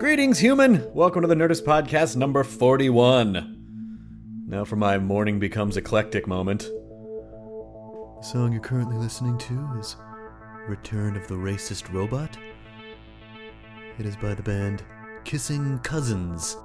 Greetings, 0.00 0.38
human! 0.38 0.90
Welcome 0.94 1.20
to 1.20 1.28
the 1.28 1.34
Nerdist 1.34 1.62
Podcast 1.62 2.16
number 2.16 2.42
41. 2.42 4.46
Now 4.48 4.64
for 4.64 4.76
my 4.76 4.96
morning 4.96 5.38
becomes 5.38 5.76
eclectic 5.76 6.26
moment. 6.26 6.62
The 6.62 8.22
song 8.22 8.50
you're 8.50 8.62
currently 8.62 8.96
listening 8.96 9.36
to 9.36 9.68
is 9.78 9.96
Return 10.66 11.18
of 11.18 11.28
the 11.28 11.34
Racist 11.34 11.92
Robot. 11.92 12.34
It 13.98 14.06
is 14.06 14.16
by 14.16 14.32
the 14.32 14.42
band 14.42 14.82
Kissing 15.24 15.78
Cousins. 15.80 16.56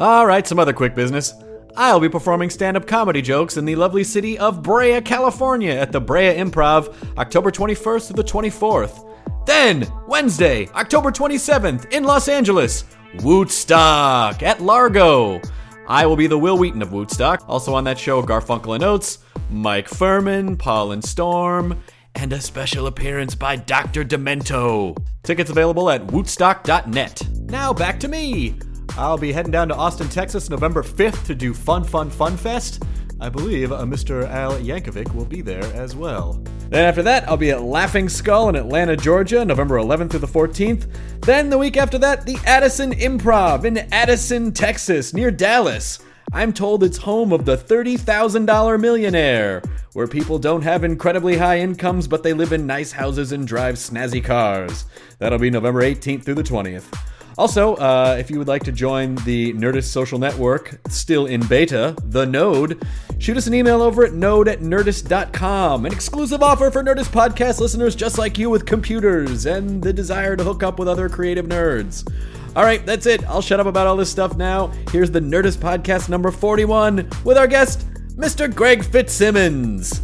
Alright, 0.00 0.48
some 0.48 0.58
other 0.58 0.72
quick 0.72 0.96
business. 0.96 1.32
I'll 1.76 2.00
be 2.00 2.08
performing 2.08 2.50
stand 2.50 2.76
up 2.76 2.88
comedy 2.88 3.22
jokes 3.22 3.56
in 3.56 3.66
the 3.66 3.76
lovely 3.76 4.02
city 4.02 4.36
of 4.36 4.64
Brea, 4.64 5.00
California 5.00 5.74
at 5.74 5.92
the 5.92 6.00
Brea 6.00 6.34
Improv 6.34 6.92
October 7.18 7.52
21st 7.52 8.08
to 8.08 8.12
the 8.14 8.24
24th. 8.24 9.03
Then, 9.46 9.86
Wednesday, 10.06 10.68
October 10.74 11.10
27th 11.10 11.92
in 11.92 12.04
Los 12.04 12.28
Angeles, 12.28 12.84
w00tstock 13.16 14.42
at 14.42 14.60
Largo. 14.60 15.40
I 15.86 16.06
will 16.06 16.16
be 16.16 16.26
the 16.26 16.38
Wil 16.38 16.56
Wheaton 16.56 16.80
of 16.80 16.88
w00tstock. 16.88 17.44
Also 17.46 17.74
on 17.74 17.84
that 17.84 17.98
show, 17.98 18.22
Garfunkel 18.22 18.74
and 18.74 18.84
Oates, 18.84 19.18
Mike 19.50 19.88
Phirman, 19.88 20.58
Paul 20.58 20.92
and 20.92 21.04
Storm, 21.04 21.82
and 22.14 22.32
a 22.32 22.40
special 22.40 22.86
appearance 22.86 23.34
by 23.34 23.56
Dr. 23.56 24.04
Demento. 24.04 24.96
Tickets 25.22 25.50
available 25.50 25.90
at 25.90 26.06
w00tstock.net. 26.06 27.28
Now 27.42 27.72
back 27.72 28.00
to 28.00 28.08
me. 28.08 28.58
I'll 28.96 29.18
be 29.18 29.32
heading 29.32 29.52
down 29.52 29.68
to 29.68 29.74
Austin, 29.74 30.08
Texas, 30.08 30.48
November 30.48 30.82
5th 30.82 31.26
to 31.26 31.34
do 31.34 31.52
Fun 31.52 31.84
Fun 31.84 32.08
Fun 32.08 32.36
Fest. 32.36 32.82
I 33.24 33.30
believe 33.30 33.72
uh, 33.72 33.80
Mr. 33.84 34.28
Al 34.28 34.52
Yankovic 34.58 35.14
will 35.14 35.24
be 35.24 35.40
there 35.40 35.64
as 35.72 35.96
well. 35.96 36.34
Then 36.68 36.84
after 36.84 37.02
that, 37.04 37.26
I'll 37.26 37.38
be 37.38 37.52
at 37.52 37.62
Laughing 37.62 38.10
Skull 38.10 38.50
in 38.50 38.54
Atlanta, 38.54 38.98
Georgia, 38.98 39.46
November 39.46 39.76
11th 39.76 40.10
through 40.10 40.20
the 40.20 40.26
14th. 40.26 40.86
Then 41.22 41.48
the 41.48 41.56
week 41.56 41.78
after 41.78 41.96
that, 41.96 42.26
the 42.26 42.36
Addison 42.44 42.92
Improv 42.92 43.64
in 43.64 43.78
Addison, 43.78 44.52
Texas, 44.52 45.14
near 45.14 45.30
Dallas. 45.30 46.00
I'm 46.34 46.52
told 46.52 46.84
it's 46.84 46.98
home 46.98 47.32
of 47.32 47.46
the 47.46 47.56
$30,000 47.56 48.78
millionaire, 48.78 49.62
where 49.94 50.06
people 50.06 50.38
don't 50.38 50.60
have 50.60 50.84
incredibly 50.84 51.38
high 51.38 51.60
incomes, 51.60 52.06
but 52.06 52.22
they 52.22 52.34
live 52.34 52.52
in 52.52 52.66
nice 52.66 52.92
houses 52.92 53.32
and 53.32 53.48
drive 53.48 53.76
snazzy 53.76 54.22
cars. 54.22 54.84
That'll 55.18 55.38
be 55.38 55.48
November 55.48 55.80
18th 55.80 56.24
through 56.24 56.34
the 56.34 56.42
20th. 56.42 56.94
Also, 57.36 57.74
uh, 57.76 58.16
if 58.18 58.30
you 58.30 58.38
would 58.38 58.46
like 58.46 58.62
to 58.64 58.72
join 58.72 59.16
the 59.24 59.52
Nerdist 59.54 59.84
social 59.90 60.18
network, 60.18 60.78
still 60.88 61.26
in 61.26 61.44
beta, 61.46 61.96
The 62.04 62.24
Node, 62.24 62.86
shoot 63.18 63.36
us 63.36 63.48
an 63.48 63.54
email 63.54 63.82
over 63.82 64.04
at 64.04 64.12
node 64.12 64.46
at 64.46 64.60
nerdist.com. 64.60 65.84
An 65.86 65.92
exclusive 65.92 66.42
offer 66.42 66.70
for 66.70 66.82
Nerdist 66.84 67.10
podcast 67.10 67.58
listeners 67.60 67.96
just 67.96 68.18
like 68.18 68.38
you 68.38 68.50
with 68.50 68.66
computers 68.66 69.46
and 69.46 69.82
the 69.82 69.92
desire 69.92 70.36
to 70.36 70.44
hook 70.44 70.62
up 70.62 70.78
with 70.78 70.86
other 70.86 71.08
creative 71.08 71.46
nerds. 71.46 72.08
All 72.54 72.62
right, 72.62 72.86
that's 72.86 73.06
it. 73.06 73.24
I'll 73.24 73.42
shut 73.42 73.58
up 73.58 73.66
about 73.66 73.88
all 73.88 73.96
this 73.96 74.10
stuff 74.10 74.36
now. 74.36 74.68
Here's 74.92 75.10
the 75.10 75.20
Nerdist 75.20 75.56
podcast 75.58 76.08
number 76.08 76.30
41 76.30 77.10
with 77.24 77.36
our 77.36 77.48
guest, 77.48 77.88
Mr. 78.16 78.52
Greg 78.52 78.84
Fitzsimmons. 78.84 80.00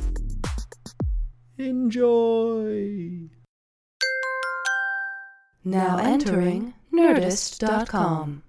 Enjoy. 1.58 3.28
Now 5.62 5.98
entering 5.98 6.74
Nerdist.com. 6.92 8.42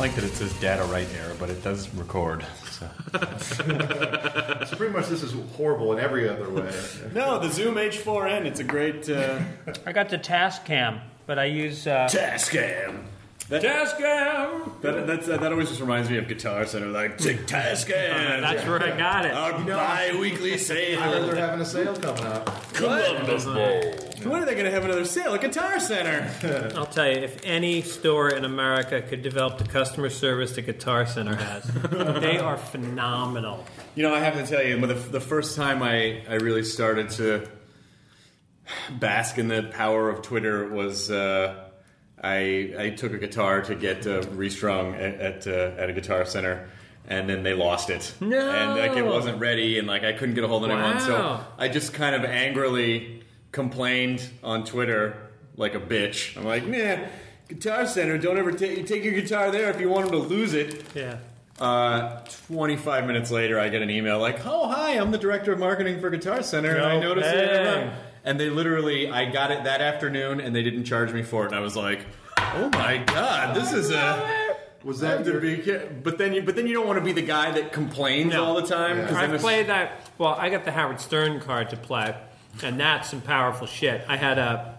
like 0.00 0.14
that 0.14 0.24
it 0.24 0.32
says 0.32 0.52
data 0.60 0.82
right 0.84 1.06
error, 1.20 1.36
but 1.38 1.50
it 1.50 1.62
does 1.62 1.92
record. 1.94 2.44
So. 2.70 2.88
So 4.66 4.76
pretty 4.76 4.92
much 4.92 5.08
this 5.08 5.22
is 5.22 5.34
horrible 5.56 5.92
in 5.92 5.98
every 5.98 6.28
other 6.28 6.48
way. 6.48 6.70
No, 7.12 7.38
the 7.38 7.50
Zoom 7.50 7.74
H4n, 7.74 8.44
it's 8.46 8.60
a 8.60 8.64
great. 8.64 9.08
Uh, 9.08 9.40
I 9.84 9.92
got 9.92 10.08
the 10.10 10.18
Tascam, 10.18 11.00
but 11.26 11.38
I 11.38 11.46
use 11.46 11.86
uh, 11.86 12.08
Tascam. 12.10 13.04
That, 13.50 13.62
Tascam. 13.64 14.80
that, 14.80 15.08
that's, 15.08 15.28
uh, 15.28 15.36
that 15.36 15.50
always 15.50 15.68
just 15.68 15.80
reminds 15.80 16.08
me 16.08 16.18
of 16.18 16.28
Guitar 16.28 16.64
Center, 16.66 16.86
like, 16.86 17.18
take 17.18 17.48
Tascam. 17.48 17.88
That's 18.40 18.64
where 18.64 18.80
I 18.80 18.96
got 18.96 19.26
it. 19.26 19.32
Our 19.32 19.64
bi 19.64 20.16
weekly 20.20 20.50
I 20.50 20.56
heard 20.56 20.60
sale. 20.60 21.26
they're 21.26 21.34
having 21.34 21.60
a 21.60 21.64
sale 21.64 21.96
coming 21.96 22.22
up. 22.26 22.72
Columbus. 22.74 23.46
When 23.46 24.40
are 24.40 24.46
they 24.46 24.52
going 24.52 24.66
to 24.66 24.70
have 24.70 24.84
another 24.84 25.04
sale 25.04 25.34
at 25.34 25.40
Guitar 25.40 25.80
Center? 25.80 26.30
I'll 26.76 26.86
tell 26.86 27.08
you, 27.08 27.16
if 27.16 27.40
any 27.42 27.82
store 27.82 28.28
in 28.28 28.44
America 28.44 29.02
could 29.02 29.22
develop 29.22 29.58
the 29.58 29.64
customer 29.64 30.10
service 30.10 30.52
that 30.52 30.62
Guitar 30.62 31.04
Center 31.04 31.34
has, 31.34 31.64
they 32.20 32.38
are 32.38 32.56
phenomenal. 32.56 33.66
You 33.96 34.04
know, 34.04 34.14
I 34.14 34.20
have 34.20 34.34
to 34.34 34.46
tell 34.46 34.64
you, 34.64 34.78
the, 34.86 34.94
the 34.94 35.20
first 35.20 35.56
time 35.56 35.82
I, 35.82 36.22
I 36.28 36.34
really 36.34 36.62
started 36.62 37.10
to 37.10 37.48
bask 38.92 39.38
in 39.38 39.48
the 39.48 39.64
power 39.64 40.08
of 40.08 40.22
Twitter 40.22 40.68
was 40.68 41.10
uh, 41.10 41.69
I, 42.22 42.74
I 42.78 42.90
took 42.90 43.12
a 43.12 43.18
guitar 43.18 43.62
to 43.62 43.74
get 43.74 44.06
uh, 44.06 44.22
restrung 44.32 44.94
at, 44.94 45.14
at, 45.20 45.46
uh, 45.46 45.80
at 45.80 45.90
a 45.90 45.92
guitar 45.92 46.24
center. 46.24 46.68
And 47.08 47.28
then 47.28 47.42
they 47.42 47.54
lost 47.54 47.90
it, 47.90 48.14
No! 48.20 48.38
and 48.38 48.78
like 48.78 48.96
it 48.96 49.04
wasn't 49.04 49.40
ready, 49.40 49.78
and 49.80 49.88
like 49.88 50.04
I 50.04 50.12
couldn't 50.12 50.36
get 50.36 50.44
a 50.44 50.48
hold 50.48 50.62
of 50.64 50.70
anyone. 50.70 51.00
So 51.00 51.44
I 51.58 51.66
just 51.68 51.92
kind 51.92 52.14
of 52.14 52.24
angrily 52.24 53.24
complained 53.50 54.22
on 54.44 54.64
Twitter 54.64 55.16
like 55.56 55.74
a 55.74 55.80
bitch. 55.80 56.36
I'm 56.36 56.44
like, 56.44 56.64
man, 56.66 57.08
Guitar 57.48 57.86
Center, 57.86 58.16
don't 58.16 58.38
ever 58.38 58.52
take 58.52 58.86
take 58.86 59.02
your 59.02 59.14
guitar 59.14 59.50
there 59.50 59.70
if 59.70 59.80
you 59.80 59.88
want 59.88 60.08
them 60.10 60.20
to 60.20 60.28
lose 60.28 60.54
it. 60.54 60.84
Yeah. 60.94 61.16
Uh, 61.58 62.20
25 62.46 63.06
minutes 63.06 63.30
later, 63.32 63.58
I 63.58 63.70
get 63.70 63.82
an 63.82 63.90
email 63.90 64.20
like, 64.20 64.46
"Oh, 64.46 64.68
hi, 64.68 64.92
I'm 64.92 65.10
the 65.10 65.18
director 65.18 65.52
of 65.52 65.58
marketing 65.58 66.00
for 66.00 66.10
Guitar 66.10 66.42
Center, 66.42 66.76
and 66.76 66.84
I 66.86 66.94
No 67.00 67.08
noticed 67.08 67.28
it." 67.34 67.92
Bang. 68.22 68.30
And 68.30 68.40
they 68.40 68.50
literally, 68.50 69.10
I 69.10 69.30
got 69.30 69.50
it 69.50 69.64
that 69.64 69.80
afternoon, 69.80 70.40
and 70.40 70.54
they 70.54 70.62
didn't 70.62 70.84
charge 70.84 71.12
me 71.12 71.22
for 71.22 71.44
it, 71.44 71.48
and 71.48 71.56
I 71.56 71.60
was 71.60 71.76
like, 71.76 72.00
"Oh 72.38 72.68
my 72.72 72.98
god, 72.98 73.54
this 73.56 73.72
is 73.72 73.90
a." 73.90 74.46
Was 74.82 75.00
that 75.00 75.24
to 75.26 75.32
your, 75.32 75.40
be, 75.42 75.58
ca- 75.58 75.88
but 76.02 76.16
then 76.16 76.32
you, 76.32 76.40
but 76.42 76.56
then 76.56 76.66
you 76.66 76.72
don't 76.72 76.86
want 76.86 76.98
to 76.98 77.04
be 77.04 77.12
the 77.12 77.20
guy 77.20 77.50
that 77.50 77.70
complains 77.70 78.32
No. 78.32 78.42
all 78.44 78.54
the 78.54 78.66
time. 78.66 78.96
'cause 79.02 79.10
then 79.10 79.16
I 79.16 79.24
it's- 79.24 79.42
played 79.42 79.66
that. 79.66 80.10
Well, 80.16 80.34
I 80.38 80.48
got 80.48 80.64
the 80.64 80.72
Howard 80.72 81.00
Stern 81.00 81.38
card 81.40 81.68
to 81.70 81.76
play, 81.76 82.14
and 82.62 82.80
that's 82.80 83.10
some 83.10 83.20
powerful 83.20 83.66
shit. 83.66 84.02
I 84.08 84.16
had 84.16 84.38
a 84.38 84.76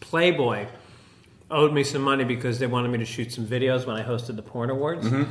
Playboy 0.00 0.66
owed 1.50 1.72
me 1.74 1.84
some 1.84 2.00
money 2.00 2.24
because 2.24 2.58
they 2.60 2.66
wanted 2.66 2.90
me 2.90 2.98
to 2.98 3.04
shoot 3.04 3.30
some 3.32 3.46
videos 3.46 3.86
when 3.86 3.96
I 3.96 4.02
hosted 4.02 4.36
the 4.36 4.42
Porn 4.42 4.70
Awards, 4.70 5.06
mm-hmm. 5.06 5.30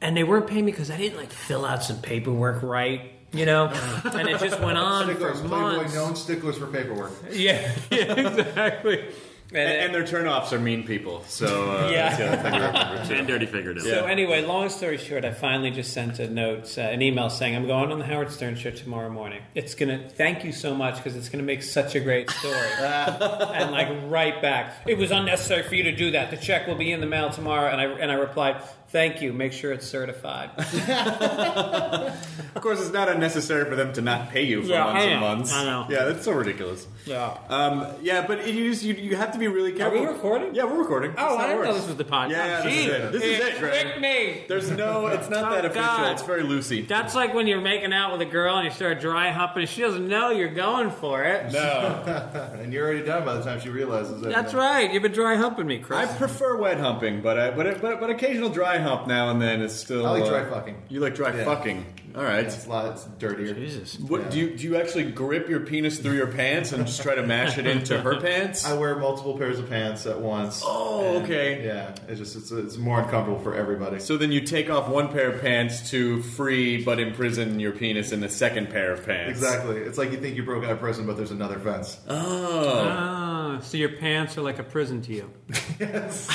and 0.00 0.16
they 0.16 0.24
weren't 0.24 0.46
paying 0.46 0.64
me 0.64 0.72
because 0.72 0.90
I 0.90 0.96
didn't 0.96 1.18
like 1.18 1.30
fill 1.30 1.66
out 1.66 1.82
some 1.84 1.98
paperwork 2.00 2.62
right, 2.62 3.12
you 3.34 3.46
know, 3.46 3.66
and 4.04 4.28
it 4.28 4.38
just 4.38 4.60
went 4.60 4.78
on 4.78 5.06
for 5.06 5.12
sticklers, 5.12 5.42
months. 5.42 5.94
known 5.94 6.16
sticklers 6.16 6.56
for 6.56 6.66
paperwork. 6.66 7.12
Yeah, 7.30 7.74
yeah, 7.90 8.12
exactly. 8.12 9.06
And, 9.54 9.70
and 9.70 9.94
their 9.94 10.02
turnoffs 10.02 10.52
are 10.52 10.58
mean 10.58 10.84
people. 10.84 11.22
So 11.28 11.70
uh, 11.70 11.88
Yeah. 11.92 12.16
that's 12.16 12.18
the 12.18 12.28
other 12.28 12.42
thing 12.42 12.52
to 12.52 12.66
remember 12.66 13.06
too. 13.06 13.14
and 13.14 13.26
dirty 13.28 13.46
figurative. 13.46 13.82
So 13.84 14.04
anyway, 14.06 14.42
long 14.44 14.68
story 14.68 14.98
short, 14.98 15.24
I 15.24 15.32
finally 15.32 15.70
just 15.70 15.92
sent 15.92 16.18
a 16.18 16.28
note, 16.28 16.76
uh, 16.76 16.82
an 16.82 17.02
email 17.02 17.30
saying 17.30 17.54
I'm 17.54 17.66
going 17.66 17.92
on 17.92 17.98
the 17.98 18.04
Howard 18.04 18.30
Stern 18.32 18.56
show 18.56 18.70
tomorrow 18.70 19.10
morning. 19.10 19.42
It's 19.54 19.74
gonna 19.74 20.08
thank 20.08 20.44
you 20.44 20.52
so 20.52 20.74
much 20.74 20.96
because 20.96 21.14
it's 21.16 21.28
gonna 21.28 21.44
make 21.44 21.62
such 21.62 21.94
a 21.94 22.00
great 22.00 22.28
story. 22.30 22.54
and 22.80 23.70
like 23.70 23.88
right 24.06 24.40
back, 24.42 24.74
it 24.86 24.98
was 24.98 25.10
unnecessary 25.10 25.62
for 25.62 25.74
you 25.76 25.84
to 25.84 25.92
do 25.94 26.10
that. 26.12 26.30
The 26.30 26.36
check 26.36 26.66
will 26.66 26.74
be 26.76 26.90
in 26.92 27.00
the 27.00 27.06
mail 27.06 27.30
tomorrow. 27.30 27.70
And 27.70 27.80
I 27.80 27.84
and 27.84 28.10
I 28.10 28.14
replied, 28.16 28.60
thank 28.88 29.22
you. 29.22 29.32
Make 29.32 29.52
sure 29.52 29.72
it's 29.72 29.86
certified. 29.86 30.50
Of 32.54 32.62
course, 32.62 32.80
it's 32.80 32.92
not 32.92 33.08
unnecessary 33.08 33.68
for 33.68 33.74
them 33.76 33.92
to 33.94 34.00
not 34.00 34.30
pay 34.30 34.42
you 34.44 34.62
for 34.62 34.68
Yeah, 34.68 34.84
months 34.84 35.04
and 35.04 35.20
months. 35.20 35.52
I 35.52 35.64
know. 35.64 35.86
Yeah, 35.90 36.04
that's 36.04 36.24
so 36.24 36.32
ridiculous. 36.32 36.86
yeah. 37.04 37.36
Um, 37.48 37.86
yeah, 38.00 38.24
but 38.26 38.46
you, 38.46 38.70
just, 38.70 38.82
you 38.84 38.94
you 38.94 39.16
have 39.16 39.32
to 39.32 39.38
be 39.38 39.43
really 39.52 39.80
Are 39.82 39.90
we 39.90 40.00
recording? 40.04 40.54
Yeah, 40.54 40.64
we're 40.64 40.78
recording. 40.78 41.12
Oh, 41.12 41.14
That's 41.16 41.34
I 41.34 41.36
how 41.36 41.44
it 41.44 41.48
didn't 41.48 41.64
know 41.64 41.74
this 41.74 41.86
was 41.86 41.96
the 41.96 42.04
podcast. 42.04 42.30
Yeah, 42.30 42.46
yeah, 42.46 42.62
this 42.62 42.72
is 42.74 42.84
Gee, 42.84 42.90
it. 42.90 43.12
This 43.12 43.22
is 43.22 43.40
it, 43.40 43.58
Greg. 43.58 43.80
tricked 43.82 44.00
me. 44.00 44.44
There's 44.48 44.70
no, 44.70 45.06
it's 45.08 45.28
not 45.30 45.50
Oh, 45.52 45.54
that 45.54 45.64
official. 45.64 45.82
God. 45.82 46.12
It's 46.12 46.22
very 46.22 46.42
loosey. 46.42 46.86
That's 46.86 47.14
like 47.14 47.34
when 47.34 47.46
you're 47.46 47.60
making 47.60 47.92
out 47.92 48.12
with 48.12 48.20
a 48.20 48.30
girl 48.30 48.56
and 48.56 48.64
you 48.64 48.70
start 48.70 49.00
dry 49.00 49.30
humping 49.30 49.66
she 49.66 49.80
doesn't 49.82 50.06
know 50.08 50.30
you're 50.30 50.48
going 50.54 50.90
for 50.90 51.22
it. 51.24 51.52
No, 51.52 52.58
And 52.60 52.72
you're 52.72 52.84
already 52.86 53.04
done 53.04 53.24
by 53.24 53.34
the 53.34 53.42
time 53.42 53.60
she 53.60 53.68
realizes 53.68 54.22
it. 54.22 54.28
That's 54.30 54.54
right. 54.54 54.92
You've 54.92 55.02
been 55.02 55.12
dry 55.12 55.36
humping 55.36 55.66
me, 55.66 55.78
Chris. 55.78 56.08
I 56.08 56.16
prefer 56.16 56.56
wet 56.56 56.78
humping, 56.78 57.20
but 57.22 57.38
I, 57.38 57.50
but 57.50 57.80
but 57.80 58.00
but 58.00 58.10
occasional 58.10 58.48
dry 58.50 58.78
hump 58.78 59.06
now 59.06 59.30
and 59.30 59.40
then 59.40 59.60
is 59.60 59.74
still. 59.74 60.06
I 60.06 60.10
like 60.18 60.22
uh, 60.24 60.28
dry 60.28 60.44
fucking. 60.50 60.82
You 60.88 61.00
like 61.00 61.14
dry 61.14 61.34
Yeah. 61.36 61.44
fucking. 61.44 61.84
All 62.16 62.22
right. 62.22 62.44
It's 62.44 62.64
a 62.64 62.68
lot. 62.68 62.92
It's 62.92 63.04
dirtier. 63.18 63.54
Jesus. 63.54 63.98
What 63.98 64.30
do 64.30 64.38
you 64.38 64.56
do? 64.56 64.62
You 64.62 64.76
actually 64.76 65.10
grip 65.10 65.48
your 65.48 65.60
penis 65.60 65.98
through 65.98 66.14
your 66.16 66.28
pants 66.28 66.70
and 66.70 66.86
just 66.86 67.02
try 67.02 67.16
to 67.16 67.26
mash 67.26 67.58
it 67.58 67.66
into 67.66 68.00
her 68.00 68.20
pants? 68.20 68.64
I 68.66 68.74
wear 68.74 68.96
multiple 68.96 69.36
pairs 69.36 69.58
of 69.58 69.68
pants 69.68 70.06
at 70.06 70.20
once. 70.20 70.62
Oh, 70.64 71.16
And, 71.16 71.24
okay. 71.24 71.64
Yeah, 71.66 71.92
it's 72.06 72.20
just 72.20 72.36
it's, 72.36 72.52
it's 72.52 72.76
more 72.76 73.00
uncomfortable 73.00 73.40
for 73.40 73.56
everybody. 73.56 73.98
So 73.98 74.16
then 74.16 74.30
you 74.30 74.42
take 74.42 74.70
off 74.70 74.88
one 74.88 75.08
pair 75.08 75.30
of 75.32 75.40
pants 75.40 75.90
to 75.90 76.22
free 76.22 76.84
but 76.84 77.00
imprison 77.00 77.58
your 77.58 77.72
penis 77.72 78.12
in 78.12 78.20
the 78.20 78.28
second 78.28 78.70
pair 78.70 78.92
of 78.92 79.04
pants. 79.04 79.30
exactly, 79.38 79.78
it's 79.78 79.98
like 79.98 80.12
you 80.12 80.18
think 80.18 80.36
you 80.36 80.44
broke 80.44 80.62
out 80.64 80.70
of 80.70 80.78
prison, 80.78 81.06
but 81.06 81.16
there's 81.16 81.32
another 81.32 81.58
fence. 81.58 81.98
Oh. 82.08 82.86
Ah, 82.88 83.58
so 83.60 83.76
your 83.76 83.88
pants 83.88 84.38
are 84.38 84.42
like 84.42 84.60
a 84.60 84.64
prison 84.64 85.02
to 85.02 85.12
you. 85.12 85.30
Yes. 85.80 86.28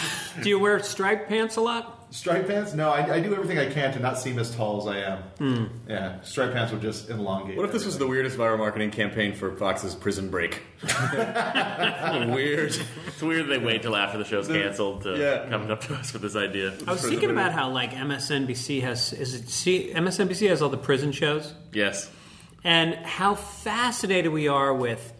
Do 0.43 0.49
you 0.49 0.59
wear 0.59 0.79
striped 0.83 1.29
pants 1.29 1.55
a 1.55 1.61
lot? 1.61 1.98
Striped 2.11 2.47
pants? 2.47 2.73
No, 2.73 2.89
I, 2.89 3.15
I 3.15 3.19
do 3.19 3.33
everything 3.35 3.59
I 3.59 3.69
can 3.71 3.93
to 3.93 3.99
not 3.99 4.17
seem 4.17 4.39
as 4.39 4.53
tall 4.55 4.81
as 4.81 4.87
I 4.87 4.97
am. 4.97 5.17
Hmm. 5.37 5.65
Yeah, 5.87 6.19
striped 6.21 6.53
pants 6.53 6.71
would 6.71 6.81
just 6.81 7.07
elongate. 7.09 7.55
What 7.55 7.67
if 7.67 7.71
this 7.71 7.85
was 7.85 7.99
the 7.99 8.07
weirdest 8.07 8.35
viral 8.35 8.57
marketing 8.57 8.89
campaign 8.89 9.35
for 9.35 9.55
Fox's 9.55 9.93
Prison 9.93 10.29
Break? 10.31 10.63
Weird. 10.83 12.75
It's 13.07 13.21
weird 13.21 13.47
they 13.47 13.57
wait 13.59 13.81
till 13.83 13.95
after 13.95 14.17
the 14.17 14.23
show's 14.25 14.47
canceled 14.47 15.03
to 15.03 15.17
Yeah. 15.17 15.49
come 15.49 15.69
up 15.69 15.81
to 15.81 15.93
us 15.95 16.11
with 16.13 16.21
this 16.21 16.35
idea. 16.35 16.73
I 16.87 16.91
was 16.93 17.01
thinking 17.05 17.29
about 17.31 17.51
how 17.51 17.69
like 17.69 17.91
MSNBC 17.91 18.81
has 18.81 19.13
is 19.13 19.35
it 19.35 19.49
C, 19.49 19.91
MSNBC 19.93 20.49
has 20.49 20.61
all 20.61 20.69
the 20.69 20.77
prison 20.77 21.11
shows 21.11 21.53
Yes. 21.73 22.09
and 22.63 22.95
how 23.05 23.35
fascinated 23.35 24.31
we 24.31 24.47
are 24.47 24.73
with 24.73 25.13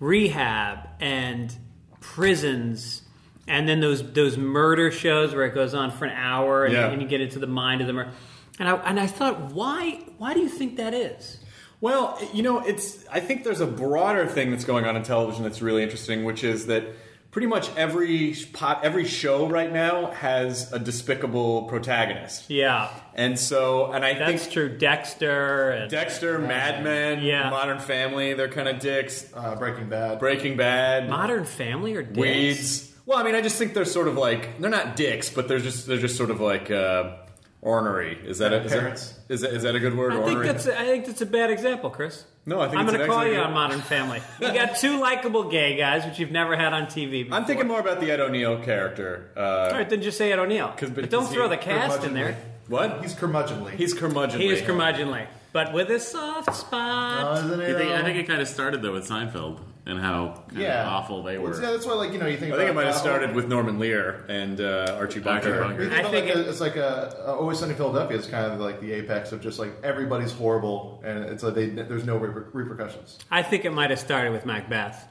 rehab 0.00 0.88
and 1.00 1.54
prisons 2.00 3.02
and 3.48 3.68
then 3.68 3.80
those 3.80 4.12
those 4.12 4.36
murder 4.36 4.90
shows 4.90 5.34
where 5.34 5.44
it 5.46 5.54
goes 5.54 5.74
on 5.74 5.90
for 5.90 6.04
an 6.04 6.12
hour 6.16 6.64
and, 6.64 6.74
Yeah. 6.74 6.88
and 6.88 7.00
you 7.02 7.08
get 7.08 7.20
into 7.20 7.38
the 7.38 7.46
mind 7.46 7.80
of 7.80 7.86
the 7.86 7.92
murder. 7.92 8.10
And 8.58 8.68
I 8.68 8.74
and 8.76 8.98
I 8.98 9.06
thought, 9.06 9.52
why 9.52 10.00
why 10.18 10.34
do 10.34 10.40
you 10.40 10.48
think 10.48 10.76
that 10.76 10.94
is? 10.94 11.38
Well, 11.80 12.18
you 12.32 12.42
know, 12.42 12.60
it's. 12.60 13.04
I 13.12 13.20
think 13.20 13.44
there's 13.44 13.60
a 13.60 13.66
broader 13.66 14.26
thing 14.26 14.50
that's 14.50 14.64
going 14.64 14.86
on 14.86 14.96
in 14.96 15.02
television 15.02 15.42
that's 15.42 15.60
really 15.60 15.82
interesting, 15.82 16.24
which 16.24 16.42
is 16.42 16.66
that 16.68 16.84
pretty 17.30 17.48
much 17.48 17.68
every 17.76 18.34
pot, 18.54 18.80
every 18.82 19.04
show 19.04 19.46
right 19.46 19.70
now 19.70 20.06
has 20.12 20.72
a 20.72 20.78
despicable 20.78 21.64
protagonist, 21.64 22.48
Yeah, 22.48 22.88
and 23.14 23.38
so, 23.38 23.92
and 23.92 24.06
I 24.06 24.14
that's 24.14 24.24
think 24.24 24.40
it's 24.40 24.52
true. 24.54 24.78
Dexter 24.78 25.68
and 25.72 25.90
Dexter, 25.90 26.38
Mad 26.38 26.82
Men, 26.82 27.22
Yeah. 27.22 27.50
Modern 27.50 27.78
Family, 27.78 28.32
they're 28.32 28.48
kind 28.48 28.68
of 28.68 28.78
dicks. 28.78 29.30
uh, 29.34 29.54
Breaking 29.56 29.90
Bad? 29.90 30.18
Breaking 30.18 30.56
Bad, 30.56 31.10
Modern 31.10 31.44
Family 31.44 31.94
or 31.94 32.02
dicks? 32.02 32.16
Weeds. 32.18 32.92
Well, 33.06 33.18
I 33.18 33.22
mean, 33.22 33.34
I 33.34 33.40
just 33.40 33.56
think 33.56 33.72
they're 33.72 33.84
sort 33.84 34.08
of 34.08 34.16
like 34.16 34.60
they're 34.60 34.68
not 34.70 34.96
dicks, 34.96 35.30
but 35.30 35.48
they're 35.48 35.60
just 35.60 35.86
they're 35.86 35.96
just 35.98 36.16
sort 36.16 36.30
of 36.30 36.40
like 36.40 36.70
uh, 36.70 37.16
ornery. 37.62 38.18
Is 38.24 38.38
that 38.38 38.52
a, 38.52 38.64
is, 38.64 38.72
Parents. 38.72 39.08
that, 39.28 39.34
is 39.34 39.40
that 39.42 39.52
is 39.54 39.62
that 39.62 39.74
a 39.74 39.80
good 39.80 39.96
word? 39.96 40.12
I 40.12 40.16
think 40.16 40.28
ornery. 40.38 40.46
that's 40.48 40.66
a, 40.66 40.78
I 40.78 40.84
think 40.84 41.06
that's 41.06 41.20
a 41.22 41.26
bad 41.26 41.50
example, 41.50 41.90
Chris. 41.90 42.24
No, 42.44 42.60
I 42.60 42.66
think 42.68 42.78
I'm 42.78 42.88
it's 42.88 42.96
going 42.96 42.98
to 42.98 43.04
an 43.04 43.10
call 43.10 43.20
excellent 43.22 43.36
you 43.42 43.48
on. 43.48 43.52
Modern 43.54 43.80
Family. 43.80 44.20
You 44.40 44.52
got 44.52 44.76
two 44.76 45.00
likable 45.00 45.44
gay 45.50 45.76
guys, 45.76 46.04
which 46.04 46.18
you've 46.20 46.30
never 46.30 46.54
had 46.56 46.72
on 46.72 46.86
TV. 46.86 47.24
Before. 47.24 47.38
I'm 47.38 47.44
thinking 47.44 47.66
more 47.66 47.80
about 47.80 48.00
the 48.00 48.10
Ed 48.10 48.20
O'Neill 48.20 48.62
character. 48.62 49.30
Uh, 49.36 49.40
All 49.40 49.70
right, 49.72 49.88
then 49.88 50.00
just 50.02 50.16
say 50.18 50.30
Ed 50.32 50.38
O'Neill. 50.38 50.68
'Cause- 50.76 50.90
But 50.90 51.10
don't 51.10 51.22
because 51.22 51.32
throw 51.34 51.48
the 51.48 51.56
cast 51.56 52.04
in 52.04 52.14
there. 52.14 52.36
What? 52.68 53.02
He's 53.02 53.14
curmudgeonly. 53.14 53.72
He's 53.72 53.94
curmudgeonly. 53.94 54.38
He 54.40 54.48
is 54.48 54.60
curmudgeonly, 54.62 55.26
but 55.56 55.72
with 55.72 55.90
a 55.90 55.98
soft 55.98 56.54
spot. 56.54 57.38
Uh, 57.38 57.46
isn't 57.46 57.60
it, 57.62 57.68
You 57.70 57.78
think, 57.78 57.90
I 57.90 57.94
uh, 57.94 58.04
think 58.04 58.18
it 58.18 58.26
kind 58.26 58.42
of 58.42 58.48
started 58.48 58.82
though 58.82 58.92
with 58.92 59.08
Seinfeld 59.08 59.58
and 59.86 59.98
how 59.98 60.42
kind 60.48 60.60
yeah, 60.60 60.82
of 60.82 60.88
awful 60.92 61.22
they 61.22 61.38
Well, 61.38 61.52
were. 61.52 61.62
yeah, 61.62 61.70
that's 61.70 61.86
why, 61.86 61.94
like 61.94 62.12
you 62.12 62.18
know, 62.18 62.26
you 62.26 62.36
think. 62.36 62.52
I 62.52 62.58
think 62.58 62.68
it 62.70 62.74
might 62.74 62.84
have 62.86 62.96
uh, 62.96 62.98
started 62.98 63.34
with 63.34 63.48
Norman 63.48 63.78
Lear 63.78 64.26
and 64.28 64.60
uh, 64.60 64.94
Archie 64.98 65.20
Bunker. 65.20 65.58
Bunker. 65.60 65.84
You 65.84 65.88
think 65.88 65.96
I 65.96 66.00
about, 66.00 66.10
think 66.12 66.26
like 66.26 66.36
it- 66.36 66.46
a, 66.46 66.50
it's 66.50 66.60
like 66.60 66.76
a, 66.76 67.24
uh 67.26 67.34
Always 67.36 67.58
Sunny 67.58 67.70
in 67.72 67.78
Philadelphia 67.78 68.18
is 68.18 68.26
kind 68.26 68.52
of 68.52 68.60
like 68.60 68.80
the 68.82 68.92
apex 68.92 69.32
of 69.32 69.40
just 69.40 69.58
like 69.58 69.72
everybody's 69.82 70.32
horrible 70.32 71.00
and 71.06 71.24
it's 71.24 71.42
like 71.42 71.54
they, 71.54 71.70
there's 71.70 72.04
no 72.04 72.18
reper- 72.20 72.48
repercussions. 72.52 73.18
I 73.30 73.42
think 73.42 73.64
it 73.64 73.72
might 73.72 73.88
have 73.88 74.00
started 74.00 74.32
with 74.32 74.44
Macbeth. 74.44 75.08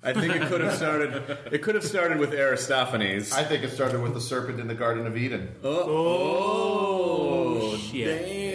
I 0.00 0.12
think 0.12 0.32
it 0.36 0.42
could 0.42 0.60
have 0.60 0.74
started. 0.76 1.38
It 1.50 1.60
could 1.62 1.74
have 1.74 1.82
started 1.84 2.18
with 2.18 2.32
Aristophanes. 2.32 3.32
I 3.32 3.42
think 3.42 3.64
it 3.64 3.70
started 3.72 4.00
with 4.00 4.14
the 4.14 4.20
serpent 4.20 4.60
in 4.60 4.68
the 4.68 4.74
Garden 4.76 5.08
of 5.08 5.16
Eden. 5.16 5.48
oh, 5.64 7.76
shit. 7.76 8.47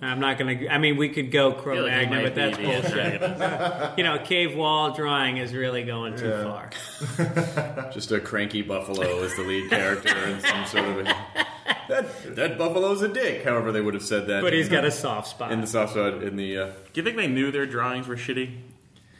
Damn. 0.00 0.10
I'm 0.12 0.20
not 0.20 0.38
going 0.38 0.58
to. 0.60 0.68
I 0.68 0.78
mean, 0.78 0.96
we 0.96 1.08
could 1.08 1.30
go 1.30 1.46
I 1.50 1.54
like 1.54 1.56
he 1.58 1.62
Cro-Magnon, 1.62 2.10
might 2.10 2.22
but 2.24 2.34
that's 2.34 2.56
be 2.58 2.64
bullshit. 2.64 3.22
antagonist. 3.22 3.92
you 3.98 4.04
know, 4.04 4.18
cave 4.18 4.56
wall 4.56 4.92
drawing 4.92 5.36
is 5.38 5.52
really 5.54 5.82
going 5.84 6.16
too 6.16 6.28
Yeah. 6.28 6.42
far. 6.44 7.90
Just 7.92 8.10
a 8.12 8.20
cranky 8.20 8.62
buffalo 8.62 9.22
is 9.22 9.34
the 9.36 9.42
lead 9.42 9.70
character 9.70 10.16
in 10.28 10.40
some 10.40 10.66
sort 10.66 10.84
of. 10.84 10.98
A, 11.06 11.16
that 11.88 12.36
that 12.36 12.58
buffalo's 12.58 13.02
a 13.02 13.08
dick. 13.08 13.44
However, 13.44 13.72
they 13.72 13.80
would 13.80 13.94
have 13.94 14.02
said 14.04 14.26
that. 14.28 14.42
But 14.42 14.52
he's 14.52 14.68
got 14.68 14.84
a 14.84 14.90
soft 15.04 15.28
spot. 15.28 15.52
in 15.52 15.60
the 15.60 15.66
soft 15.66 15.92
spot 15.92 16.22
in 16.22 16.36
the. 16.36 16.58
Uh, 16.58 16.66
Do 16.66 16.72
you 17.00 17.02
think 17.02 17.16
they 17.16 17.26
knew 17.28 17.50
their 17.50 17.66
drawings 17.66 18.06
were 18.08 18.16
shitty 18.16 18.56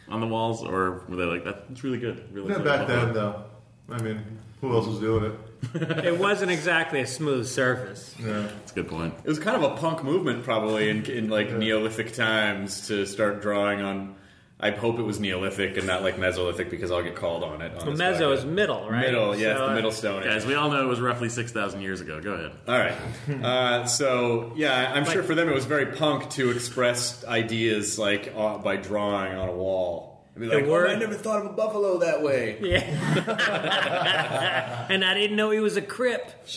on 0.09 0.21
the 0.21 0.27
walls, 0.27 0.63
or 0.63 1.03
were 1.09 1.17
they 1.17 1.25
like, 1.25 1.45
"That's 1.45 1.83
really 1.85 1.99
good"? 1.99 2.23
Really 2.33 2.49
Yeah, 2.51 2.57
good." 2.57 2.65
back 2.65 2.87
then 2.89 3.13
though. 3.13 3.45
I 3.91 4.01
mean, 4.01 4.21
who 4.61 4.73
else 4.73 4.87
was 4.87 4.99
doing 4.99 5.25
it? 5.25 5.33
it 5.75 6.19
wasn't 6.19 6.51
exactly 6.51 7.01
a 7.01 7.07
smooth 7.07 7.47
surface. 7.47 8.15
Yeah. 8.19 8.43
That's 8.43 8.73
a 8.73 8.75
good 8.75 8.89
point. 8.89 9.15
It 9.25 9.29
was 9.29 9.39
kind 9.39 9.63
of 9.63 9.73
a 9.73 9.77
punk 9.77 10.03
movement, 10.05 10.45
probably 10.45 10.89
in, 10.91 11.05
in 11.07 11.29
like 11.29 11.53
Neolithic 11.53 12.15
times, 12.15 12.89
to 12.89 13.07
start 13.07 13.43
drawing 13.43 13.81
on. 13.81 14.17
I 14.61 14.71
hope 14.71 14.99
it 14.99 15.03
was 15.03 15.19
Neolithic 15.21 15.77
and 15.77 15.87
not 15.87 16.03
like 16.03 16.17
Mesolithic 16.17 16.71
because 16.71 16.91
I'll 16.91 17.03
get 17.03 17.17
called 17.17 17.43
on 17.43 17.61
it. 17.61 17.77
On 17.77 17.89
Well, 17.89 17.97
Meso 17.97 18.33
is 18.33 18.45
middle, 18.45 18.89
right? 18.89 19.01
Middle, 19.01 19.37
yes, 19.37 19.59
So, 19.59 19.67
the 19.67 19.73
uh, 19.73 19.75
Middle 19.75 19.91
Stone 19.91 20.23
Age. 20.23 20.29
Guys, 20.29 20.47
we 20.47 20.55
all 20.55 20.71
know 20.71 20.83
it 20.83 20.89
was 20.89 21.01
roughly 21.01 21.29
six 21.29 21.51
thousand 21.53 21.83
years 21.83 22.01
ago. 22.01 22.21
Go 22.21 22.33
ahead. 22.33 22.53
All 22.69 22.79
right. 22.79 22.95
Uh, 23.45 23.85
so 23.85 24.53
yeah, 24.57 24.93
I'm 24.95 25.05
sure 25.05 25.23
for 25.23 25.35
them 25.35 25.49
it 25.49 25.55
was 25.55 25.67
very 25.67 25.87
punk 25.87 26.31
to 26.31 26.51
express 26.51 27.25
ideas 27.27 27.99
like 27.99 28.33
uh, 28.35 28.57
by 28.59 28.77
drawing 28.77 29.35
on 29.35 29.49
a 29.49 29.53
wall. 29.53 30.14
I'd 30.37 30.41
be 30.41 30.47
like, 30.47 30.67
word- 30.67 30.91
oh, 30.91 30.95
I 30.95 30.99
never 30.99 31.15
thought 31.15 31.45
of 31.45 31.53
a 31.53 31.55
buffalo 31.55 31.99
that 31.99 32.21
way. 32.23 32.59
Yeah. 32.65 32.81
and 34.91 35.05
I 35.05 35.15
didn't 35.15 35.37
know 35.37 35.51
he 35.51 35.61
was 35.61 35.77
a 35.77 35.83
crip. 35.83 36.29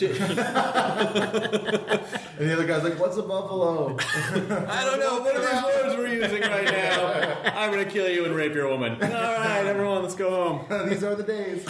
And 2.38 2.48
the 2.48 2.52
other 2.52 2.66
guy's 2.68 2.84
like, 2.84 3.00
"What's 3.00 3.16
a 3.16 3.22
buffalo?" 3.22 3.96
I 3.98 4.84
don't 4.84 5.00
know. 5.00 5.18
What 5.22 5.34
are 5.34 5.40
these 5.40 5.62
words 5.64 5.96
we're 5.96 6.06
using 6.06 6.40
right 6.42 6.64
now? 6.64 7.34
I'm 7.52 7.70
gonna 7.72 7.84
kill 7.84 8.08
you 8.08 8.24
and 8.26 8.34
rape 8.34 8.54
your 8.54 8.68
woman. 8.68 8.92
All 8.92 9.08
right, 9.08 9.64
everyone, 9.66 10.02
let's 10.02 10.14
go 10.14 10.30
home. 10.30 10.88
These 10.88 11.02
are 11.02 11.16
the 11.16 11.24
days. 11.24 11.66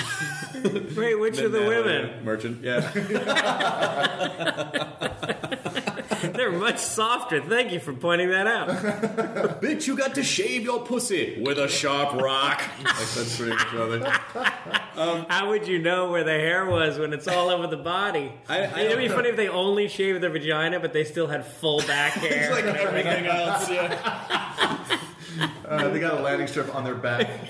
Wait, 0.94 1.14
which 1.14 1.38
are 1.38 1.48
the 1.48 1.62
women? 1.62 2.22
Merchant, 2.22 2.62
yeah. 2.62 2.90
They're 6.34 6.52
much 6.52 6.78
softer. 6.78 7.40
Thank 7.40 7.72
you 7.72 7.80
for 7.80 7.92
pointing 7.92 8.30
that 8.30 8.46
out. 8.46 8.68
Bitch, 9.62 9.86
you 9.86 9.96
got 9.96 10.14
to 10.16 10.22
shave 10.22 10.62
your 10.62 10.80
pussy 10.84 11.40
with 11.42 11.58
a 11.58 11.68
sharp 11.68 12.14
rock. 12.20 12.62
like 12.84 12.94
that's 12.94 13.36
pretty 13.36 13.52
much 13.52 13.62
how 13.62 15.02
um, 15.02 15.26
How 15.28 15.48
would 15.50 15.66
you 15.68 15.78
know 15.78 16.10
where 16.10 16.24
the 16.24 16.30
hair 16.32 16.66
was 16.66 16.98
when 16.98 17.12
it's 17.12 17.28
all 17.28 17.48
over 17.50 17.66
the 17.66 17.76
body? 17.76 18.32
I- 18.48 18.64
I 18.64 18.80
It'd 18.82 18.98
be 18.98 19.08
don't 19.08 19.16
funny 19.16 19.28
if 19.30 19.36
they 19.36 19.48
only 19.48 19.88
shaved 19.88 20.22
their 20.22 20.30
vagina, 20.30 20.80
but 20.80 20.92
they 20.92 21.04
still 21.04 21.26
had 21.26 21.46
full 21.46 21.80
back 21.82 22.12
hair. 22.14 22.28
It's 22.38 22.50
like 22.50 22.64
everything 22.64 23.26
else. 23.26 23.70
Yeah. 23.70 24.98
Uh, 25.66 25.88
they 25.88 26.00
got 26.00 26.18
a 26.18 26.22
landing 26.22 26.46
strip 26.46 26.74
on 26.74 26.84
their 26.84 26.94
back. 26.94 27.28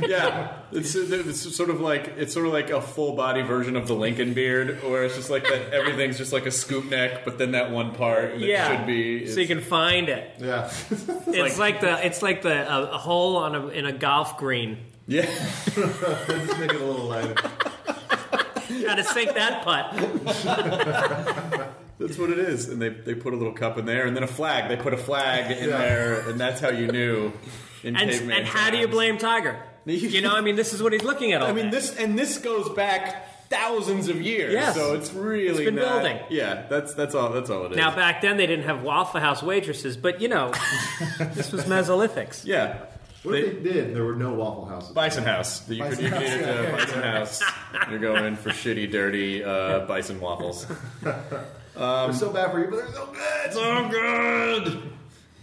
Yeah, 0.00 0.54
it's, 0.72 0.94
it's 0.94 1.54
sort 1.54 1.68
of 1.68 1.82
like 1.82 2.14
it's 2.16 2.32
sort 2.32 2.46
of 2.46 2.52
like 2.54 2.70
a 2.70 2.80
full 2.80 3.14
body 3.14 3.42
version 3.42 3.76
of 3.76 3.86
the 3.86 3.94
Lincoln 3.94 4.32
beard, 4.32 4.82
where 4.82 5.04
it's 5.04 5.16
just 5.16 5.28
like 5.28 5.42
that 5.44 5.70
everything's 5.72 6.16
just 6.16 6.32
like 6.32 6.46
a 6.46 6.50
scoop 6.50 6.86
neck, 6.86 7.26
but 7.26 7.36
then 7.36 7.52
that 7.52 7.70
one 7.70 7.94
part 7.94 8.30
that 8.30 8.40
yeah, 8.40 8.78
should 8.78 8.86
be. 8.86 9.26
so 9.26 9.38
you 9.40 9.46
can 9.46 9.60
find 9.60 10.08
it. 10.08 10.30
Yeah. 10.38 10.70
It's 11.28 11.58
like, 11.58 11.80
the 11.82 12.06
it's 12.06 12.22
like 12.22 12.40
the 12.40 12.72
a, 12.72 12.92
a 12.92 12.98
hole 12.98 13.36
on 13.36 13.54
a 13.54 13.66
in 13.68 13.84
a 13.84 13.92
golf 13.92 14.38
green 14.38 14.78
Yeah. 15.06 15.26
Just 15.26 15.76
make 16.58 16.72
it 16.72 16.80
a 16.80 16.84
little 16.84 17.04
lighter. 17.06 17.34
Got 17.34 18.94
to 18.96 19.04
sink 19.04 19.34
that 19.34 19.62
putt. 19.62 21.76
That's 21.98 22.18
what 22.18 22.30
it 22.30 22.38
is. 22.38 22.68
And 22.68 22.80
they, 22.80 22.90
they 22.90 23.14
put 23.14 23.32
a 23.32 23.36
little 23.36 23.52
cup 23.54 23.78
in 23.78 23.86
there 23.86 24.06
and 24.06 24.14
then 24.14 24.22
a 24.22 24.26
flag. 24.28 24.68
They 24.68 24.76
put 24.76 24.92
a 24.92 24.98
flag 24.98 25.50
in 25.50 25.68
Yeah. 25.70 25.78
there 25.78 26.28
and 26.28 26.38
that's 26.38 26.60
how 26.60 26.68
you 26.70 26.88
knew 26.88 27.32
in 27.82 27.96
And, 27.96 28.10
and 28.10 28.46
how 28.46 28.70
do 28.70 28.76
you 28.76 28.88
blame 28.88 29.18
Tiger? 29.18 29.58
You 29.86 30.20
know, 30.20 30.34
I 30.34 30.40
mean, 30.40 30.56
this 30.56 30.72
is 30.72 30.82
what 30.82 30.92
he's 30.92 31.04
looking 31.04 31.32
at. 31.32 31.42
All 31.42 31.48
I 31.48 31.52
mean, 31.52 31.66
day. 31.66 31.70
this 31.70 31.96
and 31.96 32.18
this 32.18 32.38
goes 32.38 32.68
back 32.70 33.48
thousands 33.48 34.08
of 34.08 34.20
years. 34.20 34.52
Yes. 34.52 34.74
So 34.74 34.94
it's 34.94 35.12
really 35.12 35.48
It's 35.48 35.60
been 35.60 35.76
not- 35.76 36.02
building. 36.02 36.18
Yeah, 36.28 36.66
that's 36.68 36.92
that's 36.94 37.14
all 37.14 37.30
that's 37.32 37.48
all 37.50 37.66
it 37.66 37.70
is. 37.70 37.76
Now, 37.76 37.94
back 37.94 38.20
then 38.20 38.36
they 38.36 38.46
didn't 38.48 38.64
have 38.64 38.82
Waffle 38.82 39.20
House 39.20 39.42
waitresses, 39.44 39.96
but 39.96 40.20
you 40.20 40.26
know, 40.28 40.52
this 41.34 41.52
was 41.52 41.64
Mesolithics. 41.66 42.44
yeah. 42.44 42.78
What 43.22 43.36
if 43.36 43.62
they 43.62 43.72
did? 43.72 43.94
There 43.94 44.04
were 44.04 44.14
no 44.16 44.34
Waffle 44.34 44.66
Houses. 44.66 44.90
Bison 44.90 45.24
House. 45.24 45.68
You 45.68 45.82
could, 45.82 45.98
you 46.00 46.10
could 46.10 46.22
eat 46.22 46.28
Bison 46.28 46.40
it 46.40 46.44
at 46.48 46.64
House, 46.66 46.78
Bison 46.80 47.02
House. 47.02 47.90
You're 47.90 47.98
going 47.98 48.36
for 48.36 48.50
shitty, 48.50 48.90
dirty 48.90 49.42
uh, 49.44 49.80
bison 49.86 50.20
waffles. 50.20 50.66
they're 51.76 52.12
so 52.12 52.30
bad 52.30 52.50
for 52.50 52.60
you, 52.60 52.70
but 52.70 52.76
they're 52.76 52.92
so 52.92 53.06
good. 53.06 53.52
So 53.52 53.88
good. 53.88 54.92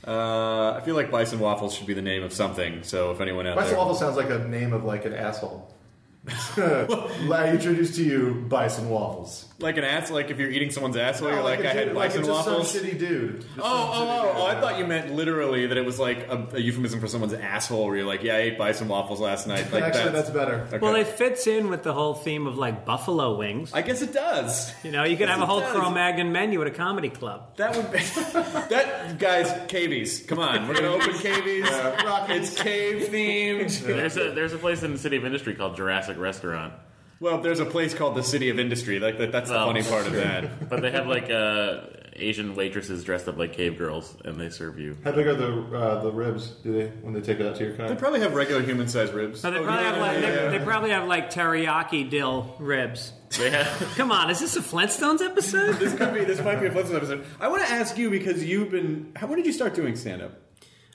Uh, 0.06 0.74
I 0.74 0.82
feel 0.82 0.96
like 0.96 1.10
bison 1.12 1.40
waffles 1.40 1.74
should 1.76 1.88
be 1.88 1.94
the 1.94 2.02
name 2.02 2.24
of 2.24 2.34
something. 2.34 2.84
So 2.84 3.12
if 3.12 3.22
anyone 3.22 3.48
out 3.48 3.56
Bison 3.56 3.72
there, 3.72 3.80
Waffle 3.80 3.96
sounds 3.96 4.18
like 4.18 4.30
a 4.30 4.40
name 4.40 4.74
of 4.74 4.84
like 4.84 5.06
an 5.06 5.14
asshole. 5.14 5.74
I 6.58 7.52
introduce 7.52 7.96
to 7.96 8.04
you 8.04 8.46
Bison 8.50 8.90
Waffles. 8.90 9.53
Like 9.64 9.78
an 9.78 9.84
ass, 9.84 10.12
like 10.12 10.30
if 10.30 10.38
you're 10.38 10.50
eating 10.52 10.70
someone's 10.70 10.98
asshole, 10.98 11.30
No, 11.30 11.36
you're 11.36 11.44
like, 11.44 11.60
a 11.62 11.70
I 11.70 11.74
dude- 11.74 11.88
had 11.88 11.96
like 11.96 12.10
bison 12.10 12.20
it's 12.22 12.28
just 12.30 12.48
waffles. 12.48 12.72
Some 12.72 12.82
shitty 12.84 13.00
dude. 13.00 13.42
Just 13.42 13.54
Oh, 13.58 13.62
some 13.62 13.64
oh, 13.64 13.64
shitty 13.64 14.20
oh, 14.20 14.24
dude. 14.24 14.32
oh! 14.36 14.46
I 14.48 14.62
thought 14.62 14.78
you 14.78 14.86
meant 14.86 15.14
literally 15.14 15.66
that 15.68 15.78
it 15.78 15.86
was 15.86 15.98
like 16.00 16.28
a, 16.30 16.48
a 16.54 16.60
euphemism 16.60 17.00
for 17.00 17.08
someone's 17.08 17.34
asshole, 17.34 17.86
where 17.88 17.96
you're 17.98 18.06
like, 18.06 18.22
"Yeah, 18.24 18.36
I 18.36 18.40
ate 18.40 18.58
bison 18.58 18.88
waffles 18.88 19.20
last 19.20 19.48
night." 19.48 19.72
Like 19.72 19.84
Actually, 19.84 20.12
that's 20.12 20.30
better. 20.30 20.68
Okay. 20.68 20.78
Well, 20.80 20.96
it 20.96 21.08
fits 21.08 21.48
in 21.48 21.70
with 21.70 21.84
the 21.84 21.94
whole 21.94 22.14
theme 22.14 22.46
of 22.46 22.58
like 22.58 22.86
buffalo 22.86 23.36
wings. 23.38 23.72
I 23.74 23.82
guess 23.82 24.02
it 24.02 24.14
does. 24.14 24.72
You 24.84 24.92
know, 24.92 25.04
you 25.06 25.18
could 25.18 25.30
have 25.30 25.42
a 25.42 25.46
whole 25.46 25.62
does. 25.62 25.72
Cro-Magnon 25.74 26.32
menu 26.32 26.62
at 26.62 26.68
a 26.68 26.72
comedy 26.72 27.10
club. 27.10 27.56
That 27.58 27.76
would 27.76 27.92
be 27.92 27.98
that 28.70 29.18
guys. 29.18 29.52
Cavies, 29.68 30.26
come 30.28 30.40
on, 30.40 30.68
we're 30.68 30.76
gonna 30.76 30.88
open 30.90 31.14
cavies. 31.20 31.66
It's 31.68 32.62
cave 32.62 33.10
themed. 33.10 33.80
There's 33.82 34.18
a 34.18 34.32
there's 34.32 34.54
a 34.54 34.58
place 34.58 34.84
in 34.84 34.92
the 34.92 34.98
City 35.00 35.18
of 35.18 35.26
Industry 35.26 35.56
called 35.56 35.76
Jurassic 35.76 36.18
Restaurant, 36.18 36.74
Well, 37.24 37.38
there's 37.42 37.62
a 37.62 37.66
place 37.66 37.94
called 37.94 38.16
the 38.16 38.24
City 38.24 38.50
of 38.50 38.60
Industry. 38.60 39.00
Like 39.00 39.18
that, 39.18 39.32
that's 39.32 39.50
the 39.50 39.56
Well, 39.56 39.68
funny 39.68 39.82
part 39.84 40.06
of 40.08 40.14
that. 40.14 40.68
but 40.70 40.82
they 40.82 40.92
have 40.92 41.08
like 41.08 41.30
uh, 41.32 41.84
Asian 42.18 42.54
waitresses 42.54 43.06
dressed 43.06 43.30
up 43.30 43.38
like 43.38 43.54
cave 43.54 43.78
girls, 43.78 44.14
and 44.26 44.38
they 44.38 44.50
serve 44.50 44.78
you. 44.78 44.98
How 45.06 45.14
big 45.14 45.28
are 45.28 45.34
the 45.34 45.78
uh, 45.78 46.02
the 46.04 46.12
ribs? 46.12 46.50
Do 46.64 46.74
they 46.74 46.88
when 47.02 47.14
they 47.14 47.22
take 47.22 47.40
it 47.40 47.46
out 47.46 47.56
to 47.56 47.64
your 47.64 47.76
car? 47.78 47.88
They 47.88 47.96
probably 47.96 48.20
have 48.20 48.34
regular 48.34 48.62
human-sized 48.62 49.14
ribs. 49.14 49.40
So 49.40 49.52
they 49.52 49.60
Oh, 49.60 49.64
probably 49.64 49.84
yeah, 49.86 49.92
have 49.94 50.02
like 50.02 50.14
yeah, 50.16 50.30
they, 50.30 50.36
yeah. 50.44 50.50
they 50.58 50.66
probably 50.66 50.90
have 50.90 51.08
like 51.08 51.32
teriyaki 51.32 52.10
dill 52.10 52.56
ribs. 52.60 53.14
They 53.40 53.52
have 53.52 53.68
Come 53.96 54.12
on, 54.12 54.30
is 54.30 54.42
this 54.42 54.58
a 54.58 54.62
Flintstones 54.62 55.22
episode? 55.22 55.76
This 55.78 55.94
could 55.96 56.14
be. 56.14 56.26
This 56.26 56.42
might 56.44 56.60
be 56.60 56.66
a 56.68 56.72
Flintstones 56.72 56.98
episode. 56.98 57.26
I 57.40 57.48
want 57.48 57.64
to 57.66 57.72
ask 57.72 57.98
you 57.98 58.10
because 58.10 58.44
you've 58.44 58.70
been. 58.70 59.14
How, 59.16 59.28
when 59.28 59.38
did 59.38 59.46
you 59.46 59.54
start 59.54 59.76
doing 59.76 59.96
stand-up? 59.96 60.34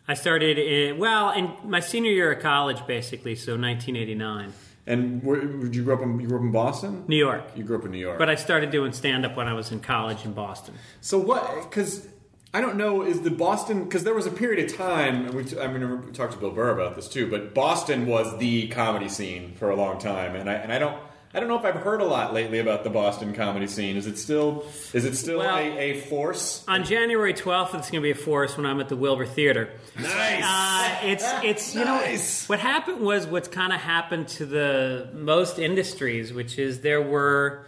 I 0.06 0.12
started 0.12 0.58
in 0.58 0.98
well 0.98 1.30
in 1.30 1.50
my 1.64 1.80
senior 1.80 2.12
year 2.12 2.32
of 2.32 2.42
college, 2.42 2.86
basically, 2.86 3.34
so 3.34 3.52
1989, 3.52 4.52
And 4.88 5.22
where, 5.22 5.44
did 5.44 5.76
you 5.76 5.84
grow 5.84 5.96
up 5.96 6.02
in? 6.02 6.18
You 6.18 6.26
grew 6.26 6.38
up 6.38 6.42
in 6.42 6.50
Boston. 6.50 7.04
New 7.06 7.16
York. 7.16 7.44
You 7.54 7.62
grew 7.62 7.76
up 7.76 7.84
in 7.84 7.90
New 7.90 7.98
York. 7.98 8.18
But 8.18 8.30
I 8.30 8.36
started 8.36 8.70
doing 8.70 8.92
stand 8.92 9.26
up 9.26 9.36
when 9.36 9.46
I 9.46 9.52
was 9.52 9.70
in 9.70 9.80
college 9.80 10.24
in 10.24 10.32
Boston. 10.32 10.74
So 11.02 11.18
what? 11.18 11.68
Because 11.68 12.08
I 12.54 12.62
don't 12.62 12.76
know. 12.76 13.02
Is 13.02 13.20
the 13.20 13.30
Boston? 13.30 13.84
Because 13.84 14.04
there 14.04 14.14
was 14.14 14.24
a 14.26 14.30
period 14.30 14.64
of 14.64 14.74
time. 14.74 15.26
We, 15.34 15.44
I 15.60 15.66
mean, 15.68 16.06
we 16.06 16.12
talked 16.12 16.32
to 16.32 16.38
Bill 16.38 16.52
Burr 16.52 16.70
about 16.70 16.96
this 16.96 17.06
too. 17.06 17.30
But 17.30 17.54
Boston 17.54 18.06
was 18.06 18.38
the 18.38 18.68
comedy 18.68 19.10
scene 19.10 19.52
for 19.52 19.68
a 19.68 19.76
long 19.76 19.98
time, 19.98 20.34
and 20.34 20.48
I 20.48 20.54
and 20.54 20.72
I 20.72 20.78
don't. 20.78 20.98
I 21.34 21.40
don't 21.40 21.48
know 21.48 21.58
if 21.58 21.64
I've 21.64 21.74
heard 21.82 22.00
a 22.00 22.04
lot 22.06 22.32
lately 22.32 22.58
about 22.58 22.84
the 22.84 22.90
Boston 22.90 23.34
comedy 23.34 23.66
scene. 23.66 23.96
Is 23.98 24.06
it 24.06 24.16
still? 24.16 24.64
Is 24.94 25.04
it 25.04 25.14
still 25.14 25.38
Well- 25.40 25.56
a, 25.58 25.78
a 25.78 26.00
force? 26.00 26.64
On 26.66 26.84
January 26.84 27.34
12th, 27.34 27.74
it's 27.74 27.90
going 27.90 28.00
to 28.00 28.06
be 28.06 28.10
a 28.12 28.14
force 28.14 28.56
when 28.56 28.64
I'm 28.64 28.80
at 28.80 28.88
the 28.88 28.96
Wilbur 28.96 29.26
Theater. 29.26 29.70
Nice. 30.00 30.42
Uh, 30.44 31.06
it's 31.06 31.24
it's 31.44 31.74
you 31.74 31.84
Nice. 31.84 32.48
know 32.48 32.52
what 32.54 32.60
happened 32.60 33.00
was 33.00 33.26
what's 33.26 33.48
kind 33.48 33.72
of 33.74 33.80
happened 33.80 34.28
to 34.28 34.46
the 34.46 35.10
most 35.12 35.58
industries, 35.58 36.32
which 36.32 36.58
is 36.58 36.80
there 36.80 37.02
were. 37.02 37.66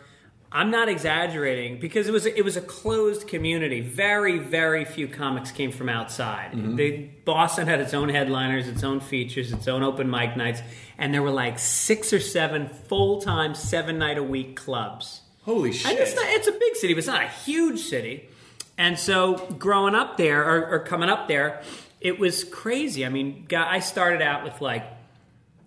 I'm 0.52 0.70
not 0.70 0.88
exaggerating 0.88 1.78
because 1.78 2.08
it 2.08 2.12
was 2.12 2.26
it 2.26 2.44
was 2.44 2.56
a 2.56 2.60
closed 2.60 3.28
community. 3.28 3.80
Very 3.80 4.38
very 4.38 4.84
few 4.84 5.06
comics 5.06 5.52
came 5.52 5.70
from 5.70 5.88
outside. 5.88 6.76
They, 6.76 7.10
Boston 7.24 7.68
had 7.68 7.80
its 7.80 7.94
own 7.94 8.08
headliners, 8.08 8.66
its 8.66 8.82
own 8.82 8.98
features, 9.00 9.52
its 9.52 9.68
own 9.68 9.82
open 9.84 10.10
mic 10.10 10.36
nights, 10.36 10.60
and 10.98 11.14
there 11.14 11.22
were 11.22 11.30
like 11.30 11.58
six 11.60 12.12
or 12.12 12.18
seven 12.20 12.68
full 12.68 13.20
time 13.20 13.54
seven 13.54 13.98
night 13.98 14.18
a 14.18 14.24
week 14.24 14.56
clubs. 14.56 15.20
Holy 15.42 15.70
And 15.70 15.76
shit! 15.78 15.98
it's, 15.98 16.14
not, 16.14 16.24
it's 16.28 16.48
a 16.48 16.52
big 16.52 16.76
city, 16.76 16.94
but 16.94 16.98
it's 16.98 17.06
not 17.06 17.22
a 17.22 17.28
huge 17.28 17.80
city. 17.80 18.28
And 18.76 18.98
so 18.98 19.36
growing 19.58 19.94
up 19.94 20.16
there, 20.16 20.42
or, 20.42 20.66
or 20.66 20.78
coming 20.80 21.08
up 21.10 21.28
there, 21.28 21.62
it 22.00 22.18
was 22.18 22.44
crazy. 22.44 23.06
I 23.06 23.08
mean, 23.08 23.46
I 23.54 23.80
started 23.80 24.22
out 24.22 24.42
with 24.42 24.60
like 24.60 24.84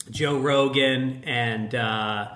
Joe 0.10 0.38
Rogan 0.40 1.24
and 1.26 1.74
uh, 1.74 2.30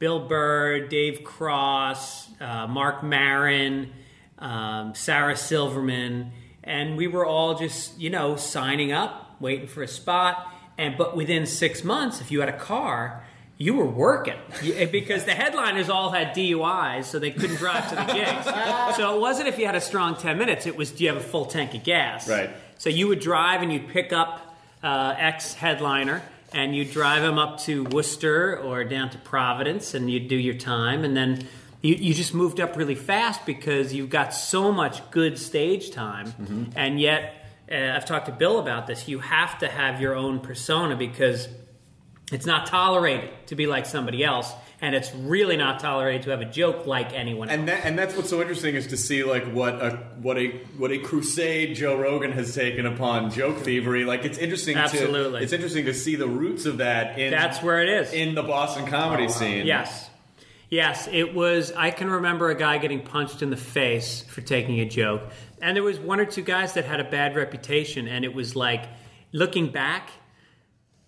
Bill 0.00 0.18
Burr, 0.18 0.88
Dave 0.88 1.22
Cross, 1.24 2.30
uh, 2.40 2.66
Marc 2.66 3.02
Maron, 3.02 3.92
um, 4.38 4.94
Sarah 4.94 5.36
Silverman, 5.36 6.32
and 6.64 6.96
we 6.96 7.06
were 7.06 7.26
all 7.26 7.54
just 7.54 8.00
you 8.00 8.08
know 8.08 8.34
signing 8.36 8.92
up, 8.92 9.36
waiting 9.40 9.66
for 9.66 9.82
a 9.82 9.88
spot. 9.88 10.48
And 10.78 10.96
but 10.96 11.14
within 11.14 11.44
six 11.44 11.84
months, 11.84 12.22
if 12.22 12.30
you 12.30 12.40
had 12.40 12.48
a 12.48 12.58
car, 12.58 13.22
you 13.58 13.74
were 13.74 13.84
working 13.84 14.38
because 14.90 15.26
the 15.26 15.34
headliners 15.34 15.90
all 15.90 16.10
had 16.10 16.34
DUIs, 16.34 17.04
so 17.04 17.18
they 17.18 17.30
couldn't 17.30 17.56
drive 17.56 17.90
to 17.90 17.94
the 17.96 18.04
gigs. 18.14 18.46
so 18.96 19.14
it 19.14 19.20
wasn't 19.20 19.48
if 19.48 19.58
you 19.58 19.66
had 19.66 19.74
a 19.74 19.82
strong 19.82 20.16
ten 20.16 20.38
minutes; 20.38 20.64
it 20.64 20.76
was 20.76 20.92
do 20.92 21.04
you 21.04 21.12
have 21.12 21.18
a 21.18 21.24
full 21.24 21.44
tank 21.44 21.74
of 21.74 21.84
gas? 21.84 22.26
Right. 22.26 22.48
So 22.78 22.88
you 22.88 23.06
would 23.08 23.20
drive 23.20 23.60
and 23.60 23.70
you'd 23.70 23.88
pick 23.88 24.14
up 24.14 24.56
uh, 24.82 25.14
ex 25.18 25.52
headliner 25.52 26.22
and 26.52 26.74
you'd 26.74 26.90
drive 26.90 27.22
them 27.22 27.38
up 27.38 27.60
to 27.60 27.84
Worcester 27.84 28.58
or 28.58 28.84
down 28.84 29.10
to 29.10 29.18
Providence 29.18 29.94
and 29.94 30.10
you'd 30.10 30.28
do 30.28 30.36
your 30.36 30.54
time 30.54 31.04
and 31.04 31.16
then 31.16 31.46
you, 31.82 31.94
you 31.94 32.14
just 32.14 32.34
moved 32.34 32.60
up 32.60 32.76
really 32.76 32.94
fast 32.94 33.46
because 33.46 33.94
you've 33.94 34.10
got 34.10 34.34
so 34.34 34.70
much 34.72 35.08
good 35.10 35.38
stage 35.38 35.90
time. 35.92 36.34
And 36.76 37.00
yet 37.00 37.46
uh, 37.70 37.92
I've 37.96 38.04
talked 38.04 38.26
to 38.26 38.32
Bill 38.32 38.58
about 38.58 38.86
this 38.86 39.08
you 39.08 39.20
have 39.20 39.58
to 39.60 39.68
have 39.68 40.00
your 40.00 40.14
own 40.14 40.40
persona 40.40 40.96
because 40.96 41.48
it's 42.32 42.46
not 42.46 42.66
tolerated 42.66 43.30
to 43.46 43.54
be 43.54 43.66
like 43.66 43.86
somebody 43.86 44.22
else 44.22 44.52
and 44.82 44.94
it's 44.94 45.14
really 45.14 45.56
not 45.56 45.80
tolerated 45.80 46.22
to 46.22 46.30
have 46.30 46.40
a 46.40 46.46
joke 46.46 46.86
like 46.86 47.12
anyone 47.12 47.48
else. 47.48 47.58
and 47.58 47.68
that, 47.68 47.84
and 47.84 47.98
that's 47.98 48.16
what's 48.16 48.30
so 48.30 48.40
interesting 48.40 48.74
is 48.74 48.86
to 48.88 48.96
see 48.96 49.24
like 49.24 49.44
what 49.52 49.74
a 49.74 49.90
what 50.20 50.38
a 50.38 50.48
what 50.78 50.90
a 50.90 50.98
crusade 50.98 51.76
Joe 51.76 51.98
Rogan 51.98 52.32
has 52.32 52.54
taken 52.54 52.86
upon 52.86 53.30
joke 53.30 53.58
thievery. 53.58 54.04
Like 54.04 54.24
it's 54.24 54.38
interesting. 54.38 54.76
Absolutely. 54.76 55.40
to, 55.40 55.44
it's 55.44 55.52
interesting 55.52 55.84
to 55.86 55.94
see 55.94 56.16
the 56.16 56.28
roots 56.28 56.66
of 56.66 56.78
that. 56.78 57.18
In, 57.18 57.30
That's 57.30 57.62
where 57.62 57.82
it 57.82 57.88
is. 57.88 58.12
in 58.12 58.34
the 58.34 58.42
Boston 58.42 58.86
comedy 58.86 59.24
oh, 59.24 59.28
scene. 59.28 59.66
Yes. 59.66 60.08
Yes, 60.70 61.08
it 61.10 61.34
was. 61.34 61.72
I 61.72 61.90
can 61.90 62.08
remember 62.08 62.48
a 62.48 62.54
guy 62.54 62.78
getting 62.78 63.02
punched 63.02 63.42
in 63.42 63.50
the 63.50 63.56
face 63.56 64.22
for 64.22 64.40
taking 64.40 64.78
a 64.78 64.88
joke. 64.88 65.22
And 65.60 65.76
there 65.76 65.82
was 65.82 65.98
one 65.98 66.20
or 66.20 66.24
two 66.24 66.42
guys 66.42 66.74
that 66.74 66.84
had 66.84 67.00
a 67.00 67.04
bad 67.10 67.34
reputation. 67.34 68.06
And 68.06 68.24
it 68.24 68.32
was 68.32 68.54
like, 68.54 68.84
looking 69.32 69.72
back, 69.72 70.10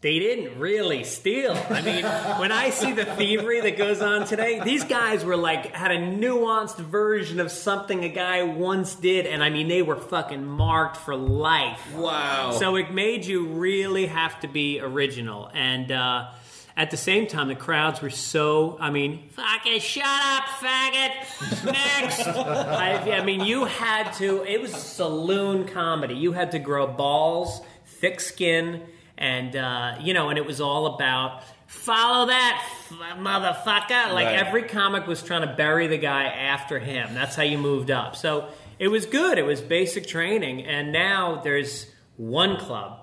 they 0.02 0.18
didn't 0.18 0.59
really 0.59 1.04
steal. 1.04 1.52
I 1.71 1.80
mean, 1.80 2.04
when 2.40 2.50
I 2.50 2.71
see 2.71 2.92
the 2.92 3.04
thievery 3.04 3.61
that 3.61 3.78
goes 3.78 4.02
on 4.02 4.26
today, 4.26 4.61
these 4.64 4.82
guys 4.82 5.25
were 5.25 5.37
like, 5.37 5.73
had 5.73 5.92
a 5.92 5.97
nuanced 5.97 6.78
version 6.78 7.38
of 7.38 7.52
something 7.52 8.04
a 8.04 8.09
guy 8.09 8.42
once 8.42 8.97
did. 8.97 9.26
And 9.26 9.44
I 9.44 9.50
mean, 9.50 9.68
they 9.68 9.80
were 9.80 9.97
fucking 9.97 10.44
marked 10.44 10.97
for 10.97 11.14
life. 11.14 11.94
Wow. 11.94 12.50
So 12.50 12.75
it 12.75 12.92
made 12.92 13.25
you 13.25 13.47
really 13.47 14.06
have 14.06 14.40
to 14.40 14.49
be 14.49 14.80
original. 14.80 15.49
And 15.54 15.92
uh, 15.92 16.30
at 16.76 16.90
the 16.90 16.97
same 16.97 17.28
time, 17.28 17.47
the 17.47 17.54
crowds 17.54 18.02
were 18.02 18.11
so, 18.11 18.76
I 18.80 18.90
mean, 18.90 19.28
fucking 19.28 19.78
shut 19.78 20.04
up, 20.04 20.44
faggot. 20.59 21.64
Next. 21.64 22.26
I, 22.26 23.18
I 23.18 23.25
mean, 23.25 23.42
you 23.42 23.66
had 23.66 24.11
to, 24.14 24.42
it 24.42 24.61
was 24.61 24.75
saloon 24.75 25.64
comedy. 25.64 26.14
You 26.14 26.32
had 26.32 26.50
to 26.52 26.59
grow 26.59 26.88
balls, 26.88 27.61
thick 27.85 28.18
skin, 28.18 28.82
and, 29.23 29.57
uh, 29.57 29.95
you 30.00 30.12
know, 30.12 30.29
and 30.29 30.37
it 30.38 30.45
was 30.45 30.61
all 30.61 30.95
about. 30.95 31.43
Follow 31.67 32.26
that, 32.26 32.62
f- 32.91 33.17
motherfucker! 33.19 34.12
Like 34.12 34.26
Right. 34.26 34.38
every 34.47 34.64
comic 34.64 35.07
was 35.07 35.23
trying 35.23 35.41
to 35.49 35.55
bury 35.55 35.87
the 35.87 35.97
guy 35.97 36.25
after 36.25 36.79
him. 36.79 37.14
That's 37.14 37.35
how 37.35 37.45
you 37.45 37.57
moved 37.57 37.91
up. 37.91 38.14
So 38.17 38.49
it 38.79 38.88
was 38.88 39.07
good. 39.07 39.38
It 39.38 39.45
was 39.47 39.62
basic 39.62 40.07
training, 40.07 40.67
and 40.67 40.93
now 40.93 41.41
there's 41.43 41.87
one 42.19 42.59
club, 42.59 43.00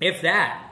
if 0.00 0.22
that. 0.22 0.63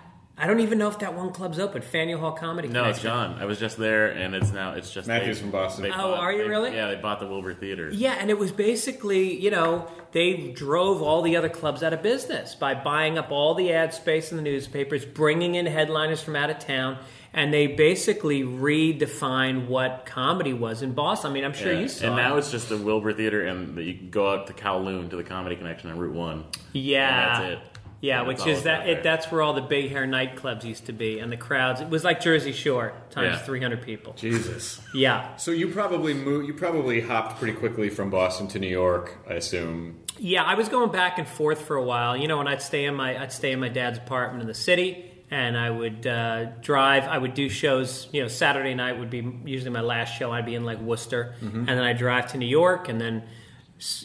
I 0.42 0.46
don't 0.48 0.58
even 0.58 0.76
know 0.76 0.88
if 0.88 0.98
that 0.98 1.14
one 1.14 1.30
club's 1.32 1.60
open. 1.60 1.82
Faneuil 1.82 2.18
Hall 2.18 2.32
Comedy. 2.32 2.66
No, 2.66 2.80
it's 2.86 2.98
Connection. 2.98 3.32
John. 3.34 3.40
I 3.40 3.44
was 3.44 3.60
just 3.60 3.76
there, 3.76 4.08
and 4.08 4.34
it's 4.34 4.50
now 4.52 4.72
it's 4.72 4.90
just 4.92 5.06
Matthew's 5.06 5.36
they- 5.36 5.42
from 5.42 5.52
Boston. 5.52 5.84
they 5.84 5.90
Oh, 5.92 6.14
are 6.14 6.32
you 6.32 6.42
they- 6.42 6.48
really? 6.48 6.74
Yeah, 6.74 6.88
they 6.88 6.96
bought 6.96 7.20
the 7.20 7.28
Wilbur 7.28 7.54
Theater. 7.54 7.90
Yeah, 7.92 8.16
and 8.18 8.28
it 8.28 8.36
was 8.38 8.50
basically, 8.50 9.40
you 9.40 9.52
know, 9.52 9.86
they 10.10 10.48
drove 10.52 11.00
all 11.00 11.22
the 11.22 11.36
other 11.36 11.48
clubs 11.48 11.84
out 11.84 11.92
of 11.92 12.02
business 12.02 12.56
by 12.56 12.74
buying 12.74 13.18
up 13.18 13.30
all 13.30 13.54
the 13.54 13.72
ad 13.72 13.94
space 13.94 14.32
in 14.32 14.36
the 14.36 14.42
newspapers, 14.42 15.04
bringing 15.04 15.54
in 15.54 15.66
headliners 15.66 16.20
from 16.20 16.34
out 16.34 16.50
of 16.50 16.58
town, 16.58 16.98
and 17.32 17.54
they 17.54 17.68
basically 17.68 18.42
redefined 18.42 19.68
what 19.68 20.04
comedy 20.06 20.52
was 20.52 20.82
in 20.82 20.92
Boston. 20.92 21.30
I 21.30 21.34
mean, 21.34 21.44
I'm 21.44 21.52
sure 21.52 21.72
Yeah. 21.72 21.78
you 21.80 21.88
saw. 21.88 22.06
and 22.08 22.16
now 22.16 22.34
it. 22.34 22.40
it's 22.40 22.50
just 22.50 22.68
the 22.68 22.76
Wilbur 22.78 23.12
Theater, 23.12 23.46
and 23.46 23.78
you 23.78 23.94
can 23.94 24.10
go 24.10 24.30
out 24.32 24.48
to 24.48 24.52
Kowloon 24.52 25.08
to 25.10 25.16
the 25.16 25.24
Comedy 25.24 25.54
Connection 25.56 25.88
on 25.90 25.98
Route 25.98 26.14
One. 26.14 26.44
yeah, 26.72 27.36
And 27.36 27.44
that's 27.44 27.62
it. 27.62 27.68
Yeah, 28.02 28.22
which 28.22 28.44
is 28.46 28.64
that 28.64 28.88
it, 28.88 29.02
that's 29.04 29.30
where 29.30 29.40
all 29.42 29.54
the 29.54 29.62
big 29.62 29.90
hair 29.90 30.04
nightclubs 30.06 30.64
used 30.64 30.86
to 30.86 30.92
be, 30.92 31.20
and 31.20 31.30
the 31.32 31.36
crowds. 31.36 31.80
It 31.80 31.88
was 31.88 32.02
like 32.04 32.20
Jersey 32.20 32.52
Shore 32.52 32.92
times 33.10 33.36
Yeah. 33.38 33.44
300 33.46 33.80
people. 33.80 34.12
Jesus. 34.14 34.80
Yeah, 34.92 35.36
So 35.36 35.52
you 35.52 35.68
probably 35.68 36.12
moved. 36.12 36.46
You 36.48 36.52
probably 36.54 37.00
hopped 37.00 37.38
pretty 37.38 37.56
quickly 37.56 37.88
from 37.90 38.10
Boston 38.10 38.48
to 38.48 38.58
New 38.58 38.66
York. 38.68 39.18
I 39.30 39.34
assume. 39.34 40.00
Yeah, 40.18 40.42
I 40.42 40.56
was 40.56 40.68
going 40.68 40.90
back 40.92 41.18
and 41.18 41.26
forth 41.28 41.62
for 41.62 41.76
a 41.76 41.82
while. 41.84 42.16
You 42.16 42.26
know, 42.28 42.40
and 42.40 42.48
I'd 42.48 42.60
stay 42.60 42.84
in 42.86 42.94
my 42.96 43.20
I'd 43.22 43.32
stay 43.32 43.52
in 43.52 43.60
my 43.60 43.68
dad's 43.68 43.98
apartment 43.98 44.42
in 44.42 44.48
the 44.48 44.54
city, 44.54 45.08
and 45.30 45.56
I 45.56 45.70
would 45.70 46.04
uh, 46.06 46.46
drive. 46.60 47.04
I 47.04 47.16
would 47.18 47.34
do 47.34 47.48
shows. 47.48 48.08
You 48.12 48.22
know, 48.22 48.28
Saturday 48.28 48.74
night 48.74 48.98
would 48.98 49.10
be 49.10 49.20
usually 49.44 49.70
my 49.70 49.80
last 49.80 50.18
show. 50.18 50.32
I'd 50.32 50.44
be 50.44 50.56
in 50.56 50.64
like 50.64 50.80
Worcester, 50.80 51.34
and 51.40 51.68
then 51.68 51.78
I'd 51.78 51.98
drive 51.98 52.32
to 52.32 52.38
New 52.38 52.46
York, 52.46 52.88
and 52.88 53.00
then 53.00 53.22
s- 53.22 53.28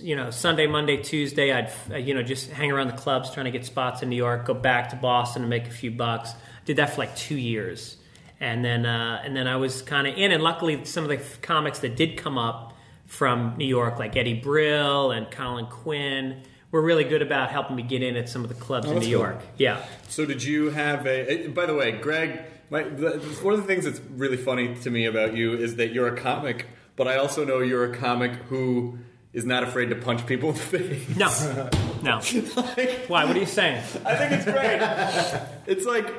you 0.01 0.15
know 0.15 0.31
Sunday, 0.31 0.67
Monday, 0.67 0.97
Tuesday, 0.97 1.51
I'd 1.51 1.71
uh, 1.91 1.97
you 1.97 2.13
know 2.13 2.23
just 2.23 2.49
hang 2.51 2.71
around 2.71 2.87
the 2.87 2.93
clubs 2.97 3.31
trying 3.31 3.45
to 3.45 3.51
get 3.51 3.65
spots 3.65 4.01
in 4.01 4.09
New 4.09 4.15
York. 4.15 4.45
Go 4.45 4.53
back 4.53 4.89
to 4.89 4.95
Boston 4.95 5.43
and 5.43 5.49
make 5.49 5.67
a 5.67 5.71
few 5.71 5.91
bucks. 5.91 6.31
Did 6.65 6.77
that 6.77 6.91
for 6.91 6.97
like 7.01 7.15
two 7.15 7.37
years, 7.37 7.97
and 8.39 8.63
then 8.63 8.85
uh, 8.85 9.21
and 9.23 9.35
then 9.35 9.47
I 9.47 9.55
was 9.57 9.81
kind 9.81 10.07
of 10.07 10.15
in. 10.17 10.31
And 10.31 10.43
luckily, 10.43 10.85
some 10.85 11.03
of 11.03 11.09
the 11.09 11.17
comics 11.41 11.79
that 11.79 11.95
did 11.95 12.17
come 12.17 12.37
up 12.37 12.73
from 13.05 13.55
New 13.57 13.65
York, 13.67 13.99
like 13.99 14.15
Eddie 14.17 14.33
Brill 14.33 15.11
and 15.11 15.29
Colin 15.31 15.65
Quinn, 15.67 16.41
were 16.71 16.81
really 16.81 17.05
good 17.05 17.21
about 17.21 17.49
helping 17.51 17.75
me 17.77 17.83
get 17.83 18.03
in 18.03 18.15
at 18.17 18.27
some 18.27 18.43
of 18.43 18.49
the 18.49 18.55
clubs 18.55 18.85
in 18.87 18.91
Oh, 18.91 18.95
that's 18.95 19.07
New 19.07 19.15
cool. 19.15 19.25
York. 19.25 19.41
Yeah. 19.57 19.85
So 20.09 20.25
did 20.25 20.43
you 20.43 20.71
have 20.71 21.05
a? 21.05 21.45
eh, 21.45 21.47
By 21.47 21.65
the 21.67 21.73
way, 21.73 21.91
Greg, 21.93 22.41
my, 22.69 22.83
the, 22.83 23.11
one 23.43 23.53
of 23.53 23.61
the 23.61 23.65
things 23.67 23.85
that's 23.85 24.01
really 24.11 24.35
funny 24.35 24.75
to 24.75 24.89
me 24.89 25.05
about 25.05 25.37
you 25.37 25.53
is 25.53 25.77
that 25.77 25.93
you're 25.93 26.13
a 26.13 26.17
comic, 26.17 26.65
but 26.97 27.07
I 27.07 27.15
also 27.15 27.45
know 27.45 27.59
you're 27.59 27.85
a 27.93 27.95
comic 27.95 28.31
who 28.49 28.99
is 29.37 29.45
not 29.45 29.61
afraid 29.61 29.89
to 29.89 29.95
punch 29.95 30.25
people 30.25 30.49
in 30.49 30.55
the 30.55 30.61
face. 30.61 31.15
No. 31.15 31.69
No. 32.01 32.15
like, 32.55 33.05
Why? 33.05 33.23
What 33.25 33.35
are 33.35 33.39
you 33.39 33.45
saying? 33.45 33.83
I 34.03 34.15
think 34.15 34.31
it's 34.31 34.45
great. 34.45 35.41
it's 35.67 35.85
like 35.85 36.11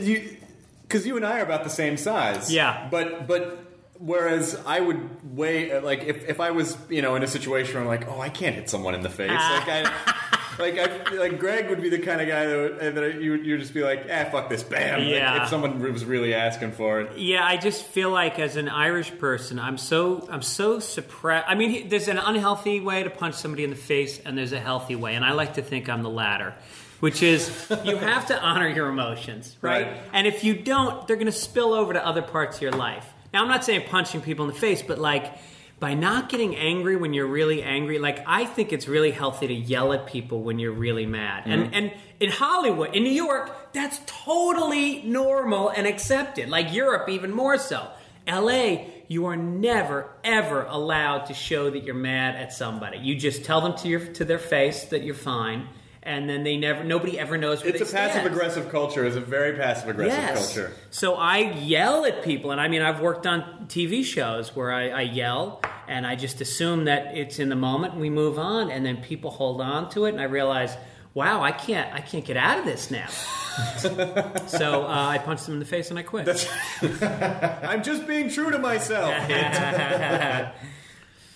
you, 0.00 0.36
because 0.82 1.06
you 1.06 1.16
and 1.16 1.24
I 1.24 1.38
are 1.38 1.44
about 1.44 1.62
the 1.62 1.70
same 1.70 1.96
size. 1.96 2.52
Yeah. 2.52 2.88
But 2.90 3.28
but 3.28 3.64
whereas 3.98 4.60
I 4.66 4.80
would 4.80 5.36
weigh 5.36 5.80
like 5.80 6.02
if, 6.02 6.28
if 6.28 6.40
I 6.40 6.50
was 6.50 6.76
you 6.88 7.02
know 7.02 7.14
in 7.14 7.22
a 7.22 7.28
situation 7.28 7.74
where 7.74 7.82
I'm 7.82 7.88
like 7.88 8.08
oh 8.08 8.20
I 8.20 8.30
can't 8.30 8.56
hit 8.56 8.68
someone 8.68 8.96
in 8.96 9.02
the 9.02 9.10
face 9.10 9.30
ah. 9.32 9.64
like 9.64 9.86
I. 9.86 10.27
Like 10.58 10.78
I, 10.78 11.14
like 11.14 11.38
Greg 11.38 11.68
would 11.70 11.80
be 11.80 11.88
the 11.88 11.98
kind 12.00 12.20
of 12.20 12.26
guy 12.28 12.46
that, 12.46 12.56
would, 12.56 12.94
that 12.96 13.20
you 13.22 13.34
you 13.34 13.52
would 13.52 13.60
just 13.60 13.74
be 13.74 13.82
like, 13.82 14.06
ah, 14.10 14.24
fuck 14.30 14.48
this, 14.48 14.62
bam. 14.62 15.00
Like, 15.00 15.08
Yeah. 15.08 15.42
if 15.44 15.48
someone 15.48 15.80
was 15.80 16.04
really 16.04 16.34
asking 16.34 16.72
for 16.72 17.00
it, 17.00 17.16
Yeah, 17.18 17.44
I 17.44 17.56
just 17.56 17.84
feel 17.84 18.10
like 18.10 18.38
as 18.38 18.56
an 18.56 18.68
Irish 18.68 19.16
person, 19.18 19.58
I'm 19.58 19.78
so 19.78 20.26
I'm 20.30 20.42
so 20.42 20.78
suppressed. 20.80 21.46
I 21.48 21.54
mean, 21.54 21.88
there's 21.88 22.08
an 22.08 22.18
unhealthy 22.18 22.80
way 22.80 23.02
to 23.02 23.10
punch 23.10 23.34
somebody 23.36 23.64
in 23.64 23.70
the 23.70 23.76
face, 23.76 24.18
and 24.24 24.36
there's 24.36 24.52
a 24.52 24.60
healthy 24.60 24.96
way, 24.96 25.14
and 25.14 25.24
I 25.24 25.32
like 25.32 25.54
to 25.54 25.62
think 25.62 25.88
I'm 25.88 26.02
the 26.02 26.10
latter, 26.10 26.54
which 27.00 27.22
is 27.22 27.48
you 27.84 27.96
have 27.96 28.26
to 28.26 28.40
honor 28.42 28.68
your 28.68 28.88
emotions, 28.88 29.56
right? 29.62 29.86
Right. 29.86 29.96
And 30.12 30.26
if 30.26 30.42
you 30.44 30.54
don't, 30.54 31.06
they're 31.06 31.16
going 31.16 31.26
to 31.26 31.32
spill 31.32 31.72
over 31.72 31.92
to 31.92 32.04
other 32.04 32.22
parts 32.22 32.56
of 32.56 32.62
your 32.62 32.72
life. 32.72 33.06
Now, 33.32 33.42
I'm 33.42 33.48
not 33.48 33.64
saying 33.64 33.84
punching 33.88 34.22
people 34.22 34.46
in 34.48 34.52
the 34.54 34.58
face, 34.58 34.82
but 34.82 34.98
like 34.98 35.32
by 35.80 35.94
not 35.94 36.28
getting 36.28 36.56
angry 36.56 36.96
when 36.96 37.14
you're 37.14 37.26
really 37.26 37.62
angry, 37.62 37.98
like 37.98 38.24
I 38.26 38.44
think 38.44 38.72
it's 38.72 38.88
really 38.88 39.12
healthy 39.12 39.46
to 39.46 39.54
yell 39.54 39.92
at 39.92 40.06
people 40.06 40.42
when 40.42 40.58
you're 40.58 40.72
really 40.72 41.06
mad. 41.06 41.44
And 41.46 41.64
mm-hmm. 41.64 41.74
and 41.74 41.92
in 42.20 42.30
Hollywood, 42.30 42.94
in 42.94 43.04
New 43.04 43.10
York, 43.10 43.72
that's 43.72 44.00
totally 44.06 45.02
normal 45.02 45.68
and 45.68 45.86
accepted. 45.86 46.48
Like 46.48 46.72
Europe, 46.72 47.08
even 47.08 47.32
more 47.32 47.58
so. 47.58 47.88
LA, 48.26 48.84
you 49.06 49.26
are 49.26 49.36
never 49.36 50.10
ever 50.24 50.64
allowed 50.64 51.26
to 51.26 51.34
show 51.34 51.70
that 51.70 51.84
you're 51.84 51.94
mad 51.94 52.34
at 52.34 52.52
somebody. 52.52 52.98
You 52.98 53.14
just 53.14 53.44
tell 53.44 53.60
them 53.60 53.74
to 53.78 53.88
your 53.88 54.00
to 54.14 54.24
their 54.24 54.38
face 54.38 54.86
that 54.86 55.02
you're 55.02 55.14
fine, 55.14 55.68
and 56.08 56.28
then 56.28 56.42
they 56.42 56.56
never 56.56 56.82
nobody 56.82 57.18
ever 57.18 57.36
knows 57.36 57.62
where 57.62 57.76
it's 57.76 57.90
a 57.90 57.94
passive 57.94 58.24
aggressive 58.24 58.70
culture. 58.70 59.04
It's 59.04 59.14
a 59.14 59.20
very 59.20 59.56
passive 59.56 59.90
aggressive 59.90 60.18
Yes. 60.18 60.54
culture. 60.54 60.72
So 60.90 61.14
I 61.14 61.38
yell 61.38 62.06
at 62.06 62.24
people, 62.24 62.50
and 62.50 62.58
I 62.60 62.66
mean, 62.68 62.80
I've 62.80 63.00
worked 63.00 63.26
on 63.26 63.66
TV 63.68 64.02
shows 64.02 64.56
where 64.56 64.72
I, 64.72 64.88
I 64.88 65.00
yell, 65.02 65.60
and 65.86 66.06
I 66.06 66.16
just 66.16 66.40
assume 66.40 66.86
that 66.86 67.14
it's 67.16 67.38
in 67.38 67.50
the 67.50 67.56
moment, 67.56 67.92
and 67.92 68.00
we 68.00 68.08
move 68.08 68.38
on, 68.38 68.70
and 68.70 68.86
then 68.86 68.96
people 69.02 69.30
hold 69.30 69.60
on 69.60 69.90
to 69.90 70.06
it, 70.06 70.12
and 70.12 70.20
I 70.20 70.24
realize, 70.24 70.74
wow, 71.12 71.42
I 71.42 71.52
can't, 71.52 71.92
I 71.94 72.00
can't 72.00 72.24
get 72.24 72.38
out 72.38 72.58
of 72.58 72.64
this 72.64 72.90
now. 72.90 73.08
so 74.46 74.84
uh, 74.84 74.86
I 74.88 75.18
punched 75.18 75.44
them 75.44 75.54
in 75.54 75.58
the 75.60 75.66
face 75.66 75.90
and 75.90 75.98
I 75.98 76.02
quit. 76.02 76.48
I'm 77.62 77.82
just 77.82 78.06
being 78.06 78.30
true 78.30 78.50
to 78.50 78.58
myself. 78.58 79.12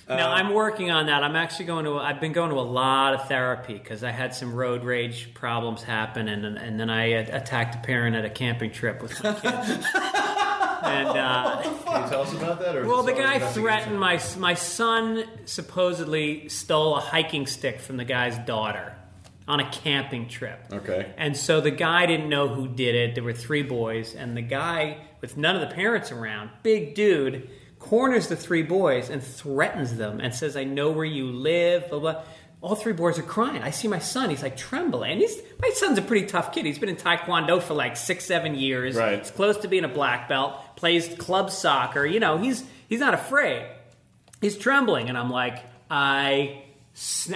now 0.08 0.32
I'm 0.32 0.52
working 0.52 0.90
on 0.90 1.06
that. 1.06 1.22
I'm 1.22 1.36
actually 1.36 1.66
going 1.66 1.84
to. 1.84 1.98
I've 1.98 2.20
been 2.20 2.32
going 2.32 2.50
to 2.50 2.56
a 2.56 2.60
lot 2.60 3.14
of 3.14 3.28
therapy 3.28 3.74
because 3.74 4.02
I 4.04 4.10
had 4.10 4.34
some 4.34 4.54
road 4.54 4.84
rage 4.84 5.32
problems 5.34 5.82
happen, 5.82 6.28
and 6.28 6.44
and 6.44 6.78
then 6.78 6.90
I 6.90 7.04
attacked 7.04 7.74
a 7.76 7.78
parent 7.78 8.16
at 8.16 8.24
a 8.24 8.30
camping 8.30 8.70
trip 8.72 9.02
with 9.02 9.22
my 9.22 9.32
kids. 9.34 9.86
and 9.94 11.08
uh, 11.08 11.62
Can 11.62 11.72
you 11.72 12.08
tell 12.08 12.22
us 12.22 12.32
about 12.32 12.60
that? 12.60 12.76
Or 12.76 12.86
well, 12.86 13.02
the 13.02 13.12
guy 13.12 13.34
investigation? 13.34 13.62
threatened 13.62 14.00
my 14.00 14.20
my 14.38 14.54
son. 14.54 15.24
Supposedly 15.44 16.48
stole 16.48 16.96
a 16.96 17.00
hiking 17.00 17.46
stick 17.46 17.80
from 17.80 17.96
the 17.96 18.04
guy's 18.04 18.36
daughter 18.38 18.94
on 19.48 19.60
a 19.60 19.70
camping 19.70 20.28
trip. 20.28 20.58
Okay. 20.72 21.12
And 21.16 21.36
so 21.36 21.60
the 21.60 21.70
guy 21.70 22.06
didn't 22.06 22.28
know 22.28 22.48
who 22.48 22.68
did 22.68 22.94
it. 22.94 23.14
There 23.14 23.24
were 23.24 23.32
three 23.32 23.62
boys, 23.62 24.14
and 24.14 24.36
the 24.36 24.42
guy, 24.42 24.98
with 25.20 25.36
none 25.36 25.56
of 25.56 25.68
the 25.68 25.74
parents 25.74 26.12
around, 26.12 26.50
big 26.62 26.94
dude, 26.94 27.50
corners 27.82 28.28
the 28.28 28.36
three 28.36 28.62
boys 28.62 29.10
and 29.10 29.22
threatens 29.22 29.96
them 29.96 30.20
and 30.20 30.34
says, 30.34 30.56
I 30.56 30.64
know 30.64 30.90
where 30.90 31.04
you 31.04 31.26
live, 31.26 31.90
blah, 31.90 31.98
blah. 31.98 32.22
All 32.62 32.76
three 32.76 32.92
boys 32.92 33.18
are 33.18 33.22
crying. 33.24 33.60
I 33.62 33.70
see 33.70 33.88
my 33.88 33.98
son. 33.98 34.30
He's 34.30 34.42
like 34.42 34.56
trembling. 34.56 35.12
And 35.12 35.20
he's, 35.20 35.36
my 35.60 35.70
son's 35.74 35.98
a 35.98 36.02
pretty 36.02 36.26
tough 36.26 36.52
kid. 36.52 36.64
He's 36.64 36.78
been 36.78 36.88
in 36.88 36.96
Taekwondo 36.96 37.60
for 37.60 37.74
like 37.74 37.96
six, 37.96 38.24
seven 38.24 38.54
years. 38.54 38.94
Right. 38.94 39.18
He's 39.18 39.32
close 39.32 39.56
to 39.58 39.68
being 39.68 39.84
a 39.84 39.88
black 39.88 40.28
belt, 40.28 40.54
plays 40.76 41.08
club 41.18 41.50
soccer. 41.50 42.06
You 42.06 42.20
know, 42.20 42.38
he's, 42.38 42.62
he's 42.88 43.00
not 43.00 43.14
afraid 43.14 43.66
he's 44.40 44.58
trembling 44.58 45.08
and 45.08 45.16
i'm 45.16 45.30
like 45.30 45.58
i 45.88 46.62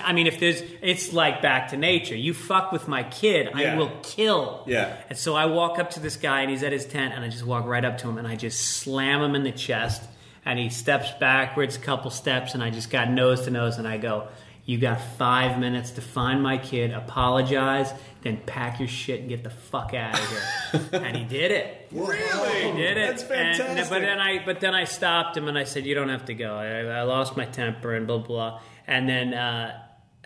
i 0.02 0.12
mean 0.12 0.26
if 0.26 0.40
there's 0.40 0.60
it's 0.82 1.12
like 1.12 1.40
back 1.40 1.68
to 1.68 1.76
nature 1.76 2.16
you 2.16 2.34
fuck 2.34 2.72
with 2.72 2.88
my 2.88 3.04
kid 3.04 3.48
i 3.54 3.76
will 3.76 3.92
kill 4.02 4.64
Yeah. 4.66 4.96
and 5.08 5.16
so 5.16 5.36
i 5.36 5.46
walk 5.46 5.78
up 5.78 5.90
to 5.90 6.00
this 6.00 6.16
guy 6.16 6.40
and 6.40 6.50
he's 6.50 6.64
at 6.64 6.72
his 6.72 6.84
tent 6.84 7.14
and 7.14 7.24
i 7.24 7.28
just 7.28 7.46
walk 7.46 7.64
right 7.64 7.84
up 7.84 7.98
to 7.98 8.08
him 8.08 8.18
and 8.18 8.26
i 8.26 8.34
just 8.34 8.58
slam 8.60 9.22
him 9.22 9.36
in 9.36 9.44
the 9.44 9.52
chest 9.52 10.02
and 10.46 10.58
he 10.58 10.70
steps 10.70 11.10
backwards 11.20 11.76
a 11.76 11.80
couple 11.80 12.10
steps 12.10 12.54
and 12.54 12.62
i 12.62 12.70
just 12.70 12.88
got 12.88 13.10
nose 13.10 13.42
to 13.42 13.50
nose 13.50 13.76
and 13.76 13.86
i 13.86 13.98
go 13.98 14.26
you 14.64 14.78
got 14.78 15.00
five 15.18 15.58
minutes 15.60 15.90
to 15.92 16.00
find 16.00 16.42
my 16.42 16.56
kid 16.56 16.92
apologize 16.92 17.92
then 18.22 18.36
pack 18.46 18.78
your 18.80 18.88
shit 18.88 19.20
and 19.20 19.28
get 19.28 19.44
the 19.44 19.50
fuck 19.50 19.92
out 19.94 20.18
of 20.18 20.28
here 20.30 20.80
and 21.04 21.16
he 21.16 21.24
did 21.24 21.50
it 21.50 21.88
Really? 21.92 22.72
he 22.72 22.72
did 22.76 22.96
it. 22.96 23.06
That's 23.10 23.22
And- 23.22 23.56
fantastic. 23.56 23.88
but 23.90 24.00
then 24.00 24.18
I, 24.18 24.44
but 24.44 24.58
then 24.60 24.74
I 24.74 24.84
stopped 24.84 25.36
him 25.36 25.46
and 25.46 25.56
I 25.56 25.62
said, 25.62 25.86
"You 25.86 25.94
don't 25.94 26.08
have 26.08 26.24
to 26.26 26.34
go. 26.34 26.56
I, 26.56 26.80
I 26.98 27.02
lost 27.02 27.36
my 27.36 27.44
temper 27.44 27.94
and 27.94 28.08
blah 28.08 28.18
blah." 28.18 28.60
And 28.88 29.08
then 29.08 29.32
uh, 29.32 29.80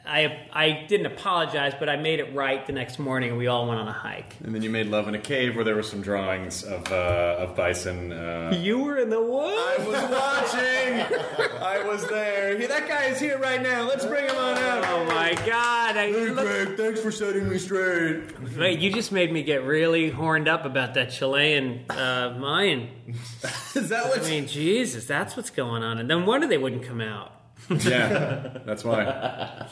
I, 0.06 0.46
I 0.52 0.86
didn't 0.88 1.06
apologize, 1.06 1.74
but 1.78 1.88
I 1.88 1.96
made 1.96 2.20
it 2.20 2.34
right 2.34 2.66
the 2.66 2.72
next 2.72 2.98
morning, 2.98 3.30
and 3.30 3.38
we 3.38 3.46
all 3.46 3.66
went 3.68 3.80
on 3.80 3.86
a 3.88 3.92
hike. 3.92 4.34
And 4.42 4.54
then 4.54 4.62
you 4.62 4.70
made 4.70 4.86
love 4.88 5.06
in 5.08 5.14
a 5.14 5.18
cave 5.20 5.54
where 5.54 5.64
there 5.64 5.74
were 5.76 5.82
some 5.82 6.02
drawings 6.02 6.64
of 6.64 6.90
uh, 6.90 7.36
of 7.38 7.54
bison. 7.56 8.12
Uh, 8.12 8.52
You 8.60 8.78
were 8.80 8.98
in 8.98 9.10
the 9.10 9.20
woods. 9.22 9.56
I 9.56 9.86
was 9.86 10.02
watching. 10.10 11.56
I 11.62 11.84
was 11.86 12.06
there. 12.08 12.58
Hey, 12.58 12.66
that 12.66 12.88
guy 12.88 13.04
is 13.06 13.20
here 13.20 13.38
right 13.38 13.62
now. 13.62 13.86
Let's 13.88 14.04
bring 14.06 14.24
him 14.28 14.36
on 14.36 14.56
out. 14.58 14.84
Oh 14.88 15.04
my 15.06 15.34
god! 15.46 15.96
I, 15.96 16.10
look, 16.10 16.76
thanks 16.76 17.00
for 17.00 17.10
setting 17.10 17.48
me 17.48 17.58
straight. 17.58 18.40
wait, 18.56 18.78
you 18.80 18.92
just 18.92 19.12
made 19.12 19.32
me 19.32 19.42
get 19.42 19.64
really 19.64 20.10
horned 20.10 20.48
up 20.48 20.64
about 20.64 20.94
that 20.94 21.10
Chilean 21.10 21.84
uh, 21.90 22.36
Mayan. 22.38 22.88
Is 23.74 23.88
that 23.90 24.06
what? 24.06 24.20
I 24.20 24.28
mean, 24.28 24.46
Jesus, 24.46 25.04
that's 25.04 25.36
what's 25.36 25.50
going 25.50 25.82
on. 25.82 25.98
And 25.98 26.10
then 26.10 26.26
wonder 26.26 26.46
they 26.46 26.58
wouldn't 26.58 26.82
come 26.84 27.00
out. 27.00 27.32
Yeah, 27.70 28.58
that's 28.64 28.84
why. 28.84 29.02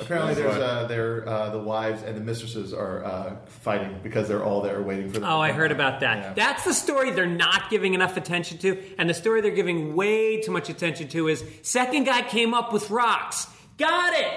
Apparently, 0.01 0.35
That's 0.35 0.39
there's 0.39 0.59
why. 0.59 0.63
uh, 0.63 0.87
their 0.87 1.29
uh, 1.29 1.51
the 1.51 1.59
wives 1.59 2.03
and 2.03 2.17
the 2.17 2.21
mistresses 2.21 2.73
are 2.73 3.05
uh, 3.05 3.37
fighting 3.47 3.99
because 4.03 4.29
they're 4.29 4.45
all 4.45 4.63
there 4.63 4.81
waiting 4.83 5.09
for 5.09 5.21
them. 5.21 5.29
Oh, 5.29 5.41
I 5.41 5.53
heard 5.53 5.73
about 5.73 6.01
that. 6.01 6.17
Yeah. 6.19 6.33
That's 6.35 6.65
the 6.65 6.75
story 6.75 7.11
they're 7.11 7.27
not 7.27 7.71
giving 7.71 7.95
enough 7.95 8.17
attention 8.17 8.59
to. 8.59 8.81
And 8.99 9.11
the 9.11 9.15
story 9.15 9.41
they're 9.41 9.51
giving 9.51 9.97
way 9.97 10.41
too 10.41 10.53
much 10.53 10.69
attention 10.69 11.09
to 11.09 11.29
is 11.29 11.45
second 11.63 12.05
guy 12.05 12.23
came 12.23 12.55
up 12.55 12.73
with 12.73 12.91
rocks. 12.91 13.47
Got 13.79 14.15
it. 14.15 14.33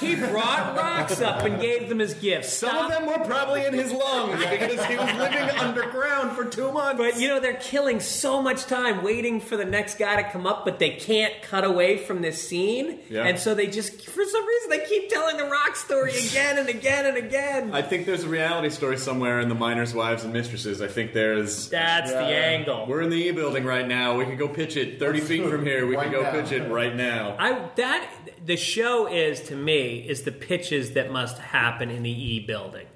He 0.00 0.14
brought 0.16 0.76
rocks 0.76 1.20
up 1.20 1.42
and 1.44 1.60
gave 1.60 1.88
them 1.88 2.00
as 2.00 2.14
gifts. 2.14 2.52
Some 2.52 2.76
of 2.76 2.90
them 2.90 3.06
were 3.06 3.24
probably 3.24 3.64
in 3.64 3.74
his 3.74 3.92
lungs 3.92 4.38
because 4.44 4.84
he 4.86 4.96
was 4.96 5.12
living 5.14 5.50
underground 5.58 6.36
for 6.36 6.44
two 6.44 6.70
months. 6.72 6.98
But 6.98 7.20
you 7.20 7.28
know 7.28 7.40
they're 7.40 7.54
killing 7.54 8.00
so 8.00 8.42
much 8.42 8.64
time 8.66 9.02
waiting 9.02 9.40
for 9.40 9.56
the 9.56 9.64
next 9.64 9.98
guy 9.98 10.20
to 10.22 10.28
come 10.30 10.46
up, 10.46 10.64
but 10.64 10.78
they 10.78 10.90
can't 10.90 11.32
cut 11.42 11.64
away 11.64 11.96
from 11.98 12.22
this 12.22 12.46
scene, 12.48 12.98
Yeah. 13.08 13.24
and 13.24 13.38
so 13.38 13.54
they 13.54 13.66
just, 13.66 14.06
for 14.08 14.24
some 14.24 14.46
reason, 14.46 14.70
they 14.70 14.84
keep 14.86 15.08
telling 15.10 15.36
the 15.36 15.44
rock 15.44 15.76
story 15.76 16.12
again 16.26 16.58
and 16.58 16.68
again 16.68 17.06
and 17.06 17.16
again. 17.16 17.70
I 17.72 17.82
think 17.82 18.06
there's 18.06 18.24
a 18.24 18.28
reality 18.28 18.70
story 18.70 18.96
somewhere 18.98 19.40
in 19.40 19.48
the 19.48 19.54
miners' 19.54 19.94
wives 19.94 20.24
and 20.24 20.32
mistresses. 20.32 20.82
I 20.82 20.88
think 20.88 21.12
there's. 21.12 21.68
That's 21.68 22.10
the 22.10 22.18
angle. 22.18 22.86
We're 22.88 23.02
in 23.02 23.10
the 23.10 23.16
E 23.16 23.30
building 23.30 23.64
right 23.64 23.86
now. 23.86 24.16
We 24.16 24.24
could 24.24 24.38
go 24.38 24.48
pitch 24.48 24.76
it 24.76 24.98
30 24.98 25.20
feet 25.20 25.48
from 25.48 25.64
here. 25.64 25.86
We 25.86 25.96
Right 25.96 26.04
could 26.04 26.12
go 26.12 26.22
now. 26.22 26.32
pitch 26.32 26.52
it 26.52 26.68
right 26.70 26.94
now. 26.94 27.36
I 27.38 27.68
that 27.76 28.08
the 28.44 28.56
show 28.56 29.06
is 29.06 29.40
to 29.42 29.56
me 29.56 29.67
is 29.68 30.22
the 30.22 30.32
pitches 30.32 30.92
that 30.92 31.10
must 31.10 31.38
happen 31.38 31.90
in 31.90 32.02
the 32.02 32.10
E 32.10 32.40
building. 32.40 32.86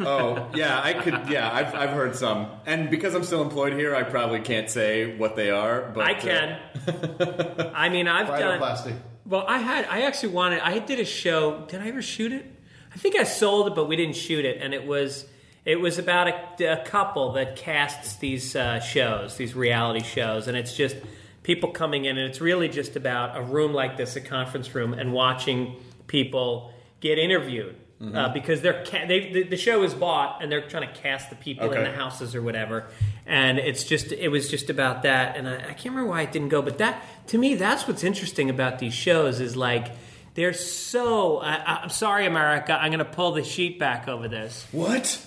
Oh, 0.00 0.48
yeah, 0.54 0.80
I 0.80 0.92
could. 0.94 1.28
Yeah, 1.28 1.50
I've, 1.52 1.74
I've 1.74 1.90
heard 1.90 2.14
some. 2.14 2.50
And 2.66 2.90
because 2.90 3.14
I'm 3.14 3.24
still 3.24 3.42
employed 3.42 3.72
here, 3.72 3.94
I 3.94 4.04
probably 4.04 4.40
can't 4.40 4.70
say 4.70 5.16
what 5.16 5.36
they 5.36 5.50
are. 5.50 5.90
But 5.92 6.06
I 6.06 6.12
uh, 6.12 6.20
can. 6.20 7.72
I 7.74 7.88
mean, 7.88 8.06
I've 8.06 8.28
done. 8.28 8.60
Rhinoplasty. 8.60 8.96
Well, 9.26 9.44
I 9.46 9.58
had. 9.58 9.86
I 9.86 10.02
actually 10.02 10.30
wanted. 10.30 10.60
I 10.60 10.78
did 10.78 11.00
a 11.00 11.04
show. 11.04 11.64
Did 11.68 11.80
I 11.80 11.88
ever 11.88 12.02
shoot 12.02 12.32
it? 12.32 12.46
I 12.92 12.98
think 12.98 13.16
I 13.16 13.24
sold 13.24 13.68
it, 13.68 13.74
but 13.74 13.88
we 13.88 13.96
didn't 13.96 14.16
shoot 14.16 14.44
it. 14.44 14.60
And 14.60 14.72
it 14.72 14.86
was. 14.86 15.26
It 15.64 15.80
was 15.80 15.98
about 15.98 16.28
a, 16.28 16.80
a 16.80 16.84
couple 16.84 17.32
that 17.32 17.56
casts 17.56 18.16
these 18.16 18.56
uh, 18.56 18.80
shows, 18.80 19.36
these 19.36 19.54
reality 19.54 20.02
shows, 20.02 20.48
and 20.48 20.56
it's 20.56 20.74
just 20.74 20.96
people 21.42 21.70
coming 21.70 22.06
in, 22.06 22.16
and 22.16 22.30
it's 22.30 22.40
really 22.40 22.68
just 22.68 22.96
about 22.96 23.36
a 23.36 23.42
room 23.42 23.74
like 23.74 23.98
this, 23.98 24.16
a 24.16 24.20
conference 24.20 24.74
room, 24.74 24.94
and 24.94 25.12
watching 25.12 25.76
people 26.08 26.72
get 27.00 27.18
interviewed. 27.18 27.76
Mm-hmm. 28.00 28.16
Uh, 28.16 28.28
because 28.32 28.60
they're 28.60 28.84
ca- 28.84 29.06
they, 29.08 29.32
the, 29.32 29.42
the 29.42 29.56
show 29.56 29.82
is 29.82 29.92
bought 29.92 30.40
and 30.40 30.52
they're 30.52 30.68
trying 30.68 30.86
to 30.86 31.00
cast 31.00 31.30
the 31.30 31.36
people 31.36 31.72
in 31.72 31.82
the 31.82 31.90
houses 31.90 32.36
or 32.36 32.40
whatever, 32.40 32.86
and 33.26 33.58
it's 33.58 33.82
just 33.82 34.12
it 34.12 34.28
was 34.28 34.48
just 34.48 34.70
about 34.70 35.02
that, 35.02 35.36
and 35.36 35.48
I, 35.48 35.54
I 35.56 35.72
can't 35.72 35.86
remember 35.86 36.06
why 36.10 36.22
it 36.22 36.30
didn't 36.30 36.50
go, 36.50 36.62
but 36.62 36.78
that 36.78 37.02
to 37.26 37.38
me 37.38 37.56
that's 37.56 37.88
what's 37.88 38.04
interesting 38.04 38.50
about 38.50 38.78
these 38.78 38.94
shows 38.94 39.40
is 39.40 39.56
like 39.56 39.88
they're 40.34 40.52
so. 40.52 41.38
I, 41.38 41.56
I- 41.56 41.80
I'm 41.82 41.88
sorry, 41.90 42.24
America, 42.26 42.72
I'm 42.80 42.92
going 42.92 43.00
to 43.00 43.04
pull 43.04 43.32
the 43.32 43.42
sheet 43.42 43.80
back 43.80 44.06
over 44.06 44.28
this, 44.28 44.64
What? 44.70 45.20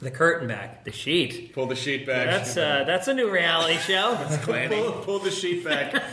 the 0.00 0.10
curtain 0.10 0.48
back, 0.48 0.82
the 0.82 0.90
sheet. 0.90 1.52
Pull 1.54 1.66
the 1.66 1.76
sheet 1.76 2.04
back. 2.04 2.26
That's 2.26 2.56
uh, 2.56 2.82
that's 2.84 3.06
a 3.06 3.14
new 3.14 3.30
reality 3.30 3.76
show. 3.78 4.16
pull, 4.42 4.90
pull 5.04 5.18
the 5.20 5.30
sheet 5.30 5.64
back. 5.64 6.02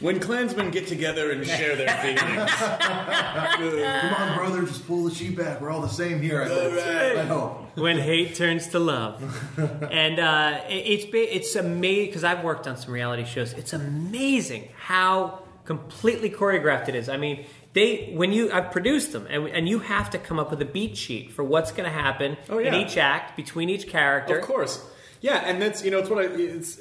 when 0.00 0.20
Klansmen 0.20 0.70
get 0.70 0.86
together 0.86 1.30
and 1.32 1.46
share 1.46 1.76
their 1.76 1.88
feelings. 2.02 2.50
Come 2.52 4.14
on, 4.14 4.36
brother, 4.36 4.62
just 4.62 4.86
pull 4.86 5.04
the 5.04 5.14
sheet 5.14 5.36
back. 5.36 5.60
We're 5.60 5.70
all 5.70 5.80
the 5.80 5.88
same 5.88 6.20
here. 6.20 6.42
I 6.42 6.48
hope. 6.48 6.72
I 7.16 7.24
hope. 7.24 7.76
when 7.78 7.98
hate 7.98 8.34
turns 8.34 8.68
to 8.68 8.78
love. 8.78 9.22
and 9.90 10.18
uh, 10.18 10.60
it- 10.68 10.74
it's 10.86 11.04
ba- 11.06 11.36
it's 11.36 11.54
amazing 11.56 12.06
because 12.06 12.24
I've 12.24 12.44
worked 12.44 12.66
on 12.66 12.76
some 12.76 12.92
reality 12.92 13.24
shows. 13.24 13.52
It's 13.54 13.72
amazing 13.72 14.68
how 14.76 15.42
completely 15.64 16.30
choreographed 16.30 16.88
it 16.88 16.94
is. 16.94 17.08
I 17.08 17.16
mean, 17.16 17.44
they 17.74 18.12
when 18.14 18.32
you 18.32 18.50
I've 18.52 18.70
produced 18.72 19.12
them 19.12 19.26
and, 19.28 19.46
and 19.48 19.68
you 19.68 19.80
have 19.80 20.10
to 20.10 20.18
come 20.18 20.38
up 20.38 20.50
with 20.50 20.62
a 20.62 20.64
beat 20.64 20.96
sheet 20.96 21.30
for 21.32 21.44
what's 21.44 21.70
going 21.72 21.84
to 21.84 21.94
happen 21.94 22.36
Oh, 22.48 22.58
in 22.58 22.72
yeah. 22.72 22.80
each 22.80 22.96
act 22.96 23.36
between 23.36 23.68
each 23.68 23.86
character. 23.88 24.38
Of 24.38 24.44
course, 24.46 24.84
yeah, 25.20 25.42
and 25.44 25.60
that's 25.60 25.84
you 25.84 25.90
know 25.90 25.98
it's 25.98 26.08
what 26.08 26.24
I 26.24 26.28
it's 26.28 26.78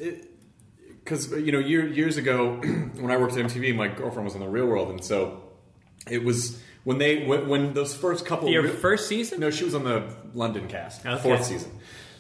because 1.08 1.32
you 1.32 1.54
know 1.54 1.60
year, 1.60 1.88
years 1.88 2.18
ago 2.18 2.56
when 3.00 3.12
I 3.12 3.18
worked 3.18 3.38
at 3.38 3.46
MTV, 3.46 3.74
my 3.76 3.88
girlfriend 3.88 4.26
was 4.26 4.34
in 4.36 4.42
the 4.42 4.50
Real 4.50 4.66
World, 4.66 4.90
and 4.90 5.04
so 5.04 5.42
it 6.10 6.24
was 6.24 6.62
when 6.84 6.98
they 6.98 7.26
when, 7.26 7.48
when 7.48 7.74
those 7.74 7.96
first 7.96 8.26
couple 8.26 8.50
Your 8.50 8.64
re- 8.64 8.70
first 8.70 9.08
season? 9.08 9.40
No, 9.40 9.50
she 9.50 9.64
was 9.64 9.74
on 9.74 9.84
the 9.86 10.04
London 10.34 10.68
cast, 10.68 11.06
Okay. 11.06 11.22
fourth 11.24 11.46
season. 11.46 11.72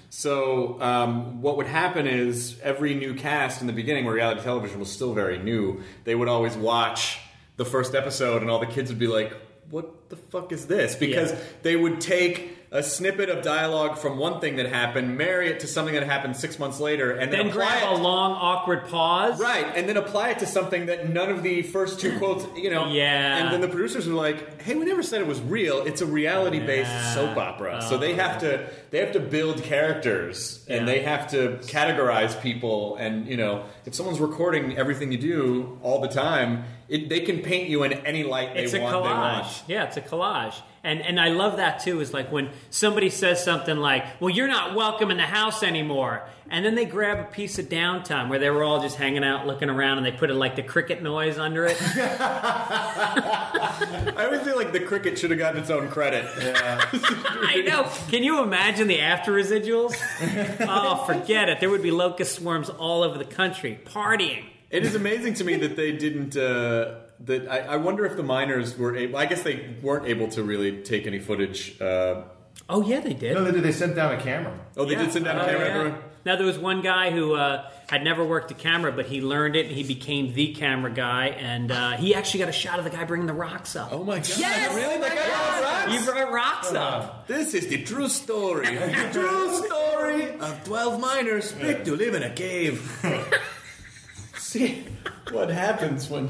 So 0.09 0.81
um, 0.81 1.41
what 1.41 1.57
would 1.57 1.67
happen 1.67 2.07
is 2.07 2.57
every 2.63 2.93
new 2.95 3.13
cast 3.13 3.59
in 3.59 3.67
the 3.67 3.73
beginning, 3.73 4.05
where 4.05 4.15
reality 4.15 4.41
television 4.41 4.79
was 4.79 4.89
still 4.89 5.13
very 5.13 5.37
new, 5.37 5.81
they 6.05 6.15
would 6.15 6.29
always 6.29 6.55
watch 6.55 7.19
the 7.57 7.65
first 7.65 7.93
episode, 7.93 8.41
and 8.41 8.49
all 8.49 8.59
the 8.59 8.67
kids 8.67 8.89
would 8.89 8.99
be 8.99 9.07
like, 9.07 9.33
"What 9.69 10.09
the 10.09 10.15
fuck 10.15 10.53
is 10.53 10.67
this?" 10.67 10.95
Because 10.95 11.31
Yeah. 11.33 11.39
they 11.63 11.75
would 11.75 11.99
take 11.99 12.56
a 12.69 12.83
snippet 12.83 13.29
of 13.29 13.41
dialogue 13.43 13.97
from 13.97 14.17
one 14.17 14.41
thing 14.41 14.57
that 14.57 14.65
happened, 14.67 15.17
marry 15.17 15.47
it 15.47 15.61
to 15.61 15.67
something 15.67 15.93
that 15.93 16.03
happened 16.03 16.35
six 16.35 16.59
months 16.59 16.79
later, 16.81 17.11
and 17.11 17.31
then, 17.31 17.39
Then 17.39 17.47
apply 17.49 17.79
grab 17.79 17.93
it 17.93 17.99
a 17.99 18.03
long 18.03 18.33
awkward 18.33 18.87
pause. 18.89 19.39
Right, 19.39 19.65
and 19.75 19.87
then 19.87 19.95
apply 19.95 20.31
it 20.31 20.39
to 20.39 20.45
something 20.45 20.87
that 20.87 21.09
none 21.09 21.29
of 21.29 21.43
the 21.43 21.61
first 21.61 21.99
two 22.01 22.17
quotes, 22.17 22.45
you 22.57 22.69
know. 22.69 22.87
Yeah. 22.89 23.37
And 23.37 23.53
then 23.53 23.61
the 23.61 23.69
producers 23.69 24.07
were 24.07 24.15
like, 24.15 24.61
"Hey, 24.61 24.75
we 24.75 24.83
never 24.85 25.01
said 25.01 25.21
it 25.21 25.27
was 25.27 25.39
real. 25.41 25.81
It's 25.85 26.01
a 26.01 26.05
reality-based 26.05 26.89
Yeah. 26.89 27.13
soap 27.13 27.37
opera. 27.37 27.81
so 27.87 27.97
they 27.97 28.15
have 28.15 28.31
uh-huh. 28.31 28.39
to 28.39 28.69
they 28.91 28.99
have 28.99 29.13
to 29.13 29.19
build 29.19 29.63
characters 29.63 30.65
and 30.67 30.87
they 30.87 31.01
have 31.01 31.29
to 31.31 31.59
categorize 31.63 32.39
people. 32.41 32.95
And 32.97 33.27
you 33.27 33.37
know, 33.37 33.63
if 33.85 33.95
someone's 33.95 34.19
recording 34.19 34.77
everything 34.77 35.11
you 35.11 35.17
do 35.17 35.79
all 35.83 36.01
the 36.01 36.07
time, 36.07 36.63
it, 36.89 37.09
they 37.09 37.21
can 37.21 37.39
paint 37.39 37.69
you 37.69 37.83
in 37.83 37.93
any 37.93 38.23
light 38.23 38.53
they 38.53 38.63
It's 38.63 38.73
a 38.73 38.79
want. 38.81 39.03
They 39.03 39.09
collage. 39.09 39.43
want. 39.43 39.63
Yeah, 39.67 39.83
it's 39.85 39.97
a 39.97 40.01
collage. 40.01 40.55
And 40.87 41.01
and 41.01 41.19
I 41.19 41.27
love 41.27 41.57
that 41.57 41.81
too, 41.81 41.99
is 41.99 42.13
like 42.13 42.31
when 42.31 42.49
somebody 42.69 43.09
says 43.09 43.43
something 43.43 43.75
like, 43.75 44.05
Well, 44.21 44.29
you're 44.29 44.47
not 44.47 44.73
welcome 44.73 45.11
in 45.11 45.17
the 45.17 45.23
house 45.23 45.61
anymore. 45.61 46.23
And 46.49 46.63
then 46.63 46.75
they 46.75 46.85
grab 46.85 47.19
a 47.19 47.25
piece 47.25 47.59
of 47.59 47.65
downtime 47.65 48.29
where 48.29 48.39
they 48.39 48.49
were 48.49 48.63
all 48.63 48.81
just 48.81 48.95
hanging 48.95 49.25
out 49.25 49.45
looking 49.45 49.69
around 49.69 49.97
and 49.97 50.05
they 50.05 50.13
put 50.13 50.29
it 50.29 50.35
like 50.35 50.55
the 50.55 50.63
cricket 50.63 51.03
noise 51.03 51.37
under 51.37 51.65
it. 51.65 51.75
I 51.81 52.13
always 54.17 54.43
feel 54.43 54.55
like 54.55 54.71
the 54.71 54.79
cricket 54.79 55.19
should 55.19 55.31
have 55.31 55.39
gotten 55.39 55.59
its 55.59 55.69
own 55.69 55.89
credit. 55.89 56.25
I 56.37 57.63
know. 57.65 57.91
Can 58.09 58.23
you 58.23 58.41
imagine 58.41 58.87
the 58.87 59.01
after 59.01 59.33
residuals? 59.33 59.93
oh, 60.69 61.03
forget 61.03 61.49
it. 61.49 61.59
There 61.59 61.69
would 61.69 61.83
be 61.83 61.91
locust 61.91 62.35
swarms 62.35 62.69
all 62.69 63.03
over 63.03 63.17
the 63.17 63.25
country 63.25 63.77
partying. 63.83 64.45
It 64.69 64.85
is 64.85 64.95
amazing 64.95 65.33
to 65.33 65.43
me 65.43 65.57
that 65.57 65.75
they 65.75 65.91
didn't. 65.91 66.37
Uh, 66.37 66.99
that 67.21 67.47
I, 67.49 67.59
I 67.59 67.75
wonder 67.77 68.05
if 68.05 68.15
the 68.15 68.23
miners 68.23 68.77
were 68.77 68.95
able. 68.95 69.17
I 69.17 69.25
guess 69.25 69.41
they 69.43 69.75
weren't 69.81 70.05
able 70.07 70.27
to 70.29 70.43
really 70.43 70.81
take 70.83 71.07
any 71.07 71.19
footage. 71.19 71.79
Uh, 71.81 72.23
Oh 72.69 72.81
yeah, 72.81 72.99
they 72.99 73.13
did. 73.13 73.35
No, 73.35 73.43
they 73.43 73.51
did. 73.51 73.63
They 73.63 73.71
sent 73.71 73.95
down 73.95 74.13
a 74.13 74.21
camera. 74.21 74.51
oh, 74.75 74.83
they 74.83 74.95
did 74.95 75.11
send 75.13 75.25
down 75.25 75.37
a 75.37 75.43
Oh, 75.43 75.45
camera. 75.45 75.89
yeah. 75.89 75.97
Now 76.25 76.35
there 76.35 76.45
was 76.45 76.57
one 76.57 76.81
guy 76.81 77.11
who 77.11 77.33
uh, 77.35 77.69
had 77.87 78.03
never 78.03 78.25
worked 78.25 78.49
a 78.51 78.55
camera, 78.55 78.91
but 78.91 79.05
he 79.05 79.21
learned 79.21 79.55
it 79.55 79.67
and 79.67 79.75
he 79.75 79.83
became 79.83 80.33
the 80.33 80.53
camera 80.55 80.91
guy, 80.91 81.27
and 81.27 81.71
uh, 81.71 81.91
he 81.91 82.13
actually 82.15 82.39
got 82.41 82.49
a 82.49 82.53
shot 82.53 82.79
of 82.79 82.83
the 82.83 82.89
guy 82.91 83.05
bringing 83.05 83.27
the 83.27 83.31
rocks 83.33 83.75
up. 83.77 83.93
Oh 83.93 84.03
my 84.03 84.17
god! 84.17 84.27
Yes! 84.37 84.75
really? 84.75 84.97
That 84.97 85.15
guy 85.15 85.27
brought 85.27 85.63
rocks? 85.87 85.91
He 86.05 86.11
brought 86.11 86.31
rocks 86.33 86.73
up. 86.73 87.27
This 87.27 87.53
is 87.53 87.67
the 87.67 87.83
true 87.83 88.09
story. 88.09 88.75
the 88.75 89.09
true 89.13 89.65
story 89.65 90.31
of 90.39 90.63
twelve 90.65 90.99
miners 90.99 91.53
picked 91.53 91.85
to 91.85 91.95
live 91.95 92.15
in 92.15 92.23
a 92.23 92.31
cave. 92.31 92.81
See 94.37 94.83
what 95.31 95.49
happens 95.49 96.09
when. 96.09 96.29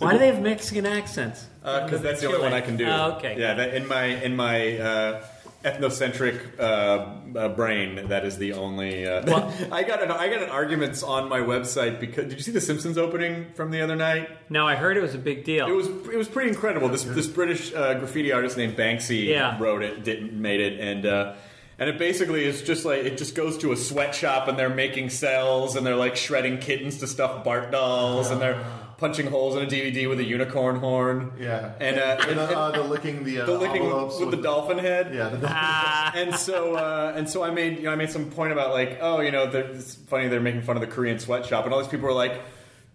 Why 0.00 0.12
do 0.12 0.18
they 0.18 0.26
have 0.28 0.40
Mexican 0.42 0.86
accents? 0.86 1.46
Because 1.62 2.00
that's 2.02 2.20
the 2.20 2.26
only 2.28 2.40
one 2.40 2.52
I 2.52 2.60
can 2.62 2.76
do. 2.76 2.86
Oh, 2.86 3.12
okay. 3.18 3.38
Yeah, 3.38 3.54
that, 3.54 3.74
in 3.74 3.86
my 3.86 4.04
in 4.04 4.34
my 4.34 4.78
uh, 4.78 5.24
ethnocentric 5.64 6.58
uh, 6.58 7.38
uh, 7.38 7.48
brain, 7.50 8.08
that 8.08 8.24
is 8.24 8.38
the 8.38 8.54
only. 8.54 9.06
Uh, 9.06 9.22
Well- 9.26 9.54
I 9.72 9.82
got 9.82 10.02
an 10.02 10.10
I 10.10 10.28
got 10.28 10.42
an 10.42 10.48
arguments 10.48 11.02
on 11.02 11.28
my 11.28 11.40
website 11.40 12.00
because 12.00 12.24
did 12.24 12.34
you 12.38 12.40
see 12.42 12.52
the 12.52 12.60
Simpsons 12.60 12.96
opening 12.98 13.46
from 13.54 13.70
the 13.70 13.80
other 13.82 13.96
night? 13.96 14.28
No, 14.48 14.66
I 14.66 14.74
heard 14.74 14.96
it 14.96 15.02
was 15.02 15.14
a 15.14 15.18
big 15.18 15.44
deal. 15.44 15.66
It 15.66 15.72
was 15.72 15.86
it 15.86 16.16
was 16.16 16.28
pretty 16.28 16.48
incredible. 16.50 16.88
This 16.88 17.04
this 17.04 17.26
British 17.26 17.74
uh, 17.74 17.94
graffiti 17.94 18.32
artist 18.32 18.56
named 18.56 18.76
Banksy 18.76 19.26
Yeah. 19.26 19.58
wrote 19.60 19.82
it, 19.82 20.02
did 20.04 20.32
made 20.32 20.60
it, 20.60 20.80
and 20.80 21.04
uh, 21.04 21.34
and 21.78 21.88
it 21.90 21.98
basically 21.98 22.44
is 22.44 22.62
just 22.62 22.84
like 22.84 23.04
it 23.04 23.18
just 23.18 23.34
goes 23.34 23.58
to 23.58 23.72
a 23.72 23.76
sweatshop 23.76 24.48
and 24.48 24.58
they're 24.58 24.68
making 24.74 25.10
cells 25.10 25.76
and 25.76 25.86
they're 25.86 25.96
like 25.96 26.16
shredding 26.16 26.58
kittens 26.58 26.98
to 26.98 27.06
stuff 27.06 27.44
Bart 27.44 27.70
dolls 27.70 28.30
and 28.30 28.40
they're 28.40 28.62
punching 29.00 29.26
holes 29.28 29.56
in 29.56 29.62
a 29.62 29.66
DVD 29.66 30.08
with 30.08 30.20
a 30.20 30.24
unicorn 30.24 30.76
horn. 30.76 31.32
Yeah. 31.40 31.72
and 31.80 31.98
uh, 31.98 32.18
And, 32.20 32.30
and- 32.30 32.38
uh, 32.40 32.42
and- 32.44 32.54
uh, 32.54 32.70
the 32.72 32.82
licking 32.82 33.24
the, 33.24 33.40
uh, 33.40 33.46
the 33.46 33.58
licking 33.58 33.82
envelopes 33.82 34.20
with 34.20 34.30
the 34.30 34.36
dolphin 34.36 34.78
head. 34.78 35.12
Yeah, 35.14 35.30
the 35.30 35.48
Ah, 35.50 36.12
and 36.14 36.34
so 36.34 36.74
uh, 36.76 37.14
and 37.16 37.28
so 37.28 37.42
I 37.42 37.50
made 37.50 37.78
you 37.78 37.84
know 37.84 37.92
I 37.92 37.96
made 37.96 38.10
some 38.10 38.30
point 38.30 38.52
about 38.52 38.70
like 38.72 38.98
oh 39.00 39.20
you 39.20 39.30
know 39.32 39.50
they're, 39.50 39.64
it's 39.64 39.94
funny 39.96 40.28
they're 40.28 40.40
making 40.40 40.62
fun 40.62 40.76
of 40.76 40.82
the 40.82 40.86
Korean 40.86 41.18
sweatshop 41.18 41.64
and 41.64 41.72
all 41.74 41.80
these 41.80 41.88
people 41.88 42.06
were 42.06 42.12
like 42.14 42.40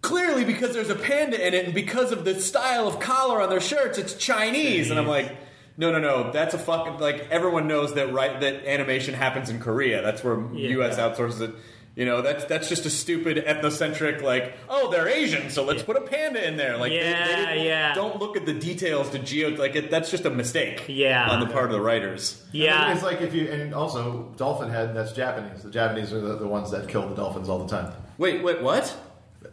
clearly 0.01 0.45
because 0.45 0.73
there's 0.73 0.89
a 0.91 0.95
panda 0.95 1.45
in 1.45 1.53
it 1.55 1.65
and 1.65 1.73
because 1.73 2.11
of 2.11 2.25
the 2.25 2.39
style 2.39 2.87
of 2.87 2.99
collar 2.99 3.41
on 3.41 3.49
their 3.49 3.59
shirts 3.61 3.97
it's 3.97 4.13
Chinese 4.13 4.91
and 4.91 4.99
I'm 4.99 5.07
like 5.07 5.35
no 5.77 5.91
no 5.91 5.99
no 5.99 6.31
that's 6.31 6.53
a 6.53 6.59
fucking 6.59 6.99
like 6.99 7.27
everyone 7.31 7.67
knows 7.67 7.95
that 7.95 8.13
right 8.13 8.39
that 8.39 8.65
animation 8.67 9.15
happens 9.15 9.49
in 9.49 9.59
Korea 9.59 10.03
that's 10.03 10.23
where 10.23 10.39
Yeah. 10.53 10.69
U.S. 10.77 10.97
outsources 10.99 11.41
it. 11.41 11.55
You 11.95 12.03
know 12.05 12.21
that's 12.21 12.43
that's 12.45 12.67
just 12.67 12.85
a 12.85 12.89
stupid 12.89 13.37
ethnocentric 13.45 14.21
like 14.21 14.53
oh 14.67 14.91
they're 14.91 15.07
Asian 15.07 15.49
so 15.49 15.63
let's 15.63 15.81
put 15.81 15.95
a 15.95 16.01
panda 16.01 16.45
in 16.45 16.57
there 16.57 16.75
like 16.77 16.91
they- 16.91 16.97
they 16.99 17.09
Yeah, 17.09 17.53
yeah. 17.53 17.93
don't 17.93 18.19
look 18.19 18.35
at 18.35 18.45
the 18.45 18.53
details 18.53 19.09
to 19.11 19.19
geo 19.19 19.49
like 19.51 19.75
it, 19.77 19.89
that's 19.89 20.11
just 20.11 20.25
a 20.25 20.29
mistake 20.29 20.83
Yeah. 20.89 21.29
on 21.29 21.39
the 21.39 21.45
part 21.47 21.65
of 21.65 21.71
the 21.71 21.79
writers 21.79 22.43
yeah. 22.51 22.91
It's 22.93 23.01
like 23.03 23.21
if 23.21 23.33
you 23.33 23.47
and 23.49 23.73
also 23.73 24.33
dolphin 24.37 24.69
head. 24.69 24.93
That's 24.95 25.11
Japanese. 25.13 25.63
The 25.63 25.71
Japanese 25.71 26.11
are 26.13 26.19
the, 26.21 26.35
the 26.37 26.47
ones 26.47 26.71
that 26.71 26.87
kill 26.89 27.07
the 27.07 27.15
dolphins 27.15 27.47
all 27.49 27.59
the 27.59 27.67
time. 27.69 27.91
Wait, 28.17 28.43
wait, 28.43 28.61
what? 28.61 28.95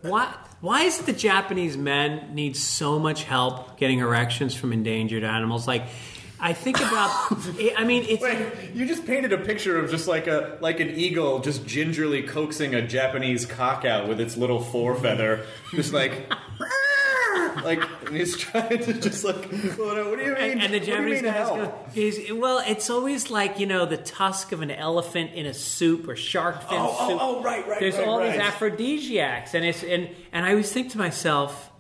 Why? 0.03 0.33
Why 0.61 0.83
is 0.83 1.01
it 1.01 1.07
the 1.07 1.13
Japanese 1.13 1.77
men 1.77 2.35
need 2.35 2.57
so 2.57 2.99
much 3.01 3.25
help 3.25 3.77
getting 3.79 3.99
erections 3.99 4.55
from 4.55 4.73
endangered 4.73 5.25
animals? 5.25 5.67
Like, 5.67 5.83
I 6.45 6.53
think 6.53 6.79
about. 6.79 7.11
I 7.79 7.85
mean, 7.85 8.05
it's 8.09 8.23
Wait, 8.23 8.53
you 8.75 8.85
just 8.85 9.07
painted 9.07 9.33
a 9.33 9.39
picture 9.39 9.79
of 9.79 9.91
just 9.91 10.09
like 10.09 10.27
a 10.27 10.59
like 10.61 10.81
an 10.81 10.91
eagle 10.91 11.39
just 11.39 11.65
gingerly 11.65 12.23
coaxing 12.25 12.75
a 12.75 12.87
Japanese 12.87 13.47
cock 13.47 13.85
out 13.85 14.09
with 14.09 14.21
its 14.21 14.37
little 14.37 14.61
fore 14.61 14.95
feather, 14.97 15.47
just 15.75 15.93
like. 15.93 16.31
like 17.65 17.83
and 18.07 18.17
he's 18.17 18.37
trying 18.37 18.79
to 18.79 18.95
just 18.95 19.25
like 19.25 19.37
what 19.37 19.95
do 19.95 20.23
you 20.23 20.35
mean 20.35 20.37
and, 20.37 20.63
and 20.63 20.75
the 20.75 20.79
What 20.79 20.85
do 20.87 20.91
you 20.91 21.21
Japanese 21.21 21.23
guys 21.23 21.49
go, 21.49 21.75
he's, 21.93 22.33
well, 22.33 22.63
it's 22.67 22.89
always 22.91 23.31
like 23.31 23.59
you 23.59 23.67
know 23.67 23.85
the 23.87 23.97
tusk 23.99 24.53
of 24.53 24.63
an 24.63 24.71
elephant 24.71 25.33
in 25.35 25.47
a 25.47 25.55
soup 25.55 26.09
or 26.09 26.17
shark 26.17 26.63
fin 26.69 26.79
Oh, 26.81 26.97
oh, 26.99 27.09
soup. 27.09 27.19
oh, 27.21 27.43
right, 27.43 27.67
right, 27.69 27.81
There's 27.81 27.97
right, 27.97 28.07
all 28.07 28.21
these 28.21 28.37
aphrodisiacs, 28.39 29.55
and 29.55 29.65
it's 29.65 29.83
and 29.83 30.09
and 30.33 30.47
I 30.47 30.51
always 30.51 30.73
think 30.73 30.91
to 30.93 30.99
myself, 30.99 31.71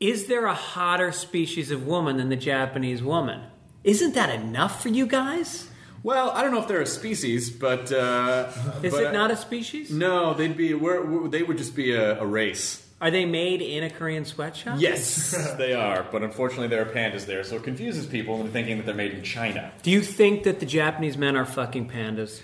is 0.00 0.26
there 0.26 0.46
a 0.46 0.54
hotter 0.54 1.12
species 1.12 1.70
of 1.70 1.86
woman 1.86 2.16
than 2.16 2.28
the 2.28 2.36
Japanese 2.36 3.02
woman? 3.02 3.42
Isn't 3.84 4.14
that 4.14 4.30
enough 4.30 4.82
for 4.82 4.88
you 4.88 5.06
guys? 5.06 5.68
Well, 6.02 6.30
I 6.30 6.42
don't 6.42 6.52
know 6.52 6.60
if 6.60 6.68
they're 6.68 6.80
a 6.80 6.86
species, 6.86 7.50
but 7.50 7.92
uh, 7.92 8.50
Is 8.82 8.92
but 8.92 9.04
it 9.04 9.12
not 9.12 9.30
a 9.30 9.36
species? 9.36 9.90
No, 9.90 10.34
they'd 10.34 10.56
be. 10.56 10.74
We're, 10.74 11.04
we're, 11.04 11.28
they 11.28 11.42
would 11.42 11.58
just 11.58 11.76
be 11.76 11.92
a, 11.92 12.20
a 12.20 12.26
race. 12.26 12.86
Are 13.00 13.10
they 13.10 13.24
made 13.24 13.62
in 13.62 13.82
a 13.82 13.90
Korean 13.90 14.24
sweatshop? 14.24 14.80
Yes, 14.80 15.32
they 15.58 15.74
are, 15.74 16.06
but 16.10 16.22
unfortunately 16.22 16.68
there 16.68 16.82
are 16.82 16.92
pandas 16.92 17.26
there, 17.26 17.42
so 17.42 17.56
it 17.56 17.64
confuses 17.64 18.06
people 18.06 18.38
into 18.40 18.52
thinking 18.52 18.76
that 18.76 18.86
they're 18.86 18.94
made 18.94 19.12
in 19.12 19.24
China. 19.24 19.72
Do 19.82 19.90
you 19.90 20.02
think 20.02 20.44
that 20.44 20.60
the 20.60 20.66
Japanese 20.66 21.16
men 21.16 21.36
are 21.36 21.44
fucking 21.44 21.88
pandas? 21.88 22.40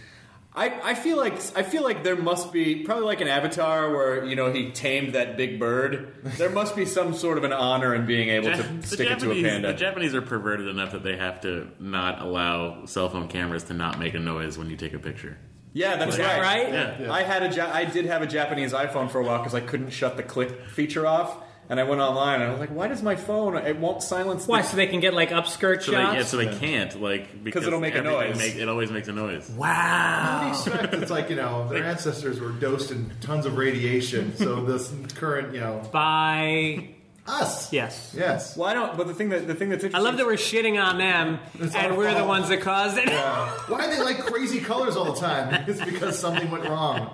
I, 0.59 0.91
I 0.91 0.95
feel 0.95 1.17
like 1.17 1.35
I 1.57 1.63
feel 1.63 1.83
like 1.85 2.03
there 2.03 2.17
must 2.17 2.53
be 2.53 2.83
probably 2.83 3.05
like 3.05 3.21
an 3.21 3.29
avatar 3.29 3.91
where 3.93 4.25
you 4.25 4.35
know 4.35 4.53
he 4.53 4.71
tamed 4.73 5.15
that 5.15 5.37
big 5.37 5.61
bird. 5.61 6.17
There 6.37 6.51
must 6.51 6.75
be 6.75 6.85
some 6.85 7.15
sort 7.15 7.39
of 7.39 7.45
an 7.45 7.53
honor 7.53 7.95
in 7.95 8.07
being 8.07 8.29
able 8.31 8.51
to 8.57 8.63
the 8.65 8.87
stick 8.87 9.09
it 9.11 9.19
to 9.21 9.31
a 9.31 9.35
Japanese, 9.35 9.43
panda. 9.45 9.69
the 9.69 9.75
Japanese 9.75 10.15
are 10.15 10.23
perverted 10.23 10.67
enough 10.67 10.93
that 10.93 11.05
they 11.05 11.17
have 11.17 11.41
to 11.43 11.69
not 11.79 12.21
allow 12.21 12.85
cell 12.87 13.09
phone 13.09 13.29
cameras 13.29 13.65
to 13.65 13.75
not 13.75 13.99
make 14.01 14.15
a 14.15 14.19
noise 14.19 14.59
when 14.59 14.69
you 14.69 14.77
take 14.77 14.95
a 14.95 14.99
picture. 14.99 15.39
yeah, 15.73 15.97
that's 15.97 16.13
Is 16.13 16.17
that 16.19 16.41
right. 16.41 16.65
right? 16.73 16.99
Yeah. 17.01 17.13
I 17.13 17.23
had 17.23 17.43
a 17.45 17.55
ja- 17.55 17.71
I 17.73 17.85
did 17.85 18.07
have 18.07 18.23
a 18.23 18.27
Japanese 18.27 18.73
iPhone 18.73 19.09
for 19.11 19.21
a 19.21 19.25
while 19.25 19.39
because 19.39 19.55
I 19.55 19.61
couldn't 19.61 19.91
shut 19.91 20.17
the 20.17 20.23
click 20.25 20.69
feature 20.69 21.07
off, 21.07 21.37
and 21.71 21.79
I 21.79 21.85
went 21.85 22.01
online 22.01 22.41
and 22.41 22.45
I 22.45 22.51
was 22.51 22.61
like, 22.61 22.71
why 22.71 22.89
does 22.89 23.03
my 23.03 23.17
phone 23.17 23.57
it 23.57 23.77
won't 23.79 24.03
silence? 24.03 24.47
The 24.47 24.53
Why? 24.53 24.63
So 24.63 24.77
they 24.77 24.87
can 24.87 25.01
get 25.01 25.15
like 25.15 25.31
upskirt 25.31 25.83
So 25.83 25.91
they, 25.93 25.97
shots? 25.99 26.17
yeah, 26.17 26.23
so 26.25 26.37
they 26.39 26.57
can't 26.59 27.01
like 27.01 27.43
because 27.45 27.67
it'll 27.67 27.81
make 27.81 27.95
a 27.95 27.99
everything 27.99 28.31
noise. 28.31 28.39
Make, 28.39 28.57
it 28.57 28.69
always 28.69 28.91
makes 28.91 29.09
a 29.09 29.13
noise. 29.13 29.49
wow. 29.51 30.49
expect 30.51 30.95
it's 30.95 31.11
like 31.11 31.31
you 31.31 31.37
know 31.37 31.69
their 31.69 31.85
ancestors 31.85 32.41
were 32.41 32.51
dosed 32.51 32.91
in 32.91 33.11
tons 33.21 33.45
of 33.47 33.57
radiation, 33.57 34.37
so 34.37 34.65
this 34.65 34.93
current 35.15 35.55
you 35.55 35.61
know 35.61 35.83
By 35.93 36.89
us. 37.27 37.71
yes. 37.75 38.15
Yes. 38.17 38.57
well, 38.57 38.69
I 38.71 38.73
don't. 38.73 38.97
But 38.97 39.07
the 39.07 39.13
thing 39.15 39.29
that 39.29 39.47
the 39.47 39.55
thing 39.55 39.69
that's 39.69 39.85
I 39.95 39.99
love 39.99 40.17
that 40.17 40.25
we're 40.27 40.33
shitting 40.35 40.83
on 40.83 40.97
them, 40.97 41.39
It's 41.61 41.75
and 41.75 41.97
we're 41.97 42.09
the 42.13 42.17
fault. 42.21 42.29
ones 42.29 42.49
that 42.49 42.63
caused 42.63 42.97
it. 42.97 43.11
Why 43.11 43.85
do 43.91 43.95
they 43.97 44.03
like 44.03 44.21
crazy 44.21 44.61
colors 44.61 44.97
all 44.97 45.13
the 45.13 45.21
time? 45.21 45.65
It's 45.69 45.85
because 45.85 46.19
something 46.19 46.51
went 46.51 46.65
wrong. 46.65 47.11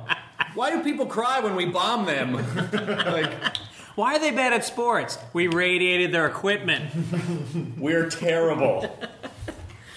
Why 0.54 0.70
do 0.70 0.84
people 0.84 1.06
cry 1.06 1.40
when 1.40 1.56
we 1.56 1.64
bomb 1.66 2.06
them? 2.06 2.34
like 2.72 3.32
Why 3.94 4.16
are 4.16 4.18
they 4.18 4.32
bad 4.32 4.52
at 4.52 4.64
sports? 4.64 5.18
We 5.32 5.46
radiated 5.46 6.12
their 6.12 6.26
equipment. 6.26 6.90
we're 7.78 8.10
terrible. 8.10 8.98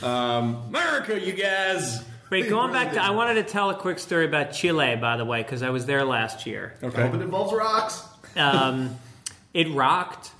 um, 0.04 0.64
America, 0.68 1.20
you 1.20 1.34
guys. 1.34 2.04
Wait, 2.30 2.48
going 2.50 2.72
back 2.72 2.94
to, 2.94 3.02
I 3.02 3.12
wanted 3.12 3.36
to 3.36 3.44
tell 3.44 3.70
a 3.70 3.76
quick 3.76 4.00
story 4.00 4.26
about 4.26 4.52
Chile, 4.52 4.98
by 4.98 5.18
the 5.18 5.26
way, 5.26 5.42
because 5.42 5.64
I 5.64 5.70
was 5.72 5.86
there 5.86 6.04
last 6.04 6.46
year. 6.46 6.76
I 6.84 6.90
hope 6.90 7.16
it 7.16 7.22
involves 7.22 7.54
rocks. 7.54 8.04
Um, 8.36 8.98
it 9.54 9.72
rocked. 9.72 10.32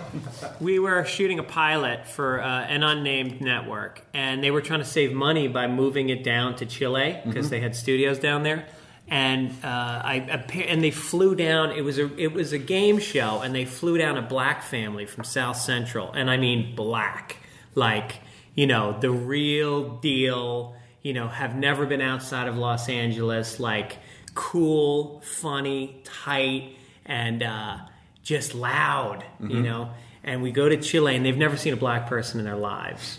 we 0.60 0.78
were 0.78 1.04
shooting 1.04 1.38
a 1.38 1.42
pilot 1.42 2.06
for 2.06 2.40
uh, 2.40 2.46
an 2.46 2.82
unnamed 2.84 3.40
network, 3.40 4.02
and 4.14 4.44
they 4.44 4.50
were 4.50 4.60
trying 4.60 4.80
to 4.80 4.86
save 4.86 5.12
money 5.12 5.48
by 5.48 5.66
moving 5.66 6.10
it 6.10 6.22
down 6.22 6.54
to 6.56 6.66
Chile 6.66 7.20
because 7.24 7.50
they 7.50 7.60
had 7.60 7.74
studios 7.74 8.18
down 8.18 8.44
there. 8.44 8.66
And 9.12 9.50
uh, 9.62 10.00
I 10.02 10.40
and 10.54 10.82
they 10.82 10.90
flew 10.90 11.34
down. 11.34 11.72
It 11.72 11.82
was 11.82 11.98
a 11.98 12.10
it 12.18 12.32
was 12.32 12.54
a 12.54 12.58
game 12.58 12.98
show, 12.98 13.42
and 13.42 13.54
they 13.54 13.66
flew 13.66 13.98
down 13.98 14.16
a 14.16 14.22
black 14.22 14.62
family 14.62 15.04
from 15.04 15.22
South 15.22 15.58
Central, 15.58 16.10
and 16.12 16.30
I 16.30 16.38
mean 16.38 16.74
black, 16.74 17.36
like 17.74 18.20
you 18.54 18.66
know 18.66 18.98
the 18.98 19.10
real 19.10 19.98
deal. 19.98 20.74
You 21.02 21.12
know, 21.12 21.28
have 21.28 21.54
never 21.54 21.84
been 21.84 22.00
outside 22.00 22.48
of 22.48 22.56
Los 22.56 22.88
Angeles, 22.88 23.60
like 23.60 23.98
cool, 24.32 25.20
funny, 25.20 26.00
tight, 26.04 26.74
and 27.04 27.42
uh, 27.42 27.80
just 28.22 28.54
loud, 28.54 29.26
you 29.40 29.60
know. 29.60 29.90
And 30.24 30.42
we 30.42 30.52
go 30.52 30.70
to 30.70 30.78
Chile, 30.78 31.16
and 31.16 31.26
they've 31.26 31.36
never 31.36 31.58
seen 31.58 31.74
a 31.74 31.76
black 31.76 32.06
person 32.06 32.40
in 32.40 32.46
their 32.46 32.56
lives. 32.56 33.18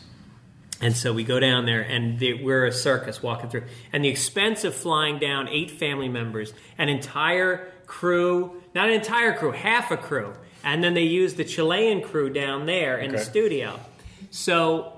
And 0.84 0.98
so 0.98 1.14
we 1.14 1.24
go 1.24 1.40
down 1.40 1.66
there, 1.66 1.80
and 1.80 2.20
they, 2.20 2.34
we're 2.34 2.66
a 2.66 2.72
circus 2.74 3.24
walking 3.24 3.50
through. 3.50 3.64
And 3.94 4.04
the 4.04 4.10
expense 4.10 4.66
of 4.66 4.76
flying 4.76 5.18
down 5.18 5.48
eight 5.48 5.72
family 5.72 6.10
members, 6.10 6.54
an 6.78 6.90
entire 6.90 7.72
crew, 7.86 8.62
not 8.76 8.90
an 8.90 8.94
entire 8.94 9.34
crew, 9.34 9.52
half 9.52 9.92
a 9.92 9.98
crew. 9.98 10.34
And 10.62 10.84
then 10.84 10.94
they 10.94 11.04
use 11.04 11.36
the 11.36 11.46
Chilean 11.46 12.02
crew 12.02 12.30
down 12.30 12.66
there 12.66 12.98
in 12.98 13.14
the 13.14 13.18
studio. 13.18 13.80
So 14.30 14.92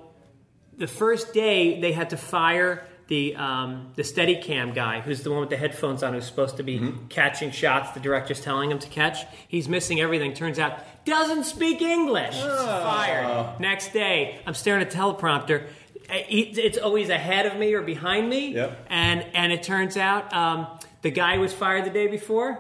the 0.76 0.88
first 0.88 1.34
day 1.34 1.80
they 1.80 1.92
had 1.92 2.10
to 2.10 2.18
fire 2.18 2.88
the 3.08 3.36
um, 3.36 3.92
the 3.96 4.02
Steadicam 4.02 4.74
guy, 4.74 5.02
who's 5.02 5.22
the 5.22 5.32
one 5.32 5.42
with 5.42 5.50
the 5.50 5.58
headphones 5.58 6.02
on, 6.02 6.14
who's 6.14 6.26
supposed 6.26 6.58
to 6.58 6.64
be 6.64 6.94
catching 7.10 7.52
shots. 7.52 7.92
The 7.92 8.00
director's 8.00 8.42
telling 8.42 8.72
him 8.72 8.80
to 8.80 8.90
catch. 8.90 9.26
He's 9.48 9.70
missing 9.70 10.02
everything. 10.02 10.34
Turns 10.34 10.58
out 10.58 10.80
doesn't 11.06 11.44
speak 11.44 11.82
English. 11.82 12.36
Fired. 12.36 13.60
Next 13.60 13.94
day, 13.94 14.40
I'm 14.48 14.56
staring 14.56 14.82
at 14.82 14.90
the 14.90 14.98
teleprompter. 14.98 15.68
It's 16.10 16.78
always 16.78 17.10
ahead 17.10 17.46
of 17.46 17.58
me 17.58 17.74
or 17.74 17.82
behind 17.82 18.30
me. 18.30 18.54
Yep. 18.54 18.88
And 18.90 19.26
and 19.34 19.52
it 19.52 19.64
turns 19.64 19.98
out 19.98 20.34
um, 20.34 20.68
the 21.02 21.12
guy 21.12 21.36
who 21.36 21.42
was 21.42 21.54
fired 21.54 21.86
the 21.86 21.92
day 21.92 22.08
before. 22.08 22.60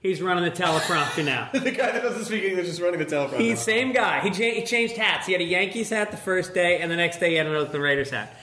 He's 0.00 0.22
running 0.22 0.44
the 0.44 0.50
teleprompter 0.50 1.24
now. 1.24 1.48
the 1.52 1.70
guy 1.70 1.90
that 1.90 2.02
doesn't 2.02 2.26
speak 2.26 2.44
English 2.44 2.68
is 2.68 2.80
running 2.80 3.00
the 3.00 3.06
teleprompter. 3.06 3.40
He's 3.40 3.60
same 3.60 3.92
guy. 3.92 4.20
He, 4.20 4.30
cha- 4.30 4.58
he 4.58 4.64
changed 4.64 4.96
hats. 4.96 5.26
He 5.26 5.32
had 5.32 5.40
a 5.40 5.44
Yankees 5.44 5.90
hat 5.90 6.10
the 6.10 6.16
first 6.16 6.54
day, 6.54 6.78
and 6.78 6.90
the 6.90 6.96
next 6.96 7.18
day 7.18 7.30
he 7.30 7.34
had 7.36 7.46
an 7.46 7.54
Oakland 7.54 7.82
Raiders 7.82 8.10
hat. 8.10 8.36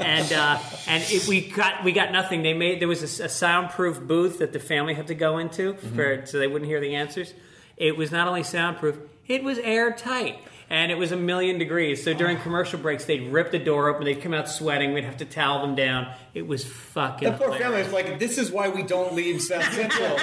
and 0.00 0.32
uh, 0.32 0.58
and 0.88 1.04
it, 1.08 1.28
we 1.28 1.48
got 1.48 1.84
we 1.84 1.92
got 1.92 2.10
nothing. 2.10 2.42
They 2.42 2.54
made 2.54 2.80
there 2.80 2.88
was 2.88 3.02
a 3.02 3.28
soundproof 3.28 4.00
booth 4.00 4.38
that 4.38 4.52
the 4.52 4.58
family 4.60 4.94
had 4.94 5.06
to 5.08 5.14
go 5.14 5.38
into 5.38 5.74
for 5.74 6.26
so 6.26 6.38
they 6.38 6.48
wouldn't 6.48 6.68
hear 6.68 6.80
the 6.80 6.94
answers. 6.94 7.32
It 7.76 7.96
was 7.96 8.10
not 8.10 8.26
only 8.26 8.42
soundproof; 8.42 8.96
it 9.28 9.44
was 9.44 9.58
airtight. 9.58 10.38
And 10.74 10.90
it 10.90 10.98
was 10.98 11.12
a 11.12 11.16
million 11.16 11.58
degrees. 11.58 12.02
So 12.02 12.14
during 12.14 12.36
commercial 12.38 12.80
breaks, 12.80 13.04
they'd 13.04 13.30
rip 13.30 13.52
the 13.52 13.60
door 13.60 13.88
open. 13.88 14.04
They'd 14.04 14.20
come 14.20 14.34
out 14.34 14.48
sweating. 14.48 14.92
We'd 14.92 15.04
have 15.04 15.18
to 15.18 15.24
towel 15.24 15.64
them 15.64 15.76
down. 15.76 16.12
It 16.34 16.48
was 16.48 16.64
fucking. 16.64 17.30
The 17.30 17.38
poor 17.38 17.52
hilarious. 17.52 17.62
family 17.62 17.80
is 17.82 17.92
like, 17.92 18.18
this 18.18 18.38
is 18.38 18.50
why 18.50 18.70
we 18.70 18.82
don't 18.82 19.14
leave 19.14 19.40
South 19.40 19.72
Central. 19.72 20.18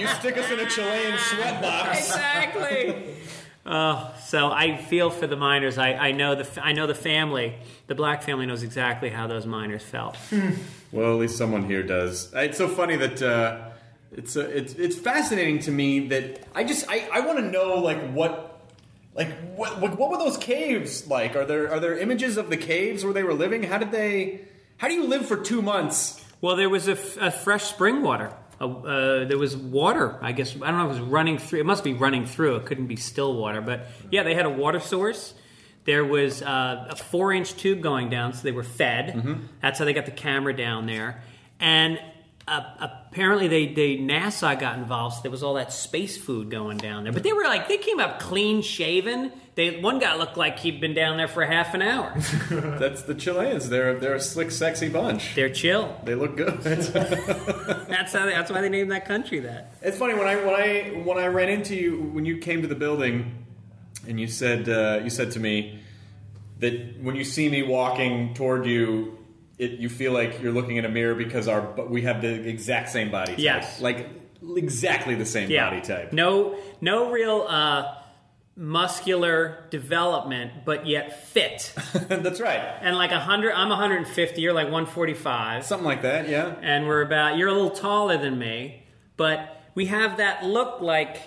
you 0.00 0.06
stick 0.06 0.38
us 0.38 0.50
in 0.50 0.60
a 0.60 0.66
Chilean 0.66 1.12
sweatbox. 1.18 1.98
exactly. 1.98 3.16
Oh, 3.64 4.12
so 4.24 4.50
I 4.50 4.76
feel 4.76 5.08
for 5.08 5.28
the 5.28 5.36
miners. 5.36 5.78
I, 5.78 5.92
I 5.92 6.10
know 6.10 6.34
the 6.34 6.48
I 6.60 6.72
know 6.72 6.88
the 6.88 6.96
family. 6.96 7.54
The 7.86 7.94
black 7.94 8.24
family 8.24 8.44
knows 8.44 8.64
exactly 8.64 9.08
how 9.08 9.28
those 9.28 9.46
miners 9.46 9.84
felt. 9.84 10.16
Well, 10.90 11.12
at 11.12 11.20
least 11.20 11.38
someone 11.38 11.66
here 11.66 11.84
does. 11.84 12.32
It's 12.34 12.58
so 12.58 12.66
funny 12.66 12.96
that 12.96 13.22
uh, 13.22 13.70
it's, 14.10 14.36
uh, 14.36 14.50
it's 14.52 14.74
it's 14.74 14.96
fascinating 14.96 15.60
to 15.60 15.70
me 15.70 16.08
that 16.08 16.44
I 16.56 16.64
just 16.64 16.86
I, 16.88 17.08
I 17.12 17.20
want 17.20 17.38
to 17.38 17.44
know 17.52 17.76
like 17.76 18.10
what 18.10 18.51
like 19.14 19.30
what, 19.54 19.80
what 19.80 19.98
what 19.98 20.10
were 20.10 20.18
those 20.18 20.36
caves 20.38 21.06
like? 21.06 21.36
Are 21.36 21.44
there 21.44 21.72
are 21.72 21.80
there 21.80 21.96
images 21.98 22.36
of 22.36 22.50
the 22.50 22.56
caves 22.56 23.04
where 23.04 23.12
they 23.12 23.22
were 23.22 23.34
living? 23.34 23.62
How 23.62 23.78
did 23.78 23.90
they? 23.92 24.42
How 24.78 24.88
do 24.88 24.94
you 24.94 25.06
live 25.06 25.26
for 25.26 25.36
two 25.36 25.62
months? 25.62 26.24
Well, 26.40 26.56
there 26.56 26.68
was 26.68 26.88
a, 26.88 26.92
f- 26.92 27.16
a 27.18 27.30
fresh 27.30 27.64
spring 27.64 28.02
water. 28.02 28.34
Uh, 28.60 28.66
uh, 28.66 29.24
there 29.26 29.38
was 29.38 29.56
water. 29.56 30.18
I 30.20 30.32
guess 30.32 30.56
I 30.56 30.70
don't 30.70 30.78
know 30.78 30.90
if 30.90 30.96
it 30.96 31.00
was 31.00 31.08
running 31.08 31.38
through. 31.38 31.60
It 31.60 31.66
must 31.66 31.84
be 31.84 31.92
running 31.92 32.26
through. 32.26 32.56
It 32.56 32.66
couldn't 32.66 32.86
be 32.86 32.96
still 32.96 33.36
water, 33.36 33.60
but 33.60 33.86
yeah, 34.10 34.22
they 34.24 34.34
had 34.34 34.46
a 34.46 34.50
water 34.50 34.80
source. 34.80 35.34
There 35.84 36.04
was 36.04 36.42
uh, 36.42 36.86
a 36.90 36.96
four-inch 36.96 37.56
tube 37.56 37.80
going 37.80 38.08
down, 38.08 38.34
so 38.34 38.42
they 38.42 38.52
were 38.52 38.62
fed. 38.62 39.40
That's 39.60 39.78
how 39.80 39.84
they 39.84 39.92
got 39.92 40.04
the 40.06 40.12
camera 40.12 40.54
down 40.56 40.86
there. 40.86 41.22
And 41.58 41.98
uh, 42.48 42.62
apparently, 42.80 43.46
they, 43.46 43.66
they 43.66 43.96
NASA 43.96 44.58
got 44.58 44.76
involved. 44.76 45.16
So 45.16 45.22
there 45.22 45.30
was 45.30 45.44
all 45.44 45.54
that 45.54 45.72
space 45.72 46.16
food 46.16 46.50
going 46.50 46.78
down 46.78 47.04
there. 47.04 47.12
But 47.12 47.22
they 47.22 47.32
were 47.32 47.44
like, 47.44 47.68
they 47.68 47.78
came 47.78 48.00
up 48.00 48.18
clean 48.18 48.62
shaven. 48.62 49.32
They 49.54 49.80
one 49.80 49.98
guy 49.98 50.16
looked 50.16 50.36
like 50.36 50.58
he'd 50.58 50.80
been 50.80 50.94
down 50.94 51.18
there 51.18 51.28
for 51.28 51.44
half 51.44 51.74
an 51.74 51.82
hour. 51.82 52.12
That's 52.50 53.02
the 53.02 53.14
Chileans. 53.14 53.68
They're 53.68 53.98
they're 53.98 54.14
a 54.14 54.20
slick, 54.20 54.50
sexy 54.50 54.88
bunch. 54.88 55.34
They're 55.34 55.50
chill. 55.50 55.94
They 56.04 56.14
look 56.14 56.36
good. 56.36 56.58
That's 56.62 58.12
how. 58.12 58.26
They, 58.26 58.32
that's 58.32 58.50
why 58.50 58.62
they 58.62 58.70
named 58.70 58.90
that 58.92 59.04
country 59.04 59.40
that. 59.40 59.74
It's 59.82 59.98
funny 59.98 60.14
when 60.14 60.26
I 60.26 60.36
when 60.36 60.54
I 60.54 61.02
when 61.04 61.18
I 61.18 61.26
ran 61.26 61.50
into 61.50 61.76
you 61.76 62.00
when 62.00 62.24
you 62.24 62.38
came 62.38 62.62
to 62.62 62.68
the 62.68 62.74
building, 62.74 63.44
and 64.08 64.18
you 64.18 64.26
said 64.26 64.68
uh, 64.68 65.00
you 65.04 65.10
said 65.10 65.32
to 65.32 65.40
me 65.40 65.80
that 66.60 67.02
when 67.02 67.14
you 67.14 67.24
see 67.24 67.50
me 67.50 67.62
walking 67.62 68.32
toward 68.32 68.64
you, 68.64 69.18
it 69.58 69.72
you 69.72 69.88
feel 69.88 70.12
like 70.12 70.40
you're 70.42 70.52
looking 70.52 70.76
in 70.76 70.84
a 70.84 70.88
mirror 70.88 71.14
because 71.14 71.48
our 71.48 71.60
we 71.86 72.02
have 72.02 72.20
the 72.22 72.48
exact 72.48 72.88
same 72.90 73.10
body. 73.10 73.32
Type. 73.32 73.40
Yes. 73.40 73.80
like 73.80 74.08
exactly 74.56 75.14
the 75.14 75.26
same 75.26 75.50
Yeah. 75.50 75.70
body 75.70 75.82
type. 75.82 76.12
No, 76.12 76.56
no 76.80 77.10
real 77.12 77.46
uh, 77.48 77.94
muscular 78.56 79.66
development, 79.70 80.64
but 80.64 80.86
yet 80.86 81.26
fit. 81.28 81.72
That's 82.08 82.40
right. 82.40 82.60
and 82.80 82.96
like 82.96 83.10
a 83.12 83.20
hundred, 83.20 83.52
I'm 83.52 83.68
150. 83.68 84.40
You're 84.40 84.52
like 84.52 84.66
145. 84.66 85.64
Something 85.64 85.86
like 85.86 86.02
that, 86.02 86.28
yeah. 86.28 86.54
and 86.60 86.86
we're 86.86 87.02
about 87.02 87.36
you're 87.36 87.48
a 87.48 87.52
little 87.52 87.70
taller 87.70 88.16
than 88.18 88.38
me, 88.38 88.82
but 89.16 89.62
we 89.74 89.86
have 89.86 90.18
that 90.18 90.44
look 90.44 90.80
like 90.80 91.18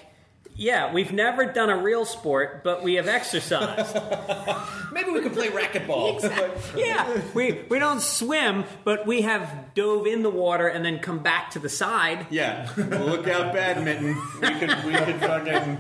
yeah, 0.56 0.94
we've 0.94 1.12
never 1.12 1.46
done 1.46 1.70
a 1.70 1.78
real 1.78 2.06
sport, 2.06 2.64
but 2.64 2.82
we 2.82 2.96
have 2.96 3.08
exercised. 3.08 3.98
Maybe 4.94 5.12
we 5.12 5.22
could 5.22 5.34
play 5.34 5.50
racquetball. 5.50 6.78
yeah, 6.78 7.22
we 7.34 7.64
we 7.70 7.80
don't 7.80 8.02
swim, 8.02 8.64
but 8.84 9.06
we 9.06 9.22
have 9.22 9.74
dove 9.74 10.08
in 10.08 10.24
the 10.24 10.30
water 10.30 10.68
and 10.68 10.86
then 10.86 11.00
come 11.00 11.20
back 11.20 11.52
to 11.52 11.60
the 11.60 11.70
side. 11.70 12.28
Yeah, 12.30 12.70
look 12.78 13.28
out, 13.28 13.54
badminton. 13.54 14.16
We 14.42 14.48
could, 14.60 14.84
we 14.86 14.94
could 14.94 15.20
fucking, 15.20 15.80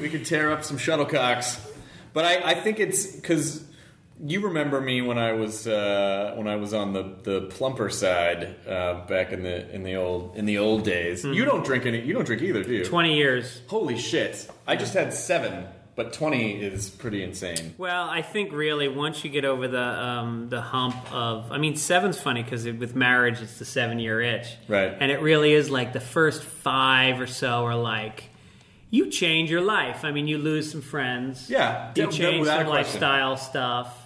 we 0.00 0.08
could 0.10 0.26
tear 0.26 0.50
up 0.52 0.64
some 0.64 0.76
shuttlecocks. 0.76 1.58
But 2.12 2.24
I, 2.24 2.50
I 2.50 2.54
think 2.54 2.80
it's 2.80 3.06
because 3.06 3.64
you 4.22 4.40
remember 4.46 4.80
me 4.80 5.00
when 5.02 5.18
I 5.18 5.32
was 5.32 5.66
uh, 5.66 6.34
when 6.36 6.46
I 6.46 6.56
was 6.56 6.72
on 6.74 6.92
the, 6.92 7.14
the 7.22 7.40
plumper 7.42 7.90
side 7.90 8.54
uh, 8.68 9.04
back 9.06 9.32
in 9.32 9.42
the 9.42 9.70
in 9.74 9.82
the 9.82 9.96
old 9.96 10.36
in 10.36 10.46
the 10.46 10.58
old 10.58 10.84
days. 10.84 11.24
You 11.24 11.44
don't 11.44 11.64
drink 11.64 11.86
any. 11.86 12.00
You 12.00 12.12
don't 12.14 12.24
drink 12.24 12.42
either, 12.42 12.62
do 12.62 12.72
you? 12.72 12.84
Twenty 12.84 13.16
years. 13.16 13.60
Holy 13.66 13.98
shit! 13.98 14.48
I 14.66 14.76
just 14.76 14.94
had 14.94 15.12
seven, 15.12 15.66
but 15.96 16.12
twenty 16.12 16.62
is 16.62 16.90
pretty 16.90 17.22
insane. 17.24 17.74
Well, 17.76 18.08
I 18.08 18.22
think 18.22 18.52
really 18.52 18.86
once 18.88 19.24
you 19.24 19.30
get 19.30 19.44
over 19.44 19.66
the 19.66 19.82
um, 19.82 20.48
the 20.48 20.60
hump 20.60 20.96
of, 21.12 21.50
I 21.50 21.58
mean, 21.58 21.74
seven's 21.76 22.20
funny 22.20 22.42
because 22.42 22.64
with 22.66 22.94
marriage 22.94 23.40
it's 23.40 23.58
the 23.58 23.64
seven 23.64 23.98
year 23.98 24.20
itch, 24.20 24.46
Right. 24.68 24.96
And 24.98 25.10
it 25.10 25.20
really 25.22 25.52
is 25.52 25.70
like 25.70 25.92
the 25.92 26.00
first 26.00 26.44
five 26.44 27.20
or 27.20 27.26
so 27.26 27.64
are 27.64 27.76
like 27.76 28.30
you 28.90 29.10
change 29.10 29.50
your 29.50 29.60
life. 29.60 30.04
I 30.04 30.12
mean, 30.12 30.28
you 30.28 30.38
lose 30.38 30.70
some 30.70 30.80
friends, 30.82 31.50
Yeah, 31.50 31.90
you 31.96 32.06
change 32.12 32.46
some 32.46 32.66
question. 32.66 32.68
lifestyle 32.68 33.36
stuff. 33.36 34.02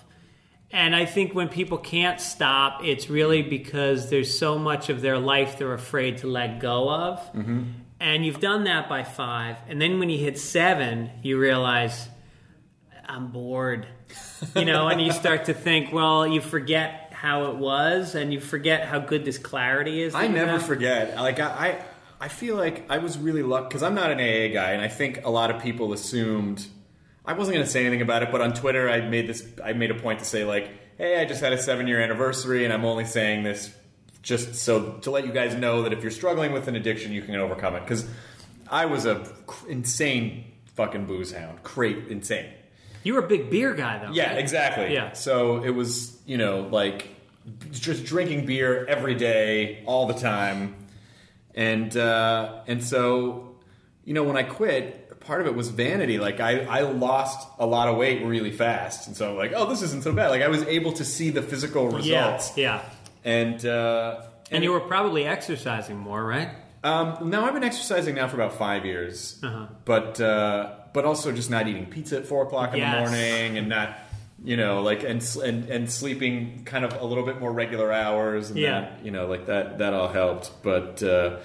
And 0.70 0.94
I 0.94 1.06
think 1.06 1.34
when 1.34 1.48
people 1.48 1.78
can't 1.78 2.20
stop, 2.20 2.84
it's 2.84 3.08
really 3.08 3.42
because 3.42 4.10
there's 4.10 4.38
so 4.38 4.58
much 4.58 4.90
of 4.90 5.00
their 5.00 5.18
life 5.18 5.58
they're 5.58 5.72
afraid 5.72 6.18
to 6.18 6.26
let 6.26 6.60
go 6.60 6.90
of. 6.90 7.18
Mm-hmm. 7.32 7.62
And 8.00 8.24
you've 8.24 8.40
done 8.40 8.64
that 8.64 8.88
by 8.88 9.02
five. 9.02 9.56
And 9.68 9.80
then 9.80 9.98
when 9.98 10.10
you 10.10 10.18
hit 10.18 10.38
seven, 10.38 11.10
you 11.22 11.38
realize, 11.38 12.08
I'm 13.06 13.28
bored. 13.28 13.86
You 14.54 14.64
know, 14.64 14.88
and 14.88 15.00
you 15.00 15.10
start 15.12 15.46
to 15.46 15.54
think, 15.54 15.92
well, 15.92 16.26
you 16.26 16.40
forget 16.40 17.08
how 17.12 17.46
it 17.50 17.56
was 17.56 18.14
and 18.14 18.32
you 18.32 18.38
forget 18.38 18.84
how 18.84 19.00
good 19.00 19.24
this 19.24 19.38
clarity 19.38 20.02
is. 20.02 20.14
I 20.14 20.28
never 20.28 20.60
forget. 20.60 21.16
Like 21.16 21.40
I, 21.40 21.46
I, 21.46 21.84
I 22.20 22.28
feel 22.28 22.56
like 22.56 22.88
I 22.88 22.98
was 22.98 23.18
really 23.18 23.42
lucky 23.42 23.68
because 23.68 23.82
I'm 23.82 23.94
not 23.94 24.10
an 24.10 24.18
AA 24.18 24.52
guy, 24.52 24.72
and 24.72 24.82
I 24.82 24.88
think 24.88 25.24
a 25.24 25.30
lot 25.30 25.50
of 25.50 25.62
people 25.62 25.92
assumed 25.92 26.66
I 27.28 27.34
wasn't 27.34 27.56
going 27.56 27.66
to 27.66 27.70
say 27.70 27.82
anything 27.82 28.00
about 28.00 28.22
it. 28.22 28.32
But 28.32 28.40
on 28.40 28.54
Twitter, 28.54 28.88
I 28.88 29.02
made 29.02 29.26
this. 29.26 29.46
I 29.62 29.74
made 29.74 29.90
a 29.90 29.94
point 29.94 30.20
to 30.20 30.24
say 30.24 30.44
like, 30.44 30.70
"Hey, 30.96 31.20
I 31.20 31.26
just 31.26 31.42
had 31.42 31.52
a 31.52 31.60
seven 31.60 31.86
year 31.86 32.00
anniversary, 32.00 32.64
and 32.64 32.72
I'm 32.72 32.86
only 32.86 33.04
saying 33.04 33.42
this 33.42 33.70
just 34.22 34.54
so 34.54 34.92
to 35.02 35.10
let 35.10 35.26
you 35.26 35.32
guys 35.32 35.54
know 35.54 35.82
that 35.82 35.92
if 35.92 36.02
you're 36.02 36.10
struggling 36.10 36.52
with 36.52 36.68
an 36.68 36.74
addiction, 36.74 37.12
you 37.12 37.20
can 37.20 37.34
overcome 37.36 37.76
it." 37.76 37.80
Because 37.80 38.08
I 38.70 38.86
was 38.86 39.04
a 39.04 39.16
cr- 39.46 39.68
insane 39.68 40.44
fucking 40.74 41.04
booze 41.04 41.32
hound, 41.32 41.62
crate 41.62 42.08
insane. 42.08 42.50
You 43.04 43.12
were 43.12 43.20
a 43.20 43.28
big 43.28 43.50
beer 43.50 43.74
guy, 43.74 43.98
though. 43.98 44.12
Yeah, 44.12 44.30
right? 44.30 44.38
exactly. 44.38 44.94
Yeah. 44.94 45.12
So 45.12 45.62
it 45.62 45.70
was, 45.70 46.18
you 46.24 46.38
know, 46.38 46.62
like 46.62 47.08
just 47.72 48.06
drinking 48.06 48.46
beer 48.46 48.86
every 48.86 49.14
day, 49.14 49.82
all 49.84 50.06
the 50.06 50.14
time, 50.14 50.76
and 51.54 51.94
uh, 51.94 52.62
and 52.66 52.82
so, 52.82 53.54
you 54.06 54.14
know, 54.14 54.24
when 54.24 54.38
I 54.38 54.44
quit, 54.44 55.07
part 55.28 55.40
of 55.42 55.46
it 55.46 55.54
was 55.54 55.68
vanity. 55.68 56.18
Like 56.18 56.40
I, 56.40 56.52
I 56.78 56.80
lost 56.82 57.38
a 57.58 57.66
lot 57.66 57.86
of 57.88 57.96
weight 57.96 58.24
really 58.24 58.50
fast, 58.50 59.06
and 59.06 59.14
so 59.16 59.34
like, 59.42 59.52
oh, 59.54 59.66
this 59.68 59.82
isn't 59.82 60.02
so 60.02 60.12
bad. 60.12 60.28
Like 60.34 60.42
I 60.42 60.48
was 60.48 60.62
able 60.64 60.92
to 61.00 61.04
see 61.04 61.28
the 61.30 61.42
physical 61.42 61.84
results, 61.88 62.56
yeah. 62.56 62.82
and 63.24 63.64
uh, 63.64 64.22
And 64.50 64.64
you 64.64 64.72
were 64.72 64.80
probably 64.94 65.24
exercising 65.26 65.96
more, 65.98 66.24
right? 66.24 66.48
um, 66.84 67.28
now 67.34 67.44
I've 67.44 67.54
been 67.54 67.64
exercising 67.72 68.14
now 68.14 68.26
for 68.28 68.36
about 68.40 68.54
five 68.66 68.82
years, 68.86 69.38
Uh-huh. 69.42 69.66
but 69.84 70.20
uh, 70.20 70.74
but 70.94 71.04
also 71.04 71.30
just 71.32 71.50
not 71.50 71.68
eating 71.68 71.86
pizza 71.86 72.16
at 72.20 72.26
four 72.26 72.42
o'clock 72.46 72.72
in 72.72 72.78
Yes. 72.78 72.92
the 72.94 72.98
morning 73.00 73.58
and 73.58 73.68
not 73.68 73.88
you 74.44 74.56
know 74.56 74.82
like 74.90 75.02
and 75.02 75.20
and 75.44 75.58
and 75.74 75.82
sleeping 75.90 76.62
kind 76.64 76.84
of 76.86 76.90
a 77.00 77.04
little 77.10 77.26
bit 77.30 77.36
more 77.40 77.52
regular 77.52 77.92
hours. 77.92 78.50
And 78.50 78.58
Yeah. 78.58 78.80
that, 78.80 79.04
you 79.04 79.10
know 79.10 79.26
like 79.26 79.44
that 79.52 79.78
that 79.78 79.92
all 79.92 80.08
helped, 80.08 80.46
but. 80.62 81.02
Uh, 81.02 81.38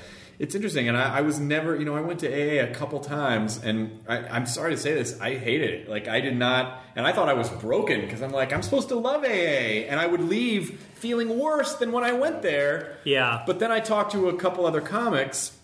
it's 0.44 0.56
interesting, 0.56 0.90
and 0.90 0.98
I, 0.98 1.20
I 1.20 1.22
was 1.22 1.40
never, 1.40 1.74
you 1.74 1.86
know, 1.86 1.96
I 1.96 2.02
went 2.02 2.20
to 2.20 2.28
AA 2.28 2.70
a 2.70 2.74
couple 2.74 3.00
times, 3.00 3.64
and 3.64 4.04
I, 4.10 4.18
I'm 4.18 4.46
sorry 4.46 4.72
to 4.72 4.78
say 4.78 4.94
this, 4.94 5.18
I 5.22 5.36
hated 5.36 5.70
it. 5.70 5.90
Like, 5.90 6.10
I 6.10 6.20
did 6.20 6.36
not, 6.36 6.84
and 6.98 7.08
I 7.08 7.14
thought 7.14 7.30
I 7.30 7.34
was 7.34 7.50
broken 7.50 8.02
because 8.02 8.22
I'm 8.22 8.34
like, 8.34 8.52
I'm 8.52 8.62
supposed 8.62 8.90
to 8.90 8.96
love 8.96 9.24
AA, 9.24 9.88
and 9.88 10.02
I 10.02 10.06
would 10.06 10.20
leave 10.20 10.82
feeling 10.96 11.40
worse 11.40 11.76
than 11.76 11.94
when 11.94 12.04
I 12.04 12.12
went 12.12 12.42
there. 12.42 12.98
Yeah. 13.06 13.44
But 13.48 13.60
then 13.60 13.72
I 13.72 13.80
talked 13.80 14.12
to 14.12 14.28
a 14.28 14.36
couple 14.36 14.66
other 14.66 14.82
comics, 14.82 15.58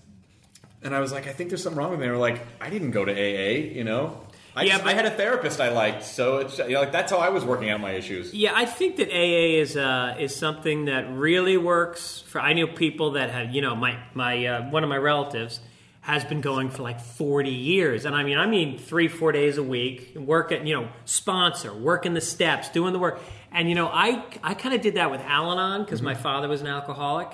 and 0.82 0.96
I 0.96 1.02
was 1.02 1.12
like, 1.12 1.28
I 1.28 1.34
think 1.34 1.50
there's 1.50 1.62
something 1.62 1.78
wrong 1.78 1.92
with 1.92 2.00
me. 2.00 2.06
They 2.06 2.12
were 2.12 2.18
like, 2.18 2.40
I 2.62 2.70
didn't 2.70 2.92
go 2.92 3.04
to 3.04 3.12
AA, 3.12 3.60
you 3.76 3.84
know. 3.84 4.26
I, 4.60 4.64
Yeah, 4.64 4.72
just- 4.74 4.84
but- 4.84 4.92
I 4.92 4.94
had 4.96 5.06
a 5.06 5.12
therapist 5.12 5.60
I 5.62 5.70
liked, 5.70 6.04
so 6.04 6.38
it's 6.38 6.58
you 6.60 6.70
know, 6.70 6.82
like 6.82 6.92
that's 6.92 7.12
how 7.12 7.18
I 7.18 7.30
was 7.30 7.44
working 7.46 7.70
out 7.70 7.80
my 7.80 7.92
issues. 7.92 8.34
Yeah, 8.34 8.52
I 8.56 8.66
think 8.66 8.98
that 8.98 9.10
AA 9.10 9.60
is 9.62 9.78
uh, 9.78 10.16
is 10.20 10.36
something 10.36 10.86
that 10.86 11.10
really 11.12 11.58
works 11.58 12.24
for. 12.28 12.40
I 12.42 12.54
know 12.54 12.68
people 12.68 13.12
that 13.12 13.30
have, 13.32 13.54
you 13.54 13.62
know, 13.62 13.76
my 13.76 13.98
my 14.14 14.46
uh, 14.46 14.70
one 14.70 14.84
of 14.84 14.90
my 14.90 14.98
relatives 14.98 15.60
has 16.02 16.24
been 16.26 16.42
going 16.42 16.70
for 16.70 16.84
like 16.84 17.00
forty 17.02 17.52
years, 17.52 18.06
and 18.06 18.16
I 18.16 18.24
mean, 18.24 18.38
I 18.38 18.46
mean, 18.48 18.78
three 18.78 19.08
four 19.08 19.32
days 19.32 19.58
a 19.58 19.64
week, 19.64 20.14
work 20.16 20.52
at 20.52 20.66
you 20.66 20.76
know, 20.76 20.90
sponsor, 21.06 21.74
working 21.74 22.14
the 22.14 22.22
steps, 22.22 22.70
doing 22.70 22.94
the 22.94 23.00
work, 23.00 23.20
and 23.52 23.70
you 23.70 23.76
know, 23.76 23.88
I 23.88 24.24
I 24.44 24.54
kind 24.56 24.74
of 24.74 24.82
did 24.82 24.96
that 24.96 25.12
with 25.12 25.22
Al-Anon 25.22 25.84
because 25.84 26.02
my 26.02 26.16
father 26.16 26.48
was 26.48 26.62
an 26.62 26.68
alcoholic. 26.68 27.30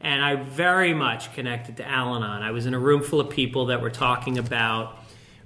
And 0.00 0.22
I 0.24 0.36
very 0.36 0.94
much 0.94 1.34
connected 1.34 1.78
to 1.78 1.88
Al 1.88 2.14
Anon. 2.14 2.42
I 2.42 2.52
was 2.52 2.66
in 2.66 2.74
a 2.74 2.78
room 2.78 3.02
full 3.02 3.18
of 3.20 3.30
people 3.30 3.66
that 3.66 3.80
were 3.82 3.90
talking 3.90 4.38
about 4.38 4.96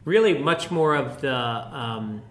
really 0.04 0.36
much 0.38 0.70
more 0.70 0.94
of 0.94 1.20
the 1.20 1.34
um, 1.34 2.22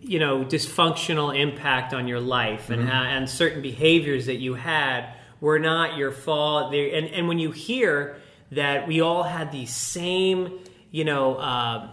you 0.00 0.18
know 0.18 0.44
dysfunctional 0.44 1.36
impact 1.38 1.94
on 1.94 2.08
your 2.08 2.20
life 2.20 2.70
and 2.70 2.88
how, 2.88 3.02
and 3.04 3.28
certain 3.28 3.62
behaviors 3.62 4.26
that 4.26 4.36
you 4.36 4.54
had 4.54 5.14
were 5.40 5.58
not 5.58 5.96
your 5.96 6.12
fault. 6.12 6.72
They- 6.72 6.92
and 6.92 7.06
and 7.08 7.28
when 7.28 7.38
you 7.38 7.50
hear 7.50 8.16
that 8.52 8.86
we 8.86 9.00
all 9.00 9.22
had 9.22 9.50
these 9.52 9.74
same 9.74 10.58
you 10.90 11.04
know 11.04 11.36
uh, 11.36 11.88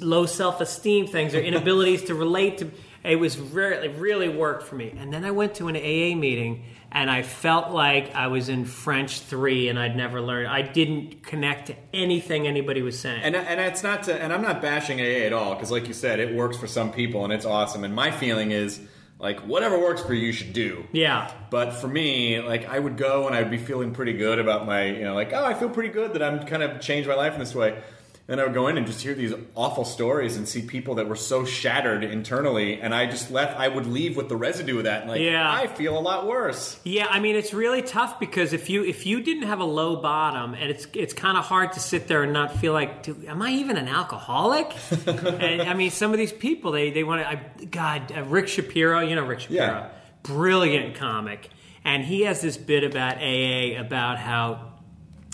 low 0.00 0.26
self-esteem 0.26 1.06
things 1.08 1.34
or 1.34 1.40
inabilities 1.50 2.04
to 2.04 2.14
relate 2.14 2.58
to 2.58 2.70
it 3.02 3.16
was 3.16 3.38
really 3.38 3.88
really 3.88 4.28
worked 4.28 4.62
for 4.64 4.76
me. 4.76 4.94
And 4.98 5.12
then 5.12 5.24
I 5.24 5.30
went 5.30 5.54
to 5.56 5.68
an 5.68 5.76
AA 5.76 6.16
meeting 6.16 6.64
and 6.94 7.10
I 7.10 7.22
felt 7.22 7.72
like 7.72 8.14
I 8.14 8.28
was 8.28 8.48
in 8.48 8.64
French 8.64 9.20
3 9.20 9.68
and 9.68 9.78
I'd 9.78 9.96
never 9.96 10.20
learned 10.20 10.48
I 10.48 10.62
didn't 10.62 11.24
connect 11.24 11.66
to 11.66 11.76
anything 11.92 12.46
anybody 12.46 12.80
was 12.80 12.98
saying 12.98 13.22
And 13.22 13.36
and 13.36 13.60
it's 13.60 13.82
not 13.82 14.04
to, 14.04 14.14
and 14.14 14.32
I'm 14.32 14.42
not 14.42 14.62
bashing 14.62 15.00
AA 15.00 15.26
at 15.26 15.32
all 15.32 15.54
because, 15.54 15.70
like 15.70 15.88
you 15.88 15.94
said, 15.94 16.20
it 16.20 16.34
works 16.34 16.56
for 16.56 16.66
some 16.66 16.92
people 16.92 17.24
and 17.24 17.32
it's 17.32 17.44
awesome. 17.44 17.84
And 17.84 17.94
my 17.94 18.10
feeling 18.10 18.52
is 18.52 18.80
like 19.18 19.40
whatever 19.40 19.78
works 19.78 20.02
for 20.02 20.14
you, 20.14 20.26
you 20.26 20.32
should 20.32 20.52
do. 20.52 20.86
yeah 20.92 21.32
But 21.50 21.72
for 21.72 21.88
me, 21.88 22.40
like 22.40 22.66
I 22.68 22.78
would 22.78 22.96
go 22.96 23.26
and 23.26 23.34
I'd 23.34 23.50
be 23.50 23.58
feeling 23.58 23.92
pretty 23.92 24.12
good 24.12 24.38
about 24.38 24.64
my, 24.64 24.84
you 24.86 25.02
know, 25.02 25.14
like 25.14 25.32
oh, 25.32 25.44
I 25.44 25.54
feel 25.54 25.68
pretty 25.68 25.90
good 25.90 26.14
that 26.14 26.22
I'm 26.22 26.46
kind 26.46 26.62
of 26.62 26.80
changed 26.80 27.08
my 27.08 27.14
life 27.14 27.34
in 27.34 27.40
this 27.40 27.54
way. 27.54 27.82
And 28.26 28.40
I 28.40 28.44
would 28.44 28.54
go 28.54 28.68
in 28.68 28.78
and 28.78 28.86
just 28.86 29.02
hear 29.02 29.12
these 29.12 29.34
awful 29.54 29.84
stories 29.84 30.38
and 30.38 30.48
see 30.48 30.62
people 30.62 30.94
that 30.94 31.06
were 31.10 31.14
so 31.14 31.44
shattered 31.44 32.02
internally, 32.02 32.80
and 32.80 32.94
I 32.94 33.04
just 33.04 33.30
left. 33.30 33.58
I 33.60 33.68
would 33.68 33.84
leave 33.86 34.16
with 34.16 34.30
the 34.30 34.36
residue 34.36 34.78
of 34.78 34.84
that, 34.84 35.02
and 35.02 35.10
like, 35.10 35.20
Yeah. 35.20 35.46
I 35.52 35.66
feel 35.66 35.98
a 35.98 36.00
lot 36.00 36.26
worse. 36.26 36.80
Yeah, 36.84 37.06
I 37.10 37.20
mean 37.20 37.36
it's 37.36 37.52
really 37.52 37.82
tough 37.82 38.18
because 38.18 38.54
if 38.54 38.70
you 38.70 38.82
if 38.82 39.04
you 39.04 39.20
didn't 39.20 39.42
have 39.42 39.60
a 39.60 39.64
low 39.64 39.96
bottom, 39.96 40.54
and 40.54 40.70
it's 40.70 40.86
it's 40.94 41.12
kind 41.12 41.36
of 41.36 41.44
hard 41.44 41.72
to 41.74 41.80
sit 41.80 42.08
there 42.08 42.22
and 42.22 42.32
not 42.32 42.56
feel 42.56 42.72
like, 42.72 43.02
Dude, 43.02 43.26
am 43.26 43.42
I 43.42 43.50
even 43.50 43.76
an 43.76 43.88
alcoholic? 43.88 44.72
and 45.06 45.60
I 45.60 45.74
mean, 45.74 45.90
some 45.90 46.12
of 46.12 46.16
these 46.16 46.32
people 46.32 46.72
they 46.72 46.90
they 46.92 47.04
want 47.04 47.20
to. 47.20 47.28
I, 47.28 47.64
God, 47.66 48.10
uh, 48.16 48.24
Rick 48.24 48.48
Shapiro, 48.48 49.00
you 49.00 49.16
know 49.16 49.24
Rick 49.26 49.40
Shapiro, 49.40 49.66
Yeah. 49.66 49.88
brilliant 50.22 50.94
comic, 50.94 51.50
and 51.84 52.02
he 52.02 52.22
has 52.22 52.40
this 52.40 52.56
bit 52.56 52.84
about 52.84 53.18
AA 53.18 53.78
about 53.78 54.16
how 54.18 54.72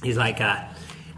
he's 0.03 0.17
like 0.17 0.41
uh, 0.41 0.65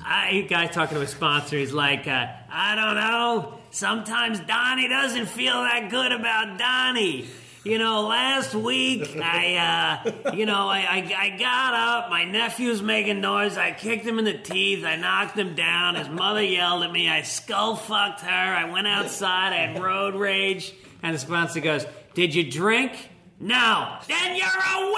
I, 0.05 0.47
guy 0.49 0.67
talking 0.67 0.97
to 0.97 1.03
a 1.03 1.07
sponsor. 1.07 1.57
He's 1.57 1.73
like, 1.73 2.07
uh, 2.07 2.27
I 2.51 2.75
don't 2.75 2.95
know. 2.97 3.59
Sometimes 3.71 4.41
Donnie 4.41 4.89
doesn't 4.89 5.27
feel 5.27 5.55
that 5.55 5.91
good 5.91 6.13
about 6.13 6.59
Donnie. 6.59 7.27
You 7.65 7.79
know, 7.79 8.09
last 8.09 8.57
week 8.57 9.17
I, 9.23 10.03
uh, 10.05 10.33
you 10.35 10.47
know, 10.47 10.69
I, 10.69 10.81
I, 10.81 11.15
I 11.17 11.31
got 11.39 11.75
up. 11.75 12.11
My 12.11 12.25
nephew's 12.25 12.83
making 12.83 13.21
noise. 13.21 13.57
I 13.57 13.71
kicked 13.71 14.05
him 14.05 14.19
in 14.19 14.25
the 14.25 14.37
teeth. 14.37 14.85
I 14.85 14.97
knocked 14.97 15.39
him 15.39 15.55
down. 15.55 15.95
His 15.95 16.09
mother 16.09 16.43
yelled 16.43 16.83
at 16.83 16.91
me. 16.91 17.09
I 17.09 17.23
skull 17.23 17.77
fucked 17.77 18.23
her. 18.23 18.29
I 18.29 18.69
went 18.73 18.89
outside. 18.89 19.53
I 19.53 19.67
had 19.67 19.81
road 19.81 20.17
rage. 20.17 20.75
And 21.05 21.15
the 21.15 21.21
sponsor 21.21 21.61
goes, 21.61 21.87
"Did 22.15 22.35
you 22.35 22.51
drink?" 22.51 23.11
No. 23.39 23.97
Then 24.09 24.37
you're 24.37 24.49
a 24.49 24.93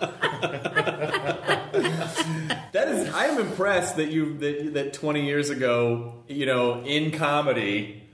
winner. 0.00 0.64
impressed 3.58 3.96
that 3.96 4.10
you 4.10 4.38
that 4.38 4.74
that 4.74 4.92
20 4.92 5.24
years 5.24 5.50
ago, 5.50 6.14
you 6.28 6.46
know, 6.46 6.82
in 6.84 7.10
comedy, 7.10 8.04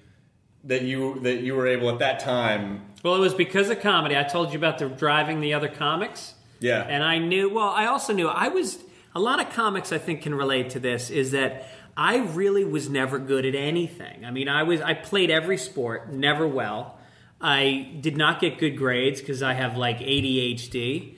that 0.64 0.82
you 0.82 1.20
that 1.20 1.40
you 1.40 1.54
were 1.54 1.66
able 1.66 1.90
at 1.90 1.98
that 1.98 2.20
time. 2.20 2.86
Well, 3.02 3.14
it 3.14 3.20
was 3.20 3.34
because 3.34 3.68
of 3.68 3.80
comedy. 3.80 4.16
I 4.16 4.22
told 4.22 4.52
you 4.52 4.58
about 4.58 4.78
the 4.78 4.88
driving 4.88 5.40
the 5.40 5.52
other 5.52 5.68
comics. 5.68 6.34
Yeah. 6.60 6.80
And 6.80 7.04
I 7.04 7.18
knew, 7.18 7.50
well, 7.50 7.68
I 7.68 7.84
also 7.86 8.14
knew 8.14 8.26
I 8.26 8.48
was, 8.48 8.78
a 9.14 9.20
lot 9.20 9.38
of 9.38 9.52
comics 9.52 9.92
I 9.92 9.98
think 9.98 10.22
can 10.22 10.34
relate 10.34 10.70
to 10.70 10.80
this 10.80 11.10
is 11.10 11.32
that 11.32 11.68
I 11.94 12.18
really 12.18 12.64
was 12.64 12.88
never 12.88 13.18
good 13.18 13.44
at 13.44 13.54
anything. 13.54 14.24
I 14.24 14.30
mean, 14.30 14.48
I 14.48 14.62
was, 14.62 14.80
I 14.80 14.94
played 14.94 15.30
every 15.30 15.58
sport, 15.58 16.10
never 16.10 16.48
well. 16.48 16.98
I 17.42 17.90
did 18.00 18.16
not 18.16 18.40
get 18.40 18.56
good 18.56 18.78
grades 18.78 19.20
because 19.20 19.42
I 19.42 19.52
have 19.52 19.76
like 19.76 19.98
ADHD. 19.98 21.13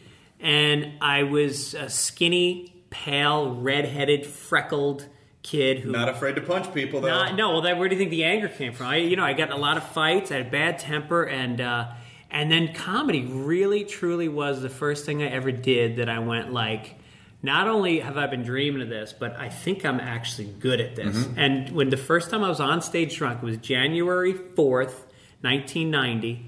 And 0.46 0.92
I 1.00 1.24
was 1.24 1.74
a 1.74 1.90
skinny, 1.90 2.72
pale, 2.88 3.56
redheaded, 3.56 4.24
freckled 4.24 5.08
kid 5.42 5.80
who 5.80 5.90
Not 5.90 6.08
afraid 6.08 6.36
to 6.36 6.40
punch 6.40 6.72
people 6.72 7.00
though. 7.00 7.08
not, 7.08 7.34
no, 7.34 7.50
well, 7.50 7.62
then 7.62 7.80
where 7.80 7.88
do 7.88 7.96
you 7.96 7.98
think 7.98 8.12
the 8.12 8.22
anger 8.22 8.46
came 8.48 8.72
from? 8.72 8.86
I, 8.86 8.98
you 8.98 9.16
know, 9.16 9.24
I 9.24 9.32
got 9.32 9.48
in 9.48 9.54
a 9.54 9.58
lot 9.58 9.76
of 9.76 9.82
fights. 9.82 10.30
I 10.30 10.36
had 10.36 10.46
a 10.46 10.50
bad 10.50 10.78
temper, 10.78 11.24
and 11.24 11.60
uh, 11.60 11.88
and 12.30 12.48
then 12.48 12.74
comedy 12.74 13.24
really, 13.24 13.84
truly 13.84 14.28
was 14.28 14.62
the 14.62 14.68
first 14.68 15.04
thing 15.04 15.20
I 15.20 15.26
ever 15.26 15.50
did 15.50 15.96
that 15.96 16.08
I 16.08 16.20
went 16.20 16.52
like. 16.52 16.94
Not 17.42 17.66
only 17.66 17.98
have 17.98 18.16
I 18.16 18.28
been 18.28 18.44
dreaming 18.44 18.82
of 18.82 18.88
this, 18.88 19.12
but 19.12 19.36
I 19.36 19.48
think 19.48 19.84
I'm 19.84 19.98
actually 19.98 20.46
good 20.46 20.80
at 20.80 20.94
this. 20.94 21.28
And 21.36 21.70
when 21.70 21.90
the 21.90 21.96
first 21.96 22.30
time 22.30 22.44
I 22.44 22.48
was 22.48 22.60
on 22.60 22.82
stage 22.82 23.16
drunk, 23.16 23.42
was 23.42 23.56
January 23.58 24.32
4th, 24.32 25.04
1990. 25.42 26.44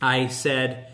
I 0.00 0.26
said, 0.26 0.92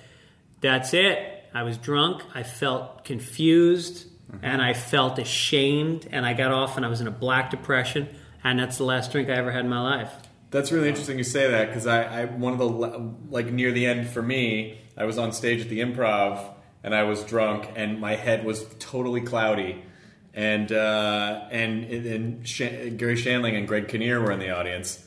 That's 0.60 0.92
it. 0.92 1.37
I 1.54 1.62
was 1.62 1.76
drunk. 1.78 2.22
I 2.34 2.42
felt 2.42 3.04
confused 3.04 4.06
and 4.42 4.60
I 4.60 4.74
felt 4.74 5.18
ashamed. 5.18 6.06
And 6.10 6.26
I 6.26 6.34
got 6.34 6.52
off 6.52 6.76
and 6.76 6.84
I 6.84 6.88
was 6.88 7.00
in 7.00 7.06
a 7.06 7.12
black 7.12 7.50
depression. 7.50 8.08
And 8.44 8.58
that's 8.58 8.78
the 8.78 8.84
last 8.84 9.10
drink 9.12 9.28
I 9.28 9.32
ever 9.32 9.50
had 9.50 9.64
in 9.64 9.70
my 9.70 9.80
life. 9.80 10.12
That's 10.50 10.72
really 10.72 10.88
interesting 10.88 11.18
you 11.18 11.24
say 11.24 11.50
that 11.50 11.68
because 11.68 11.86
I, 11.86 12.22
I 12.22 12.24
one 12.24 12.54
of 12.54 12.58
the 12.58 13.12
like 13.30 13.52
near 13.52 13.70
the 13.70 13.84
end 13.86 14.08
for 14.08 14.22
me, 14.22 14.78
I 14.96 15.04
was 15.04 15.18
on 15.18 15.32
stage 15.32 15.60
at 15.60 15.68
the 15.68 15.80
Improv 15.80 16.42
and 16.82 16.94
I 16.94 17.02
was 17.02 17.22
drunk 17.24 17.68
and 17.76 18.00
my 18.00 18.14
head 18.16 18.44
was 18.46 18.64
totally 18.78 19.20
cloudy, 19.20 19.84
and 20.32 20.72
uh, 20.72 21.48
and 21.50 21.84
and 21.84 22.48
Sh- 22.48 22.60
Garry 22.96 23.16
Shandling 23.16 23.58
and 23.58 23.68
Greg 23.68 23.88
Kinnear 23.88 24.22
were 24.22 24.32
in 24.32 24.38
the 24.38 24.50
audience, 24.50 25.04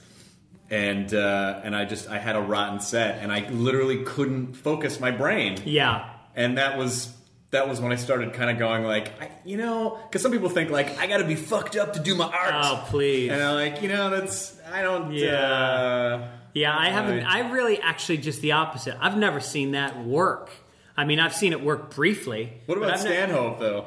and 0.69 1.11
uh, 1.11 1.61
and 1.63 1.75
I 1.75 1.85
just 1.85 2.07
I 2.07 2.19
had 2.19 2.35
a 2.35 2.41
rotten 2.41 2.79
set 2.79 3.23
and 3.23 3.31
I 3.31 3.49
literally 3.49 4.03
couldn't 4.03 4.53
focus 4.53 4.99
my 4.99 5.09
brain, 5.09 5.57
Yeah. 5.65 6.07
And 6.35 6.57
that 6.57 6.77
was. 6.77 7.13
That 7.51 7.67
was 7.67 7.81
when 7.81 7.91
I 7.91 7.97
started 7.97 8.31
kind 8.31 8.49
of 8.49 8.57
going 8.57 8.85
like, 8.85 9.21
I, 9.21 9.29
you 9.43 9.57
know, 9.57 9.99
because 10.07 10.21
some 10.21 10.31
people 10.31 10.47
think 10.47 10.69
like 10.69 10.97
I 10.97 11.07
got 11.07 11.17
to 11.17 11.25
be 11.25 11.35
fucked 11.35 11.75
up 11.75 11.91
to 11.95 11.99
do 11.99 12.15
my 12.15 12.23
art. 12.23 12.53
Oh, 12.53 12.85
please. 12.87 13.29
And 13.29 13.43
I'm 13.43 13.55
like, 13.55 13.81
you 13.81 13.89
know, 13.89 14.09
that's 14.09 14.57
I 14.71 14.81
don't. 14.81 15.11
Yeah. 15.11 15.33
Uh, 15.35 16.27
Yeah, 16.53 16.73
I 16.77 16.87
haven't. 16.91 17.17
Right. 17.17 17.27
I 17.27 17.51
really 17.51 17.77
actually 17.81 18.19
just 18.19 18.39
the 18.41 18.53
opposite. 18.53 18.95
I've 19.01 19.17
never 19.17 19.41
seen 19.41 19.71
that 19.71 20.01
work. 20.05 20.49
I 20.95 21.03
mean, 21.03 21.19
I've 21.19 21.35
seen 21.35 21.51
it 21.51 21.61
work 21.61 21.93
briefly. 21.93 22.53
what 22.67 22.77
about 22.77 22.91
ne- 22.91 22.97
Stanhope 22.99 23.59
though? 23.59 23.85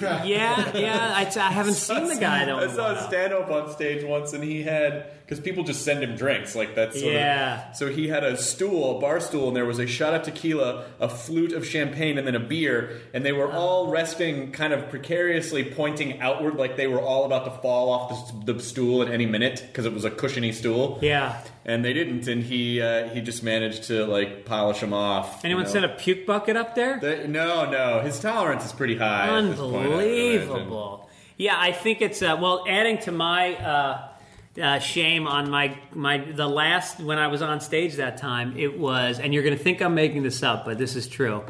Yeah, 0.00 0.76
yeah. 0.76 1.12
I, 1.16 1.22
I 1.36 1.50
haven't 1.50 1.74
seen 1.88 2.06
the 2.06 2.14
guy 2.14 2.44
though. 2.44 2.58
I 2.58 2.68
saw 2.68 3.08
Stanhope 3.08 3.50
on 3.50 3.72
stage 3.72 4.04
once, 4.04 4.32
and 4.34 4.44
he 4.44 4.62
had 4.62 5.23
because 5.24 5.40
people 5.40 5.64
just 5.64 5.82
send 5.84 6.04
him 6.04 6.16
drinks 6.16 6.54
like 6.54 6.74
that's 6.74 7.00
sort 7.00 7.14
Yeah. 7.14 7.70
Of, 7.70 7.76
so 7.76 7.88
he 7.88 8.08
had 8.08 8.24
a 8.24 8.36
stool, 8.36 8.98
a 8.98 9.00
bar 9.00 9.20
stool, 9.20 9.48
and 9.48 9.56
there 9.56 9.64
was 9.64 9.78
a 9.78 9.86
shot 9.86 10.12
of 10.14 10.22
tequila, 10.22 10.84
a 11.00 11.08
flute 11.08 11.52
of 11.52 11.66
champagne, 11.66 12.18
and 12.18 12.26
then 12.26 12.34
a 12.34 12.40
beer, 12.40 13.00
and 13.14 13.24
they 13.24 13.32
were 13.32 13.50
all 13.50 13.88
resting 13.90 14.52
kind 14.52 14.72
of 14.74 14.90
precariously, 14.90 15.64
pointing 15.64 16.20
outward, 16.20 16.56
like 16.56 16.76
they 16.76 16.86
were 16.86 17.00
all 17.00 17.24
about 17.24 17.44
to 17.46 17.50
fall 17.62 17.90
off 17.90 18.44
the, 18.44 18.52
the 18.52 18.62
stool 18.62 19.00
at 19.02 19.08
any 19.10 19.24
minute 19.26 19.64
because 19.66 19.86
it 19.86 19.92
was 19.94 20.04
a 20.04 20.10
cushiony 20.10 20.52
stool. 20.52 20.98
Yeah. 21.00 21.42
And 21.66 21.82
they 21.82 21.94
didn't, 21.94 22.28
and 22.28 22.42
he 22.44 22.82
uh, 22.82 23.08
he 23.08 23.22
just 23.22 23.42
managed 23.42 23.84
to 23.84 24.04
like 24.04 24.44
polish 24.44 24.80
them 24.80 24.92
off. 24.92 25.36
you 25.42 25.46
Anyone 25.48 25.64
know. 25.64 25.70
sent 25.70 25.84
a 25.86 25.88
puke 25.88 26.26
bucket 26.26 26.56
up 26.56 26.74
there? 26.74 26.98
They- 27.00 27.26
no, 27.26 27.70
no, 27.70 28.00
his 28.00 28.20
tolerance 28.20 28.66
is 28.66 28.72
pretty 28.72 28.96
high. 28.96 29.40
this 29.40 29.58
point, 29.58 29.74
I. 29.74 29.78
Unbelievable. 29.86 31.08
Yeah, 31.36 31.56
I 31.58 31.72
think 31.72 32.00
it's 32.02 32.20
uh, 32.22 32.36
well. 32.40 32.64
Adding 32.68 32.98
to 32.98 33.12
my 33.12 33.54
uh, 33.56 34.08
uh, 34.60 34.78
shame 34.78 35.26
on 35.26 35.50
my 35.50 35.76
my 35.92 36.18
the 36.18 36.46
last 36.46 37.00
when 37.00 37.18
I 37.18 37.28
was 37.28 37.42
on 37.42 37.60
stage 37.60 37.96
that 37.96 38.16
time, 38.16 38.56
it 38.56 38.78
was, 38.78 39.18
and 39.18 39.34
you're 39.34 39.42
going 39.42 39.56
to 39.56 39.62
think 39.62 39.80
I'm 39.80 39.94
making 39.94 40.22
this 40.22 40.42
up, 40.42 40.64
but 40.64 40.78
this 40.78 40.96
is 40.96 41.08
true. 41.08 41.44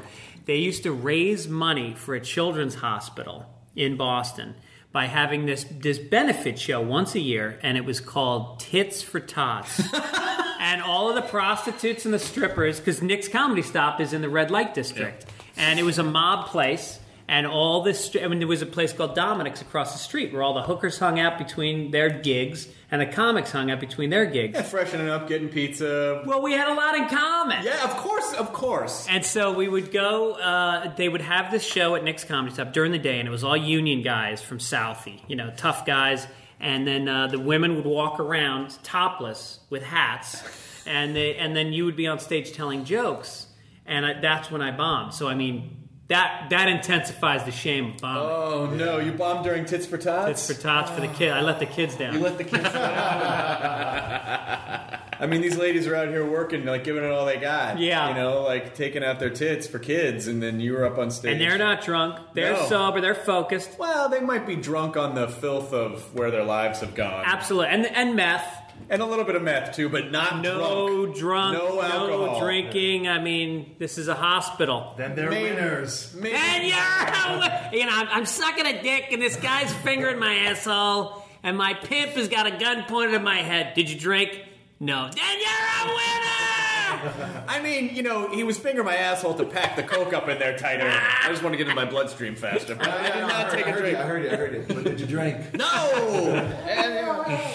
They 0.46 0.56
used 0.56 0.82
to 0.82 0.92
raise 0.92 1.48
money 1.48 1.94
for 1.94 2.14
a 2.14 2.20
children's 2.20 2.76
hospital 2.76 3.46
in 3.74 3.96
Boston 3.96 4.54
by 4.92 5.06
having 5.06 5.46
this 5.46 5.64
this 5.70 5.98
benefit 5.98 6.58
show 6.58 6.80
once 6.80 7.14
a 7.14 7.20
year, 7.20 7.58
and 7.62 7.76
it 7.76 7.84
was 7.84 8.00
called 8.00 8.60
Tits 8.60 9.02
for 9.02 9.20
Tots. 9.20 9.82
and 10.60 10.80
all 10.80 11.10
of 11.10 11.14
the 11.14 11.28
prostitutes 11.28 12.04
and 12.06 12.14
the 12.14 12.18
strippers, 12.18 12.78
because 12.78 13.02
Nick's 13.02 13.28
Comedy 13.28 13.62
Stop 13.62 14.00
is 14.00 14.12
in 14.12 14.22
the 14.22 14.30
red 14.30 14.50
light 14.50 14.72
district, 14.72 15.26
and 15.56 15.78
it 15.78 15.82
was 15.82 15.98
a 15.98 16.02
mob 16.02 16.46
place. 16.46 16.98
And 17.26 17.46
all 17.46 17.82
this, 17.82 18.10
stri- 18.10 18.22
I 18.22 18.28
mean, 18.28 18.38
there 18.38 18.46
was 18.46 18.60
a 18.60 18.66
place 18.66 18.92
called 18.92 19.14
Dominic's 19.14 19.62
across 19.62 19.92
the 19.92 19.98
street 19.98 20.32
where 20.32 20.42
all 20.42 20.52
the 20.52 20.62
hookers 20.62 20.98
hung 20.98 21.18
out 21.18 21.38
between 21.38 21.90
their 21.90 22.10
gigs 22.10 22.68
and 22.90 23.00
the 23.00 23.06
comics 23.06 23.50
hung 23.50 23.70
out 23.70 23.80
between 23.80 24.10
their 24.10 24.26
gigs. 24.26 24.54
Yeah, 24.54 24.62
freshening 24.62 25.08
up, 25.08 25.26
getting 25.26 25.48
pizza. 25.48 26.22
Well, 26.26 26.42
we 26.42 26.52
had 26.52 26.68
a 26.68 26.74
lot 26.74 26.94
in 26.96 27.08
common. 27.08 27.64
Yeah, 27.64 27.82
of 27.82 27.96
course, 27.96 28.34
of 28.34 28.52
course. 28.52 29.06
And 29.08 29.24
so 29.24 29.52
we 29.52 29.68
would 29.68 29.90
go, 29.90 30.34
uh, 30.34 30.94
they 30.96 31.08
would 31.08 31.22
have 31.22 31.50
this 31.50 31.64
show 31.64 31.94
at 31.94 32.04
Nick's 32.04 32.24
Comedy 32.24 32.52
Stop 32.54 32.74
during 32.74 32.92
the 32.92 32.98
day, 32.98 33.18
and 33.18 33.26
it 33.26 33.30
was 33.30 33.42
all 33.42 33.56
union 33.56 34.02
guys 34.02 34.42
from 34.42 34.58
Southie, 34.58 35.20
you 35.26 35.34
know, 35.34 35.50
tough 35.56 35.86
guys. 35.86 36.26
And 36.60 36.86
then 36.86 37.08
uh, 37.08 37.26
the 37.28 37.38
women 37.40 37.76
would 37.76 37.86
walk 37.86 38.20
around 38.20 38.78
topless 38.82 39.60
with 39.70 39.82
hats, 39.82 40.42
and, 40.86 41.16
they, 41.16 41.36
and 41.36 41.56
then 41.56 41.72
you 41.72 41.86
would 41.86 41.96
be 41.96 42.06
on 42.06 42.18
stage 42.18 42.52
telling 42.52 42.84
jokes. 42.84 43.46
And 43.86 44.06
I, 44.06 44.20
that's 44.20 44.50
when 44.50 44.62
I 44.62 44.70
bombed. 44.76 45.14
So, 45.14 45.26
I 45.26 45.34
mean, 45.34 45.83
that, 46.08 46.48
that 46.50 46.68
intensifies 46.68 47.44
the 47.44 47.52
shame 47.52 47.92
of 47.94 47.98
bombing. 47.98 48.30
Oh 48.30 48.66
no, 48.74 48.98
you 48.98 49.12
bombed 49.12 49.44
during 49.44 49.64
Tits 49.64 49.86
for 49.86 49.98
Tots? 49.98 50.30
It's 50.30 50.52
for 50.52 50.60
tots 50.62 50.90
for 50.90 51.00
the 51.00 51.08
kid. 51.08 51.30
I 51.32 51.40
let 51.40 51.58
the 51.60 51.66
kids 51.66 51.96
down. 51.96 52.14
You 52.14 52.20
let 52.20 52.38
the 52.38 52.44
kids 52.44 52.64
down. 52.64 52.74
I 55.16 55.26
mean, 55.26 55.40
these 55.40 55.56
ladies 55.56 55.86
are 55.86 55.94
out 55.94 56.08
here 56.08 56.28
working, 56.28 56.64
like 56.66 56.84
giving 56.84 57.04
it 57.04 57.10
all 57.10 57.24
they 57.24 57.36
got. 57.38 57.78
Yeah. 57.78 58.08
You 58.08 58.14
know, 58.16 58.42
like 58.42 58.74
taking 58.74 59.04
out 59.04 59.20
their 59.20 59.30
tits 59.30 59.66
for 59.66 59.78
kids, 59.78 60.26
and 60.26 60.42
then 60.42 60.60
you 60.60 60.72
were 60.72 60.84
up 60.84 60.98
on 60.98 61.10
stage. 61.10 61.32
and 61.32 61.40
they're 61.40 61.56
not 61.56 61.82
drunk. 61.82 62.18
They're 62.34 62.54
No. 62.54 62.66
sober. 62.66 63.00
They're 63.00 63.14
focused. 63.14 63.78
Well, 63.78 64.08
they 64.08 64.20
might 64.20 64.46
be 64.46 64.56
drunk 64.56 64.96
on 64.96 65.14
the 65.14 65.28
filth 65.28 65.72
of 65.72 66.12
where 66.14 66.30
their 66.30 66.44
lives 66.44 66.80
have 66.80 66.94
gone. 66.94 67.22
Absolutely. 67.24 67.68
And, 67.68 67.86
and 67.86 68.16
meth. 68.16 68.62
And 68.90 69.00
a 69.00 69.06
little 69.06 69.24
bit 69.24 69.34
of 69.34 69.42
meth 69.42 69.74
too, 69.74 69.88
but 69.88 70.10
not 70.10 70.42
No 70.42 71.06
drunk. 71.06 71.16
drunk, 71.16 71.58
No 71.58 71.74
no, 71.76 71.82
alcohol. 71.82 72.40
drinking. 72.40 73.08
I 73.08 73.18
mean, 73.18 73.76
this 73.78 73.96
is 73.96 74.08
a 74.08 74.14
hospital. 74.14 74.92
Then 74.98 75.14
they're 75.16 75.30
winners. 75.30 76.14
Maybe- 76.14 76.36
And 76.36 76.64
you're, 76.64 77.72
you 77.80 77.86
know, 77.86 77.92
I'm, 77.96 78.08
I'm 78.10 78.26
sucking 78.26 78.66
a 78.66 78.82
dick, 78.82 79.06
and 79.10 79.22
this 79.22 79.36
guy's 79.36 79.72
fingering 79.72 80.18
my 80.18 80.34
asshole, 80.34 81.24
and 81.42 81.56
my 81.56 81.72
pimp 81.74 82.12
has 82.12 82.28
got 82.28 82.46
a 82.46 82.50
gun 82.58 82.84
pointed 82.86 83.14
at 83.14 83.22
my 83.22 83.38
head. 83.38 83.72
Did 83.74 83.88
you 83.88 83.98
drink? 83.98 84.38
No. 84.80 85.08
Then 85.08 85.40
you're 85.40 85.48
a 85.82 85.86
winner. 85.88 87.44
I 87.48 87.60
mean, 87.62 87.94
you 87.94 88.02
know, 88.02 88.30
he 88.30 88.44
was 88.44 88.58
fingering 88.58 88.86
my 88.86 88.96
asshole 88.96 89.34
to 89.34 89.44
pack 89.44 89.76
the 89.76 89.82
coke 89.82 90.12
up 90.12 90.28
in 90.28 90.38
there 90.38 90.56
tighter. 90.58 90.88
I 90.90 91.28
just 91.30 91.42
want 91.42 91.52
to 91.54 91.56
get 91.56 91.68
in 91.68 91.74
my 91.74 91.84
bloodstream 91.86 92.34
faster. 92.34 92.74
But 92.74 92.88
I 92.88 93.10
did 93.10 93.20
not 93.22 93.50
take 93.50 93.66
I 93.66 93.70
a 93.70 93.72
heard 93.72 93.80
drink. 93.80 93.96
You, 93.98 94.02
I 94.02 94.06
heard 94.06 94.24
it. 94.26 94.32
I 94.32 94.36
heard 94.36 94.54
it. 94.54 94.68
But 94.68 94.84
did 94.84 95.00
you 95.00 95.06
drink? 95.06 95.54
No. 95.54 95.64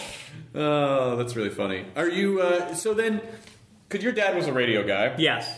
oh, 0.56 1.16
that's 1.16 1.36
really 1.36 1.50
funny. 1.50 1.86
Are 1.96 2.10
you? 2.10 2.42
Uh, 2.42 2.74
so 2.74 2.94
then, 2.94 3.22
because 3.88 4.04
your 4.04 4.14
dad 4.14 4.36
was 4.36 4.48
a 4.48 4.54
radio 4.54 4.86
guy, 4.86 5.16
yes. 5.18 5.52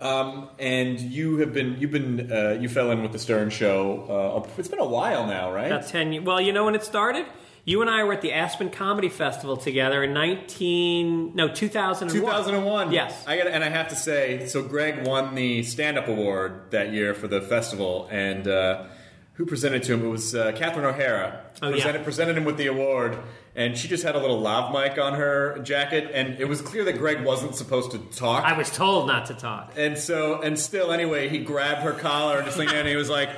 um, 0.00 0.48
and 0.58 1.00
you 1.00 1.38
have 1.38 1.52
been, 1.52 1.76
you've 1.78 1.90
been, 1.90 2.32
uh, 2.32 2.58
you 2.60 2.68
fell 2.68 2.90
in 2.90 3.02
with 3.02 3.12
the 3.12 3.18
Stern 3.18 3.50
Show. 3.50 4.44
Uh, 4.46 4.50
it's 4.58 4.68
been 4.68 4.80
a 4.80 4.84
while 4.84 5.26
now, 5.26 5.52
right? 5.52 5.70
About 5.70 5.86
10 5.86 6.12
years. 6.12 6.24
Well, 6.24 6.40
you 6.40 6.52
know 6.52 6.64
when 6.64 6.74
it 6.74 6.84
started? 6.84 7.26
You 7.66 7.80
and 7.80 7.90
I 7.90 8.04
were 8.04 8.12
at 8.12 8.22
the 8.22 8.32
Aspen 8.32 8.70
Comedy 8.70 9.08
Festival 9.08 9.56
together 9.56 10.04
in 10.04 10.14
19, 10.14 11.34
no, 11.34 11.48
2001. 11.48 12.22
2001. 12.24 12.92
Yes. 12.92 13.24
I 13.26 13.36
got, 13.36 13.48
and 13.48 13.64
I 13.64 13.68
have 13.68 13.88
to 13.88 13.96
say, 13.96 14.46
so 14.46 14.62
Greg 14.62 15.04
won 15.04 15.34
the 15.34 15.64
stand-up 15.64 16.06
award 16.06 16.70
that 16.70 16.92
year 16.92 17.12
for 17.12 17.26
the 17.26 17.40
festival, 17.40 18.06
and 18.12 18.46
uh, 18.46 18.84
who 19.32 19.46
presented 19.46 19.82
to 19.82 19.94
him? 19.94 20.04
It 20.04 20.08
was 20.08 20.32
uh, 20.32 20.52
Catherine 20.54 20.84
O'Hara. 20.84 21.44
Oh, 21.60 21.70
yeah. 21.70 21.74
presented, 21.74 22.04
presented 22.04 22.36
him 22.36 22.44
with 22.44 22.56
the 22.56 22.68
award, 22.68 23.18
and 23.56 23.76
she 23.76 23.88
just 23.88 24.04
had 24.04 24.14
a 24.14 24.18
little 24.20 24.38
lav 24.38 24.70
mic 24.72 24.98
on 24.98 25.14
her 25.14 25.58
jacket, 25.60 26.10
and 26.12 26.38
it 26.38 26.46
was 26.46 26.60
clear 26.60 26.84
that 26.84 26.98
Greg 26.98 27.24
wasn't 27.24 27.56
supposed 27.56 27.90
to 27.92 27.98
talk. 27.98 28.44
I 28.44 28.56
was 28.56 28.70
told 28.70 29.06
not 29.08 29.26
to 29.26 29.34
talk. 29.34 29.72
and 29.76 29.96
so, 29.98 30.42
and 30.42 30.58
still, 30.58 30.92
anyway, 30.92 31.28
he 31.28 31.38
grabbed 31.38 31.80
her 31.82 31.92
collar 31.92 32.36
and 32.36 32.44
just 32.46 32.58
leaned 32.58 32.72
in, 32.72 32.78
and 32.78 32.88
he 32.88 32.96
was 32.96 33.08
like, 33.10 33.30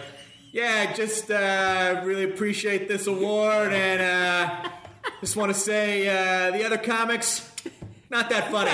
"Yeah, 0.53 0.93
just 0.93 1.31
uh, 1.31 2.03
really 2.05 2.25
appreciate 2.25 2.89
this 2.89 3.07
award, 3.07 3.73
and 3.73 4.03
uh, 4.03 4.71
just 5.21 5.37
want 5.37 5.55
to 5.55 5.59
say 5.59 6.09
uh, 6.09 6.51
the 6.51 6.67
other 6.67 6.79
comics." 6.79 7.51
Not 8.11 8.31
that 8.31 8.51
funny. 8.51 8.71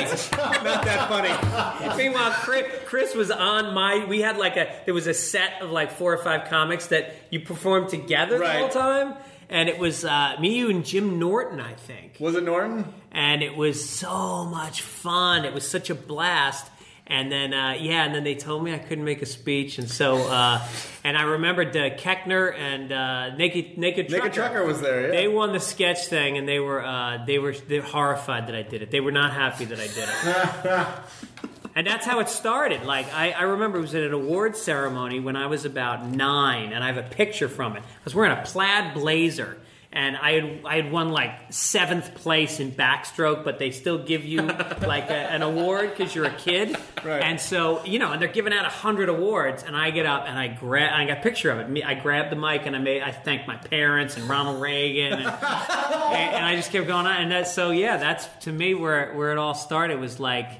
Not 0.64 0.84
that 0.84 1.08
funny. 1.08 1.96
Meanwhile, 2.00 2.30
Chris, 2.34 2.66
Chris 2.86 3.14
was 3.16 3.32
on 3.32 3.74
my. 3.74 4.04
We 4.08 4.20
had 4.20 4.36
like 4.36 4.56
a. 4.56 4.72
There 4.84 4.94
was 4.94 5.08
a 5.08 5.14
set 5.14 5.60
of 5.60 5.70
like 5.70 5.90
four 5.90 6.14
or 6.14 6.18
five 6.22 6.48
comics 6.48 6.86
that 6.88 7.12
you 7.30 7.40
performed 7.40 7.88
together 7.88 8.38
the 8.38 8.48
whole 8.48 8.68
time, 8.68 9.14
and 9.54 9.68
it 9.68 9.78
was 9.78 10.04
uh, 10.04 10.36
me, 10.40 10.58
you, 10.58 10.68
and 10.68 10.84
Jim 10.84 11.20
Norton, 11.20 11.60
I 11.60 11.74
think. 11.74 12.16
Was 12.18 12.34
it 12.34 12.42
Norton? 12.42 12.92
and 13.12 13.40
it 13.42 13.56
was 13.56 13.88
so 13.88 14.44
much 14.44 14.82
fun. 14.82 15.44
It 15.44 15.54
was 15.54 15.66
such 15.66 15.88
a 15.88 15.94
blast. 15.94 16.70
And 17.06 17.30
then, 17.30 17.52
uh, 17.52 17.76
yeah, 17.78 18.04
and 18.04 18.14
then 18.14 18.24
they 18.24 18.34
told 18.34 18.64
me 18.64 18.72
I 18.72 18.78
couldn't 18.78 19.04
make 19.04 19.20
a 19.20 19.26
speech, 19.26 19.78
and 19.78 19.90
so, 19.90 20.16
uh, 20.16 20.66
and 21.04 21.18
I 21.18 21.22
remembered 21.24 21.76
uh, 21.76 21.90
Koechner 21.90 22.56
and 22.56 22.90
uh, 22.90 23.36
Naked 23.36 23.76
Naked 23.76 24.08
Trucker. 24.08 24.24
Naked 24.24 24.34
Trucker 24.34 24.64
was 24.64 24.80
there, 24.80 25.08
yeah. 25.08 25.10
They 25.10 25.28
won 25.28 25.52
the 25.52 25.60
sketch 25.60 26.06
thing, 26.06 26.38
and 26.38 26.48
they 26.48 26.58
were 26.58 26.82
uh, 26.82 27.26
they 27.26 27.38
were 27.38 27.52
they're 27.52 27.82
horrified 27.82 28.46
that 28.46 28.54
I 28.54 28.62
did 28.62 28.80
it. 28.80 28.90
They 28.90 29.00
were 29.00 29.12
not 29.12 29.34
happy 29.34 29.66
that 29.66 29.78
I 29.78 29.86
did 29.86 30.08
it. 30.08 30.88
And 31.76 31.86
that's 31.86 32.06
how 32.06 32.20
it 32.20 32.28
started. 32.28 32.84
Like 32.84 33.12
I, 33.12 33.32
I 33.32 33.42
remember 33.42 33.78
it 33.78 33.82
was 33.82 33.94
at 33.94 34.02
an 34.04 34.12
awards 34.12 34.60
ceremony 34.60 35.18
when 35.18 35.36
I 35.36 35.46
was 35.46 35.64
about 35.64 36.06
nine, 36.06 36.72
and 36.72 36.84
I 36.84 36.92
have 36.92 36.98
a 36.98 37.08
picture 37.08 37.48
from 37.48 37.76
it. 37.76 37.82
I 37.82 38.04
was 38.04 38.14
wearing 38.14 38.36
a 38.36 38.42
plaid 38.42 38.94
blazer, 38.94 39.58
and 39.90 40.16
I 40.16 40.32
had 40.32 40.60
I 40.64 40.76
had 40.76 40.92
won 40.92 41.10
like 41.10 41.32
seventh 41.50 42.14
place 42.14 42.60
in 42.60 42.70
backstroke, 42.70 43.42
but 43.42 43.58
they 43.58 43.72
still 43.72 43.98
give 43.98 44.24
you 44.24 44.42
like 44.42 45.10
a, 45.10 45.14
an 45.14 45.42
award 45.42 45.90
because 45.90 46.14
you're 46.14 46.26
a 46.26 46.34
kid. 46.34 46.76
Right. 47.04 47.20
And 47.22 47.40
so 47.40 47.84
you 47.84 47.98
know, 47.98 48.12
and 48.12 48.22
they're 48.22 48.28
giving 48.28 48.52
out 48.52 48.66
a 48.66 48.70
hundred 48.70 49.08
awards, 49.08 49.64
and 49.64 49.76
I 49.76 49.90
get 49.90 50.06
up 50.06 50.26
and 50.28 50.38
I 50.38 50.46
grab, 50.46 50.92
I 50.92 51.06
got 51.06 51.18
a 51.18 51.22
picture 51.22 51.50
of 51.50 51.58
it. 51.58 51.84
I 51.84 51.94
grabbed 51.94 52.30
the 52.30 52.36
mic 52.36 52.66
and 52.66 52.76
I 52.76 52.78
made, 52.78 53.02
I 53.02 53.10
thanked 53.10 53.48
my 53.48 53.56
parents 53.56 54.16
and 54.16 54.28
Ronald 54.28 54.62
Reagan, 54.62 55.12
and, 55.12 55.26
and, 55.26 56.34
and 56.34 56.44
I 56.44 56.54
just 56.54 56.70
kept 56.70 56.86
going 56.86 57.06
on. 57.06 57.22
And 57.22 57.32
that, 57.32 57.48
so 57.48 57.72
yeah, 57.72 57.96
that's 57.96 58.26
to 58.44 58.52
me 58.52 58.74
where 58.74 59.12
where 59.14 59.32
it 59.32 59.38
all 59.38 59.54
started 59.54 59.98
was 59.98 60.20
like 60.20 60.50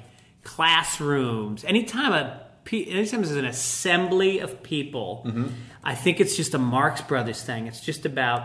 classrooms. 0.45 1.65
Anytime 1.65 2.13
a 2.13 2.41
anytime 2.71 3.21
there's 3.21 3.31
an 3.31 3.45
assembly 3.45 4.39
of 4.39 4.63
people, 4.63 5.23
Mm-hmm. 5.25 5.47
I 5.87 5.93
think 5.93 6.19
it's 6.19 6.35
just 6.35 6.55
a 6.55 6.57
Marx 6.57 7.01
Brothers 7.01 7.43
thing. 7.43 7.67
It's 7.67 7.79
just 7.79 8.05
about 8.07 8.41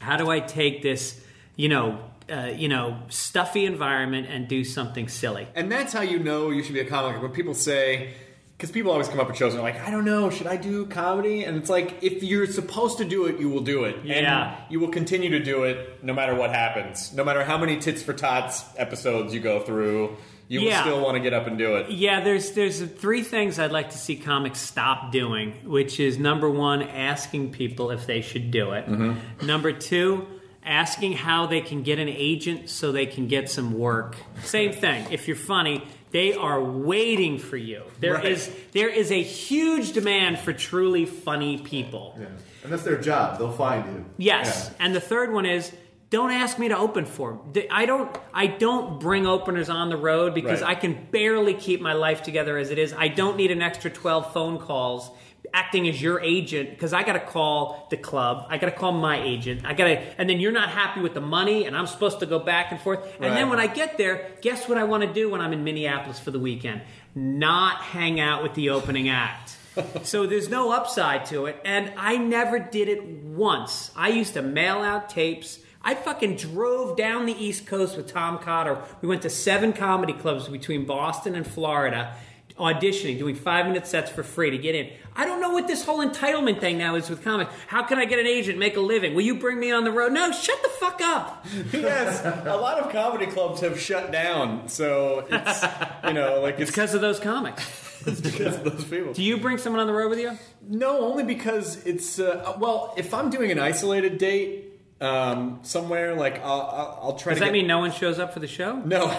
how 0.00 0.16
do 0.16 0.28
I 0.28 0.40
take 0.40 0.82
this, 0.82 1.22
you 1.54 1.68
know, 1.68 2.00
uh, 2.28 2.50
you 2.52 2.68
know, 2.68 2.98
stuffy 3.10 3.64
environment 3.64 4.26
and 4.28 4.48
do 4.48 4.64
something 4.64 5.06
silly. 5.06 5.46
And 5.54 5.70
that's 5.70 5.92
how 5.92 6.00
you 6.00 6.18
know 6.18 6.50
you 6.50 6.64
should 6.64 6.74
be 6.74 6.80
a 6.80 6.84
comic. 6.84 7.22
When 7.22 7.30
people 7.30 7.54
say, 7.54 8.14
because 8.56 8.72
people 8.72 8.90
always 8.90 9.06
come 9.08 9.20
up 9.20 9.28
with 9.28 9.36
shows 9.36 9.54
and 9.54 9.62
they're 9.62 9.72
like, 9.72 9.86
I 9.86 9.92
don't 9.92 10.04
know, 10.04 10.30
should 10.30 10.48
I 10.48 10.56
do 10.56 10.86
comedy? 10.86 11.44
And 11.44 11.56
it's 11.56 11.70
like, 11.70 12.02
if 12.02 12.24
you're 12.24 12.48
supposed 12.48 12.98
to 12.98 13.04
do 13.04 13.26
it, 13.26 13.38
you 13.38 13.48
will 13.48 13.60
do 13.62 13.84
it. 13.84 14.04
Yeah. 14.04 14.14
And 14.56 14.72
you 14.72 14.80
will 14.80 14.88
continue 14.88 15.30
to 15.30 15.40
do 15.44 15.62
it 15.62 16.02
no 16.02 16.12
matter 16.12 16.34
what 16.34 16.50
happens. 16.50 17.12
No 17.14 17.22
matter 17.22 17.44
how 17.44 17.56
many 17.56 17.78
Tits 17.78 18.02
for 18.02 18.14
Tots 18.14 18.64
episodes 18.76 19.32
you 19.32 19.38
go 19.38 19.60
through, 19.60 20.16
you 20.48 20.60
Yeah. 20.60 20.82
still 20.82 21.00
want 21.02 21.16
to 21.16 21.20
get 21.20 21.32
up 21.32 21.46
and 21.46 21.56
do 21.58 21.76
it. 21.76 21.90
Yeah, 21.90 22.20
there's 22.20 22.50
there's 22.52 22.80
three 22.82 23.22
things 23.22 23.58
I'd 23.58 23.72
like 23.72 23.90
to 23.90 23.98
see 23.98 24.16
comics 24.16 24.60
stop 24.60 25.10
doing, 25.12 25.52
which 25.64 25.98
is 26.00 26.18
number 26.18 26.50
one, 26.50 26.82
asking 26.82 27.52
people 27.52 27.90
if 27.90 28.06
they 28.06 28.20
should 28.20 28.50
do 28.50 28.72
it. 28.72 28.86
Mm-hmm. 28.86 29.46
Number 29.46 29.72
two, 29.72 30.26
asking 30.64 31.12
how 31.14 31.46
they 31.46 31.60
can 31.60 31.82
get 31.82 31.98
an 31.98 32.08
agent 32.08 32.68
so 32.70 32.92
they 32.92 33.06
can 33.06 33.28
get 33.28 33.50
some 33.50 33.78
work. 33.78 34.16
Same 34.42 34.72
thing. 34.84 35.06
If 35.10 35.26
you're 35.28 35.36
funny, 35.36 35.82
they 36.10 36.32
are 36.34 36.62
waiting 36.62 37.38
for 37.38 37.56
you. 37.56 37.82
There 38.00 38.24
is 38.24 38.48
Right. 38.48 38.72
there 38.72 38.88
is 38.88 39.10
a 39.10 39.22
huge 39.22 39.92
demand 39.92 40.38
for 40.38 40.52
truly 40.52 41.06
funny 41.06 41.58
people. 41.58 42.16
Yeah. 42.20 42.26
And 42.62 42.72
that's 42.72 42.82
their 42.84 42.98
job. 43.00 43.38
They'll 43.38 43.50
find 43.52 43.84
you. 43.86 44.04
Yes, 44.16 44.70
and 44.78 44.94
the 44.94 45.00
third 45.00 45.32
one 45.32 45.44
is 45.44 45.70
don't 46.14 46.30
ask 46.30 46.58
me 46.60 46.68
to 46.68 46.78
open 46.78 47.04
for 47.06 47.40
Th- 47.52 47.66
I 47.70 47.86
don't. 47.86 48.08
I 48.32 48.46
don't 48.46 49.00
bring 49.00 49.26
openers 49.26 49.68
on 49.68 49.88
the 49.88 49.96
road 49.96 50.32
because 50.32 50.60
Right. 50.62 50.70
I 50.70 50.80
can 50.80 51.08
barely 51.10 51.54
keep 51.54 51.80
my 51.80 51.92
life 51.92 52.22
together 52.22 52.56
as 52.56 52.70
it 52.70 52.78
is. 52.78 52.94
I 52.96 53.08
don't 53.08 53.36
need 53.36 53.50
an 53.50 53.62
extra 53.62 53.90
twelve 53.90 54.32
phone 54.32 54.58
calls 54.58 55.10
acting 55.52 55.88
as 55.88 56.00
your 56.00 56.20
agent 56.20 56.70
because 56.70 56.92
I 56.92 57.02
got 57.02 57.12
to 57.14 57.20
call 57.20 57.86
the 57.90 57.96
club. 57.96 58.46
I 58.48 58.58
got 58.58 58.66
to 58.66 58.76
call 58.82 58.92
my 58.92 59.20
agent. 59.22 59.64
I 59.64 59.72
got 59.74 59.84
to, 59.84 60.20
and 60.20 60.28
then 60.30 60.40
you're 60.40 60.52
not 60.52 60.68
happy 60.70 61.00
with 61.00 61.14
the 61.14 61.20
money, 61.20 61.66
and 61.66 61.76
I'm 61.76 61.86
supposed 61.86 62.20
to 62.20 62.26
go 62.26 62.38
back 62.38 62.72
and 62.72 62.80
forth. 62.80 63.00
And 63.20 63.36
then 63.36 63.50
when 63.50 63.60
I 63.60 63.66
get 63.66 63.98
there, 63.98 64.30
guess 64.40 64.68
what 64.68 64.78
I 64.78 64.84
want 64.84 65.02
to 65.02 65.12
do 65.12 65.30
when 65.30 65.40
I'm 65.40 65.52
in 65.52 65.62
Minneapolis 65.64 66.18
for 66.18 66.30
the 66.30 66.38
weekend? 66.40 66.82
Not 67.14 67.76
hang 67.78 68.20
out 68.20 68.42
with 68.42 68.54
the 68.54 68.70
opening 68.70 69.08
act. 69.08 69.56
so 70.02 70.26
there's 70.26 70.48
no 70.48 70.70
upside 70.72 71.26
to 71.26 71.46
it, 71.46 71.56
and 71.64 71.92
I 71.96 72.16
never 72.16 72.58
did 72.58 72.88
it 72.88 73.04
once. 73.04 73.90
I 73.96 74.08
used 74.08 74.34
to 74.34 74.42
mail 74.42 74.78
out 74.78 75.10
tapes. 75.10 75.58
I 75.84 75.94
fucking 75.94 76.36
drove 76.36 76.96
down 76.96 77.26
the 77.26 77.34
East 77.34 77.66
Coast 77.66 77.96
with 77.96 78.10
Tom 78.10 78.38
Cotter. 78.38 78.78
We 79.02 79.08
went 79.08 79.20
to 79.22 79.30
seven 79.30 79.74
comedy 79.74 80.14
clubs 80.14 80.48
between 80.48 80.86
Boston 80.86 81.34
and 81.34 81.46
Florida, 81.46 82.16
auditioning, 82.58 83.18
doing 83.18 83.34
five 83.34 83.66
minute 83.66 83.86
sets 83.86 84.10
for 84.10 84.22
free 84.22 84.48
to 84.48 84.56
get 84.56 84.74
in. 84.74 84.90
I 85.14 85.26
don't 85.26 85.42
know 85.42 85.50
what 85.50 85.66
this 85.66 85.84
whole 85.84 85.98
entitlement 85.98 86.60
thing 86.60 86.78
now 86.78 86.94
is 86.94 87.10
with 87.10 87.22
comics. 87.22 87.52
How 87.66 87.82
can 87.82 87.98
I 87.98 88.06
get 88.06 88.18
an 88.18 88.26
agent, 88.26 88.58
make 88.58 88.78
a 88.78 88.80
living? 88.80 89.14
Will 89.14 89.22
you 89.22 89.34
bring 89.34 89.60
me 89.60 89.72
on 89.72 89.84
the 89.84 89.92
road? 89.92 90.12
No, 90.12 90.32
shut 90.32 90.62
the 90.62 90.70
fuck 90.70 91.02
up. 91.02 91.44
yes, 91.72 92.24
a 92.24 92.56
lot 92.56 92.78
of 92.78 92.90
comedy 92.90 93.26
clubs 93.26 93.60
have 93.60 93.78
shut 93.78 94.10
down. 94.10 94.68
So 94.68 95.26
it's, 95.30 95.64
you 96.06 96.14
know, 96.14 96.40
like 96.40 96.58
it's 96.58 96.70
Because 96.70 96.94
of 96.94 97.02
those 97.02 97.20
comics. 97.20 97.62
it's 98.06 98.22
because 98.22 98.56
of 98.56 98.64
those 98.64 98.84
people. 98.84 99.12
Do 99.12 99.22
you 99.22 99.36
bring 99.36 99.58
someone 99.58 99.80
on 99.80 99.86
the 99.86 99.92
road 99.92 100.08
with 100.08 100.18
you? 100.18 100.38
No, 100.66 101.00
only 101.00 101.24
because 101.24 101.84
it's 101.84 102.18
uh, 102.18 102.54
well. 102.58 102.94
If 102.96 103.12
I'm 103.12 103.28
doing 103.30 103.50
an 103.50 103.58
isolated 103.58 104.18
date 104.18 104.73
um, 105.00 105.58
somewhere, 105.62 106.14
like 106.14 106.40
I'll, 106.44 106.60
I'll, 106.62 106.98
I'll 107.02 107.12
try 107.14 107.32
Does 107.32 107.40
to. 107.40 107.44
that 107.46 107.46
get, 107.46 107.52
mean 107.52 107.66
no 107.66 107.78
one 107.80 107.92
shows 107.92 108.18
up 108.18 108.32
for 108.32 108.40
the 108.40 108.46
show? 108.46 108.76
no, 108.84 109.14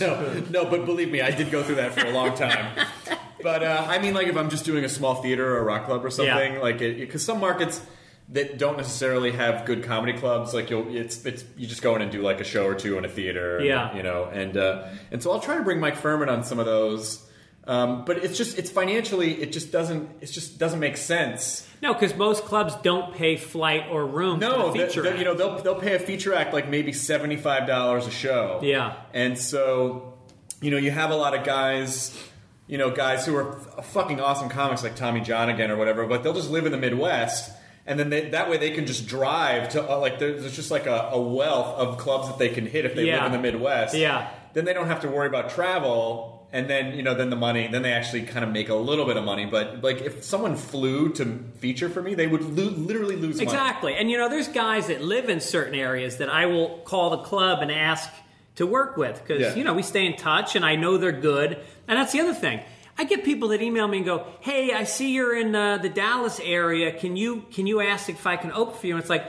no, 0.00 0.42
no? 0.50 0.64
But 0.64 0.84
believe 0.86 1.10
me, 1.10 1.20
I 1.20 1.30
did 1.30 1.50
go 1.50 1.62
through 1.62 1.76
that 1.76 1.92
for 1.92 2.06
a 2.06 2.10
long 2.10 2.36
time. 2.36 2.86
But 3.42 3.62
uh, 3.62 3.84
I 3.88 3.98
mean, 3.98 4.14
like 4.14 4.26
if 4.26 4.36
I'm 4.36 4.50
just 4.50 4.64
doing 4.64 4.84
a 4.84 4.88
small 4.88 5.16
theater 5.22 5.54
or 5.54 5.58
a 5.58 5.62
rock 5.62 5.86
club 5.86 6.04
or 6.04 6.10
something, 6.10 6.54
Yeah. 6.54 6.60
like 6.60 6.78
because 6.78 7.24
some 7.24 7.38
markets 7.40 7.80
that 8.30 8.58
don't 8.58 8.76
necessarily 8.76 9.30
have 9.32 9.64
good 9.64 9.84
comedy 9.84 10.12
clubs, 10.12 10.52
like 10.54 10.70
you'll 10.70 10.94
it's 10.94 11.24
it's 11.24 11.44
you 11.56 11.66
just 11.66 11.80
go 11.82 11.94
in 11.94 12.02
and 12.02 12.10
do 12.10 12.20
like 12.20 12.40
a 12.40 12.44
show 12.44 12.66
or 12.66 12.74
two 12.74 12.98
in 12.98 13.04
a 13.04 13.08
theater, 13.08 13.60
Yeah. 13.62 13.94
you 13.96 14.02
know, 14.02 14.24
and 14.24 14.56
uh, 14.56 14.88
and 15.12 15.22
so 15.22 15.30
I'll 15.30 15.40
try 15.40 15.56
to 15.56 15.62
bring 15.62 15.78
Mike 15.78 15.96
Phirman 15.96 16.28
on 16.28 16.42
some 16.42 16.58
of 16.58 16.66
those. 16.66 17.24
Um, 17.68 18.04
but 18.06 18.24
it's 18.24 18.36
just 18.38 18.58
it's 18.58 18.70
financially 18.70 19.42
it 19.42 19.52
just 19.52 19.70
doesn't 19.70 20.08
it 20.22 20.26
just 20.26 20.58
doesn't 20.58 20.80
make 20.80 20.96
sense. 20.96 21.68
No, 21.82 21.92
because 21.92 22.16
most 22.16 22.44
clubs 22.44 22.74
don't 22.76 23.14
pay 23.14 23.36
flight 23.36 23.84
or 23.90 24.06
room. 24.06 24.38
No, 24.40 24.72
the 24.72 24.86
feature. 24.86 25.02
they- 25.02 25.12
they- 25.12 25.18
you 25.18 25.24
know 25.26 25.34
they'll 25.34 25.58
they'll 25.62 25.74
pay 25.80 25.94
a 25.94 25.98
feature 25.98 26.32
act 26.34 26.54
like 26.54 26.68
maybe 26.68 26.92
seventy 26.92 27.36
five 27.36 27.66
dollars 27.66 28.06
a 28.06 28.10
show. 28.10 28.60
Yeah. 28.62 28.94
and 29.12 29.36
so 29.38 30.14
you 30.62 30.70
know 30.70 30.78
you 30.78 30.90
have 30.90 31.10
a 31.10 31.14
lot 31.16 31.34
of 31.36 31.44
guys, 31.44 32.16
you 32.66 32.78
know 32.78 32.90
guys 32.90 33.26
who 33.26 33.36
are 33.36 33.58
f- 33.78 33.86
fucking 33.92 34.18
awesome 34.18 34.48
comics 34.48 34.82
like 34.82 34.96
Tommy 34.96 35.20
Johnagin 35.20 35.68
or 35.68 35.76
whatever, 35.76 36.06
but 36.06 36.22
they'll 36.22 36.32
just 36.34 36.50
live 36.50 36.64
in 36.64 36.72
the 36.72 36.78
Midwest. 36.78 37.52
And 37.86 37.98
then 37.98 38.10
they, 38.10 38.28
that 38.30 38.50
way 38.50 38.58
they 38.58 38.70
can 38.70 38.84
just 38.86 39.06
drive 39.06 39.68
to 39.70 39.82
uh, 39.90 39.98
like 39.98 40.18
there's 40.18 40.40
there's 40.42 40.56
just 40.56 40.70
like 40.70 40.86
a, 40.86 41.10
a 41.12 41.20
wealth 41.20 41.76
of 41.78 41.96
clubs 41.98 42.28
that 42.28 42.38
they 42.38 42.48
can 42.48 42.66
hit 42.66 42.84
if 42.86 42.94
they 42.94 43.04
Yeah. 43.06 43.16
live 43.22 43.26
in 43.26 43.32
the 43.32 43.38
Midwest. 43.52 43.94
Yeah. 43.94 44.28
Then 44.54 44.64
they 44.64 44.72
don't 44.74 44.88
have 44.88 45.00
to 45.02 45.08
worry 45.08 45.26
about 45.26 45.50
travel, 45.50 46.37
and 46.52 46.68
then 46.68 46.94
you 46.94 47.02
know 47.02 47.14
then 47.14 47.30
the 47.30 47.36
money 47.36 47.68
then 47.68 47.82
they 47.82 47.92
actually 47.92 48.22
kind 48.22 48.44
of 48.44 48.50
make 48.50 48.68
a 48.68 48.74
little 48.74 49.04
bit 49.04 49.16
of 49.16 49.24
money. 49.24 49.46
But 49.46 49.82
like 49.82 50.00
if 50.00 50.24
someone 50.24 50.56
flew 50.56 51.12
to 51.14 51.38
feature 51.58 51.88
for 51.88 52.02
me, 52.02 52.14
they 52.14 52.26
would 52.26 52.42
lo- 52.42 52.70
literally 52.70 53.16
lose 53.16 53.36
money. 53.36 53.44
Exactly. 53.44 53.94
And 53.94 54.10
you 54.10 54.16
know, 54.18 54.28
there's 54.28 54.48
guys 54.48 54.86
that 54.88 55.02
live 55.02 55.28
in 55.28 55.40
certain 55.40 55.74
areas 55.74 56.16
that 56.18 56.28
I 56.28 56.46
will 56.46 56.78
call 56.84 57.10
the 57.10 57.18
club 57.18 57.60
and 57.62 57.70
ask 57.70 58.08
to 58.56 58.66
work 58.66 58.96
with 58.96 59.20
because 59.22 59.40
Yeah. 59.42 59.54
you 59.54 59.64
know 59.64 59.74
we 59.74 59.82
stay 59.82 60.06
in 60.06 60.16
touch 60.16 60.56
and 60.56 60.64
I 60.64 60.76
know 60.76 60.96
they're 60.96 61.12
good. 61.12 61.58
And 61.86 61.98
that's 61.98 62.12
the 62.12 62.20
other 62.20 62.34
thing. 62.34 62.60
I 63.00 63.04
get 63.04 63.22
people 63.24 63.48
that 63.50 63.62
email 63.62 63.86
me 63.86 63.98
and 63.98 64.06
go, 64.06 64.26
"Hey, 64.40 64.72
I 64.72 64.84
see 64.84 65.12
you're 65.12 65.36
in 65.36 65.54
uh, 65.54 65.78
the 65.78 65.88
Dallas 65.88 66.40
area. 66.42 66.90
Can 66.92 67.16
you 67.16 67.44
can 67.52 67.66
you 67.66 67.80
ask 67.80 68.08
if 68.08 68.26
I 68.26 68.36
can 68.36 68.50
open 68.52 68.74
for 68.74 68.86
you?" 68.86 68.94
And 68.94 69.00
it's 69.00 69.10
like. 69.10 69.24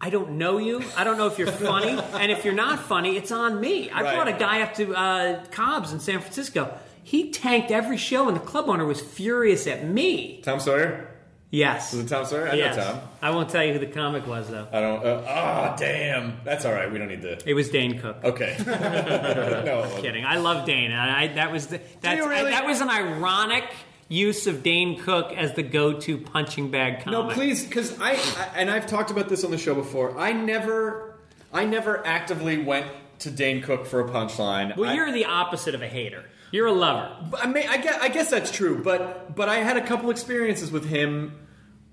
I 0.00 0.10
don't 0.10 0.32
know 0.32 0.58
you. 0.58 0.82
I 0.96 1.04
don't 1.04 1.16
know 1.16 1.26
if 1.26 1.38
you're 1.38 1.50
funny, 1.50 1.98
and 2.12 2.30
if 2.30 2.44
you're 2.44 2.54
not 2.54 2.80
funny, 2.80 3.16
it's 3.16 3.32
on 3.32 3.60
me. 3.60 3.90
I 3.90 4.02
Right. 4.02 4.14
brought 4.14 4.28
a 4.28 4.32
guy 4.38 4.62
up 4.62 4.74
to 4.74 4.94
uh, 4.94 5.44
Cobb's 5.46 5.92
in 5.92 6.00
San 6.00 6.20
Francisco. 6.20 6.76
He 7.02 7.30
tanked 7.30 7.70
every 7.70 7.96
show, 7.96 8.28
and 8.28 8.36
the 8.36 8.40
club 8.40 8.68
owner 8.68 8.84
was 8.84 9.00
furious 9.00 9.66
at 9.66 9.86
me. 9.86 10.40
Tom 10.42 10.60
Sawyer. 10.60 11.08
Yes, 11.50 11.92
Was 11.92 12.04
it 12.06 12.08
Tom 12.08 12.24
Sawyer? 12.24 12.48
I 12.48 12.54
yes. 12.54 12.76
know 12.76 12.82
Tom. 12.82 13.00
I 13.22 13.30
won't 13.30 13.48
tell 13.48 13.62
you 13.62 13.72
who 13.74 13.78
the 13.78 13.86
comic 13.86 14.26
was 14.26 14.50
though. 14.50 14.66
I 14.72 14.80
don't. 14.80 15.04
Uh, 15.06 15.22
oh, 15.24 15.76
damn. 15.78 16.38
That's 16.42 16.64
all 16.64 16.72
right. 16.72 16.90
We 16.90 16.98
don't 16.98 17.06
need 17.06 17.22
to. 17.22 17.48
It 17.48 17.54
was 17.54 17.70
Dane 17.70 18.00
Cook. 18.00 18.16
Okay. 18.24 18.56
no. 18.66 19.88
Kidding. 20.00 20.24
I 20.24 20.38
love 20.38 20.66
Dane. 20.66 20.90
I, 20.90 21.28
that 21.34 21.52
was 21.52 21.68
the, 21.68 21.80
that's, 22.00 22.20
really? 22.26 22.50
that 22.50 22.66
was 22.66 22.80
an 22.80 22.90
ironic 22.90 23.64
use 24.08 24.46
of 24.46 24.62
Dane 24.62 24.98
Cook 25.00 25.32
as 25.32 25.54
the 25.54 25.62
go-to 25.62 26.18
punching 26.18 26.70
bag 26.70 27.04
comic. 27.04 27.12
No, 27.28 27.34
please, 27.34 27.64
because 27.64 27.98
I, 28.00 28.12
I 28.12 28.48
and 28.56 28.70
I've 28.70 28.86
talked 28.86 29.10
about 29.10 29.28
this 29.28 29.44
on 29.44 29.50
the 29.50 29.58
show 29.58 29.74
before. 29.74 30.18
I 30.18 30.32
never, 30.32 31.16
I 31.52 31.64
never 31.64 32.06
actively 32.06 32.58
went 32.58 32.86
to 33.20 33.30
Dane 33.30 33.62
Cook 33.62 33.86
for 33.86 34.00
a 34.00 34.08
punchline. 34.10 34.76
Well, 34.76 34.90
I, 34.90 34.94
you're 34.94 35.12
the 35.12 35.24
opposite 35.26 35.74
of 35.74 35.82
a 35.82 35.88
hater. 35.88 36.24
You're 36.50 36.66
a 36.66 36.72
lover. 36.72 37.10
I, 37.38 37.46
may, 37.46 37.66
I, 37.66 37.78
guess, 37.78 37.98
I 38.00 38.08
guess 38.08 38.30
that's 38.30 38.50
true, 38.50 38.82
but 38.82 39.34
but 39.34 39.48
I 39.48 39.56
had 39.56 39.76
a 39.76 39.84
couple 39.86 40.10
experiences 40.10 40.70
with 40.70 40.84
him 40.84 41.38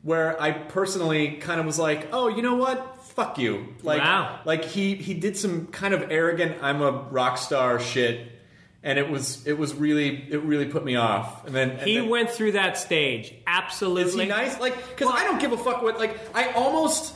where 0.03 0.39
I 0.41 0.51
personally 0.51 1.37
kind 1.37 1.59
of 1.59 1.65
was 1.65 1.79
like, 1.79 2.09
oh, 2.11 2.27
you 2.27 2.41
know 2.41 2.55
what? 2.55 3.03
Fuck 3.05 3.37
you. 3.37 3.75
Like, 3.83 4.01
Wow. 4.01 4.39
like 4.45 4.63
he 4.65 4.95
he 4.95 5.13
did 5.13 5.35
some 5.37 5.67
kind 5.67 5.93
of 5.93 6.11
arrogant, 6.11 6.57
I'm 6.61 6.81
a 6.81 6.91
rock 6.91 7.37
star 7.37 7.79
shit, 7.79 8.31
and 8.83 8.97
it 8.97 9.09
was 9.09 9.45
it 9.45 9.57
was 9.57 9.73
really 9.75 10.25
it 10.31 10.41
really 10.43 10.65
put 10.65 10.83
me 10.83 10.95
off. 10.95 11.45
And 11.45 11.55
then 11.55 11.71
and 11.71 11.81
He 11.81 11.97
then- 11.97 12.09
went 12.09 12.29
through 12.29 12.53
that 12.53 12.77
stage. 12.77 13.33
Absolutely. 13.47 14.03
Is 14.03 14.15
he 14.15 14.25
nice? 14.25 14.59
Like, 14.59 14.75
because 14.89 15.13
I 15.13 15.23
don't 15.25 15.39
give 15.39 15.51
a 15.51 15.57
fuck 15.57 15.81
what. 15.83 15.99
Like, 15.99 16.17
I 16.35 16.51
almost, 16.53 17.15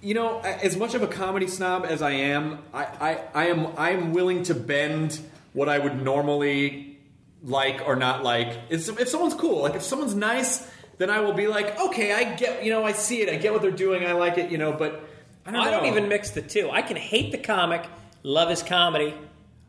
you 0.00 0.14
know, 0.14 0.40
as 0.40 0.76
much 0.76 0.94
of 0.94 1.02
a 1.02 1.06
comedy 1.08 1.46
snob 1.48 1.84
as 1.88 2.02
I 2.02 2.12
am, 2.12 2.58
I, 2.72 2.84
I, 2.84 3.20
I 3.34 3.46
am, 3.48 3.66
I 3.76 3.90
am 3.90 4.12
willing 4.12 4.44
to 4.44 4.54
bend 4.54 5.18
what 5.52 5.68
I 5.68 5.78
would 5.78 6.00
normally 6.02 6.98
like 7.42 7.82
or 7.86 7.96
not 7.96 8.22
like. 8.22 8.56
It's, 8.68 8.88
if 8.88 9.08
someone's 9.08 9.34
cool, 9.34 9.62
like 9.62 9.74
if 9.74 9.82
someone's 9.82 10.14
nice, 10.14 10.70
then 10.98 11.10
I 11.10 11.20
will 11.20 11.32
be 11.32 11.46
like, 11.48 11.80
okay, 11.80 12.12
I 12.12 12.34
get, 12.34 12.62
you 12.64 12.70
know, 12.70 12.84
I 12.84 12.92
see 12.92 13.22
it, 13.22 13.28
I 13.28 13.36
get 13.36 13.52
what 13.52 13.62
they're 13.62 13.70
doing, 13.70 14.04
I 14.06 14.12
like 14.12 14.38
it, 14.38 14.50
you 14.50 14.58
know. 14.58 14.72
But 14.72 15.02
I 15.46 15.50
don't 15.50 15.60
I 15.66 15.70
don't 15.70 15.86
even 15.86 16.08
mix 16.08 16.30
the 16.30 16.42
two. 16.42 16.70
I 16.70 16.82
can 16.82 16.96
hate 16.96 17.32
the 17.32 17.38
comic, 17.38 17.84
love 18.22 18.50
his 18.50 18.62
comedy, 18.62 19.14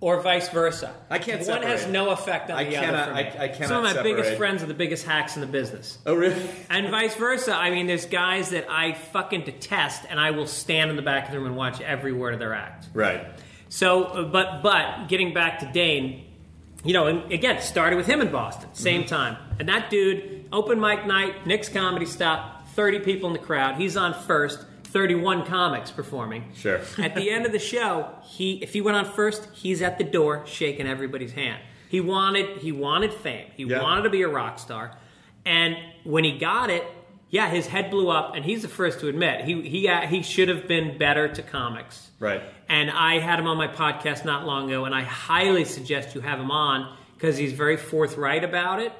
or 0.01 0.19
vice 0.21 0.49
versa. 0.49 0.93
I 1.09 1.19
can't 1.19 1.47
One 1.47 1.61
has 1.61 1.87
no 1.87 2.09
effect 2.09 2.49
on 2.49 2.57
I 2.57 2.63
the 2.65 2.71
cannot- 2.71 3.09
other. 3.09 3.11
For 3.11 3.15
me. 3.15 3.39
I- 3.39 3.43
I 3.43 3.47
cannot 3.47 3.67
Some 3.69 3.85
of 3.85 3.95
my 3.95 4.01
biggest 4.01 4.35
friends 4.35 4.61
are 4.63 4.65
the 4.65 4.73
biggest 4.73 5.05
hacks 5.05 5.35
in 5.35 5.41
the 5.41 5.47
business. 5.47 5.97
Oh 6.05 6.15
really? 6.15 6.43
And 6.69 6.89
vice 6.89 7.15
versa. 7.15 7.55
I 7.55 7.69
mean, 7.69 7.87
there's 7.87 8.05
guys 8.07 8.49
that 8.49 8.65
I 8.69 8.93
fucking 8.93 9.43
detest, 9.45 10.03
and 10.09 10.19
I 10.19 10.31
will 10.31 10.47
stand 10.47 10.89
in 10.89 10.95
the 10.97 11.01
back 11.03 11.27
of 11.27 11.31
the 11.31 11.37
room 11.37 11.47
and 11.47 11.55
watch 11.55 11.79
every 11.81 12.11
word 12.13 12.33
of 12.33 12.39
their 12.39 12.53
act. 12.53 12.87
right. 12.93 13.25
So, 13.69 14.03
uh, 14.03 14.23
but 14.23 14.61
but 14.63 15.07
getting 15.07 15.33
back 15.33 15.59
to 15.59 15.65
Dane, 15.71 16.25
you 16.83 16.91
know, 16.93 17.07
and 17.07 17.31
again, 17.31 17.61
started 17.61 17.95
with 17.95 18.05
him 18.07 18.19
in 18.19 18.29
Boston, 18.31 18.67
same 18.73 19.05
time, 19.05 19.37
and 19.59 19.69
that 19.69 19.89
dude, 19.89 20.45
open 20.51 20.77
mic 20.79 21.05
night, 21.05 21.45
Nick's 21.47 21.69
comedy 21.69 22.05
stop, 22.05 22.67
thirty 22.69 22.99
people 22.99 23.27
in 23.29 23.33
the 23.33 23.39
crowd. 23.39 23.75
He's 23.75 23.95
on 23.95 24.13
first, 24.13 24.65
thirty-one 24.91 25.45
comics 25.45 25.91
performing. 25.91 26.51
Sure. 26.55 26.79
At 26.97 27.15
the 27.15 27.29
end 27.31 27.45
of 27.45 27.51
the 27.51 27.59
show, 27.59 28.09
he 28.23 28.53
if 28.61 28.73
he 28.73 28.81
went 28.81 28.97
on 28.97 29.05
first, 29.05 29.47
he's 29.53 29.81
at 29.81 29.97
the 29.97 30.03
door 30.03 30.43
shaking 30.45 30.87
everybody's 30.87 31.31
hand. 31.33 31.61
He 31.89 31.99
wanted 32.01 32.57
he 32.57 32.71
wanted 32.71 33.13
fame. 33.13 33.47
He 33.55 33.63
Yeah. 33.63 33.81
wanted 33.81 34.03
to 34.03 34.09
be 34.09 34.21
a 34.21 34.27
rock 34.29 34.59
star, 34.59 34.95
and 35.45 35.75
when 36.03 36.23
he 36.23 36.37
got 36.37 36.69
it. 36.69 36.83
Yeah, 37.33 37.49
his 37.49 37.65
head 37.65 37.89
blew 37.91 38.09
up, 38.09 38.35
and 38.35 38.43
he's 38.43 38.61
the 38.61 38.67
first 38.67 38.99
to 38.99 39.07
admit 39.07 39.45
he 39.45 39.61
he 39.61 39.87
uh, 39.87 40.01
he 40.01 40.21
should 40.21 40.49
have 40.49 40.67
been 40.67 40.97
better 40.97 41.29
to 41.29 41.41
comics. 41.41 42.09
Right. 42.19 42.41
And 42.67 42.91
I 42.91 43.19
had 43.19 43.39
him 43.39 43.47
on 43.47 43.55
my 43.55 43.69
podcast 43.69 44.25
not 44.25 44.45
long 44.45 44.67
ago, 44.69 44.83
and 44.83 44.93
I 44.93 45.03
highly 45.03 45.63
suggest 45.63 46.13
you 46.13 46.19
have 46.19 46.39
him 46.41 46.51
on 46.51 46.93
because 47.13 47.37
he's 47.37 47.53
very 47.53 47.77
forthright 47.77 48.43
about 48.43 48.81
it. 48.81 48.91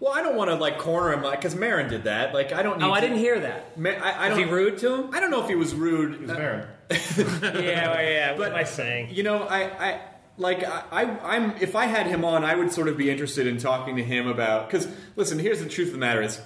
Well, 0.00 0.12
I 0.14 0.22
don't 0.22 0.34
want 0.34 0.48
to 0.50 0.56
like 0.56 0.78
corner 0.78 1.12
him 1.12 1.22
like 1.22 1.40
because 1.40 1.54
Maron 1.54 1.88
did 1.90 2.04
that. 2.04 2.32
Like, 2.34 2.52
I 2.52 2.62
don't. 2.62 2.78
Need 2.78 2.86
Oh, 2.86 2.92
I 2.92 3.00
to- 3.00 3.06
didn't 3.06 3.18
hear 3.20 3.38
that. 3.40 3.78
Ma- 3.78 3.90
I, 3.90 4.10
I 4.12 4.28
Was 4.30 4.38
don't. 4.38 4.48
he 4.48 4.52
rude 4.52 4.78
to 4.78 4.94
him? 4.94 5.14
I 5.14 5.20
don't 5.20 5.30
know 5.30 5.42
if 5.42 5.48
he 5.48 5.54
was 5.56 5.74
rude. 5.74 6.22
It's 6.22 6.32
Maron. 6.32 6.66
yeah, 6.90 7.90
well, 7.90 8.02
yeah. 8.02 8.30
What 8.32 8.38
But- 8.38 8.48
am 8.52 8.54
I 8.56 8.64
saying? 8.64 9.08
You 9.12 9.22
know, 9.22 9.42
I, 9.42 9.62
I 9.88 10.00
like 10.38 10.64
I, 10.64 10.82
I, 10.90 11.36
I'm 11.36 11.50
if 11.60 11.76
I 11.76 11.84
had 11.84 12.06
him 12.06 12.24
on, 12.24 12.44
I 12.44 12.54
would 12.54 12.72
sort 12.72 12.88
of 12.88 12.96
be 12.96 13.10
interested 13.10 13.46
in 13.46 13.58
talking 13.58 13.96
to 13.96 14.02
him 14.02 14.26
about 14.26 14.70
because 14.70 14.88
listen, 15.16 15.38
here's 15.38 15.60
the 15.62 15.68
truth 15.68 15.88
of 15.88 15.92
the 15.92 15.98
matter 15.98 16.22
is 16.22 16.40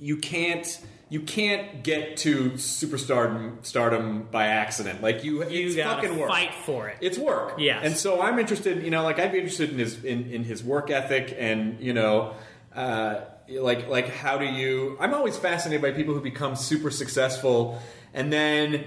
you 0.00 0.16
can't 0.16 0.66
you 1.10 1.20
can't 1.20 1.84
get 1.84 2.16
to 2.16 2.50
superstardom 2.52 3.64
stardom 3.64 4.26
by 4.30 4.46
accident. 4.48 5.00
Like 5.02 5.22
you, 5.22 5.48
You 5.48 5.66
it's 5.66 5.76
gotta 5.76 6.02
fucking 6.02 6.18
work. 6.18 6.28
fight 6.30 6.52
for 6.54 6.88
it. 6.88 6.96
It's 7.00 7.18
work. 7.18 7.54
Yes. 7.58 7.82
And 7.84 7.96
so 7.96 8.20
I'm 8.20 8.38
interested. 8.38 8.82
You 8.82 8.90
know, 8.90 9.02
like 9.04 9.18
I'd 9.18 9.32
be 9.32 9.38
interested 9.38 9.70
in 9.70 9.78
his 9.78 10.02
in, 10.04 10.30
in 10.32 10.44
his 10.44 10.64
work 10.64 10.90
ethic 10.90 11.34
and 11.38 11.80
you 11.80 11.92
know. 11.92 12.34
Uh, 12.74 13.20
like 13.48 13.88
like 13.88 14.08
how 14.08 14.38
do 14.38 14.46
you 14.46 14.96
I'm 14.98 15.14
always 15.14 15.36
fascinated 15.36 15.82
by 15.82 15.92
people 15.92 16.14
who 16.14 16.20
become 16.20 16.56
super 16.56 16.90
successful 16.90 17.80
and 18.14 18.32
then 18.32 18.84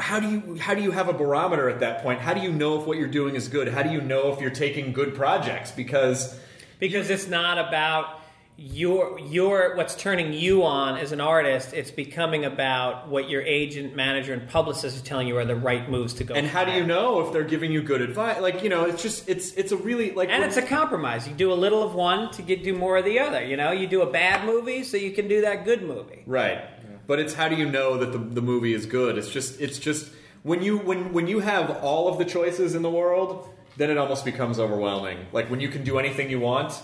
how 0.00 0.20
do 0.20 0.30
you 0.30 0.56
how 0.56 0.74
do 0.74 0.82
you 0.82 0.90
have 0.90 1.08
a 1.08 1.12
barometer 1.12 1.68
at 1.68 1.80
that 1.80 2.02
point? 2.02 2.20
How 2.20 2.34
do 2.34 2.40
you 2.40 2.50
know 2.50 2.80
if 2.80 2.86
what 2.86 2.96
you're 2.98 3.08
doing 3.08 3.34
is 3.34 3.48
good? 3.48 3.68
How 3.68 3.82
do 3.82 3.90
you 3.90 4.00
know 4.00 4.32
if 4.32 4.40
you're 4.40 4.50
taking 4.50 4.92
good 4.92 5.14
projects? 5.14 5.70
Because 5.70 6.38
because 6.78 7.10
it's 7.10 7.28
not 7.28 7.58
about 7.58 8.21
your 8.56 9.18
your 9.18 9.76
what's 9.76 9.94
turning 9.94 10.32
you 10.32 10.62
on 10.64 10.96
as 10.96 11.12
an 11.12 11.20
artist. 11.20 11.72
It's 11.72 11.90
becoming 11.90 12.44
about 12.44 13.08
what 13.08 13.28
your 13.28 13.42
agent, 13.42 13.96
manager, 13.96 14.34
and 14.34 14.48
publicist 14.48 15.00
are 15.00 15.04
telling 15.04 15.26
you 15.26 15.38
are 15.38 15.44
the 15.44 15.56
right 15.56 15.88
moves 15.90 16.14
to 16.14 16.24
go. 16.24 16.34
and 16.34 16.46
how 16.46 16.64
do 16.64 16.72
you 16.72 16.84
know 16.84 17.26
if 17.26 17.32
they're 17.32 17.44
giving 17.44 17.72
you 17.72 17.82
good 17.82 18.02
advice? 18.02 18.40
Like 18.40 18.62
you 18.62 18.68
know, 18.68 18.84
it's 18.84 19.02
just 19.02 19.28
it's 19.28 19.52
it's 19.54 19.72
a 19.72 19.76
really 19.76 20.12
like 20.12 20.28
And 20.28 20.44
it's 20.44 20.58
a 20.58 20.62
compromise. 20.62 21.26
You 21.26 21.34
do 21.34 21.52
a 21.52 21.54
little 21.54 21.82
of 21.82 21.94
one 21.94 22.30
to 22.32 22.42
get 22.42 22.62
do 22.62 22.74
more 22.74 22.98
of 22.98 23.04
the 23.04 23.18
other. 23.20 23.42
You 23.42 23.56
know, 23.56 23.72
you 23.72 23.86
do 23.86 24.02
a 24.02 24.10
bad 24.10 24.44
movie 24.44 24.84
so 24.84 24.96
you 24.96 25.12
can 25.12 25.28
do 25.28 25.40
that 25.40 25.64
good 25.64 25.82
movie. 25.82 26.22
Right. 26.26 26.62
But 27.06 27.18
it's 27.18 27.34
how 27.34 27.48
do 27.48 27.56
you 27.56 27.68
know 27.68 27.96
that 27.98 28.12
the, 28.12 28.18
the 28.18 28.42
movie 28.42 28.74
is 28.74 28.86
good? 28.86 29.18
It's 29.18 29.28
just 29.28 29.60
it's 29.60 29.78
just 29.78 30.12
when 30.42 30.62
you 30.62 30.78
when 30.78 31.12
when 31.12 31.26
you 31.26 31.40
have 31.40 31.82
all 31.82 32.08
of 32.08 32.18
the 32.18 32.24
choices 32.24 32.74
in 32.74 32.82
the 32.82 32.90
world, 32.90 33.48
then 33.76 33.90
it 33.90 33.98
almost 33.98 34.24
becomes 34.24 34.60
overwhelming. 34.60 35.26
Like 35.32 35.50
when 35.50 35.60
you 35.60 35.68
can 35.68 35.84
do 35.84 35.98
anything 35.98 36.30
you 36.30 36.38
want. 36.38 36.80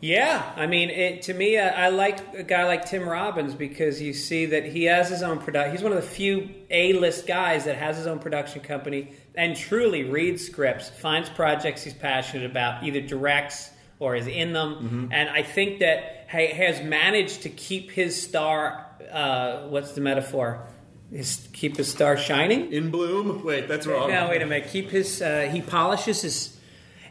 Yeah, 0.00 0.50
I 0.56 0.66
mean, 0.66 0.88
it, 0.88 1.22
to 1.22 1.34
me, 1.34 1.58
I, 1.58 1.86
I 1.86 1.88
like 1.90 2.34
a 2.34 2.42
guy 2.42 2.64
like 2.64 2.86
Tim 2.86 3.06
Robbins 3.06 3.54
because 3.54 4.00
you 4.00 4.14
see 4.14 4.46
that 4.46 4.64
he 4.64 4.84
has 4.84 5.10
his 5.10 5.22
own 5.22 5.38
production. 5.38 5.72
He's 5.72 5.82
one 5.82 5.92
of 5.92 6.00
the 6.00 6.08
few 6.08 6.48
A-list 6.70 7.26
guys 7.26 7.66
that 7.66 7.76
has 7.76 7.98
his 7.98 8.06
own 8.06 8.18
production 8.18 8.62
company 8.62 9.12
and 9.34 9.54
truly 9.54 10.04
reads 10.04 10.46
scripts, 10.46 10.88
finds 10.88 11.28
projects 11.28 11.84
he's 11.84 11.92
passionate 11.92 12.50
about, 12.50 12.82
either 12.82 13.02
directs 13.02 13.70
or 13.98 14.16
is 14.16 14.26
in 14.26 14.54
them. 14.54 15.10
And 15.12 15.28
I 15.28 15.42
think 15.42 15.80
that 15.80 16.28
he 16.30 16.46
has 16.46 16.82
managed 16.82 17.42
to 17.42 17.50
keep 17.50 17.90
his 17.90 18.20
star. 18.20 18.86
Uh, 19.12 19.68
what's 19.68 19.92
the 19.92 20.00
metaphor? 20.00 20.66
His, 21.12 21.46
keep 21.52 21.76
his 21.76 21.90
star 21.90 22.16
shining. 22.16 22.72
In 22.72 22.90
bloom. 22.90 23.44
Wait, 23.44 23.68
that's 23.68 23.86
wrong. 23.86 24.10
No, 24.10 24.28
wait 24.30 24.40
a 24.40 24.46
minute. 24.46 24.70
Keep 24.70 24.90
his. 24.90 25.20
Uh, 25.20 25.50
he 25.52 25.60
polishes 25.60 26.22
his. 26.22 26.56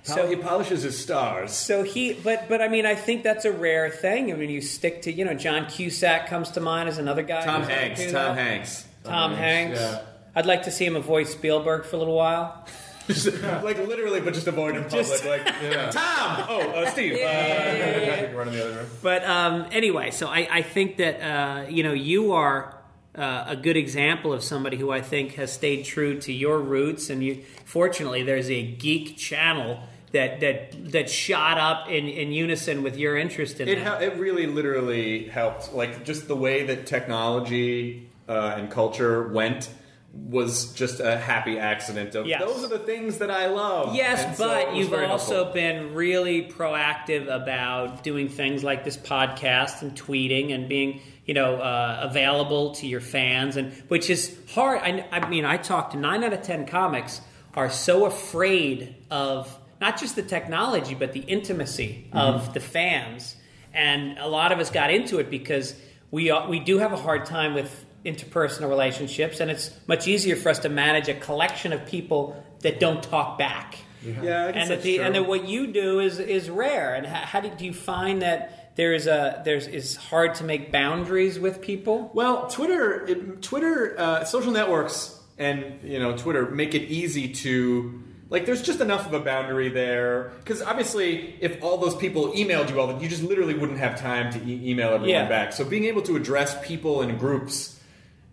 So 0.03 0.27
he 0.27 0.35
polishes 0.35 0.83
his 0.83 0.97
stars. 0.97 1.51
So 1.51 1.83
he, 1.83 2.13
but 2.13 2.49
but 2.49 2.61
I 2.61 2.67
mean, 2.67 2.85
I 2.85 2.95
think 2.95 3.23
that's 3.23 3.45
a 3.45 3.51
rare 3.51 3.89
thing. 3.89 4.31
I 4.31 4.35
mean, 4.35 4.49
you 4.49 4.61
stick 4.61 5.03
to 5.03 5.11
you 5.11 5.25
know 5.25 5.33
John 5.33 5.67
Cusack 5.67 6.27
comes 6.27 6.51
to 6.51 6.61
mind 6.61 6.89
as 6.89 6.97
another 6.97 7.21
guy. 7.23 7.43
Tom 7.45 7.61
who's 7.61 7.69
Hanks. 7.71 8.03
Tom 8.05 8.11
that. 8.13 8.37
Hanks. 8.37 8.87
Tom 9.03 9.33
Hanks. 9.33 9.79
yeah. 9.79 10.01
I'd 10.35 10.45
like 10.45 10.63
to 10.63 10.71
see 10.71 10.85
him 10.85 10.95
avoid 10.95 11.27
Spielberg 11.27 11.85
for 11.85 11.95
a 11.95 11.99
little 11.99 12.15
while. 12.15 12.65
like 13.63 13.77
literally, 13.87 14.21
but 14.21 14.35
just 14.35 14.45
avoid 14.47 14.75
in 14.75 14.83
public. 14.83 15.07
Just- 15.07 15.25
like 15.25 15.41
Yeah. 15.63 15.89
Tom. 15.89 16.45
Oh, 16.47 16.61
uh, 16.61 16.89
Steve. 16.91 17.15
Uh, 17.15 18.37
Run 18.37 18.47
in 18.49 18.53
the 18.53 18.65
other 18.65 18.75
room. 18.77 18.85
But 19.01 19.23
um, 19.25 19.65
anyway, 19.71 20.11
so 20.11 20.27
I, 20.27 20.47
I 20.51 20.61
think 20.61 20.97
that 20.97 21.19
uh, 21.21 21.67
you 21.69 21.81
know 21.83 21.93
you 21.93 22.33
are 22.33 22.77
uh, 23.15 23.45
a 23.47 23.55
good 23.55 23.77
example 23.77 24.31
of 24.31 24.43
somebody 24.43 24.77
who 24.77 24.91
I 24.91 25.01
think 25.01 25.33
has 25.35 25.51
stayed 25.51 25.85
true 25.85 26.19
to 26.21 26.31
your 26.31 26.59
roots, 26.59 27.09
and 27.09 27.23
you. 27.23 27.43
Fortunately, 27.65 28.21
there's 28.23 28.49
a 28.49 28.63
geek 28.63 29.17
channel 29.17 29.79
that 30.11 30.39
that 30.39 30.91
that 30.91 31.09
shot 31.09 31.57
up 31.57 31.87
in, 31.89 32.07
in 32.07 32.31
unison 32.31 32.83
with 32.83 32.97
your 32.97 33.17
interest 33.17 33.59
in 33.59 33.67
It, 33.67 33.83
that. 33.83 34.01
it 34.01 34.15
really 34.17 34.47
literally 34.47 35.25
helped. 35.27 35.73
Like 35.73 36.03
just 36.05 36.27
the 36.27 36.35
way 36.35 36.65
that 36.65 36.85
technology 36.87 38.09
uh, 38.27 38.55
and 38.57 38.69
culture 38.71 39.27
went 39.27 39.69
was 40.11 40.73
just 40.73 40.99
a 40.99 41.17
happy 41.17 41.59
accident 41.59 42.15
of 42.15 42.25
Yes. 42.25 42.41
those 42.41 42.63
are 42.63 42.67
the 42.67 42.79
things 42.79 43.19
that 43.19 43.29
I 43.29 43.45
love. 43.45 43.93
Yes, 43.95 44.23
And 44.25 44.37
but 44.39 44.69
was 44.69 44.77
you've 44.77 44.93
also 44.93 45.35
helpful. 45.35 45.53
been 45.53 45.93
really 45.93 46.43
proactive 46.49 47.27
about 47.27 48.03
doing 48.03 48.27
things 48.27 48.63
like 48.63 48.83
this 48.83 48.97
podcast 48.97 49.83
and 49.83 49.95
tweeting 49.95 50.51
and 50.51 50.67
being, 50.67 51.01
you 51.25 51.35
know, 51.35 51.57
uh, 51.57 51.99
available 52.09 52.73
to 52.75 52.87
your 52.87 53.01
fans, 53.01 53.55
and 53.55 53.71
which 53.87 54.09
is 54.09 54.35
hard. 54.55 54.81
I, 54.81 55.05
I 55.11 55.29
mean, 55.29 55.45
I 55.45 55.57
talked 55.57 55.91
to 55.91 55.99
nine 55.99 56.23
out 56.23 56.33
of 56.33 56.41
ten 56.41 56.65
comics 56.65 57.21
are 57.53 57.69
so 57.69 58.05
afraid 58.05 58.95
of 59.11 59.55
not 59.81 59.99
just 59.99 60.15
the 60.15 60.23
technology 60.23 60.95
but 60.95 61.13
the 61.13 61.21
intimacy 61.21 62.05
Mm-hmm. 62.09 62.17
of 62.17 62.53
the 62.53 62.59
fans, 62.59 63.35
and 63.73 64.17
a 64.17 64.27
lot 64.27 64.51
of 64.51 64.59
us 64.59 64.69
got 64.71 64.91
into 64.91 65.19
it 65.19 65.29
because 65.29 65.75
we 66.11 66.31
we 66.49 66.59
do 66.59 66.79
have 66.79 66.91
a 66.93 66.97
hard 66.97 67.25
time 67.25 67.53
with 67.53 67.85
interpersonal 68.05 68.69
relationships, 68.69 69.39
and 69.39 69.51
it's 69.51 69.71
much 69.87 70.07
easier 70.07 70.35
for 70.35 70.49
us 70.49 70.59
to 70.59 70.69
manage 70.69 71.07
a 71.09 71.13
collection 71.13 71.73
of 71.73 71.85
people 71.85 72.41
that 72.61 72.79
don't 72.79 73.03
talk 73.03 73.37
back. 73.37 73.77
yeah, 74.03 74.11
I 74.11 74.15
guess 74.21 74.25
And 74.25 74.55
that 74.55 74.67
that's 74.69 74.83
the, 74.83 74.95
true. 74.97 75.05
and 75.05 75.15
that 75.15 75.27
what 75.27 75.47
you 75.47 75.67
do 75.67 75.99
is 75.99 76.19
is 76.19 76.49
rare. 76.49 76.95
And 76.95 77.05
how, 77.05 77.25
how 77.25 77.39
do, 77.41 77.49
do 77.49 77.65
you 77.65 77.73
find 77.73 78.21
that 78.21 78.75
there's 78.75 79.05
a 79.07 79.41
there's 79.45 79.67
it's 79.67 79.95
hard 79.95 80.35
to 80.35 80.43
make 80.43 80.71
boundaries 80.71 81.37
with 81.39 81.61
people? 81.61 82.09
Well, 82.13 82.47
Twitter, 82.47 83.05
it, 83.05 83.41
Twitter, 83.41 83.95
uh, 83.99 84.23
social 84.23 84.51
networks, 84.51 85.15
and 85.37 85.79
you 85.83 85.99
know, 85.99 86.15
Twitter 86.17 86.49
make 86.49 86.73
it 86.73 86.83
easy 86.83 87.33
to 87.45 88.01
like. 88.29 88.45
There's 88.45 88.61
just 88.61 88.79
enough 88.81 89.05
of 89.07 89.13
a 89.13 89.19
boundary 89.19 89.69
there 89.69 90.31
because 90.39 90.61
obviously, 90.61 91.35
if 91.41 91.63
all 91.63 91.77
those 91.77 91.95
people 91.95 92.31
emailed 92.33 92.69
you 92.69 92.79
all, 92.79 92.87
that 92.87 93.01
you 93.01 93.07
just 93.09 93.23
literally 93.23 93.53
wouldn't 93.53 93.79
have 93.79 93.99
time 93.99 94.31
to 94.33 94.39
e- 94.45 94.69
email 94.71 94.87
everyone 94.89 95.09
Yeah. 95.09 95.27
back. 95.29 95.53
So 95.53 95.63
being 95.65 95.85
able 95.85 96.01
to 96.03 96.15
address 96.15 96.57
people 96.65 97.01
in 97.01 97.17
groups 97.17 97.75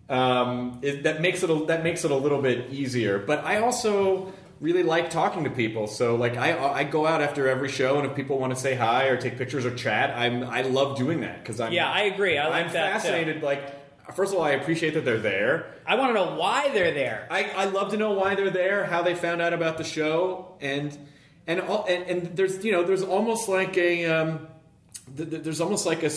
um, 0.09 0.79
it, 0.81 1.03
that 1.03 1.21
makes 1.21 1.43
it 1.43 1.49
a, 1.49 1.65
that 1.65 1.83
makes 1.83 2.05
it 2.05 2.11
a 2.11 2.15
little 2.15 2.41
bit 2.41 2.71
easier. 2.71 3.19
But 3.19 3.43
I 3.43 3.59
also 3.59 4.31
really 4.61 4.81
like 4.83 5.09
talking 5.09 5.43
to 5.43 5.49
people. 5.49 5.85
So 5.87 6.15
like 6.15 6.37
I 6.37 6.57
I 6.57 6.83
go 6.85 7.05
out 7.05 7.21
after 7.21 7.47
every 7.49 7.69
show, 7.69 7.97
and 7.99 8.09
if 8.09 8.15
people 8.15 8.39
want 8.39 8.53
to 8.53 8.59
say 8.59 8.73
hi 8.75 9.07
or 9.07 9.17
take 9.17 9.37
pictures 9.37 9.65
or 9.65 9.75
chat, 9.75 10.11
I'm 10.17 10.43
I 10.45 10.61
love 10.61 10.97
doing 10.97 11.21
that 11.21 11.43
because 11.43 11.59
I'm 11.59 11.73
Yeah, 11.73 11.91
I 11.91 12.03
agree. 12.03 12.37
I 12.37 12.47
like 12.47 12.67
I'm 12.67 12.73
that, 12.73 12.87
too. 12.87 12.99
fascinated. 13.01 13.43
Like 13.43 13.76
first 14.13 14.33
of 14.33 14.39
all, 14.39 14.45
I 14.45 14.51
appreciate 14.51 14.93
that 14.95 15.05
they're 15.05 15.19
there. 15.19 15.73
I 15.85 15.95
want 15.95 16.09
to 16.09 16.13
know 16.13 16.35
why 16.35 16.69
they're 16.69 16.93
there. 16.93 17.27
I, 17.31 17.43
I 17.55 17.65
love 17.65 17.91
to 17.91 17.97
know 17.97 18.11
why 18.13 18.35
they're 18.35 18.49
there, 18.49 18.85
how 18.85 19.01
they 19.01 19.15
found 19.15 19.41
out 19.41 19.53
about 19.53 19.77
the 19.77 19.83
show, 19.83 20.55
and 20.61 20.97
and 21.47 21.61
all, 21.61 21.85
and, 21.87 22.03
and 22.03 22.35
there's 22.37 22.63
you 22.65 22.71
know 22.71 22.83
there's 22.83 23.03
almost 23.03 23.47
like 23.49 23.77
a 23.77 24.05
um, 24.05 24.47
th- 25.15 25.29
th- 25.29 25.43
there's 25.43 25.61
almost 25.61 25.85
like 25.85 26.03
a 26.03 26.11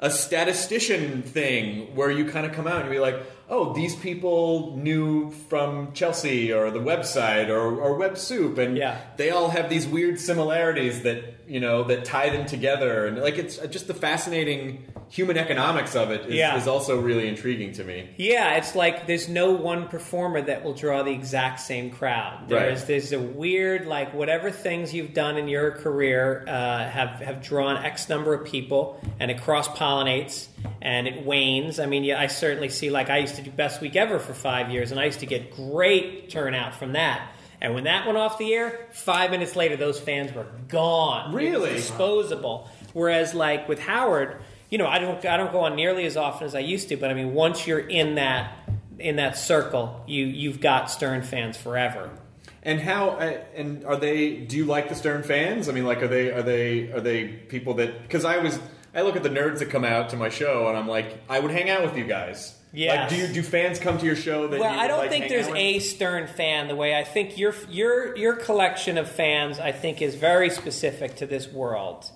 a 0.00 0.10
statistician 0.10 1.22
thing 1.22 1.94
where 1.96 2.10
you 2.10 2.30
kind 2.30 2.44
of 2.44 2.52
come 2.52 2.66
out 2.66 2.82
and 2.82 2.92
you're 2.92 3.00
like, 3.00 3.18
oh, 3.48 3.72
these 3.72 3.96
people 3.96 4.76
knew 4.76 5.30
from 5.48 5.90
Chelsea 5.94 6.52
or 6.52 6.70
the 6.70 6.78
website 6.78 7.48
or, 7.48 7.80
or 7.80 7.94
Web 7.96 8.18
Soup, 8.18 8.58
and 8.58 8.76
Yeah. 8.76 9.00
they 9.16 9.30
all 9.30 9.48
have 9.48 9.70
these 9.70 9.86
weird 9.86 10.20
similarities 10.20 11.02
that 11.04 11.24
you 11.48 11.60
know 11.60 11.84
that 11.84 12.04
tie 12.04 12.28
them 12.28 12.44
together, 12.44 13.06
and 13.06 13.18
like 13.18 13.38
it's 13.38 13.56
just 13.68 13.86
the 13.86 13.94
fascinating 13.94 14.84
human 15.08 15.36
economics 15.38 15.94
of 15.94 16.10
it 16.10 16.26
is, 16.26 16.34
Yeah. 16.34 16.56
is 16.56 16.66
also 16.66 17.00
really 17.00 17.28
intriguing 17.28 17.72
to 17.72 17.84
me. 17.84 18.08
Yeah, 18.16 18.56
it's 18.56 18.74
like 18.74 19.06
there's 19.06 19.28
no 19.28 19.52
one 19.52 19.88
performer 19.88 20.42
that 20.42 20.64
will 20.64 20.74
draw 20.74 21.02
the 21.02 21.12
exact 21.12 21.60
same 21.60 21.90
crowd. 21.90 22.48
There's 22.48 22.80
Right. 22.80 22.86
there's 22.88 23.12
a 23.12 23.18
weird 23.20 23.86
like 23.86 24.12
whatever 24.14 24.50
things 24.50 24.92
you've 24.92 25.14
done 25.14 25.36
in 25.38 25.48
your 25.48 25.70
career 25.70 26.44
uh, 26.48 26.84
have 26.88 27.20
have 27.20 27.42
drawn 27.42 27.84
X 27.84 28.08
number 28.08 28.34
of 28.34 28.44
people, 28.44 29.00
and 29.20 29.30
it 29.30 29.40
cross 29.40 29.68
pollinates 29.68 30.48
and 30.82 31.06
it 31.06 31.24
wanes. 31.24 31.78
I 31.78 31.86
mean, 31.86 32.02
yeah, 32.04 32.20
I 32.20 32.26
certainly 32.26 32.68
see 32.68 32.90
like 32.90 33.08
I 33.10 33.18
used 33.18 33.36
to 33.36 33.42
do 33.42 33.50
Best 33.50 33.80
Week 33.80 33.94
Ever 33.96 34.18
for 34.18 34.34
five 34.34 34.70
years, 34.70 34.90
and 34.90 34.98
I 35.00 35.04
used 35.04 35.20
to 35.20 35.26
get 35.26 35.54
great 35.54 36.30
turnout 36.30 36.74
from 36.74 36.92
that. 36.94 37.20
And 37.60 37.74
when 37.74 37.84
that 37.84 38.04
went 38.04 38.18
off 38.18 38.36
the 38.38 38.52
air, 38.52 38.80
five 38.92 39.30
minutes 39.30 39.56
later, 39.56 39.76
those 39.76 39.98
fans 39.98 40.30
were 40.34 40.46
gone. 40.68 41.32
Really? 41.32 41.70
disposable. 41.74 42.68
Whereas, 42.92 43.34
like 43.34 43.66
with 43.68 43.78
Howard, 43.80 44.36
you 44.70 44.78
know, 44.78 44.86
I 44.86 44.98
don't 44.98 45.24
I 45.24 45.36
don't 45.36 45.52
go 45.52 45.60
on 45.60 45.76
nearly 45.76 46.06
as 46.06 46.16
often 46.16 46.46
as 46.46 46.54
I 46.54 46.60
used 46.60 46.88
to. 46.88 46.96
But 46.96 47.10
I 47.10 47.14
mean, 47.14 47.34
once 47.34 47.66
you're 47.66 47.78
in 47.78 48.16
that 48.16 48.52
in 48.98 49.16
that 49.16 49.36
circle, 49.36 50.04
you 50.06 50.26
you've 50.26 50.60
got 50.60 50.90
Stern 50.90 51.22
fans 51.22 51.56
forever. 51.56 52.10
And 52.62 52.80
how 52.80 53.10
uh, 53.10 53.38
and 53.54 53.84
are 53.84 53.96
they? 53.96 54.36
Do 54.36 54.56
you 54.56 54.64
like 54.64 54.88
the 54.88 54.94
Stern 54.94 55.22
fans? 55.22 55.68
I 55.68 55.72
mean, 55.72 55.84
like, 55.84 56.02
are 56.02 56.08
they 56.08 56.32
are 56.32 56.42
they 56.42 56.90
are 56.90 57.00
they 57.00 57.28
people 57.28 57.74
that? 57.74 58.02
Because 58.02 58.24
I 58.24 58.38
was 58.38 58.58
I 58.94 59.02
look 59.02 59.14
at 59.14 59.22
the 59.22 59.30
nerds 59.30 59.58
that 59.58 59.70
come 59.70 59.84
out 59.84 60.08
to 60.10 60.16
my 60.16 60.30
show, 60.30 60.66
and 60.68 60.76
I'm 60.76 60.88
like, 60.88 61.20
I 61.28 61.38
would 61.38 61.50
hang 61.50 61.70
out 61.70 61.82
with 61.82 61.96
you 61.96 62.04
guys. 62.04 62.56
Yes. 62.72 63.10
Like, 63.10 63.20
do 63.20 63.26
you, 63.26 63.34
do 63.34 63.42
fans 63.42 63.78
come 63.78 63.96
to 63.98 64.04
your 64.04 64.16
show? 64.16 64.48
That 64.48 64.60
Well, 64.60 64.78
I 64.78 64.86
don't 64.86 64.98
like, 64.98 65.10
think 65.10 65.28
there's 65.28 65.48
a 65.48 65.78
Stern 65.78 66.26
fan 66.26 66.68
the 66.68 66.76
way 66.76 66.94
I 66.94 67.04
think 67.04 67.38
your 67.38 67.54
your 67.70 68.16
your 68.16 68.34
collection 68.34 68.98
of 68.98 69.08
fans 69.08 69.60
I 69.60 69.72
think 69.72 70.02
is 70.02 70.14
very 70.14 70.50
specific 70.50 71.16
to 71.16 71.26
this 71.26 71.46
world, 71.46 72.10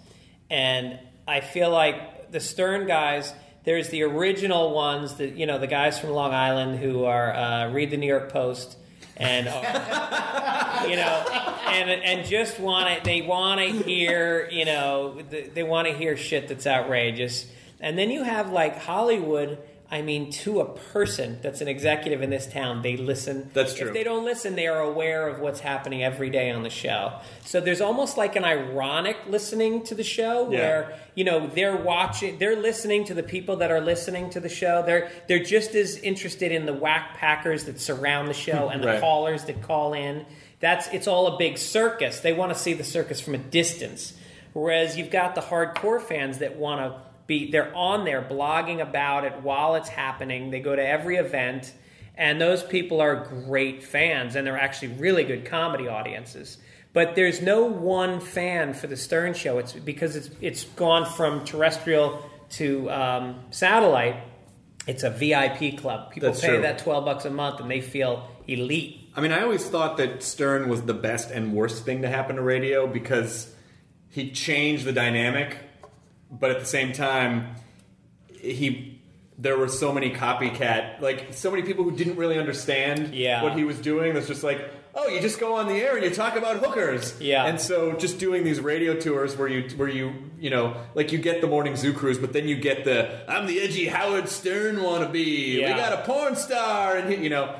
and 0.51 0.99
I 1.29 1.41
feel 1.41 1.71
like 1.71 2.20
the 2.31 2.41
Stern 2.41 2.87
guys. 2.87 3.33
There's 3.65 3.91
the 3.91 4.03
original 4.03 4.75
ones 4.75 5.15
that 5.17 5.37
you 5.37 5.47
know 5.47 5.59
the 5.59 5.67
guys 5.67 5.99
from 5.99 6.11
Long 6.11 6.33
Island 6.33 6.79
who 6.79 7.05
are 7.05 7.35
uh, 7.35 7.71
read 7.71 7.91
the 7.91 7.97
New 7.97 8.07
York 8.07 8.33
Post 8.33 8.77
and 9.17 9.49
are, 9.49 9.63
you 10.89 10.97
know 10.97 11.25
and 11.67 11.91
and 11.91 12.27
just 12.27 12.59
want 12.59 12.97
to 12.97 13.05
they 13.05 13.21
want 13.23 13.61
to 13.61 13.67
hear 13.83 14.49
you 14.51 14.65
know 14.65 15.21
they, 15.29 15.43
they 15.43 15.63
want 15.63 15.89
to 15.89 15.95
hear 15.95 16.17
shit 16.17 16.49
that's 16.49 16.67
outrageous 16.67 17.47
and 17.81 17.99
then 17.99 18.11
you 18.11 18.23
have 18.23 18.51
like 18.51 18.79
Hollywood 18.79 19.59
I 19.93 20.03
mean 20.03 20.31
to 20.45 20.61
a 20.61 20.65
person 20.65 21.39
that's 21.43 21.61
an 21.61 21.67
executive 21.69 22.23
in 22.23 22.31
this 22.31 22.47
town 22.47 22.83
they 22.83 22.97
listen 22.97 23.51
That's 23.55 23.75
true. 23.75 23.89
if 23.89 23.95
they 23.95 24.05
don't 24.05 24.25
listen 24.25 24.55
they 24.55 24.67
are 24.69 24.81
aware 24.81 25.27
of 25.27 25.41
what's 25.41 25.61
happening 25.61 26.03
every 26.05 26.31
day 26.31 26.51
on 26.51 26.63
the 26.63 26.71
show 26.71 27.15
so 27.45 27.61
there's 27.61 27.81
almost 27.81 28.17
like 28.17 28.37
an 28.37 28.45
ironic 28.45 29.17
listening 29.29 29.83
to 29.85 29.95
the 29.97 30.05
show 30.05 30.51
Yeah. 30.51 30.59
where 30.59 30.99
you 31.17 31.25
know 31.25 31.49
they're 31.49 31.77
watching 31.77 32.39
they're 32.39 32.55
listening 32.61 33.05
to 33.07 33.15
the 33.15 33.23
people 33.25 33.57
that 33.57 33.71
are 33.73 33.81
listening 33.81 34.31
to 34.31 34.39
the 34.41 34.49
show 34.49 34.83
they're 34.87 35.11
they're 35.29 35.43
just 35.45 35.75
as 35.75 35.97
interested 35.99 36.53
in 36.53 36.67
the 36.67 36.73
whack 36.75 37.17
packers 37.17 37.65
that 37.65 37.81
surround 37.81 38.29
the 38.29 38.35
show 38.35 38.67
hmm, 38.69 38.73
and 38.75 38.83
the 38.83 38.87
Right. 38.89 39.01
callers 39.01 39.45
that 39.47 39.61
call 39.63 39.93
in 39.95 40.25
that's 40.61 40.87
it's 40.89 41.09
all 41.09 41.27
a 41.35 41.37
big 41.37 41.59
circus 41.59 42.21
they 42.21 42.33
want 42.33 42.53
to 42.53 42.59
see 42.59 42.75
the 42.75 42.85
circus 42.85 43.21
from 43.21 43.35
a 43.35 43.39
distance 43.39 44.13
whereas 44.53 44.97
you've 44.97 45.11
got 45.11 45.35
the 45.35 45.41
hardcore 45.41 46.01
fans 46.01 46.39
that 46.39 46.57
want 46.57 46.81
to 46.81 47.10
be 47.31 47.51
they're 47.51 47.75
on 47.75 48.05
there 48.05 48.21
blogging 48.21 48.83
about 48.83 49.25
it 49.25 49.33
while 49.43 49.75
it's 49.77 49.89
happening 49.89 50.51
they 50.51 50.61
go 50.61 50.77
to 50.77 50.87
every 50.87 51.17
event 51.17 51.73
and 52.17 52.39
those 52.39 52.63
people 52.63 53.01
are 53.01 53.25
great 53.47 53.83
fans 53.83 54.37
and 54.37 54.47
they're 54.47 54.59
actually 54.59 54.89
really 54.89 55.25
good 55.25 55.47
comedy 55.47 55.89
audiences 55.89 56.59
but 56.93 57.15
there's 57.15 57.41
no 57.41 57.65
one 57.65 58.21
fan 58.21 58.75
for 58.75 58.87
the 58.87 58.97
Stern 58.97 59.35
Show. 59.35 59.59
It's 59.59 59.73
because 59.73 60.17
it's 60.17 60.31
it's 60.41 60.65
gone 60.65 61.07
from 61.07 61.45
terrestrial 61.45 62.29
to 62.51 62.91
um, 62.91 63.41
satellite. 63.51 64.17
It's 64.87 65.05
a 65.05 65.11
VIP 65.11 65.79
club. 65.79 66.11
People 66.11 66.31
That's 66.31 66.41
pay 66.41 66.49
true. 66.49 66.63
that 66.63 66.79
twelve 66.79 67.05
bucks 67.05 67.25
a 67.25 67.31
month 67.31 67.61
and 67.61 67.71
they 67.71 67.81
feel 67.81 68.29
elite. 68.49 69.09
I 69.15 69.21
mean, 69.21 69.33
I 69.33 69.43
always 69.43 69.69
thought 69.69 69.99
that 69.99 70.23
Stern 70.23 70.69
was 70.69 70.83
the 70.83 70.95
best 70.95 71.31
and 71.31 71.53
worst 71.53 71.85
thing 71.85 72.03
to 72.03 72.09
happen 72.09 72.37
to 72.37 72.43
radio 72.43 72.87
because 72.87 73.53
he 74.09 74.31
changed 74.33 74.85
the 74.85 74.93
dynamic, 74.93 75.57
but 76.31 76.51
at 76.51 76.61
the 76.61 76.67
same 76.67 76.93
time, 76.93 77.57
he 78.41 79.01
there 79.39 79.57
were 79.57 79.69
so 79.69 79.91
many 79.93 80.11
copycat, 80.11 81.01
like 81.01 81.29
so 81.33 81.51
many 81.51 81.63
people 81.63 81.83
who 81.85 81.93
didn't 81.93 82.17
really 82.17 82.39
understand 82.39 83.15
Yeah. 83.15 83.43
what 83.43 83.55
he 83.57 83.65
was 83.65 83.79
doing. 83.79 84.13
That's 84.13 84.27
just 84.29 84.43
like, 84.45 84.61
oh, 84.95 85.09
you 85.09 85.19
just 85.21 85.41
go 85.41 85.55
on 85.55 85.67
the 85.67 85.75
air 85.77 85.97
and 85.97 86.05
you 86.05 86.11
talk 86.11 86.37
about 86.37 86.59
hookers, 86.59 87.19
Yeah. 87.21 87.47
And 87.47 87.59
so 87.59 87.93
just 87.93 88.19
doing 88.19 88.45
these 88.45 88.61
radio 88.61 88.95
tours 88.95 89.39
where 89.39 89.49
you 89.49 89.63
where 89.77 89.89
you 89.89 90.13
you 90.39 90.51
know 90.51 90.77
like 90.95 91.11
you 91.13 91.19
get 91.19 91.41
the 91.41 91.47
morning 91.47 91.75
zoo 91.77 91.93
cruise, 91.95 92.19
but 92.19 92.33
then 92.35 92.49
you 92.49 92.57
get 92.57 92.85
the 92.85 93.09
I'm 93.31 93.47
the 93.47 93.61
edgy 93.61 93.87
Howard 93.87 94.29
Stern 94.29 94.77
wannabe. 94.77 95.55
Yeah. 95.57 95.75
We 95.75 95.81
got 95.81 95.93
a 95.95 96.03
porn 96.03 96.37
star, 96.37 96.97
and 96.97 97.11
he- 97.13 97.23
you 97.25 97.31
know. 97.31 97.55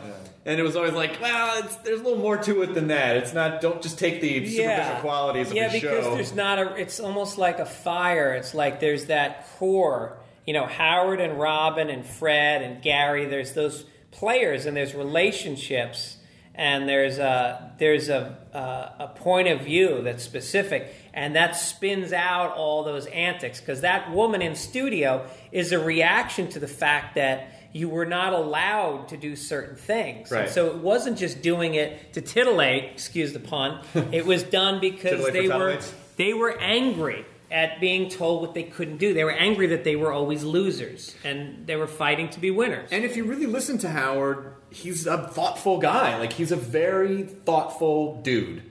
And 0.47 0.59
it 0.59 0.63
was 0.63 0.75
always 0.75 0.95
like, 0.95 1.21
well, 1.21 1.63
it's, 1.63 1.77
there's 1.77 2.01
a 2.01 2.03
little 2.03 2.19
more 2.19 2.39
to 2.39 2.63
it 2.63 2.73
than 2.73 2.89
that. 2.89 3.17
It's 3.17 3.35
not. 3.35 3.61
Don't 3.61 3.83
just 3.83 3.99
take 3.99 4.23
the 4.23 4.49
superficial 4.49 5.01
qualities 5.01 5.51
of 5.51 5.57
yeah, 5.57 5.69
the 5.69 5.81
because 5.81 6.05
there's 6.15 6.35
not 6.35 6.59
a. 6.59 6.75
It's 6.77 6.99
almost 6.99 7.37
like 7.37 7.59
a 7.59 7.67
fire. 7.67 8.33
It's 8.33 8.55
like 8.55 8.81
there's 8.81 9.07
that 9.07 9.47
core. 9.59 10.17
You 10.47 10.55
know, 10.55 10.67
Howard 10.67 11.21
and 11.21 11.39
Robin 11.39 11.91
and 11.91 12.07
Fred 12.07 12.63
and 12.63 12.83
Gary. 12.83 13.27
There's 13.27 13.53
those 13.53 13.85
players 14.11 14.67
and 14.67 14.77
there's 14.77 14.95
relationships 14.95 16.17
and 16.55 16.89
there's 16.89 17.19
a 17.19 17.73
there's 17.79 18.09
a 18.09 18.37
a, 18.53 19.05
a 19.05 19.09
point 19.09 19.49
of 19.49 19.63
view 19.63 20.03
that's 20.03 20.23
specific 20.23 20.95
and 21.15 21.37
that 21.37 21.57
spins 21.57 22.13
out 22.13 22.57
all 22.57 22.83
those 22.83 23.07
antics 23.07 23.61
because 23.61 23.83
that 23.83 24.11
woman 24.13 24.43
in 24.43 24.55
studio 24.55 25.27
is 25.53 25.73
a 25.73 25.79
reaction 25.79 26.49
to 26.49 26.59
the 26.59 26.69
fact 26.69 27.15
that 27.15 27.60
you 27.73 27.89
were 27.89 28.07
not 28.07 28.33
allowed 28.33 29.09
to 29.09 29.17
do 29.17 29.37
certain 29.37 29.77
things. 29.77 30.31
And 30.33 30.51
so 30.51 30.67
it 30.69 30.79
wasn't 30.79 31.19
just 31.19 31.43
doing 31.43 31.75
it 31.75 32.13
to 32.15 32.21
titillate, 32.21 32.85
excuse 32.93 33.33
the 33.33 33.41
pun. 33.41 33.81
It 34.13 34.27
was 34.27 34.43
done 34.43 34.81
because 34.81 35.31
they 35.33 35.49
were 35.49 35.79
they 36.17 36.35
were 36.35 36.59
angry 36.59 37.25
at 37.51 37.81
being 37.81 38.09
told 38.09 38.43
what 38.43 38.55
they 38.55 38.63
couldn't 38.63 38.99
do. 38.99 39.13
They 39.15 39.25
were 39.25 39.33
angry 39.33 39.69
that 39.69 39.85
they 39.85 39.97
were 39.97 40.13
always 40.13 40.45
losers 40.45 41.15
and 41.25 41.67
they 41.67 41.77
were 41.77 41.87
fighting 41.87 42.29
to 42.31 42.41
be 42.41 42.51
winners. 42.51 42.89
And 42.93 43.05
if 43.05 43.17
you 43.17 43.25
really 43.25 43.47
listen 43.47 43.79
to 43.79 43.89
Howard, 43.89 44.55
he's 44.71 45.07
a 45.07 45.29
thoughtful 45.29 45.79
guy. 45.79 46.19
Like 46.19 46.33
he's 46.33 46.53
a 46.53 46.57
very 46.57 47.23
thoughtful 47.23 48.21
dude. 48.23 48.63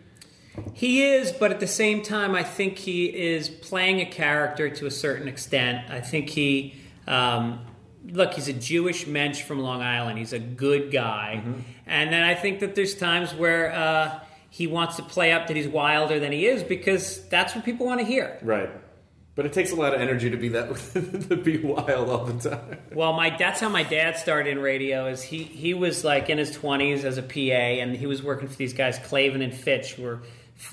He 0.73 1.03
is, 1.03 1.31
but 1.31 1.51
at 1.51 1.59
the 1.59 1.67
same 1.67 2.01
time, 2.01 2.35
I 2.35 2.43
think 2.43 2.77
he 2.77 3.05
is 3.05 3.49
playing 3.49 4.01
a 4.01 4.05
character 4.05 4.69
to 4.69 4.85
a 4.85 4.91
certain 4.91 5.27
extent. 5.27 5.89
I 5.89 6.01
think 6.01 6.29
he, 6.29 6.75
um, 7.07 7.59
look, 8.07 8.33
he's 8.33 8.47
a 8.47 8.53
Jewish 8.53 9.07
mensch 9.07 9.41
from 9.41 9.59
Long 9.59 9.81
Island. 9.81 10.17
He's 10.17 10.33
a 10.33 10.39
good 10.39 10.91
guy. 10.91 11.43
And 11.85 12.13
then 12.13 12.23
I 12.23 12.35
think 12.35 12.59
that 12.59 12.75
there's 12.75 12.95
times 12.95 13.33
where 13.33 13.73
uh, 13.73 14.19
he 14.49 14.67
wants 14.67 14.95
to 14.97 15.03
play 15.03 15.31
up 15.31 15.47
that 15.47 15.55
he's 15.55 15.67
wilder 15.67 16.19
than 16.19 16.31
he 16.31 16.45
is 16.45 16.63
because 16.63 17.27
that's 17.29 17.55
what 17.55 17.65
people 17.65 17.85
want 17.85 17.99
to 17.99 18.05
hear. 18.05 18.37
Right. 18.41 18.69
But 19.35 19.45
it 19.45 19.53
takes 19.53 19.71
a 19.71 19.75
lot 19.75 19.93
of 19.93 20.01
energy 20.01 20.29
to 20.31 20.37
be 20.37 20.49
that 20.49 20.75
to 21.29 21.37
be 21.37 21.59
wild 21.59 22.09
all 22.09 22.25
the 22.25 22.49
time. 22.49 22.77
Well, 22.93 23.13
my 23.13 23.29
that's 23.37 23.61
how 23.61 23.69
my 23.69 23.83
dad 23.83 24.17
started 24.17 24.51
in 24.51 24.59
radio. 24.59 25.07
Is 25.07 25.23
he 25.23 25.43
he 25.43 25.73
was 25.73 26.03
like 26.03 26.29
in 26.29 26.37
his 26.37 26.51
twenties 26.51 27.05
as 27.05 27.17
a 27.17 27.21
PA, 27.21 27.37
and 27.37 27.95
he 27.95 28.05
was 28.05 28.21
working 28.21 28.49
for 28.49 28.57
these 28.57 28.73
guys, 28.73 28.99
Klavan 28.99 29.41
and 29.41 29.53
Finch, 29.53 29.93
who 29.93 30.03
were 30.03 30.19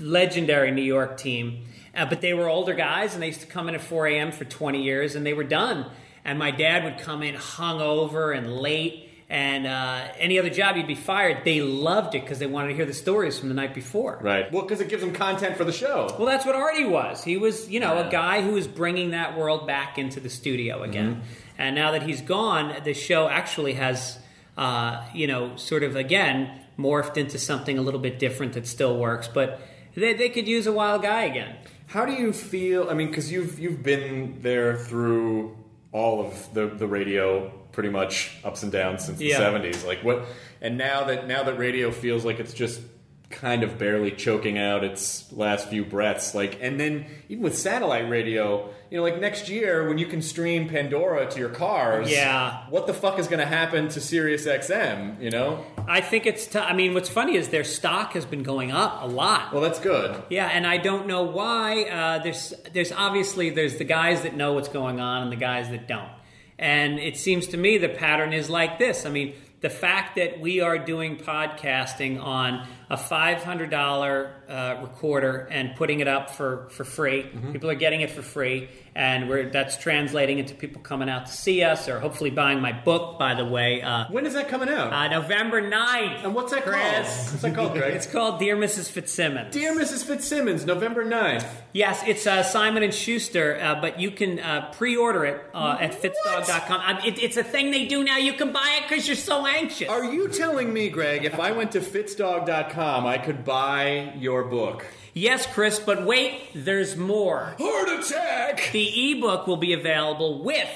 legendary 0.01 0.73
New 0.73 0.83
York 0.83 1.17
team. 1.17 1.65
Uh, 1.95 2.07
but 2.07 2.21
they 2.21 2.35
were 2.35 2.49
older 2.49 2.75
guys, 2.75 3.15
and 3.15 3.23
they 3.23 3.29
used 3.29 3.43
to 3.43 3.47
come 3.47 3.69
in 3.69 3.77
at 3.77 3.81
4 3.81 4.09
a.m. 4.09 4.33
for 4.33 4.45
20 4.45 4.83
years, 4.83 5.15
and 5.15 5.25
they 5.25 5.33
were 5.33 5.45
done. 5.45 5.87
And 6.27 6.39
my 6.39 6.51
dad 6.51 6.85
would 6.85 6.99
come 6.99 7.23
in 7.23 7.37
hungover 7.37 8.37
and 8.37 8.59
late, 8.59 9.09
and 9.31 9.67
uh, 9.67 10.09
any 10.19 10.39
other 10.39 10.51
job 10.51 10.77
you'd 10.77 10.87
be 10.87 10.95
fired. 10.95 11.45
They 11.45 11.63
loved 11.63 12.15
it 12.15 12.23
because 12.23 12.39
they 12.39 12.47
wanted 12.47 12.69
to 12.69 12.75
hear 12.75 12.85
the 12.85 12.93
stories 12.93 13.39
from 13.39 13.49
the 13.49 13.55
night 13.55 13.75
before. 13.75 14.19
Right. 14.21 14.53
Well, 14.53 14.63
because 14.63 14.81
it 14.81 14.89
gives 14.89 15.03
them 15.03 15.13
content 15.13 15.57
for 15.57 15.65
the 15.65 15.73
show. 15.73 16.15
Well, 16.19 16.27
that's 16.27 16.45
what 16.45 16.55
Artie 16.55 16.85
was. 16.85 17.25
He 17.25 17.39
was, 17.39 17.71
you 17.71 17.81
know, 17.81 18.07
a 18.07 18.11
guy 18.11 18.43
who 18.43 18.53
was 18.53 18.67
bringing 18.67 19.13
that 19.13 19.39
world 19.39 19.67
back 19.67 19.97
into 19.97 20.21
the 20.21 20.29
studio 20.29 20.83
again. 20.83 21.23
And 21.57 21.75
now 21.75 21.93
that 21.93 22.03
he's 22.03 22.21
gone, 22.21 22.77
the 22.85 22.93
show 22.93 23.29
actually 23.29 23.75
has 23.75 24.19
uh, 24.57 25.05
you 25.15 25.27
know, 25.27 25.57
sort 25.57 25.83
of 25.83 25.97
again 25.97 26.61
morphed 26.79 27.17
into 27.17 27.39
something 27.39 27.79
a 27.79 27.83
little 27.83 28.01
bit 28.01 28.19
different 28.19 28.55
that 28.55 28.67
still 28.67 28.99
works. 28.99 29.29
But 29.29 29.61
they, 29.95 30.15
they 30.15 30.29
could 30.29 30.49
use 30.49 30.67
a 30.67 30.73
wild 30.73 31.03
guy 31.03 31.23
again. 31.23 31.57
How 31.89 32.05
do 32.05 32.13
you 32.13 32.33
feel? 32.33 32.91
I 32.91 32.95
mean, 32.95 33.09
because 33.09 33.31
you've 33.31 33.59
you've 33.59 33.83
been 33.83 34.39
there 34.41 34.77
through 34.77 35.57
all 35.97 36.21
of 36.27 36.53
the 36.55 36.67
the 36.67 36.87
radio, 36.87 37.49
pretty 37.73 37.89
much 37.89 38.37
ups 38.45 38.63
and 38.63 38.71
downs 38.71 39.05
since 39.07 39.19
the 39.19 39.27
Yeah. 39.27 39.39
seventies. 39.39 39.83
Like 39.85 40.01
what? 40.05 40.25
And 40.61 40.77
now 40.77 41.05
that 41.05 41.27
now 41.27 41.43
that 41.45 41.57
radio 41.59 41.91
feels 41.91 42.25
like 42.25 42.39
it's 42.39 42.53
just 42.55 42.81
kind 43.29 43.65
of 43.65 43.77
barely 43.77 44.13
choking 44.13 44.57
out 44.57 44.85
its 44.85 45.33
last 45.33 45.69
few 45.69 45.85
breaths. 45.85 46.35
Like, 46.35 46.59
and 46.63 46.79
then 46.79 47.07
even 47.29 47.43
with 47.43 47.59
satellite 47.59 48.09
radio, 48.09 48.71
you 48.89 48.97
know, 48.99 49.03
like 49.03 49.21
next 49.21 49.49
year 49.49 49.89
when 49.89 49.99
you 49.99 50.07
can 50.07 50.23
stream 50.23 50.69
Pandora 50.69 51.29
to 51.31 51.39
your 51.41 51.49
cars, 51.49 52.09
Yeah. 52.11 52.63
what 52.71 52.87
the 52.87 52.95
fuck 52.95 53.19
is 53.19 53.27
going 53.27 53.41
to 53.41 53.47
happen 53.47 53.89
to 53.89 54.01
Sirius 54.01 54.47
XM? 54.47 55.21
You 55.21 55.31
know? 55.31 55.65
I 55.89 56.01
think 56.01 56.25
it's. 56.25 56.47
T- 56.47 56.59
I 56.61 56.73
mean, 56.73 56.95
what's 56.95 57.09
funny 57.09 57.35
is 57.37 57.49
their 57.49 57.65
stock 57.65 58.13
has 58.13 58.25
been 58.25 58.45
going 58.45 58.71
up 58.71 59.03
a 59.03 59.07
lot. 59.07 59.53
Well, 59.53 59.63
that's 59.63 59.81
good. 59.81 60.23
Yeah, 60.31 60.47
and 60.47 60.65
I 60.67 60.77
don't 60.79 61.07
know 61.09 61.25
why. 61.25 61.83
Uh, 61.85 62.19
there's 62.23 62.55
there's 62.73 62.93
obviously 62.93 63.51
there's 63.51 63.77
the 63.77 63.85
guys 63.85 64.23
that 64.23 64.37
know 64.37 64.53
what's 64.53 64.69
going 64.69 65.01
on 65.01 65.23
and 65.25 65.33
the 65.33 65.37
guys 65.37 65.69
that 65.71 65.87
don't. 65.89 66.11
And 66.59 66.99
it 66.99 67.17
seems 67.17 67.49
to 67.49 67.57
me 67.57 67.77
the 67.79 67.89
pattern 67.89 68.33
is 68.33 68.49
like 68.49 68.79
this. 68.79 69.05
I 69.05 69.11
mean, 69.11 69.35
the 69.61 69.71
fact 69.71 70.17
that 70.17 70.41
we 70.41 70.61
are 70.61 70.79
doing 70.79 71.17
podcasting 71.17 72.23
on 72.23 72.67
a 72.89 72.97
five 72.97 73.43
hundred 73.43 73.71
dollar 73.71 74.31
uh, 74.49 74.77
recorder 74.83 75.49
and 75.51 75.75
putting 75.77 76.01
it 76.01 76.09
up 76.09 76.31
for 76.31 76.69
for 76.71 76.85
free. 76.85 77.23
People 77.53 77.69
are 77.71 77.75
getting 77.75 78.01
it 78.01 78.11
for 78.11 78.23
free, 78.23 78.69
and 78.95 79.29
we're 79.29 79.51
that's 79.51 79.77
translating 79.77 80.39
into 80.39 80.55
people 80.55 80.81
coming 80.83 81.09
out 81.09 81.27
to 81.27 81.33
see 81.33 81.63
us 81.65 81.89
or 81.89 81.99
hopefully 82.01 82.31
buying 82.31 82.61
my 82.61 82.73
book. 82.73 83.19
By 83.19 83.35
the 83.35 83.45
way, 83.45 83.83
uh, 83.83 84.05
When 84.11 84.25
is 84.27 84.35
that 84.35 84.49
coming 84.49 84.69
out? 84.69 84.93
uh, 84.93 85.09
November 85.09 85.61
9th. 85.63 86.25
and 86.25 86.35
what's 86.35 86.53
that 86.53 86.63
Chris. 86.65 86.77
called? 86.83 87.31
What's 87.31 87.43
that 87.43 87.55
called, 87.55 87.73
Greg? 87.73 87.95
It's 87.95 88.07
called 88.07 88.39
Dear 88.39 88.57
Mrs. 88.57 88.91
Fitzsimmons. 88.91 89.53
Dear 89.53 89.75
Mrs. 89.75 90.05
Fitzsimmons, 90.05 90.65
November 90.65 91.05
9th. 91.05 91.45
Yes, 91.73 92.03
it's 92.07 92.27
uh, 92.27 92.43
Simon 92.43 92.83
and 92.83 92.95
Schuster, 92.95 93.59
uh, 93.61 93.81
but 93.81 93.99
you 94.01 94.11
can 94.13 94.39
uh, 94.39 94.71
pre-order 94.77 95.25
it 95.25 95.41
uh, 95.55 95.77
at 95.81 95.93
fitzdog.com. 96.01 96.81
Um, 96.81 96.99
it, 97.05 97.19
it's 97.23 97.37
a 97.37 97.45
thing 97.45 97.71
they 97.73 97.87
do 97.87 98.05
now. 98.05 98.17
You 98.17 98.33
can 98.35 98.53
buy 98.53 98.79
it 98.81 98.89
because 98.89 99.07
you're 99.09 99.17
so 99.17 99.45
anxious. 99.47 99.89
Are 99.89 100.05
you 100.05 100.29
telling 100.29 100.73
me, 100.73 100.89
Greg, 100.89 101.25
if 101.25 101.39
I 101.41 101.51
went 101.53 101.73
to 101.73 101.81
fitzdog.com, 101.81 102.76
I 102.79 103.19
could 103.19 103.45
buy 103.45 104.13
your 104.19 104.45
book? 104.45 104.87
yes, 105.15 105.47
Chris, 105.47 105.79
but 105.79 106.05
wait, 106.05 106.43
there's 106.55 106.97
more. 106.97 107.55
Heart 107.59 108.01
attack! 108.01 108.71
The 108.73 109.13
ebook 109.13 109.47
will 109.47 109.57
be 109.57 109.73
available 109.73 110.43
with 110.45 110.69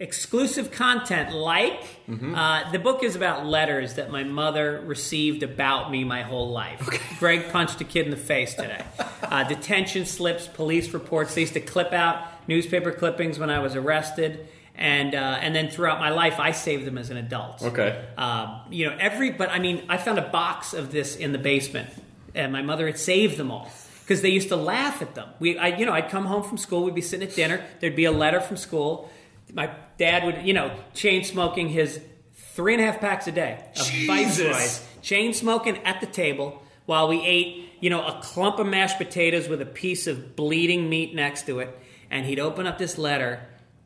exclusive 0.00 0.70
content 0.70 1.34
like 1.34 1.82
uh, 2.08 2.70
the 2.70 2.78
book 2.78 3.02
is 3.02 3.16
about 3.16 3.44
letters 3.46 3.94
that 3.94 4.10
my 4.10 4.22
mother 4.22 4.80
received 4.86 5.42
about 5.42 5.90
me 5.90 6.04
my 6.04 6.22
whole 6.22 6.50
life. 6.50 6.78
Greg 7.18 7.50
punched 7.50 7.80
a 7.80 7.84
kid 7.84 8.04
in 8.04 8.10
the 8.10 8.16
face 8.16 8.54
today. 8.54 8.82
Uh, 9.20 9.44
detention 9.44 10.06
slips, 10.06 10.46
police 10.46 10.94
reports. 10.94 11.34
They 11.34 11.42
used 11.42 11.52
to 11.52 11.60
clip 11.60 11.92
out 11.92 12.48
newspaper 12.48 12.90
clippings 12.90 13.38
when 13.38 13.50
I 13.50 13.58
was 13.58 13.76
arrested. 13.76 14.48
And, 14.78 15.12
uh, 15.16 15.38
and 15.40 15.56
then 15.56 15.70
throughout 15.70 15.98
my 15.98 16.10
life, 16.10 16.38
I 16.38 16.52
saved 16.52 16.84
them 16.84 16.98
as 16.98 17.10
an 17.10 17.16
adult. 17.16 17.62
Okay. 17.62 18.00
Um, 18.16 18.60
you 18.70 18.88
know, 18.88 18.96
every, 18.98 19.32
but 19.32 19.50
I 19.50 19.58
mean, 19.58 19.82
I 19.88 19.96
found 19.98 20.18
a 20.18 20.28
box 20.30 20.72
of 20.72 20.92
this 20.92 21.16
in 21.16 21.32
the 21.32 21.38
basement, 21.38 21.90
and 22.32 22.52
my 22.52 22.62
mother 22.62 22.86
had 22.86 22.96
saved 22.96 23.36
them 23.36 23.50
all 23.50 23.68
because 24.02 24.22
they 24.22 24.28
used 24.28 24.50
to 24.50 24.56
laugh 24.56 25.02
at 25.02 25.16
them. 25.16 25.30
We, 25.40 25.58
I, 25.58 25.76
you 25.76 25.84
know, 25.84 25.92
I'd 25.92 26.08
come 26.08 26.26
home 26.26 26.44
from 26.44 26.58
school, 26.58 26.84
we'd 26.84 26.94
be 26.94 27.02
sitting 27.02 27.28
at 27.28 27.34
dinner, 27.34 27.64
there'd 27.80 27.96
be 27.96 28.04
a 28.04 28.12
letter 28.12 28.40
from 28.40 28.56
school. 28.56 29.10
My 29.52 29.70
dad 29.98 30.24
would, 30.24 30.46
you 30.46 30.54
know, 30.54 30.76
chain 30.94 31.24
smoking 31.24 31.68
his 31.68 32.00
three 32.34 32.74
and 32.74 32.82
a 32.82 32.86
half 32.86 33.00
packs 33.00 33.26
a 33.26 33.32
day 33.32 33.64
of. 33.76 33.90
Viceroys, 34.06 34.86
chain 35.02 35.34
smoking 35.34 35.78
at 35.84 36.00
the 36.00 36.06
table 36.06 36.62
while 36.86 37.08
we 37.08 37.20
ate, 37.24 37.68
you 37.80 37.90
know, 37.90 38.06
a 38.06 38.20
clump 38.22 38.58
of 38.58 38.66
mashed 38.66 38.98
potatoes 38.98 39.48
with 39.48 39.60
a 39.60 39.66
piece 39.66 40.06
of 40.06 40.36
bleeding 40.36 40.88
meat 40.88 41.14
next 41.14 41.46
to 41.46 41.58
it. 41.58 41.76
And 42.10 42.24
he'd 42.24 42.38
open 42.38 42.66
up 42.66 42.78
this 42.78 42.96
letter, 42.96 43.40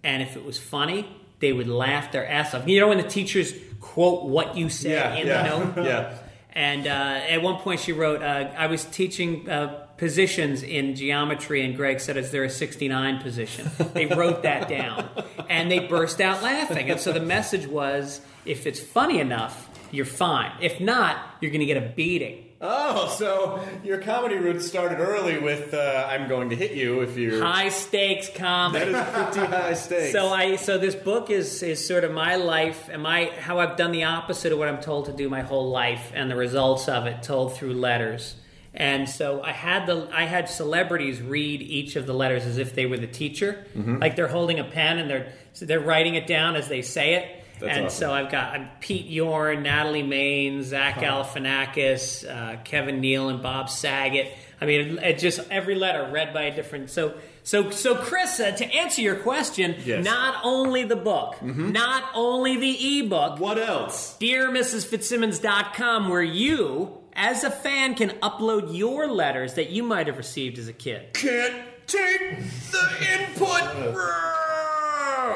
and 0.05 0.23
if 0.23 0.37
it 0.37 0.45
was 0.45 0.59
funny, 0.59 1.09
they 1.41 1.53
would 1.53 1.69
laugh 1.69 2.13
their 2.13 2.27
ass 2.27 2.55
off. 2.55 2.69
You 2.69 2.81
know, 2.81 2.89
when 2.89 2.99
the 2.99 3.09
teachers 3.09 3.53
quote 3.81 4.25
what 4.25 4.57
you 4.57 4.69
say 4.69 4.93
Yeah, 4.93 5.15
in 5.15 5.27
yeah, 5.27 5.43
the 5.43 5.59
note? 5.59 5.77
yeah. 5.85 6.19
And 6.55 6.87
uh, 6.87 6.91
at 6.91 7.43
one 7.43 7.57
point, 7.61 7.81
she 7.81 7.93
wrote, 7.93 8.23
uh, 8.23 8.51
I 8.57 8.67
was 8.67 8.85
teaching 8.85 9.49
uh, 9.49 9.87
positions 9.97 10.63
in 10.63 10.95
geometry, 10.95 11.65
and 11.65 11.75
Greg 11.75 11.99
said, 11.99 12.17
Is 12.19 12.31
there 12.31 12.45
a 12.45 12.51
69 12.51 13.23
position? 13.23 13.71
They 13.95 14.07
wrote 14.07 14.43
that 14.43 14.69
down, 14.69 15.09
and 15.49 15.71
they 15.71 15.79
burst 15.81 16.21
out 16.21 16.43
laughing. 16.43 16.91
And 16.91 17.01
so 17.01 17.13
the 17.13 17.21
message 17.21 17.67
was 17.67 18.21
if 18.45 18.67
it's 18.67 18.81
funny 18.81 19.19
enough, 19.19 19.71
you're 19.91 20.05
fine. 20.05 20.53
If 20.61 20.79
not, 20.81 21.17
you're 21.41 21.51
going 21.51 21.61
to 21.61 21.67
get 21.67 21.79
a 21.79 21.89
beating. 21.89 22.45
Oh, 22.65 23.09
so 23.19 23.61
your 23.83 23.99
comedy 23.99 24.37
roots 24.37 24.67
started 24.69 25.01
early 25.01 25.39
with 25.41 25.75
uh, 25.75 26.07
I'm 26.09 26.29
going 26.29 26.51
to 26.51 26.57
hit 26.57 26.73
you 26.73 27.01
if 27.01 27.17
you're. 27.17 27.43
High 27.45 27.71
stakes 27.71 28.31
comedy. 28.33 28.93
That 28.93 29.31
is 29.31 29.37
pretty 29.37 29.53
high 29.57 29.75
stakes. 29.75 30.13
So 30.13 30.29
I 30.29 30.55
so 30.57 30.79
this 30.79 30.95
book 30.95 31.29
is 31.31 31.63
is 31.65 31.85
sort 31.85 32.05
of 32.05 32.13
my 32.13 32.37
life 32.37 32.89
and 32.89 33.03
my 33.03 33.33
how 33.41 33.59
I've 33.59 33.77
done 33.77 33.91
the 33.91 34.05
opposite 34.05 34.53
of 34.53 34.59
what 34.61 34.69
I'm 34.69 34.81
told 34.81 35.07
to 35.07 35.13
do 35.13 35.29
my 35.29 35.43
whole 35.43 35.71
life 35.71 36.13
and 36.15 36.31
the 36.31 36.37
results 36.37 36.89
of 36.89 37.07
it 37.07 37.25
told 37.25 37.55
through 37.57 37.75
letters. 37.75 38.37
And 38.75 39.09
so 39.09 39.43
I 39.43 39.51
had 39.53 39.87
the 39.87 40.09
I 40.13 40.25
had 40.25 40.49
celebrities 40.49 41.21
read 41.21 41.63
each 41.63 41.97
of 41.97 42.07
the 42.07 42.15
letters 42.15 42.47
as 42.47 42.59
if 42.59 42.77
they 42.77 42.87
were 42.87 42.97
the 42.97 43.07
teacher, 43.09 43.67
Mm-hmm. 43.77 43.99
like 43.99 44.15
they're 44.15 44.29
holding 44.29 44.61
a 44.61 44.65
pen 44.65 44.99
and 44.99 45.11
they're 45.11 45.33
so 45.53 45.67
they're 45.67 45.81
writing 45.81 46.15
it 46.15 46.29
down 46.29 46.55
as 46.55 46.69
they 46.69 46.83
say 46.83 47.15
it. 47.15 47.42
That's 47.63 47.77
and 47.77 47.87
awesome. 47.87 47.99
so 48.09 48.13
I've 48.13 48.31
got 48.31 48.55
I'm 48.55 48.69
Pete 48.81 49.07
Yorn, 49.07 49.63
Natalie 49.63 50.03
Maines, 50.03 50.65
Zach 50.65 50.97
Galifianakis, 50.97 52.29
uh, 52.29 52.57
Kevin 52.65 53.01
Neal, 53.01 53.29
and 53.29 53.43
Bob 53.43 53.69
Saget. 53.71 54.33
I 54.61 54.67
mean, 54.67 54.99
it, 54.99 55.03
it 55.05 55.19
just 55.19 55.41
every 55.51 55.75
letter 55.75 56.09
read 56.13 56.33
by 56.33 56.43
a 56.45 56.55
different. 56.55 56.91
So, 56.91 57.15
so, 57.43 57.71
so, 57.71 57.97
Chris, 57.97 58.39
uh, 58.39 58.53
to 58.53 58.65
answer 58.75 59.03
your 59.03 59.17
question, 59.17 59.73
Yes. 59.79 59.87
Mm-hmm. 59.87 60.03
not 60.05 60.41
only 60.45 60.85
the 60.85 60.95
book, 60.97 61.43
not 61.43 62.05
only 62.15 62.57
the 62.57 62.99
ebook, 63.01 63.41
what 63.41 63.59
else? 63.59 64.17
Dear 64.19 64.49
Mrs. 64.51 64.87
Fitzsimmons.com, 64.87 66.09
where 66.09 66.23
you, 66.23 66.99
as 67.15 67.43
a 67.43 67.51
fan, 67.51 67.95
can 67.97 68.11
upload 68.21 68.77
your 68.77 69.09
letters 69.09 69.55
that 69.55 69.71
you 69.71 69.83
might 69.83 70.07
have 70.07 70.19
received 70.19 70.59
as 70.59 70.69
a 70.69 70.73
kid. 70.73 71.13
Can't 71.15 71.65
take 71.89 72.39
the. 72.71 72.79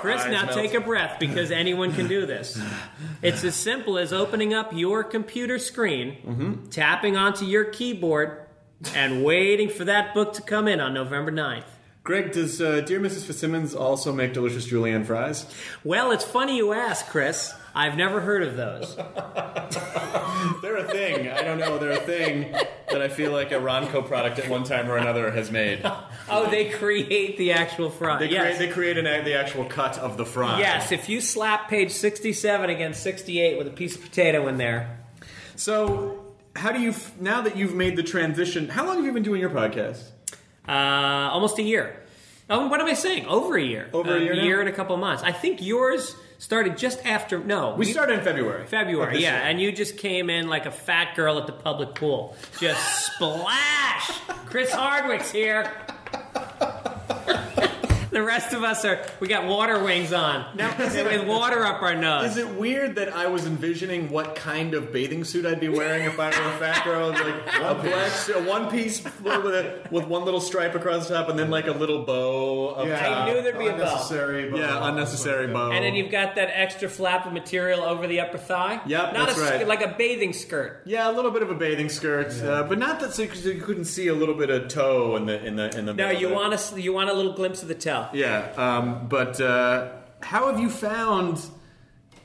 Chris, 0.07 0.25
now 0.27 0.47
take 0.47 0.75
a 0.75 0.81
breath 0.81 1.19
because 1.19 1.51
anyone 1.51 1.93
can 1.93 2.07
do 2.09 2.27
this. 2.27 2.61
It's 3.23 3.45
as 3.45 3.55
simple 3.55 3.99
as 3.99 4.13
opening 4.13 4.55
up 4.55 4.73
your 4.73 5.03
computer 5.05 5.59
screen, 5.59 6.17
Mm-hmm. 6.27 6.67
tapping 6.71 7.17
onto 7.17 7.45
your 7.45 7.65
keyboard, 7.65 8.41
and 8.95 9.25
waiting 9.25 9.69
for 9.69 9.85
that 9.85 10.13
book 10.15 10.35
to 10.35 10.43
come 10.43 10.69
in 10.69 10.81
on 10.81 10.93
November 10.95 11.33
9th. 11.33 11.65
Greg, 12.07 12.31
does 12.31 12.63
uh, 12.63 12.83
Dear 12.83 13.01
Mrs. 13.01 13.25
Fitzsimmons 13.25 13.75
also 13.75 14.13
make 14.13 14.33
delicious 14.33 14.65
julienne 14.65 15.03
fries? 15.05 15.45
Well, 15.83 16.13
it's 16.13 16.23
funny 16.25 16.57
you 16.57 16.73
ask, 16.73 17.09
Chris. 17.09 17.53
I've 17.75 17.97
never 17.97 18.21
heard 18.21 18.45
of 18.45 18.57
those. 18.57 18.95
They're 20.63 20.77
a 20.77 20.85
thing. 20.89 21.29
I 21.29 21.43
don't 21.43 21.59
know. 21.59 21.79
They're 21.79 21.91
a 21.91 21.97
thing 21.97 22.53
that 22.93 23.03
I 23.03 23.09
feel 23.09 23.33
like 23.33 23.51
a 23.51 23.57
Ronco 23.57 24.07
product 24.07 24.39
at 24.39 24.49
one 24.49 24.63
time 24.63 24.89
or 24.89 24.97
another 24.97 25.33
has 25.33 25.51
made. 25.51 25.85
Oh, 26.29 26.51
they 26.51 26.71
create 26.71 27.39
the 27.39 27.53
actual 27.53 27.89
fry. 27.89 28.19
They 28.19 28.29
yes. 28.29 28.57
create, 28.57 28.59
they 28.59 28.75
create 28.75 28.99
an, 28.99 29.05
the 29.25 29.35
actual 29.35 29.65
cut 29.65 29.97
of 29.99 30.17
the 30.17 30.27
fry. 30.27 30.59
yes, 30.59 30.91
if 30.91 31.09
you 31.09 31.21
slap 31.21 31.69
page 31.69 31.93
67 31.93 32.69
against 32.69 33.01
68 33.05 33.57
with 33.59 33.69
a 33.69 33.71
piece 33.71 33.95
of 33.95 34.03
potato 34.03 34.49
in 34.49 34.57
there, 34.57 34.99
So, 35.55 36.35
how 36.57 36.73
do 36.73 36.81
you 36.81 36.89
f- 36.91 37.17
now 37.21 37.43
that 37.43 37.57
you've 37.57 37.77
made 37.77 37.95
the 37.95 38.03
transition? 38.03 38.69
How 38.69 38.85
long 38.87 38.97
have 38.97 39.05
you 39.05 39.13
been 39.13 39.23
doing 39.23 39.41
your 39.41 39.51
podcast? 39.51 40.03
Uh, 40.69 40.73
almost 41.33 41.59
a 41.59 41.63
year. 41.63 42.03
Oh, 42.49 42.69
what 42.69 42.81
am 42.81 42.87
I 42.87 42.95
saying? 42.95 43.27
Over 43.27 43.57
a 43.57 43.63
year. 43.63 43.89
Over 43.93 44.17
a 44.17 44.21
year 44.21 44.33
A 44.33 44.37
now? 44.37 44.43
year 44.43 44.61
and 44.61 44.69
a 44.69 44.73
couple 44.73 44.97
months. 44.97 45.23
I 45.25 45.33
think 45.33 45.61
yours 45.61 46.15
started 46.39 46.79
just 46.79 47.05
after. 47.05 47.39
No, 47.41 47.75
We 47.75 47.87
you- 47.87 47.93
started 47.93 48.19
in 48.19 48.25
February. 48.25 48.67
February, 48.67 49.21
yeah, 49.21 49.39
year. 49.41 49.43
and 49.51 49.61
you 49.61 49.73
just 49.73 49.97
came 49.99 50.31
in 50.31 50.49
like 50.49 50.65
a 50.67 50.71
fat 50.71 51.17
girl 51.17 51.39
at 51.39 51.47
the 51.47 51.53
public 51.53 51.95
pool. 51.97 52.37
Just 52.61 52.81
splash! 53.15 54.11
Chris 54.47 54.71
Hardwick's 54.73 55.33
here. 55.33 55.71
The 58.17 58.23
rest 58.23 58.55
of 58.55 58.65
us 58.65 58.83
are, 58.87 59.05
we 59.21 59.29
got 59.29 59.45
water 59.47 59.85
wings 59.85 60.11
on. 60.15 60.57
now, 60.57 60.75
with 60.79 61.27
water 61.27 61.65
up 61.67 61.83
our 61.83 61.95
nose. 61.95 62.31
Is 62.31 62.39
it 62.39 62.49
weird 62.55 62.95
that 62.97 63.11
I 63.15 63.27
was 63.27 63.45
envisioning 63.45 64.09
what 64.09 64.35
kind 64.37 64.73
of 64.73 64.91
bathing 64.91 65.23
suit 65.23 65.45
I'd 65.45 65.61
be 65.61 65.69
wearing 65.69 66.05
if 66.07 66.19
I 66.19 66.29
were 66.31 66.55
a 66.55 66.59
fat 66.59 66.83
girl? 66.83 67.11
Like 67.11 67.21
a 67.61 67.75
black, 67.75 68.11
suit- 68.13 68.37
a 68.37 68.43
one 68.49 68.71
piece 68.71 69.05
with, 69.05 69.27
a, 69.27 69.87
with 69.91 70.07
one 70.07 70.25
little 70.25 70.41
stripe 70.41 70.75
across 70.75 71.09
the 71.09 71.15
top, 71.15 71.29
and 71.29 71.39
then 71.39 71.51
like 71.51 71.67
a 71.67 71.73
little 71.73 72.05
bow. 72.05 72.69
Up 72.71 72.87
Yeah, 72.87 73.07
top. 73.07 73.29
I 73.29 73.33
knew 73.35 73.43
there'd 73.43 73.59
be 73.59 73.67
a 73.67 73.71
bow. 73.73 73.75
unnecessary 73.77 74.51
bow. 74.51 74.57
Yeah, 74.57 74.89
unnecessary 74.89 75.49
bow. 75.49 75.71
And 75.73 75.85
then 75.85 75.95
you've 75.95 76.11
got 76.11 76.37
that 76.37 76.49
extra 76.55 76.89
flap 76.89 77.27
of 77.27 77.35
material 77.35 77.83
over 77.83 78.07
the 78.07 78.21
upper 78.21 78.39
thigh. 78.39 78.81
Yep, 78.87 79.13
Not 79.13 79.27
that's 79.29 79.39
a, 79.39 79.43
right. 79.43 79.69
Like 79.69 79.83
a 79.83 79.95
bathing 79.99 80.33
skirt. 80.33 80.81
Yeah, 80.87 81.11
a 81.11 81.13
little 81.13 81.31
bit 81.31 81.43
of 81.43 81.51
a 81.51 81.55
bathing 81.55 81.91
skirt, 81.91 82.33
uh, 82.43 82.63
but 82.63 82.79
not 82.79 82.99
that 83.01 83.13
so 83.13 83.25
you 83.25 83.31
you 83.53 83.61
couldn't 83.61 83.85
see 83.85 84.09
a 84.09 84.15
little 84.15 84.35
bit 84.35 84.49
of 84.49 84.69
toe 84.69 85.17
in 85.17 85.27
the 85.27 85.45
in 85.45 85.57
the 85.57 85.77
in 85.79 85.85
the. 85.85 85.93
No, 85.93 86.09
you 86.11 86.31
want 86.31 86.55
a, 86.55 86.81
you 86.81 86.95
want 86.95 87.11
a 87.11 87.13
little 87.13 87.35
glimpse 87.35 87.61
of 87.61 87.69
the 87.69 87.75
toe. 87.75 88.06
Yeah, 88.15 88.53
um, 88.57 89.09
but 89.09 89.41
uh, 89.41 89.93
how 90.23 90.51
have 90.51 90.61
you 90.61 90.71
found 90.71 91.41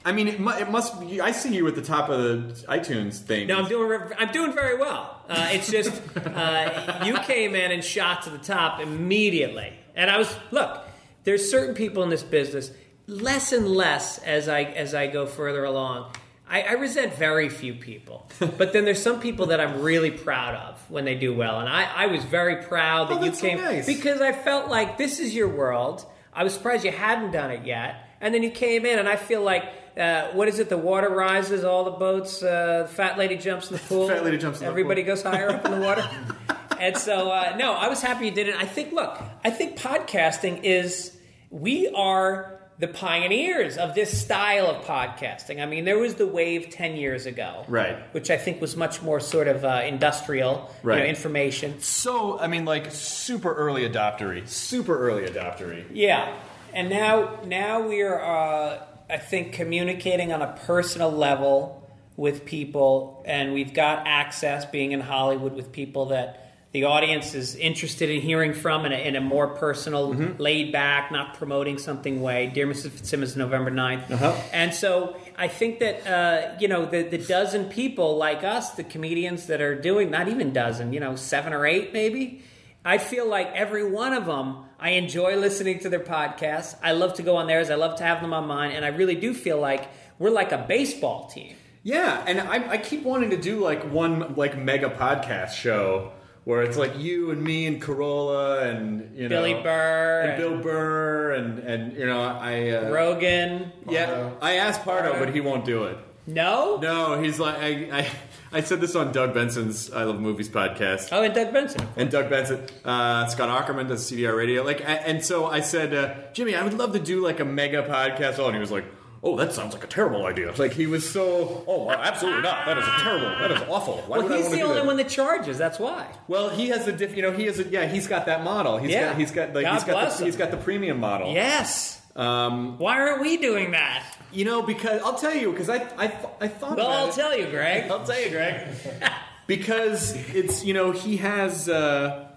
I 0.04 0.14
mean, 0.14 0.28
it, 0.28 0.40
mu- 0.40 0.52
it 0.52 0.70
must. 0.70 1.00
Be, 1.00 1.22
I 1.22 1.32
see 1.32 1.56
you 1.56 1.68
at 1.68 1.76
the 1.76 1.82
top 1.82 2.10
of 2.10 2.20
the 2.20 2.66
iTunes 2.68 3.20
thing. 3.20 3.48
No, 3.48 3.60
I'm 3.60 3.70
doing. 3.70 3.88
re- 3.88 4.16
I'm 4.18 4.32
doing 4.32 4.52
very 4.52 4.78
well. 4.78 5.24
Uh, 5.30 5.50
it's 5.52 5.70
just 5.70 5.92
uh, 6.18 7.04
you 7.06 7.18
came 7.20 7.54
in 7.56 7.72
and 7.72 7.84
shot 7.84 8.24
to 8.24 8.32
the 8.32 8.40
top 8.40 8.80
immediately, 8.80 9.74
and 9.96 10.10
I 10.10 10.18
was 10.18 10.36
look. 10.50 10.82
There's 11.24 11.52
certain 11.52 11.76
people 11.76 12.02
in 12.02 12.10
this 12.10 12.24
business, 12.24 12.72
less 13.06 13.54
and 13.54 13.68
less 13.68 14.18
as 14.20 14.50
I 14.50 14.64
as 14.64 14.96
I 14.96 15.06
go 15.06 15.28
further 15.28 15.64
along. 15.64 16.12
I, 16.52 16.62
I 16.64 16.72
resent 16.74 17.14
very 17.16 17.48
few 17.50 17.74
people, 17.74 18.28
but 18.40 18.74
then 18.74 18.84
there's 18.86 19.02
some 19.02 19.20
people 19.22 19.48
that 19.48 19.60
I'm 19.62 19.82
really 19.82 20.12
proud 20.12 20.54
of 20.56 20.80
when 20.90 21.06
they 21.06 21.16
do 21.16 21.34
well, 21.34 21.62
and 21.62 21.70
I, 21.70 21.84
I 21.84 22.08
was 22.08 22.24
very 22.26 22.58
proud 22.58 23.10
that 23.10 23.20
Oh, 23.20 23.24
you 23.24 23.30
that's 23.30 23.40
so 23.40 23.48
came 23.48 23.58
nice. 23.58 23.86
because 23.88 24.20
I 24.20 24.34
felt 24.34 24.70
like 24.70 24.98
this 24.98 25.20
is 25.20 25.34
your 25.34 25.48
world. 25.48 26.06
I 26.34 26.44
was 26.44 26.54
surprised 26.54 26.84
you 26.84 26.92
hadn't 26.92 27.32
done 27.32 27.52
it 27.52 27.66
yet, 27.66 28.06
and 28.20 28.34
then 28.34 28.44
you 28.44 28.52
came 28.52 28.86
in, 28.86 29.00
and 29.00 29.08
I 29.10 29.16
feel 29.16 29.42
like. 29.42 29.64
Uh, 29.92 30.32
what 30.32 30.48
is 30.48 30.58
it? 30.60 30.70
The 30.70 30.78
water 30.78 31.10
rises, 31.10 31.66
all 31.66 31.84
the 31.84 31.92
boats. 31.92 32.42
Uh, 32.42 32.88
fat 32.96 33.18
lady 33.18 33.36
jumps 33.36 33.70
in 33.70 33.76
the 33.76 33.84
pool. 33.84 34.08
Fat 34.08 34.24
lady 34.24 34.38
jumps 34.38 34.60
in 34.60 34.64
the 34.64 34.70
Everybody 34.70 35.04
goes 35.04 35.22
higher 35.22 35.50
up 35.50 35.66
in 35.66 35.72
the 35.72 35.82
water. 35.86 36.10
and 36.80 36.96
so, 36.96 37.30
uh, 37.30 37.58
no, 37.60 37.74
I 37.74 37.90
was 37.90 38.02
happy 38.02 38.28
you 38.28 38.32
did 38.32 38.48
it. 38.48 38.56
I 38.56 38.64
think, 38.66 38.94
look, 38.94 39.22
I 39.44 39.50
think 39.50 39.78
podcasting 39.78 40.64
is, 40.64 41.18
we 41.50 41.90
are 41.90 42.61
the 42.82 42.88
pioneers 42.88 43.78
of 43.78 43.94
this 43.94 44.20
style 44.20 44.66
of 44.66 44.84
podcasting. 44.86 45.62
I 45.62 45.68
mean, 45.68 45.86
there 45.86 46.00
was 46.00 46.16
the 46.16 46.26
wave 46.26 46.72
10 46.72 46.96
years 46.96 47.28
ago. 47.28 47.64
Right. 47.68 47.96
Which 48.12 48.32
I 48.32 48.38
think 48.38 48.60
was 48.60 48.76
much 48.76 49.04
more 49.04 49.20
sort 49.20 49.48
of 49.48 49.64
uh, 49.64 49.84
industrial, 49.86 50.74
you 50.84 50.90
know, 50.90 51.06
information. 51.06 51.80
So, 51.80 52.40
I 52.40 52.48
mean, 52.48 52.66
like 52.66 52.92
super 52.92 53.54
early 53.54 53.88
adoptery, 53.88 54.48
super 54.48 54.98
early 54.98 55.28
adoptery. 55.28 55.86
Yeah, 55.94 56.36
and 56.74 56.90
now 56.90 57.40
now 57.46 57.88
we 57.88 58.02
are, 58.02 58.20
uh, 58.20 58.84
I 59.08 59.18
think, 59.18 59.54
communicating 59.54 60.34
on 60.34 60.42
a 60.42 60.60
personal 60.66 61.12
level 61.12 61.88
with 62.18 62.46
people, 62.46 63.24
and 63.28 63.54
we've 63.54 63.76
got 63.76 64.08
access, 64.08 64.66
being 64.66 64.92
in 64.92 65.02
Hollywood, 65.02 65.54
with 65.54 65.72
people 65.72 66.08
that 66.08 66.51
the 66.72 66.86
audience 66.86 67.36
is 67.36 67.56
interested 67.56 68.10
in 68.10 68.22
hearing 68.22 68.54
from 68.54 68.86
in 68.86 68.94
a, 68.94 68.96
in 68.96 69.18
a 69.18 69.22
more 69.22 69.48
personal, 69.48 70.14
laid 70.38 70.72
back, 70.72 71.12
not 71.12 71.34
promoting 71.34 71.78
something 71.78 72.22
way. 72.22 72.48
Dear 72.48 72.66
Mrs. 72.66 72.92
Fitzsimmons, 72.92 73.36
November 73.36 73.70
9th. 73.72 74.10
And 74.54 74.74
so 74.74 75.18
I 75.38 75.50
think 75.50 75.80
that, 75.80 76.08
uh, 76.08 76.56
you 76.60 76.70
know, 76.70 76.86
the, 76.86 77.02
the 77.04 77.18
dozen 77.18 77.66
people 77.66 78.16
like 78.16 78.46
us, 78.46 78.72
the 78.72 78.86
comedians 78.86 79.48
that 79.48 79.60
are 79.60 79.76
doing, 79.76 80.10
not 80.12 80.30
even 80.30 80.54
dozen, 80.54 80.94
you 80.94 81.02
know, 81.02 81.18
seven 81.18 81.52
or 81.52 81.66
eight 81.66 81.92
maybe, 81.92 82.42
I 82.86 83.00
feel 83.00 83.28
like 83.28 83.54
every 83.54 83.90
one 83.90 84.14
of 84.14 84.26
them, 84.26 84.64
I 84.80 84.92
enjoy 84.92 85.36
listening 85.36 85.80
to 85.80 85.90
their 85.90 86.00
podcasts. 86.00 86.76
I 86.82 86.94
love 86.94 87.16
to 87.16 87.22
go 87.22 87.36
on 87.36 87.48
theirs. 87.48 87.70
I 87.70 87.76
love 87.76 87.98
to 87.98 88.04
have 88.06 88.22
them 88.22 88.34
on 88.34 88.48
mine. 88.48 88.72
And 88.72 88.86
I 88.86 88.90
really 88.90 89.16
do 89.16 89.34
feel 89.34 89.60
like 89.60 89.90
we're 90.20 90.32
like 90.32 90.54
a 90.54 90.66
baseball 90.68 91.28
team. 91.28 91.56
Yeah, 91.84 92.24
and 92.26 92.40
I, 92.40 92.72
I 92.72 92.78
keep 92.78 93.04
wanting 93.04 93.32
to 93.32 93.38
do 93.38 93.60
like 93.60 93.84
one 93.92 94.36
like 94.36 94.58
mega 94.58 94.90
podcast 94.90 95.52
show 95.52 96.12
where 96.44 96.62
it's 96.64 96.78
like 96.78 96.98
you 96.98 97.32
and 97.32 97.44
me 97.44 97.68
and 97.68 97.82
Carolla 97.82 98.64
and 98.68 99.16
you 99.16 99.30
know 99.30 99.30
Billy 99.42 99.54
Burr 99.62 100.22
and, 100.30 100.38
Bill 100.42 100.58
Burr 100.60 101.32
and 101.34 101.60
and 101.60 101.94
you 101.98 102.06
know 102.06 102.22
I 102.22 102.70
uh, 102.72 102.90
Rogan. 102.90 103.72
yeah 103.88 104.32
I 104.42 104.54
asked 104.56 104.84
Pardo 104.84 105.18
but 105.20 105.34
he 105.34 105.42
won't 105.42 105.66
do 105.66 105.84
it. 105.86 105.98
No? 106.28 106.78
No, 106.82 107.22
he's 107.22 107.40
like 107.40 107.56
I 107.58 107.68
I, 108.00 108.12
I 108.54 108.62
said 108.62 108.80
this 108.82 108.96
on 108.96 109.12
Doug 109.12 109.34
Benson's 109.34 109.92
I 109.92 110.04
Love 110.04 110.20
Movies 110.20 110.50
podcast. 110.50 111.10
Oh, 111.12 111.24
and 111.24 111.34
Doug 111.34 111.52
Benson. 111.54 111.88
And 111.96 112.12
Doug 112.12 112.30
Benson, 112.30 112.62
uh, 112.86 113.26
Scott 113.28 113.50
Aukerman 113.50 113.88
does 113.88 114.10
CDR 114.10 114.36
Radio. 114.38 114.64
Like, 114.64 114.82
a- 114.82 115.08
and 115.08 115.24
so 115.24 115.46
I 115.48 115.62
said, 115.62 115.94
uh, 115.94 116.14
Jimmy, 116.34 116.56
I 116.56 116.64
would 116.64 116.74
love 116.76 116.92
to 116.94 117.00
do 117.00 117.24
like 117.24 117.40
a 117.40 117.46
mega 117.46 117.82
podcast. 117.84 118.38
Oh, 118.40 118.46
and 118.48 118.54
he 118.56 118.60
was 118.60 118.70
like, 118.72 118.86
Oh, 119.24 119.36
that 119.38 119.54
sounds 119.54 119.74
like 119.76 119.84
a 119.84 119.88
terrible 119.88 120.26
idea. 120.26 120.52
Like 120.58 120.74
he 120.74 120.88
was 120.88 121.08
so, 121.08 121.64
oh, 121.68 121.86
well, 121.86 121.96
absolutely 122.00 122.42
not. 122.42 122.66
That 122.66 122.78
is 122.80 122.84
a 122.88 122.92
terrible. 123.04 123.30
That 123.40 123.52
is 123.52 123.62
awful. 123.70 123.98
Why 124.08 124.18
Well, 124.18 124.28
would 124.28 124.32
I 124.32 124.38
he's 124.38 124.46
want 124.48 124.56
the 124.58 124.62
only 124.64 124.76
that? 124.78 124.86
one 124.88 124.98
that 124.98 125.10
charges. 125.10 125.58
That's 125.60 125.78
why. 125.78 126.08
Well, 126.28 126.50
he 126.50 126.70
has 126.70 126.88
a 126.88 126.92
diff. 126.92 127.16
You 127.16 127.22
know, 127.22 127.32
he 127.32 127.46
has 127.46 127.60
a 127.60 127.64
yeah. 127.66 127.86
He's 127.86 128.08
got 128.08 128.26
that 128.26 128.44
model. 128.44 128.78
He's 128.80 128.90
Yeah. 128.92 129.10
got 129.10 129.18
he's 129.20 129.30
got 129.32 129.54
like 129.54 129.66
God 129.66 129.74
he's 129.76 129.84
got 129.84 129.92
bless 129.94 130.18
the, 130.18 130.24
him. 130.24 130.26
he's 130.26 130.38
got 130.38 130.50
the 130.52 130.58
premium 130.58 131.00
model. 131.00 131.32
Yes. 131.34 132.02
Um, 132.16 132.78
Why 132.80 133.00
aren't 133.00 133.22
we 133.22 133.38
doing 133.38 133.72
that? 133.72 134.04
you 134.34 134.44
know, 134.46 134.62
because 134.64 135.02
I'll 135.04 135.16
tell 135.20 135.36
you 135.36 135.52
because 135.52 135.70
I 135.70 135.76
I 135.98 136.06
I 136.42 136.48
thought. 136.48 136.78
Well, 136.78 136.88
about 136.88 136.92
I'll 136.92 137.10
it. 137.10 137.14
tell 137.16 137.38
you, 137.38 137.46
Greg. 137.48 137.92
I'll 137.92 138.04
tell 138.04 138.20
you, 138.20 138.30
Greg. 138.32 138.68
because 139.48 140.16
it's 140.34 140.64
you 140.66 140.74
know 140.74 140.92
he 140.92 141.18
has. 141.18 141.70
Uh, 141.70 142.28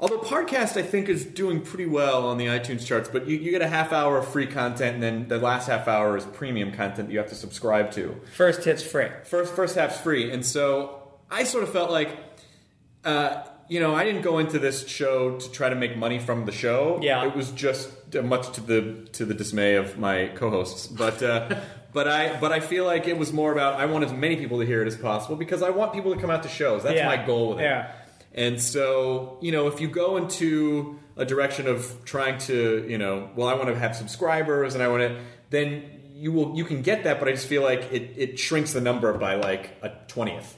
although 0.00 0.18
podcast 0.18 0.76
I 0.76 0.82
think 0.82 1.08
is 1.08 1.24
doing 1.24 1.60
pretty 1.60 1.86
well 1.86 2.26
on 2.26 2.38
the 2.38 2.46
iTunes 2.46 2.84
charts, 2.86 3.08
but 3.08 3.26
you, 3.28 3.36
you 3.36 3.50
get 3.50 3.62
a 3.62 3.68
half 3.68 3.92
hour 3.92 4.18
of 4.18 4.26
free 4.28 4.46
content, 4.46 4.94
and 4.94 5.02
then 5.02 5.28
the 5.28 5.38
last 5.38 5.68
half 5.68 5.86
hour 5.86 6.16
is 6.16 6.24
premium 6.24 6.72
content 6.72 7.08
that 7.08 7.12
you 7.12 7.18
have 7.18 7.28
to 7.28 7.34
subscribe 7.36 7.90
to. 7.92 8.20
First 8.36 8.64
hit's 8.64 8.82
free. 8.82 9.08
First 9.24 9.54
first 9.54 9.76
half's 9.76 10.00
free, 10.00 10.32
and 10.32 10.44
so 10.44 11.02
I 11.30 11.44
sort 11.44 11.62
of 11.64 11.70
felt 11.72 11.90
like. 11.90 12.10
Uh, 13.04 13.44
you 13.68 13.78
know, 13.78 13.94
I 13.94 14.02
didn't 14.04 14.22
go 14.22 14.38
into 14.40 14.58
this 14.58 14.84
show 14.88 15.38
to 15.38 15.50
try 15.52 15.68
to 15.68 15.76
make 15.76 15.96
money 15.96 16.18
from 16.18 16.44
the 16.44 16.50
show. 16.50 16.98
Yeah. 17.00 17.24
it 17.28 17.36
was 17.36 17.52
just 17.52 17.88
uh, 18.16 18.20
much 18.22 18.50
to 18.54 18.60
the 18.60 19.08
to 19.12 19.24
the 19.24 19.32
dismay 19.32 19.76
of 19.76 19.96
my 19.96 20.26
co-hosts. 20.34 20.88
But 20.88 21.22
uh, 21.22 21.60
but 21.92 22.08
I 22.08 22.36
but 22.40 22.50
I 22.50 22.58
feel 22.58 22.84
like 22.84 23.06
it 23.06 23.16
was 23.16 23.32
more 23.32 23.52
about 23.52 23.78
I 23.78 23.86
want 23.86 24.02
as 24.04 24.12
many 24.12 24.34
people 24.34 24.58
to 24.58 24.66
hear 24.66 24.82
it 24.82 24.88
as 24.88 24.96
possible 24.96 25.36
because 25.36 25.62
I 25.62 25.70
want 25.70 25.92
people 25.92 26.12
to 26.12 26.20
come 26.20 26.30
out 26.30 26.42
to 26.42 26.48
shows. 26.48 26.82
That's 26.82 26.96
Yeah. 26.96 27.06
my 27.06 27.24
goal 27.24 27.50
with 27.50 27.60
it. 27.60 27.62
Yeah. 27.62 27.92
And 28.34 28.60
so 28.60 29.38
you 29.40 29.52
know, 29.52 29.66
if 29.66 29.80
you 29.80 29.88
go 29.88 30.16
into 30.16 30.98
a 31.16 31.24
direction 31.24 31.66
of 31.66 32.04
trying 32.04 32.38
to 32.38 32.86
you 32.88 32.98
know, 32.98 33.30
well, 33.36 33.48
I 33.48 33.54
want 33.54 33.68
to 33.68 33.78
have 33.78 33.96
subscribers 33.96 34.74
and 34.74 34.82
I 34.82 34.88
want 34.88 35.02
to, 35.02 35.20
then 35.50 35.84
you 36.14 36.32
will 36.32 36.56
you 36.56 36.64
can 36.64 36.82
get 36.82 37.04
that. 37.04 37.18
But 37.18 37.28
I 37.28 37.32
just 37.32 37.46
feel 37.46 37.62
like 37.62 37.92
it 37.92 38.14
it 38.16 38.38
shrinks 38.38 38.72
the 38.72 38.80
number 38.80 39.12
by 39.14 39.34
like 39.34 39.76
a 39.82 39.90
twentieth 40.06 40.56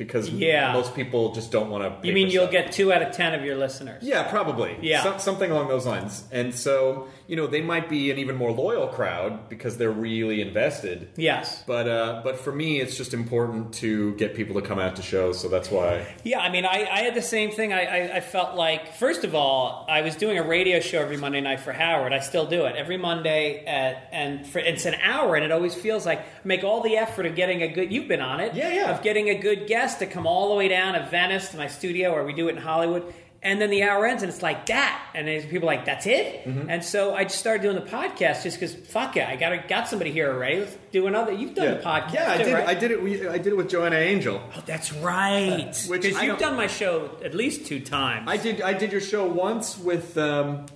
because 0.00 0.30
Yeah. 0.30 0.72
most 0.72 0.94
people 0.94 1.32
just 1.34 1.52
don't 1.52 1.68
want 1.68 1.84
to. 2.00 2.08
You 2.08 2.14
mean 2.14 2.30
you'll 2.30 2.46
get 2.46 2.72
two 2.72 2.90
out 2.90 3.02
of 3.02 3.12
ten 3.12 3.34
of 3.34 3.44
your 3.44 3.56
listeners? 3.56 4.02
Yeah, 4.02 4.22
probably. 4.22 4.78
Yeah. 4.80 5.02
Some, 5.02 5.18
something 5.18 5.50
along 5.50 5.68
those 5.68 5.84
lines. 5.84 6.24
And 6.32 6.54
so, 6.54 7.08
you 7.26 7.36
know, 7.36 7.46
they 7.46 7.60
might 7.60 7.90
be 7.90 8.10
an 8.10 8.16
even 8.16 8.36
more 8.36 8.50
loyal 8.50 8.86
crowd 8.88 9.50
because 9.50 9.76
they're 9.76 9.90
really 9.90 10.40
invested. 10.40 11.10
Yes. 11.16 11.62
But 11.66 11.86
uh, 11.86 12.22
but 12.24 12.40
for 12.40 12.50
me, 12.50 12.80
it's 12.80 12.96
just 12.96 13.12
important 13.12 13.74
to 13.74 14.14
get 14.14 14.34
people 14.34 14.54
to 14.60 14.66
come 14.66 14.78
out 14.78 14.96
to 14.96 15.02
shows. 15.02 15.38
So 15.38 15.48
that's 15.50 15.70
why. 15.70 16.06
Yeah, 16.24 16.38
I 16.40 16.48
mean, 16.48 16.64
I, 16.64 16.88
I 16.90 17.00
had 17.00 17.14
the 17.14 17.20
same 17.20 17.50
thing. 17.50 17.74
I, 17.74 17.82
I, 17.84 18.16
I 18.16 18.20
felt 18.20 18.56
like, 18.56 18.94
first 18.94 19.24
of 19.24 19.34
all, 19.34 19.84
I 19.86 20.00
was 20.00 20.16
doing 20.16 20.38
a 20.38 20.42
radio 20.42 20.80
show 20.80 20.98
every 21.02 21.18
Monday 21.18 21.42
night 21.42 21.60
for 21.60 21.72
Howard. 21.74 22.14
I 22.14 22.20
still 22.20 22.46
do 22.46 22.64
it 22.64 22.74
every 22.74 22.96
Monday, 22.96 23.64
at, 23.66 24.08
and 24.12 24.46
for, 24.46 24.60
it's 24.60 24.86
an 24.86 24.94
hour, 25.02 25.36
and 25.36 25.44
it 25.44 25.52
always 25.52 25.74
feels 25.74 26.06
like 26.06 26.20
make 26.44 26.64
all 26.64 26.80
the 26.80 26.96
effort 26.96 27.26
of 27.26 27.36
getting 27.36 27.62
a 27.62 27.68
good. 27.68 27.92
You've 27.92 28.08
been 28.08 28.22
on 28.22 28.40
it, 28.40 28.54
Yeah, 28.54 28.72
yeah. 28.72 28.90
Of 28.96 29.02
getting 29.02 29.28
a 29.28 29.34
good 29.34 29.66
guest 29.66 29.89
to 29.96 30.06
come 30.06 30.26
all 30.26 30.48
the 30.50 30.54
way 30.56 30.68
down 30.68 30.94
to 30.94 31.06
Venice 31.10 31.50
to 31.50 31.56
my 31.56 31.66
studio, 31.68 32.12
or 32.12 32.24
we 32.24 32.32
do 32.32 32.48
it 32.48 32.56
in 32.56 32.62
Hollywood. 32.62 33.12
And 33.42 33.58
then 33.58 33.70
the 33.70 33.84
hour 33.84 34.04
ends, 34.06 34.22
and 34.22 34.30
it's 34.30 34.42
like 34.42 34.66
that, 34.66 35.02
and 35.14 35.26
then 35.26 35.40
people 35.48 35.66
are 35.66 35.74
like, 35.74 35.86
"That's 35.86 36.06
it." 36.06 36.44
Mm-hmm. 36.44 36.68
And 36.68 36.84
so 36.84 37.14
I 37.14 37.24
just 37.24 37.38
started 37.38 37.62
doing 37.62 37.74
the 37.74 37.90
podcast 37.90 38.42
just 38.42 38.60
because, 38.60 38.74
fuck 38.74 39.16
it, 39.16 39.26
I 39.26 39.36
got 39.36 39.66
got 39.66 39.88
somebody 39.88 40.10
here 40.12 40.30
already. 40.30 40.60
Let's 40.60 40.76
do 40.92 41.06
another. 41.06 41.32
You've 41.32 41.54
done 41.54 41.78
the 41.78 41.82
podcast, 41.82 42.12
Yeah, 42.12 42.32
I 42.32 42.36
too, 42.36 42.44
did. 42.44 42.52
right? 42.52 42.68
I 42.68 42.74
did 42.74 42.90
it. 42.90 43.02
we- 43.02 43.26
I 43.26 43.38
did 43.38 43.46
it 43.46 43.56
with 43.56 43.70
Joanna 43.70 43.96
Angel. 43.96 44.42
Oh, 44.54 44.62
that's 44.66 44.92
right. 44.92 45.74
Which 45.88 46.02
Because 46.02 46.18
I 46.18 46.24
you've 46.24 46.38
done 46.38 46.54
my 46.58 46.66
show 46.66 47.16
at 47.24 47.34
least 47.34 47.64
two 47.64 47.80
times. 47.80 48.28
I 48.28 48.36
did. 48.36 48.60
I 48.60 48.74
did 48.74 48.92
your 48.92 49.00
show 49.00 49.24
once 49.26 49.78
with 49.78 50.18
um, 50.18 50.66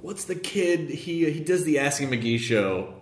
what's 0.00 0.24
the 0.24 0.34
kid? 0.34 0.88
He 0.88 1.30
he 1.30 1.40
does 1.40 1.64
the 1.64 1.80
Asking 1.80 2.08
McGee 2.08 2.38
show. 2.38 2.94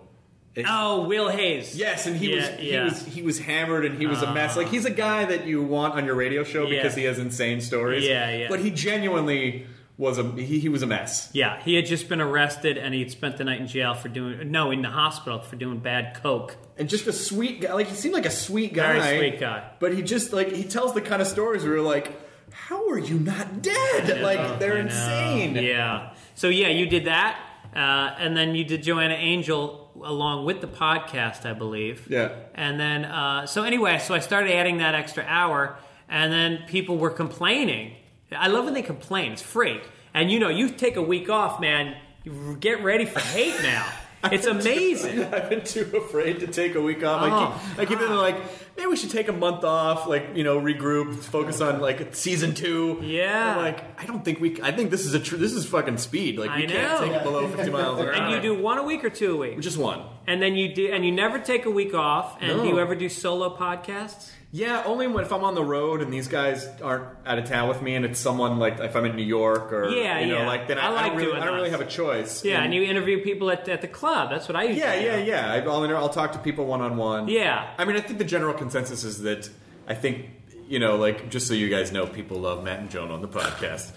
Oh, 0.67 1.07
Will 1.07 1.27
Hayes. 1.29 1.75
Yes, 1.75 2.07
and 2.07 2.15
he 2.15 2.29
Yeah, 2.31 2.35
was 2.51 2.59
he 2.59 2.71
yeah. 2.71 2.83
was 2.85 3.05
he 3.05 3.21
was 3.21 3.39
hammered 3.39 3.85
and 3.85 3.97
he 3.99 4.07
was 4.07 4.21
a 4.21 4.33
mess. 4.33 4.55
Like 4.55 4.67
he's 4.67 4.85
a 4.85 4.89
guy 4.91 5.25
that 5.25 5.45
you 5.45 5.61
want 5.61 5.95
on 5.95 6.05
your 6.05 6.15
radio 6.15 6.43
show 6.43 6.63
Yeah. 6.67 6.81
because 6.81 6.95
he 6.95 7.03
has 7.03 7.19
insane 7.19 7.59
stories. 7.61 8.05
Yeah, 8.05 8.29
yeah. 8.35 8.47
But 8.47 8.59
he 8.61 8.71
genuinely 8.71 9.67
was 9.97 10.17
a 10.17 10.23
he, 10.31 10.59
he 10.59 10.69
was 10.69 10.81
a 10.81 10.87
mess. 10.87 11.29
Yeah, 11.33 11.61
he 11.61 11.75
had 11.75 11.85
just 11.85 12.07
been 12.09 12.21
arrested 12.21 12.77
and 12.77 12.93
he 12.93 13.01
had 13.01 13.11
spent 13.11 13.37
the 13.37 13.43
night 13.43 13.59
in 13.59 13.67
jail 13.67 13.93
for 13.93 14.07
doing 14.09 14.51
no 14.51 14.71
in 14.71 14.81
the 14.81 14.89
hospital 14.89 15.39
for 15.39 15.55
doing 15.55 15.79
bad 15.79 16.21
coke. 16.21 16.55
And 16.77 16.87
just 16.89 17.07
a 17.07 17.13
sweet 17.13 17.61
guy. 17.61 17.73
Like 17.73 17.87
he 17.87 17.95
seemed 17.95 18.13
like 18.13 18.25
a 18.25 18.31
sweet 18.31 18.73
guy. 18.73 18.99
Very 18.99 19.17
sweet 19.31 19.39
guy. 19.39 19.69
But 19.79 19.93
he 19.93 20.01
just 20.01 20.31
like 20.33 20.51
he 20.51 20.63
tells 20.63 20.93
the 20.93 21.01
kind 21.01 21.21
of 21.21 21.27
stories 21.27 21.63
where 21.63 21.75
you're 21.75 21.81
like, 21.85 22.11
how 22.51 22.89
are 22.89 22.99
you 22.99 23.19
not 23.19 23.61
dead? 23.61 24.21
like 24.21 24.59
they're 24.59 24.77
insane. 24.77 25.55
Yeah. 25.55 26.13
So 26.35 26.47
yeah, 26.49 26.67
you 26.67 26.85
did 26.87 27.05
that, 27.05 27.39
uh, 27.73 28.15
and 28.19 28.35
then 28.35 28.55
you 28.55 28.65
did 28.65 28.83
Joanna 28.83 29.13
Angel 29.15 29.84
along 30.03 30.45
with 30.45 30.61
the 30.61 30.67
podcast, 30.67 31.45
I 31.45 31.53
believe. 31.53 32.07
Yeah. 32.09 32.35
And 32.53 32.79
then 32.79 33.05
uh, 33.05 33.45
so 33.45 33.63
anyway, 33.63 33.99
so 33.99 34.13
I 34.13 34.19
started 34.19 34.53
adding 34.53 34.77
that 34.77 34.95
extra 34.95 35.23
hour, 35.27 35.77
and 36.09 36.31
then 36.31 36.63
people 36.67 36.97
were 36.97 37.09
complaining. 37.09 37.95
I 38.31 38.47
love 38.47 38.65
when 38.65 38.73
they 38.73 38.81
complain. 38.81 39.33
It's 39.33 39.41
free, 39.41 39.81
and 40.13 40.31
you 40.31 40.39
know, 40.39 40.49
you 40.49 40.69
take 40.69 40.95
a 40.95 41.01
week 41.01 41.29
off, 41.29 41.59
man. 41.59 41.95
You 42.23 42.57
get 42.59 42.83
ready 42.83 43.05
for 43.05 43.19
hate 43.19 43.61
now. 43.61 43.87
It's 44.31 44.45
amazing. 44.57 45.23
I've 45.25 45.49
been 45.49 45.63
too 45.63 45.91
afraid 45.95 46.39
to 46.41 46.47
take 46.47 46.75
a 46.75 46.81
week 46.81 47.03
off. 47.03 47.21
I 47.21 47.25
Oh, 47.25 47.29
keep, 47.29 47.55
uh-huh. 47.55 47.81
I 47.81 47.85
keep 47.85 47.99
thinking 47.99 48.17
like, 48.17 48.37
maybe 48.77 48.87
we 48.87 48.95
should 48.95 49.11
take 49.11 49.27
a 49.27 49.33
month 49.33 49.63
off, 49.63 50.07
like 50.07 50.29
you 50.35 50.43
know, 50.43 50.59
regroup, 50.59 51.15
focus 51.23 51.61
on 51.61 51.79
like 51.81 52.15
season 52.15 52.53
two. 52.53 52.99
Yeah. 53.01 53.55
Like, 53.57 53.99
I 54.01 54.05
don't 54.05 54.23
think 54.25 54.39
we. 54.39 54.61
I 54.61 54.71
think 54.71 54.91
this 54.91 55.05
is 55.05 55.13
a 55.13 55.19
true. 55.19 55.37
This 55.37 55.53
is 55.53 55.65
fucking 55.65 55.97
speed. 55.97 56.37
Like 56.37 56.55
we 56.55 56.63
I 56.63 56.67
can't 56.67 57.01
know. 57.01 57.07
take 57.07 57.15
it 57.17 57.23
below 57.23 57.47
fifty 57.47 57.71
miles 57.71 57.99
an 57.99 58.05
hour. 58.07 58.11
And 58.13 58.31
you 58.31 58.41
do 58.41 58.61
one 58.61 58.77
a 58.77 58.83
week 58.83 59.03
or 59.03 59.09
two 59.09 59.33
a 59.33 59.37
week? 59.37 59.59
just 59.59 59.77
one. 59.77 60.01
And 60.27 60.41
then 60.41 60.55
you 60.55 60.73
do, 60.73 60.91
and 60.91 61.05
you 61.05 61.11
never 61.11 61.37
take 61.39 61.65
a 61.65 61.71
week 61.71 61.93
off. 61.93 62.37
And 62.41 62.57
No. 62.57 62.63
do 62.63 62.69
you 62.69 62.79
ever 62.79 62.95
do 62.95 63.09
solo 63.09 63.55
podcasts? 63.55 64.31
Yeah, 64.57 64.83
only 64.85 65.05
when 65.07 65.25
if 65.25 65.33
I'm 65.33 65.43
on 65.43 65.53
the 65.53 65.63
road 65.65 66.01
and 66.01 66.13
these 66.13 66.29
guys 66.29 66.65
aren't 66.81 67.03
out 67.25 67.37
of 67.39 67.43
town 67.45 67.67
with 67.67 67.81
me, 67.81 67.95
and 67.95 68.05
it's 68.05 68.19
someone 68.19 68.57
like 68.57 68.79
if 68.79 68.95
I'm 68.95 69.03
in 69.03 69.15
New 69.17 69.23
York 69.39 69.73
or 69.73 69.89
Yeah, 69.89 70.19
you 70.19 70.27
know, 70.27 70.39
yeah. 70.39 70.47
like 70.47 70.67
then 70.69 70.77
I, 70.77 70.83
I 70.83 70.85
I 70.87 70.89
like 70.91 71.05
don't 71.07 71.15
really, 71.17 71.31
doing 71.31 71.41
I 71.41 71.45
don't 71.45 71.55
really 71.55 71.71
have 71.71 71.81
a 71.81 71.85
choice. 71.85 72.45
Yeah, 72.45 72.63
and 72.63 72.73
you 72.73 72.83
interview 72.83 73.21
people 73.21 73.51
at, 73.51 73.67
at 73.67 73.81
the 73.81 73.89
club. 73.89 74.29
That's 74.29 74.47
what 74.47 74.55
I 74.55 74.63
usually 74.63 74.79
Yeah, 74.79 74.95
do. 74.99 75.05
yeah, 75.05 75.17
yeah. 75.17 75.51
I- 75.51 75.59
I'll, 75.59 75.97
I'll 75.97 76.07
talk 76.09 76.31
to 76.33 76.39
people 76.39 76.65
one 76.67 76.79
on 76.81 76.95
one. 76.95 77.27
Yeah. 77.27 77.67
I 77.77 77.83
mean, 77.83 77.97
I 77.97 77.99
think 77.99 78.17
the 78.17 78.23
general 78.23 78.53
consensus 78.53 79.03
is 79.03 79.23
that 79.23 79.49
I 79.89 79.93
think 79.93 80.29
you 80.69 80.79
know, 80.79 80.95
like 80.95 81.29
just 81.29 81.47
so 81.49 81.53
you 81.53 81.67
guys 81.69 81.91
know, 81.91 82.07
people 82.07 82.37
love 82.39 82.63
Matt 82.63 82.79
and 82.79 82.89
Jonah 82.89 83.13
on 83.13 83.21
the 83.21 83.27
podcast. 83.27 83.91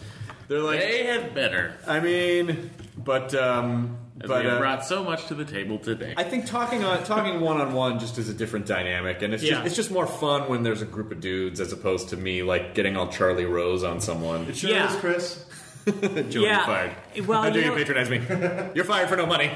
They're 0.49 0.59
like, 0.61 0.81
They 0.81 1.05
had 1.05 1.35
better. 1.35 1.77
I 1.87 2.01
mean, 2.01 2.71
but 2.97 3.33
um, 3.35 3.97
As 4.21 4.27
but 4.29 4.43
they 4.43 4.49
uh, 4.51 4.59
brought 4.59 4.85
so 4.85 5.05
much 5.05 5.27
to 5.27 5.35
the 5.35 5.45
table 5.45 5.79
today. 5.79 6.15
I 6.17 6.25
think 6.25 6.47
talking 6.47 6.83
on 6.85 7.05
talking 7.05 7.41
one 7.41 7.61
on 7.61 7.73
one 7.73 7.99
just 8.01 8.19
is 8.19 8.29
a 8.29 8.35
different 8.35 8.67
dynamic, 8.67 9.23
and 9.23 9.33
it's 9.33 9.43
Yeah. 9.43 9.51
just 9.55 9.67
it's 9.67 9.77
just 9.77 9.91
more 9.91 10.07
fun 10.07 10.49
when 10.49 10.63
there's 10.65 10.83
a 10.83 10.87
group 10.87 11.13
of 11.13 11.21
dudes 11.21 11.61
as 11.61 11.73
opposed 11.73 12.09
to 12.11 12.17
me 12.17 12.43
like 12.43 12.75
getting 12.75 12.97
all 12.97 13.09
Charlie 13.09 13.45
Rose 13.45 13.85
on 13.85 14.01
someone. 14.01 14.47
It 14.49 14.57
sure 14.57 14.71
Yeah. 14.71 14.93
is, 14.93 14.97
Chris. 15.01 15.45
Joe, 15.87 16.41
Yeah. 16.41 16.57
you're 16.57 16.67
fired. 16.67 16.93
Well, 17.29 17.43
How 17.43 17.51
dare 17.51 17.63
you 17.65 17.71
you 17.71 17.77
patronize 17.77 18.11
me? 18.11 18.21
You're 18.75 18.85
fired 18.85 19.09
for 19.09 19.17
no 19.17 19.25
money. 19.27 19.51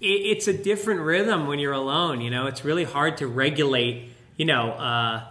it, 0.00 0.06
it's 0.06 0.48
a 0.48 0.52
different 0.52 1.00
rhythm 1.00 1.46
when 1.46 1.58
you're 1.58 1.72
alone. 1.72 2.20
You 2.20 2.30
know, 2.30 2.46
it's 2.46 2.64
really 2.64 2.84
hard 2.84 3.16
to 3.18 3.26
regulate. 3.26 4.10
You 4.36 4.46
know, 4.46 4.70
uh, 4.72 5.24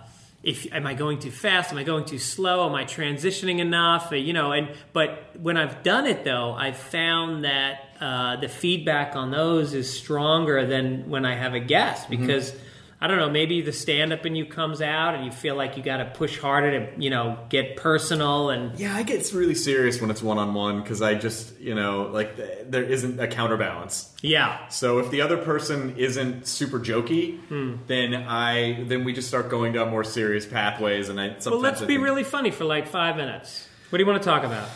if 0.44 0.72
am 0.74 0.88
I 0.88 0.94
going 0.94 1.20
too 1.20 1.32
fast? 1.32 1.72
Am 1.72 1.78
I 1.78 1.84
going 1.84 2.06
too 2.06 2.18
slow? 2.20 2.68
Am 2.68 2.76
I 2.76 2.86
transitioning 2.86 3.60
enough? 3.60 4.12
Uh, 4.12 4.16
You 4.16 4.34
know, 4.34 4.52
and 4.52 4.70
but 4.94 5.36
when 5.40 5.58
I've 5.58 5.84
done 5.84 6.08
it 6.08 6.24
though, 6.24 6.54
I've 6.54 6.78
found 6.78 7.44
that 7.44 7.90
uh, 8.00 8.38
the 8.38 8.50
feedback 8.50 9.16
on 9.16 9.32
those 9.32 9.74
is 9.74 9.96
stronger 9.96 10.66
than 10.66 11.10
when 11.10 11.26
I 11.26 11.36
have 11.36 11.54
a 11.54 11.60
guest 11.60 12.10
because. 12.10 12.54
I 13.04 13.08
don't 13.08 13.18
know. 13.18 13.32
Maybe 13.32 13.62
the 13.62 13.74
stand-up 13.74 14.28
in 14.28 14.36
you 14.36 14.46
comes 14.46 14.80
out, 14.80 15.16
and 15.16 15.26
you 15.26 15.32
feel 15.32 15.56
like 15.56 15.76
you 15.76 15.82
got 15.82 15.98
to 15.98 16.06
push 16.06 16.38
harder 16.38 16.70
to, 16.86 17.02
you 17.02 17.10
know, 17.10 17.40
get 17.50 17.76
personal 17.76 18.52
and 18.52 18.78
Yeah, 18.80 18.96
I 18.96 19.02
get 19.02 19.34
really 19.34 19.56
serious 19.56 20.00
when 20.00 20.12
it's 20.12 20.22
one 20.22 20.38
on 20.38 20.54
one 20.54 20.82
because 20.84 21.02
I 21.02 21.16
just 21.16 21.60
you 21.60 21.74
know 21.74 22.10
like 22.14 22.38
there 22.70 22.84
isn't 22.84 23.20
a 23.20 23.28
counterbalance. 23.28 24.14
yeah, 24.22 24.68
So 24.68 25.00
if 25.00 25.10
the 25.10 25.22
other 25.22 25.38
person 25.38 25.96
isn't 25.98 26.46
super 26.46 26.80
jokey, 26.80 27.40
Hmm. 27.48 27.78
then 27.88 28.14
I 28.14 28.84
then 28.84 29.04
we 29.04 29.14
just 29.14 29.28
start 29.28 29.50
going 29.50 29.74
down 29.74 29.90
more 29.90 30.04
serious 30.04 30.46
pathways, 30.46 31.10
and 31.10 31.20
I 31.20 31.28
sometimes 31.40 31.46
Well, 31.48 31.60
let's 31.60 31.82
I 31.82 31.86
be 31.86 31.96
think- 31.96 32.04
really 32.04 32.24
funny 32.24 32.52
for 32.52 32.66
like 32.66 32.88
five 32.88 33.16
minutes. 33.18 33.68
What 33.90 33.98
do 33.98 34.04
you 34.04 34.10
want 34.10 34.22
to 34.22 34.30
talk 34.30 34.44
about? 34.44 34.70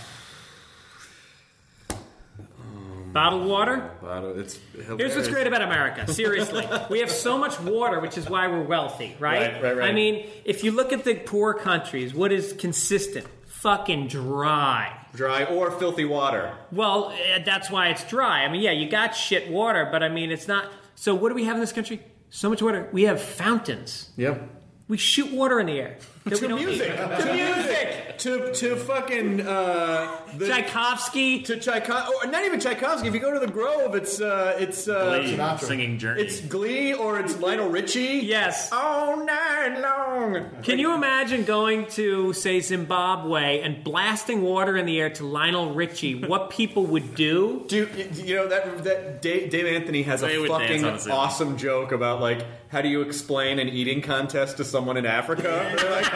Bottled 3.15 3.47
water? 3.47 3.91
But 4.01 4.25
it's 4.35 4.59
Here's 4.97 5.15
what's 5.15 5.29
great 5.29 5.47
about 5.47 5.61
America. 5.61 6.05
Seriously, 6.11 6.67
we 6.89 6.99
have 6.99 7.09
so 7.09 7.37
much 7.37 7.57
water, 7.61 8.01
which 8.01 8.17
is 8.17 8.29
why 8.29 8.45
we're 8.49 8.63
wealthy, 8.63 9.15
right? 9.19 9.53
Right, 9.53 9.63
right, 9.63 9.77
right. 9.77 9.89
I 9.89 9.93
mean, 9.93 10.27
if 10.43 10.65
you 10.65 10.71
look 10.73 10.91
at 10.91 11.05
the 11.05 11.15
poor 11.15 11.53
countries, 11.53 12.13
what 12.13 12.33
is 12.33 12.51
consistent? 12.51 13.25
Fucking 13.47 14.09
dry. 14.09 14.99
dry 15.13 15.45
or 15.45 15.71
filthy 15.71 16.03
water. 16.03 16.57
Well, 16.73 17.13
eh, 17.27 17.41
that's 17.45 17.71
why 17.71 17.87
it's 17.87 18.03
dry. 18.03 18.43
I 18.43 18.49
mean, 18.49 18.61
yeah, 18.61 18.71
you 18.71 18.89
got 18.89 19.15
shit 19.15 19.49
water, 19.49 19.87
but 19.89 20.03
I 20.03 20.09
mean, 20.09 20.29
it's 20.29 20.49
not. 20.49 20.69
So, 20.95 21.15
what 21.15 21.29
do 21.29 21.35
we 21.35 21.45
have 21.45 21.55
in 21.55 21.61
this 21.61 21.71
country? 21.71 22.01
So 22.31 22.49
much 22.49 22.61
water. 22.61 22.89
We 22.91 23.03
have 23.03 23.21
fountains. 23.21 24.09
Yep. 24.17 24.49
We 24.89 24.97
shoot 24.97 25.31
water 25.31 25.61
in 25.61 25.67
the 25.67 25.79
air. 25.79 25.97
That 26.25 26.33
we 26.33 26.39
To 26.39 26.47
don't 26.47 26.59
music, 26.59 26.89
need. 26.89 26.97
to 27.19 27.33
music, 27.33 28.17
to 28.17 28.53
to 28.53 28.75
fucking 28.75 29.41
uh, 29.41 30.17
the, 30.37 30.47
Tchaikovsky. 30.47 31.41
to 31.43 31.57
Tchaikovsky, 31.59 32.13
or 32.23 32.31
not 32.31 32.43
even 32.45 32.59
Tchaikovsky. 32.59 33.07
If 33.07 33.13
you 33.13 33.19
go 33.19 33.31
to 33.33 33.39
the 33.39 33.51
Grove, 33.51 33.93
it's 33.95 34.19
uh, 34.19 34.55
it's 34.59 34.87
uh, 34.87 35.19
Glee, 35.19 35.33
Sinatra. 35.35 35.59
singing 35.59 35.97
Journey. 35.99 36.21
it's 36.23 36.41
Glee 36.41 36.93
or 36.93 37.19
it's 37.19 37.37
Lionel 37.39 37.69
Richie. 37.69 38.21
Yes. 38.25 38.69
all 38.71 39.23
night 39.23 39.77
long. 39.81 40.45
Can 40.63 40.79
you 40.79 40.93
imagine 40.95 41.43
going 41.43 41.85
to, 41.91 42.33
say, 42.33 42.59
Zimbabwe 42.59 43.59
and 43.61 43.83
blasting 43.83 44.41
water 44.41 44.75
in 44.77 44.85
the 44.85 44.99
air 44.99 45.09
to 45.11 45.25
Lionel 45.25 45.73
Richie? 45.73 46.15
What 46.15 46.49
people 46.49 46.85
would 46.87 47.13
do? 47.15 47.65
Do 47.67 47.87
you 48.15 48.35
know 48.35 48.47
that 48.47 48.83
that 48.83 49.21
Dave, 49.21 49.49
Dave 49.51 49.65
Anthony 49.67 50.01
has 50.03 50.21
They 50.21 50.35
a 50.37 50.41
would 50.41 50.47
dance 50.47 50.61
fucking 50.63 50.85
on 50.85 50.93
the 50.93 50.99
ceiling. 50.99 51.17
awesome 51.19 51.57
joke 51.57 51.91
about 51.91 52.19
like 52.21 52.45
how 52.69 52.81
do 52.81 52.89
you 52.89 53.01
explain 53.01 53.59
an 53.59 53.69
eating 53.69 54.01
contest 54.01 54.57
to 54.57 54.63
someone 54.65 54.97
in 54.97 55.05
Africa? 55.05 55.43
They're 55.77 55.91
like, 55.91 56.11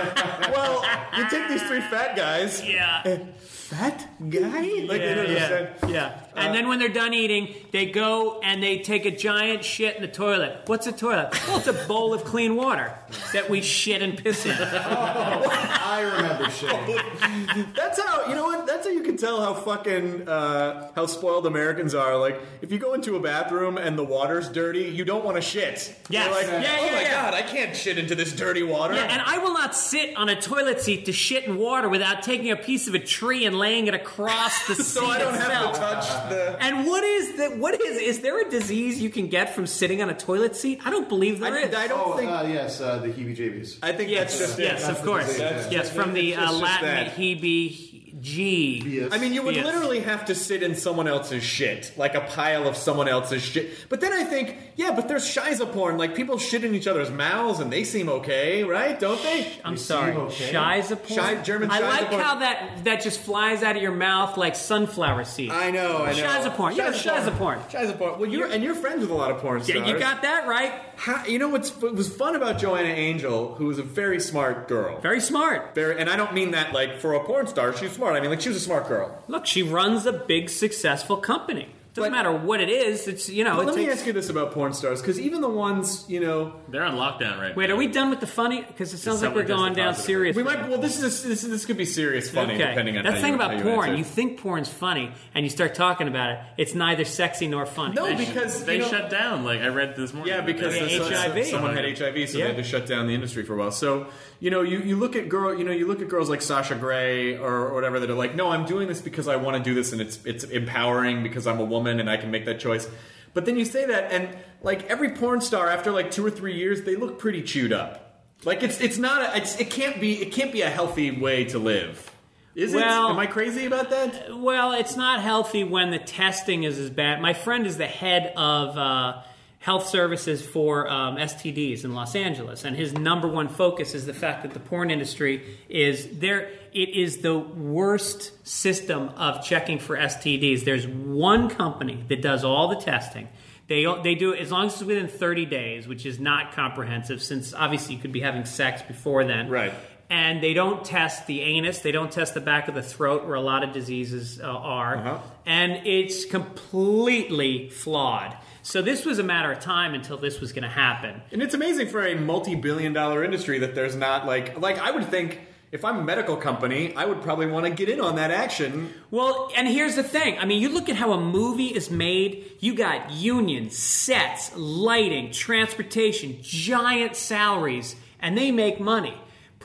well, 0.52 0.84
you 1.18 1.30
take 1.30 1.48
these 1.50 1.64
three 1.64 1.82
fat 1.82 2.16
guys. 2.16 2.64
Yeah. 2.66 3.02
Eh, 3.06 3.18
fat 3.40 4.08
guy? 4.30 4.40
Like 4.40 5.02
they 5.02 5.10
Yeah, 5.10 5.16
don't 5.16 5.30
yeah, 5.30 5.46
understand. 5.46 5.92
yeah. 5.94 6.20
And 6.40 6.54
then 6.56 6.68
when 6.68 6.80
they're 6.80 6.90
done 6.90 7.14
eating, 7.14 7.54
they 7.72 7.86
go 7.88 8.40
and 8.42 8.62
they 8.64 8.80
take 8.80 9.06
a 9.06 9.12
giant 9.12 9.64
shit 9.64 9.96
in 9.96 10.02
the 10.02 10.08
toilet. 10.08 10.62
What's 10.66 10.88
a 10.88 10.92
toilet? 10.92 11.30
Well, 11.48 11.58
it's 11.58 11.68
a 11.68 11.74
bowl 11.88 12.14
of 12.14 12.24
clean 12.24 12.56
water 12.56 12.94
that 13.34 13.50
we 13.50 13.62
shit 13.62 14.02
and 14.02 14.18
piss 14.18 14.46
in. 14.46 14.56
I 14.60 16.02
remember 16.16 16.50
shit. 16.50 17.76
That's 17.76 18.02
how 18.02 18.28
you 18.28 18.36
know 18.36 18.44
what. 18.46 18.66
That's 18.68 18.86
how 18.88 18.94
you 18.94 19.02
can 19.04 19.18
tell 19.18 19.42
how 19.42 19.54
fucking 19.54 20.28
uh, 20.28 20.92
how 20.96 21.06
spoiled 21.06 21.46
Americans 21.46 21.94
are. 21.96 22.18
Like 22.18 22.40
if 22.62 22.72
you 22.72 22.78
go 22.80 22.94
into 22.94 23.16
a 23.16 23.20
bathroom 23.20 23.78
and 23.78 23.98
the 23.98 24.04
water's 24.04 24.50
dirty, 24.50 24.84
you 24.84 25.06
don't 25.06 25.24
want 25.26 25.36
to 25.38 25.42
shit. 25.42 25.96
Yes. 26.10 26.26
You're 26.26 26.34
like, 26.36 26.64
Yeah, 26.64 26.78
oh 26.80 26.86
yeah, 26.86 26.92
my 26.92 27.02
yeah. 27.02 27.12
god, 27.32 27.34
I 27.34 27.42
can't 27.42 27.76
shit 27.76 27.98
into 27.98 28.16
this 28.16 28.34
dirty 28.34 28.64
water. 28.64 28.94
Yeah, 28.96 29.08
and 29.12 29.22
I 29.26 29.38
will 29.40 29.54
not 29.54 29.76
sit 29.76 30.16
on 30.16 30.30
a 30.30 30.40
toilet 30.40 30.82
seat 30.82 31.06
to 31.06 31.12
shit 31.14 31.46
in 31.46 31.58
water 31.58 31.90
without 31.90 32.24
taking 32.24 32.52
a 32.52 32.56
piece 32.56 32.88
of 32.88 32.94
a 32.96 33.00
tree 33.00 33.46
and 33.46 33.58
laying 33.58 33.88
it 33.88 33.94
across 33.94 34.68
the 34.68 34.76
so 34.84 35.02
seat 35.02 35.10
I 35.10 35.18
don't 35.20 35.36
itself. 35.36 35.78
have 35.78 36.04
to 36.04 36.08
touch 36.08 36.29
the. 36.30 36.58
And 36.66 36.86
what 36.88 37.04
is 37.04 37.38
that? 37.38 37.58
What 37.58 37.80
is? 37.82 37.98
Is 37.98 38.22
there 38.22 38.40
a 38.40 38.50
disease 38.50 39.02
you 39.02 39.10
can 39.10 39.28
get 39.28 39.56
from 39.56 39.66
sitting 39.68 40.02
on 40.02 40.10
a 40.10 40.14
toilet 40.16 40.56
seat? 40.56 40.80
I 40.86 40.90
don't 40.90 41.10
believe 41.10 41.40
there 41.40 41.54
I, 41.54 41.62
is. 41.64 41.76
I 41.76 41.88
don't 41.88 42.00
Oh, 42.08 42.18
think. 42.18 42.30
uh, 42.32 42.46
yes, 42.48 42.80
uh, 42.82 42.98
the 43.00 43.08
heebie-jeebies. 43.10 43.80
I 43.82 43.92
think 43.94 44.10
yes, 44.10 44.38
that's 44.38 44.40
just 44.56 44.60
yes, 44.60 44.84
it. 44.88 44.92
of 44.92 45.04
course. 45.04 45.38
That's 45.38 45.72
yes, 45.72 45.90
from 45.90 46.14
the 46.14 46.36
uh, 46.36 46.52
Latin 46.52 46.86
that. 46.88 47.16
hebe 47.16 47.89
G. 48.22 48.82
Yes. 48.86 49.10
I 49.14 49.18
mean, 49.18 49.34
you 49.34 49.44
would 49.44 49.56
Yes. 49.56 49.66
literally 49.66 50.00
have 50.02 50.26
to 50.26 50.36
sit 50.36 50.62
in 50.64 50.76
someone 50.76 51.08
else's 51.08 51.44
shit, 51.44 51.92
like 51.98 52.16
a 52.16 52.22
pile 52.22 52.68
of 52.68 52.76
someone 52.76 53.08
else's 53.08 53.42
shit. 53.42 53.70
But 53.90 54.02
then 54.02 54.14
I 54.14 54.24
think, 54.24 54.56
yeah, 54.76 54.92
but 54.92 55.08
there's 55.08 55.24
shiza 55.26 55.72
porn. 55.72 55.98
Like 55.98 56.16
people 56.16 56.38
shit 56.38 56.64
in 56.64 56.76
each 56.76 56.88
other's 56.88 57.10
mouths, 57.12 57.60
and 57.60 57.72
they 57.72 57.84
seem 57.84 58.10
okay, 58.10 58.64
right? 58.64 59.00
Don't 59.00 59.22
they? 59.24 59.48
I'm 59.64 59.78
sorry, 59.78 60.14
okay? 60.14 60.52
Shiza 60.54 61.02
porn. 61.02 61.38
Shi- 61.38 61.44
German 61.44 61.72
I 61.72 61.80
like 61.80 62.10
porn. 62.10 62.22
how 62.22 62.36
that 62.40 62.84
that 62.86 63.02
just 63.02 63.20
flies 63.22 63.64
out 63.64 63.76
of 63.76 63.82
your 63.82 63.92
mouth 63.92 64.38
like 64.38 64.56
sunflower 64.56 65.26
seeds. 65.26 65.54
I 65.54 65.72
know, 65.72 66.00
I 66.04 66.14
know. 66.14 66.18
Shiza 66.24 66.56
porn. 66.56 66.76
Yeah, 66.76 66.92
shiza 66.92 67.36
porn. 67.38 67.60
Shiza 67.72 67.98
porn. 67.98 68.20
Well, 68.20 68.30
you're 68.30 68.48
and 68.48 68.64
you're 68.64 68.76
friends 68.76 69.02
with 69.02 69.12
a 69.12 69.16
lot 69.16 69.32
of 69.32 69.38
porn 69.40 69.64
stars. 69.64 69.80
Yeah, 69.80 69.86
you 69.88 70.00
got 70.00 70.22
that 70.24 70.48
right. 70.48 70.74
How, 70.96 71.26
you 71.26 71.40
know 71.40 71.48
what's 71.50 71.70
what 71.82 71.96
was 71.96 72.14
fun 72.14 72.36
about 72.36 72.60
Joanna 72.60 72.90
Angel, 72.90 73.56
who 73.56 73.66
was 73.68 73.80
a 73.80 73.84
very 73.84 74.20
smart 74.20 74.68
girl. 74.68 75.00
Very 75.00 75.22
smart. 75.22 75.74
Very, 75.74 75.98
and 76.00 76.10
I 76.10 76.16
don't 76.18 76.34
mean 76.34 76.52
that 76.52 76.74
like 76.74 77.00
for 77.00 77.14
a 77.14 77.24
porn 77.24 77.48
star. 77.48 77.76
She's 77.76 77.92
smart. 77.94 78.09
I 78.16 78.22
mean 78.22 78.30
like 78.30 78.42
she 78.42 78.50
was 78.50 78.58
a 78.58 78.62
smart 78.62 78.88
girl. 78.88 79.18
Look, 79.28 79.46
she 79.46 79.64
runs 79.64 80.06
a 80.06 80.14
big, 80.14 80.50
successful 80.50 81.18
company. 81.18 81.70
Doesn't 81.96 82.12
But- 82.12 82.18
matter 82.18 82.32
what 82.32 82.62
it 82.62 82.70
is. 82.70 83.08
It's 83.08 83.30
you 83.30 83.44
know. 83.44 83.56
But 83.56 83.64
it 83.64 83.66
let 83.66 83.76
me 83.76 83.86
takes- 83.88 83.98
ask 83.98 84.06
you 84.08 84.14
this 84.14 84.30
about 84.30 84.52
porn 84.52 84.74
stars, 84.74 85.02
because 85.02 85.20
even 85.20 85.42
the 85.42 85.50
ones 85.50 86.06
you 86.08 86.20
know 86.20 86.54
They're 86.70 86.84
on 86.84 86.96
lockdown 86.96 87.42
right 87.42 87.56
Wait, 87.56 87.68
now. 87.68 87.74
are 87.74 87.78
we 87.78 87.88
done 87.88 88.12
with 88.12 88.20
the 88.20 88.28
funny? 88.28 88.62
Because 88.62 88.94
it 88.94 89.00
sounds 89.00 89.24
like 89.24 89.34
we're 89.34 89.42
someone 89.48 89.58
going 89.62 89.74
the 89.74 89.78
down 89.82 89.88
positive. 89.96 90.06
serious. 90.06 90.36
we 90.36 90.44
might. 90.44 90.70
Well, 90.70 90.78
this 90.78 91.02
is 91.02 91.24
this 91.24 91.42
this 91.42 91.66
could 91.66 91.78
be 91.78 91.86
serious 91.86 92.30
funny 92.30 92.54
okay. 92.54 92.68
depending 92.70 92.96
on 93.00 93.04
That's 93.06 93.16
how 93.16 93.22
the 93.22 93.24
thing 93.24 93.32
you, 93.34 93.36
about 93.44 93.58
you 93.58 93.64
porn. 93.64 93.90
answer. 93.90 93.98
You 93.98 94.04
think 94.04 94.40
porn's 94.40 94.70
funny, 94.70 95.12
and 95.34 95.44
you 95.44 95.50
start 95.50 95.74
talking 95.74 96.08
about 96.08 96.30
it. 96.30 96.40
It's 96.58 96.76
neither 96.76 97.06
sexy 97.06 97.48
nor 97.48 97.66
funny. 97.66 97.96
No, 97.96 98.06
They 98.06 98.24
sh- 98.24 98.28
because 98.28 98.64
they 98.66 98.76
you 98.76 98.82
know- 98.84 98.88
shut 98.88 99.10
down. 99.10 99.44
Like 99.44 99.62
I 99.62 99.68
read 99.70 99.96
this 99.96 100.14
morning. 100.14 100.32
Yeah, 100.32 100.42
because 100.42 100.74
they- 100.76 100.82
the- 101.00 101.06
so- 101.06 101.10
HIV. 101.12 101.46
someone 101.48 101.76
had 101.76 101.86
HIV, 101.86 102.28
so 102.30 102.38
Yeah. 102.38 102.44
they 102.46 102.54
had 102.54 102.64
to 102.64 102.70
shut 102.70 102.86
down 102.86 103.08
the 103.08 103.16
industry 103.16 103.44
for 103.44 103.56
a 103.56 103.58
while. 103.58 103.72
So 103.72 104.06
you 104.40 104.50
know, 104.50 104.62
you, 104.62 104.80
you 104.80 104.96
look 104.96 105.16
at 105.16 105.28
girl, 105.30 105.58
you 105.58 105.64
know, 105.64 105.72
you 105.72 105.86
look 105.88 106.02
at 106.02 106.08
girls 106.08 106.30
like 106.30 106.42
Sasha 106.42 106.76
Grey 106.76 107.38
or, 107.38 107.68
or 107.70 107.74
whatever 107.74 108.00
that 108.00 108.10
are 108.10 108.14
like, 108.16 108.36
no, 108.36 108.50
I'm 108.50 108.66
doing 108.66 108.88
this 108.88 109.02
because 109.02 109.28
I 109.28 109.36
want 109.36 109.58
to 109.58 109.64
do 109.64 109.74
this, 109.76 109.92
and 109.92 110.02
it's 110.02 110.24
it's 110.26 110.44
empowering 110.46 111.24
because 111.24 111.46
I'm 111.48 111.60
a 111.60 111.66
woman 111.66 112.00
and 112.00 112.10
I 112.10 112.18
can 112.18 112.32
make 112.32 112.46
that 112.46 112.60
choice. 112.60 112.88
But 113.34 113.46
then 113.46 113.58
you 113.58 113.66
say 113.66 113.86
that, 113.86 114.12
and 114.12 114.30
like 114.64 114.90
every 114.90 115.12
porn 115.12 115.42
star, 115.42 115.68
after 115.70 115.92
like 115.92 116.10
two 116.12 116.26
or 116.26 116.32
three 116.32 116.56
years, 116.56 116.84
they 116.84 116.96
look 116.96 117.20
pretty 117.20 117.42
chewed 117.44 117.74
up. 117.74 118.24
Like 118.46 118.64
it's 118.64 118.80
it's 118.80 118.98
not 118.98 119.22
a, 119.36 119.38
it's, 119.38 119.60
it 119.60 119.70
can't 119.70 120.00
be 120.00 120.22
it 120.22 120.32
can't 120.32 120.52
be 120.54 120.62
a 120.62 120.70
healthy 120.70 121.12
way 121.12 121.46
to 121.46 121.60
live. 121.60 122.10
Is 122.56 122.74
Well- 122.74 123.08
it? 123.08 123.12
Am 123.12 123.20
I 123.20 123.28
crazy 123.28 123.66
about 123.66 123.90
that? 123.92 124.36
Well, 124.38 124.72
it's 124.74 124.96
not 124.96 125.22
healthy 125.22 125.64
when 125.64 125.92
the 125.92 126.00
testing 126.00 126.64
is 126.64 126.80
as 126.80 126.90
bad. 126.90 127.22
My 127.22 127.34
friend 127.34 127.68
is 127.68 127.78
the 127.78 127.86
head 127.88 128.34
of 128.36 128.78
uh, 128.78 129.22
health 129.60 129.88
services 129.88 130.42
for 130.46 130.90
um, 130.90 131.18
STDs 131.18 131.84
in 131.84 131.94
Los 131.94 132.16
Angeles, 132.16 132.64
and 132.64 132.76
his 132.78 132.94
number 132.94 133.28
one 133.28 133.48
focus 133.50 133.94
is 133.94 134.06
the 134.06 134.14
fact 134.14 134.44
that 134.44 134.54
the 134.54 134.60
porn 134.60 134.90
industry 134.90 135.58
is 135.68 136.20
there. 136.20 136.50
It 136.74 136.90
is 136.90 137.18
the 137.18 137.38
worst 137.38 138.32
system 138.48 139.10
of 139.18 139.44
checking 139.44 139.80
for 139.80 139.98
STDs. 139.98 140.64
There's 140.64 140.88
one 140.88 141.50
company 141.50 142.04
that 142.08 142.22
does 142.22 142.44
all 142.46 142.70
the 142.70 142.78
testing. 142.78 143.28
They, 143.68 143.86
they 144.02 144.16
do 144.16 144.32
it 144.32 144.40
as 144.40 144.52
long 144.52 144.68
as 144.68 144.74
it's 144.74 144.84
within 144.84 145.08
30 145.10 145.46
days, 145.46 145.88
which 145.88 146.06
is 146.06 146.20
not 146.20 146.54
comprehensive, 146.54 147.22
since 147.22 147.54
obviously 147.54 147.96
you 147.96 148.02
could 148.02 148.12
be 148.14 148.22
having 148.22 148.46
sex 148.46 148.82
before 148.82 149.24
then. 149.26 149.50
Right. 149.50 149.74
and 150.10 150.42
they 150.42 150.54
don't 150.56 150.84
test 150.86 151.28
the 151.28 151.42
anus, 151.42 151.80
they 151.80 151.92
don't 151.92 152.12
test 152.12 152.34
the 152.34 152.42
back 152.42 152.68
of 152.68 152.74
the 152.76 152.82
throat, 152.82 153.26
where 153.26 153.36
a 153.36 153.42
lot 153.42 153.64
of 153.64 153.74
diseases 153.74 154.40
uh, 154.40 154.46
are, 154.48 154.96
Uh-huh. 154.98 155.18
and 155.46 155.86
it's 155.86 156.26
completely 156.26 157.70
flawed. 157.70 158.36
So 158.62 158.82
this 158.82 159.06
was 159.06 159.20
a 159.20 159.24
matter 159.24 159.52
of 159.52 159.60
time 159.60 159.94
until 159.94 160.18
this 160.18 160.40
was 160.40 160.52
going 160.52 160.64
to 160.64 160.70
happen. 160.70 161.22
And 161.32 161.42
it's 161.42 161.54
amazing 161.54 161.88
for 161.88 162.06
a 162.06 162.16
multi-billion 162.16 162.94
dollar 162.94 163.24
industry 163.24 163.60
that 163.60 163.76
there's 163.76 163.96
not 163.96 164.26
like 164.26 164.60
like 164.60 164.78
I 164.78 164.92
would 164.92 165.08
think 165.10 165.40
if 165.72 165.86
I'm 165.86 165.98
a 165.98 166.04
medical 166.04 166.36
company, 166.36 166.96
I 166.96 167.06
would 167.06 167.22
probably 167.22 167.46
want 167.46 167.66
to 167.66 167.72
get 167.72 167.90
in 167.90 168.00
on 168.02 168.16
that 168.16 168.32
action. 168.32 168.92
Well, 169.12 169.52
and 169.56 169.68
here's 169.68 169.96
the 169.96 170.04
thing. 170.04 170.40
I 170.40 170.46
mean, 170.46 170.62
you 170.62 170.70
look 170.70 170.90
at 170.90 170.96
how 170.96 171.14
a 171.14 171.22
movie 171.22 171.68
is 171.68 171.92
made. 171.92 172.54
You 172.60 172.74
got 172.74 173.12
unions, 173.12 173.78
sets, 173.78 174.56
lighting, 174.56 175.32
transportation, 175.32 176.40
giant 176.42 177.16
salaries, 177.16 177.96
and 178.20 178.36
they 178.36 178.52
make 178.52 178.80
money. 178.80 179.14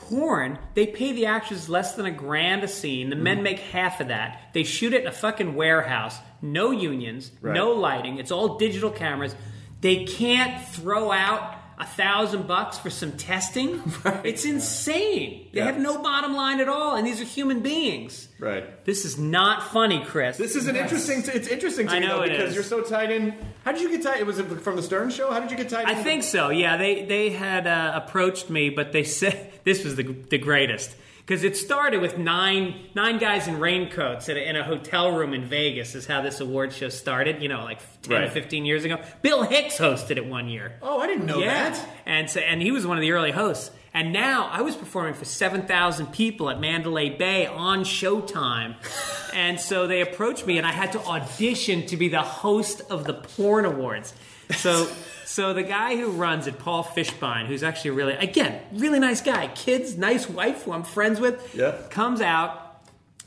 Porn, 0.09 0.59
they 0.75 0.85
pay 0.85 1.13
the 1.13 1.25
actors 1.25 1.67
less 1.67 1.95
than 1.95 2.05
a 2.05 2.11
grand 2.11 2.63
a 2.63 2.67
scene. 2.67 3.09
The 3.09 3.15
men 3.15 3.37
mm-hmm. 3.37 3.43
make 3.43 3.59
half 3.59 3.99
of 4.01 4.09
that. 4.09 4.49
They 4.53 4.63
shoot 4.63 4.93
it 4.93 5.01
in 5.01 5.07
a 5.07 5.11
fucking 5.11 5.55
warehouse. 5.55 6.17
No 6.41 6.69
unions, 6.69 7.31
Right. 7.41 7.55
no 7.55 7.71
lighting. 7.71 8.19
It's 8.19 8.31
all 8.31 8.57
digital 8.57 8.91
cameras. 8.91 9.35
They 9.81 10.05
can't 10.05 10.63
throw 10.67 11.11
out 11.11 11.55
a 11.77 11.85
thousand 11.85 12.47
bucks 12.47 12.77
for 12.77 12.89
some 12.89 13.11
testing. 13.13 13.81
It's 14.23 14.45
insane. 14.45 15.47
They 15.51 15.59
Yeah. 15.59 15.65
have 15.65 15.79
no 15.79 16.01
bottom 16.01 16.33
line 16.35 16.59
at 16.59 16.69
all, 16.69 16.95
and 16.95 17.05
these 17.05 17.19
are 17.21 17.25
human 17.25 17.59
beings. 17.61 18.27
Right. 18.39 18.83
This 18.85 19.05
is 19.05 19.17
not 19.17 19.63
funny, 19.71 20.03
Chris. 20.05 20.37
This 20.37 20.55
is 20.55 20.67
an 20.67 20.75
interesting. 20.75 21.23
It's 21.33 21.47
interesting 21.47 21.87
to 21.87 21.93
I 21.93 21.99
me 21.99 22.07
know 22.07 22.17
though 22.19 22.27
because 22.29 22.49
is. 22.49 22.55
you're 22.55 22.63
so 22.63 22.81
tied 22.81 23.11
in. 23.11 23.33
How 23.63 23.71
did 23.71 23.81
you 23.81 23.89
get 23.89 24.03
tied? 24.03 24.19
It 24.19 24.25
was 24.25 24.39
it 24.39 24.45
from 24.61 24.75
the 24.75 24.83
Stern 24.83 25.09
Show? 25.09 25.31
How 25.31 25.39
did 25.39 25.51
you 25.51 25.57
get 25.57 25.69
tied? 25.69 25.85
I 25.85 25.93
in? 25.97 26.03
think 26.03 26.23
so. 26.23 26.49
Yeah, 26.49 26.77
they 26.77 27.05
they 27.05 27.29
had 27.31 27.67
uh, 27.67 27.91
approached 28.03 28.49
me, 28.49 28.69
but 28.69 28.91
they 28.91 29.03
said 29.03 29.51
this 29.63 29.83
was 29.83 29.95
the 29.95 30.03
the 30.03 30.37
greatest 30.37 30.95
because 31.25 31.43
it 31.43 31.57
started 31.57 32.01
with 32.01 32.17
nine 32.17 32.75
nine 32.93 33.17
guys 33.17 33.47
in 33.47 33.59
raincoats 33.59 34.29
in 34.29 34.37
a, 34.37 34.39
in 34.39 34.55
a 34.55 34.63
hotel 34.63 35.11
room 35.15 35.33
in 35.33 35.45
Vegas. 35.45 35.95
Is 35.95 36.05
how 36.05 36.21
this 36.21 36.39
award 36.39 36.71
show 36.73 36.89
started. 36.89 37.41
You 37.41 37.49
know, 37.49 37.63
like 37.63 37.79
ten 38.01 38.13
or 38.17 38.19
Right. 38.21 38.31
fifteen 38.31 38.65
years 38.65 38.85
ago. 38.85 38.99
Bill 39.21 39.43
Hicks 39.43 39.77
hosted 39.77 40.17
it 40.17 40.25
one 40.25 40.47
year. 40.49 40.73
Oh, 40.81 40.99
I 40.99 41.07
didn't 41.07 41.25
know 41.25 41.39
yeah, 41.39 41.69
that. 41.71 41.89
and 42.05 42.29
so 42.29 42.39
and 42.39 42.61
he 42.61 42.71
was 42.71 42.85
one 42.85 42.97
of 42.97 43.01
the 43.01 43.11
early 43.11 43.31
hosts. 43.31 43.71
And 43.93 44.11
now 44.11 44.49
I 44.51 44.61
was 44.61 44.75
performing 44.75 45.13
for 45.13 45.23
seven 45.23 45.61
thousand 45.67 46.07
people 46.07 46.49
at 46.49 46.59
Mandalay 46.59 47.09
Bay 47.11 47.45
on 47.47 47.85
Showtime, 47.85 48.75
and 49.33 49.57
so 49.59 49.87
they 49.87 50.01
approached 50.01 50.45
me, 50.45 50.57
and 50.57 50.67
I 50.67 50.73
had 50.73 50.91
to 50.91 50.99
audition 50.99 51.85
to 51.87 51.95
be 51.97 52.09
the 52.09 52.21
host 52.21 52.81
of 52.89 53.05
the 53.05 53.13
Porn 53.13 53.63
Awards. 53.65 54.13
So, 54.57 54.87
so 55.25 55.53
the 55.53 55.63
guy 55.63 55.95
who 55.97 56.11
runs 56.11 56.47
it, 56.47 56.59
Paul 56.59 56.83
Fishbein, 56.83 57.47
who's 57.47 57.63
actually 57.63 57.91
really, 57.91 58.13
again, 58.13 58.61
really 58.73 58.99
nice 58.99 59.21
guy, 59.21 59.47
kids, 59.47 59.97
nice 59.97 60.29
wife 60.29 60.63
who 60.63 60.71
I'm 60.71 60.83
friends 60.83 61.19
with, 61.19 61.53
Yeah. 61.55 61.75
comes 61.89 62.21
out, 62.21 62.61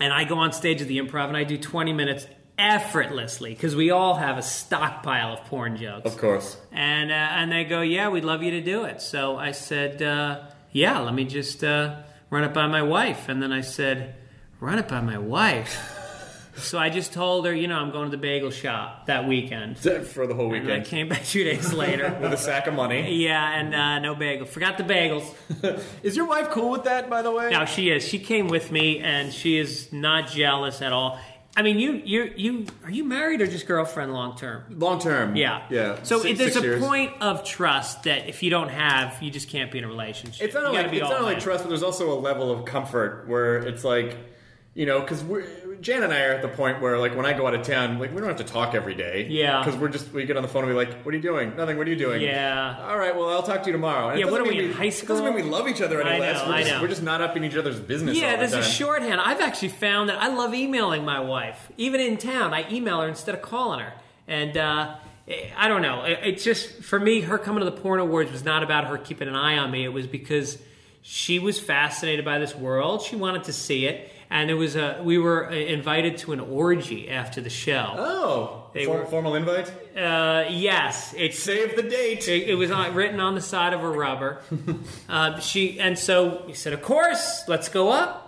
and 0.01 0.13
I 0.13 0.25
go 0.25 0.37
on 0.39 0.53
stage 0.53 0.81
at 0.81 0.89
the 0.89 0.99
Improv, 0.99 1.29
and 1.29 1.37
I 1.37 1.45
do 1.45 1.59
twenty 1.59 1.93
minutes 1.93 2.27
effortlessly 2.59 3.51
because 3.51 3.77
we 3.77 3.91
all 3.91 4.15
have 4.15 4.37
a 4.39 4.43
stockpile 4.43 5.33
of 5.35 5.45
porn 5.47 5.77
jokes. 5.77 6.07
Of 6.07 6.19
course. 6.19 6.57
And 6.73 7.11
uh, 7.11 7.15
and 7.15 7.51
they 7.53 7.65
go, 7.65 7.83
yeah, 7.83 8.09
we'd 8.09 8.25
love 8.25 8.43
you 8.43 8.51
to 8.53 8.61
do 8.61 8.85
it. 8.85 9.01
So 9.03 9.37
I 9.37 9.53
said, 9.53 10.03
uh, 10.03 10.41
yeah, 10.73 10.99
let 11.01 11.15
me 11.15 11.25
just 11.25 11.63
uh, 11.65 11.97
run 12.31 12.45
it 12.45 12.53
by 12.55 12.67
my 12.67 12.83
wife. 12.83 13.29
And 13.29 13.43
then 13.43 13.53
I 13.53 13.61
said, 13.63 14.15
run 14.61 14.79
it 14.79 14.89
by 14.89 15.01
my 15.01 15.19
wife. 15.19 15.95
So 16.59 16.79
I 16.79 16.91
just 16.91 17.13
told 17.13 17.47
her, 17.47 17.55
you 17.55 17.67
know, 17.69 17.77
I'm 17.79 17.91
going 17.91 18.07
to 18.11 18.17
the 18.17 18.21
bagel 18.21 18.51
shop 18.51 19.07
that 19.07 19.27
weekend. 19.29 19.79
For 19.79 20.27
the 20.27 20.35
whole 20.35 20.53
And 20.53 20.65
I 20.65 20.69
weekend 20.69 20.87
came 20.87 21.09
back 21.09 21.25
two 21.25 21.45
days 21.45 21.73
later. 21.73 22.17
with 22.21 22.33
a 22.33 22.37
sack 22.37 22.67
of 22.67 22.75
money. 22.75 23.15
yeah, 23.25 23.59
and 23.59 23.75
uh, 23.75 23.99
no 24.01 24.15
bagel. 24.15 24.47
Forgot 24.47 24.79
the 24.79 24.85
bagels. 24.85 25.35
Is 26.03 26.17
your 26.17 26.27
wife 26.27 26.51
cool 26.51 26.71
with 26.71 26.85
that? 26.85 27.09
By 27.11 27.23
the 27.23 27.31
way. 27.31 27.51
Now 27.51 27.65
she 27.65 27.91
is. 27.91 28.07
She 28.07 28.19
came 28.19 28.49
with 28.49 28.71
me, 28.71 28.99
and 29.01 29.33
she 29.33 29.59
is 29.59 29.93
not 29.93 30.29
jealous 30.29 30.83
at 30.83 30.93
all. 30.93 31.19
I 31.57 31.63
mean, 31.63 31.81
you, 31.81 31.95
you, 32.05 32.33
you, 32.37 32.67
are 32.85 32.91
you 32.91 33.03
married 33.03 33.41
or 33.41 33.47
just 33.49 33.67
girlfriend 33.67 34.13
long 34.13 34.37
term? 34.37 34.63
Long 34.71 35.01
term. 35.01 35.35
Yeah, 35.35 35.65
Yeah. 35.71 36.01
So 36.05 36.21
Six- 36.21 36.39
there's 36.39 36.53
six 36.53 36.65
a 36.65 36.69
years. 36.69 36.81
point 36.85 37.13
of 37.21 37.43
trust 37.43 38.05
that 38.05 38.29
if 38.29 38.45
you 38.45 38.51
don't 38.51 38.69
have, 38.69 39.21
you 39.21 39.31
just 39.33 39.49
can't 39.49 39.73
be 39.73 39.79
in 39.79 39.85
a 39.85 39.89
relationship. 39.89 40.45
It's 40.45 40.55
not 40.55 40.67
only 40.67 40.77
gotta 40.83 40.93
it's 40.95 41.01
not 41.11 41.21
only 41.21 41.35
in. 41.35 41.41
trust, 41.41 41.65
but 41.65 41.71
there's 41.71 41.83
also 41.83 42.17
a 42.17 42.21
level 42.21 42.53
of 42.53 42.65
comfort 42.65 43.25
where 43.27 43.57
it's 43.57 43.83
like, 43.83 44.17
you 44.75 44.87
know, 44.87 45.01
because 45.01 45.25
Jan 45.81 46.03
and 46.03 46.13
I 46.13 46.23
are 46.25 46.33
at 46.33 46.43
the 46.43 46.49
point 46.49 46.81
where 46.81 46.99
like 46.99 47.15
when 47.17 47.25
I 47.27 47.33
go 47.33 47.47
out 47.47 47.55
of 47.55 47.63
town, 47.67 47.99
like 47.99 48.11
we 48.13 48.19
don't 48.19 48.29
have 48.29 48.39
to 48.39 48.45
talk 48.45 48.75
every 48.75 48.95
day. 48.95 49.27
Yeah. 49.29 49.63
Because 49.65 49.79
we're 49.79 49.89
just 49.89 50.13
we 50.13 50.25
get 50.25 50.37
on 50.37 50.43
the 50.43 50.49
phone 50.49 50.65
and 50.65 50.73
be 50.73 50.77
like, 50.77 51.03
"What 51.05 51.13
are 51.15 51.17
you 51.17 51.23
doing? 51.23 51.55
Nothing. 51.57 51.77
What 51.79 51.87
are 51.87 51.91
you 51.91 51.97
doing? 51.97 52.21
Yeah. 52.23 52.77
All 52.89 52.99
right. 52.99 53.15
Well, 53.15 53.29
I'll 53.31 53.43
talk 53.43 53.63
to 53.63 53.67
you 53.67 53.73
tomorrow. 53.73 54.09
And 54.11 54.21
Yeah, 54.21 54.27
what 54.27 54.41
are 54.41 54.45
we, 54.45 54.59
in 54.59 54.73
high 54.73 54.87
It 54.87 55.05
doesn't 55.07 55.25
mean 55.25 55.35
we 55.35 55.43
love 55.43 55.69
each 55.69 55.81
other 55.81 56.01
any 56.01 56.11
I 56.17 56.19
less. 56.19 56.43
know, 56.43 56.49
We're 56.49 56.55
I 56.55 56.61
just, 56.63 56.73
know. 56.73 56.83
We're 56.83 56.89
just 56.89 57.03
not 57.03 57.21
up 57.21 57.37
in 57.37 57.45
each 57.45 57.57
other's 57.57 57.79
business. 57.81 58.17
Yeah, 58.19 58.33
all 58.33 58.33
the 58.33 58.47
there's 58.47 58.67
a 58.67 58.71
shorthand. 58.71 59.21
I've 59.21 59.41
actually 59.41 59.69
found 59.69 60.09
that 60.09 60.21
I 60.21 60.29
love 60.29 60.55
emailing 60.55 61.05
my 61.05 61.21
wife, 61.21 61.71
even 61.77 62.01
in 62.01 62.17
town. 62.17 62.53
I 62.55 62.71
email 62.73 63.01
her 63.01 63.09
instead 63.09 63.35
of 63.35 63.43
calling 63.43 63.81
her, 63.81 63.93
and 64.27 64.57
uh, 64.57 64.97
I 65.57 65.69
don't 65.69 65.83
know. 65.83 66.05
It, 66.05 66.19
it's 66.25 66.45
just 66.45 66.83
for 66.83 66.99
me, 66.99 67.21
her 67.21 67.39
coming 67.39 67.61
to 67.61 67.65
the 67.71 67.77
porn 67.81 68.01
awards 68.01 68.33
was 68.33 68.45
not 68.45 68.63
about 68.63 68.87
her 68.87 68.99
keeping 68.99 69.29
an 69.29 69.35
eye 69.37 69.59
on 69.59 69.71
me. 69.71 69.85
It 69.85 69.93
was 69.93 70.07
because 70.07 70.59
she 71.03 71.39
was 71.39 71.59
fascinated 71.59 72.25
by 72.25 72.39
this 72.39 72.55
world. 72.55 73.03
She 73.03 73.17
wanted 73.17 73.45
to 73.45 73.53
see 73.53 73.87
it, 73.87 74.11
and 74.31 74.49
there 74.49 74.57
was 74.57 74.77
a. 74.77 75.01
We 75.03 75.19
were 75.19 75.49
uh, 75.49 75.53
invited 75.55 76.19
to 76.19 76.33
an 76.33 76.41
orgy 76.41 77.09
after 77.11 77.41
the 77.41 77.51
show. 77.51 77.95
Oh, 77.97 78.71
They 78.75 78.85
for- 78.85 78.99
were- 78.99 79.07
formal 79.07 79.35
invite. 79.35 79.71
Uh, 79.97 80.45
yes, 80.51 81.15
It 81.17 81.35
saved 81.35 81.77
the 81.77 81.83
date. 81.83 82.29
It, 82.29 82.49
it 82.51 82.55
was 82.55 82.71
on, 82.71 82.95
written 82.95 83.21
on 83.21 83.35
the 83.35 83.41
side 83.41 83.73
of 83.73 83.83
a 83.83 83.89
rubber. 83.89 84.41
uh, 85.09 85.39
she 85.41 85.81
and 85.81 85.99
so 85.99 86.45
we 86.47 86.53
said, 86.55 86.73
"Of 86.73 86.83
course, 86.83 87.45
let's 87.49 87.69
go 87.69 87.91
up." 87.91 88.25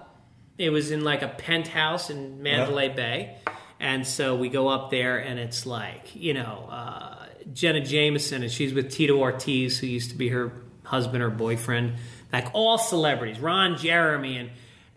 It 0.58 0.70
was 0.70 0.90
in 0.90 1.04
like 1.04 1.22
a 1.22 1.28
penthouse 1.28 2.10
in 2.10 2.42
Mandalay 2.42 2.88
Bay, 2.90 3.36
and 3.78 4.06
so 4.06 4.36
we 4.36 4.48
go 4.50 4.68
up 4.68 4.90
there, 4.90 5.16
and 5.18 5.38
it's 5.38 5.64
like 5.66 6.14
you 6.14 6.34
know 6.34 6.68
uh, 6.70 7.26
Jenna 7.52 7.80
Jameson, 7.80 8.42
and 8.42 8.50
she's 8.52 8.72
with 8.74 8.90
Tito 8.90 9.16
Ortiz, 9.18 9.78
who 9.78 9.86
used 9.86 10.10
to 10.10 10.16
be 10.16 10.28
her 10.28 10.52
husband 10.84 11.22
or 11.22 11.30
boyfriend, 11.30 11.94
like 12.32 12.48
all 12.52 12.76
celebrities, 12.78 13.38
Ron 13.40 13.76
Jeremy, 13.78 14.36
and 14.36 14.50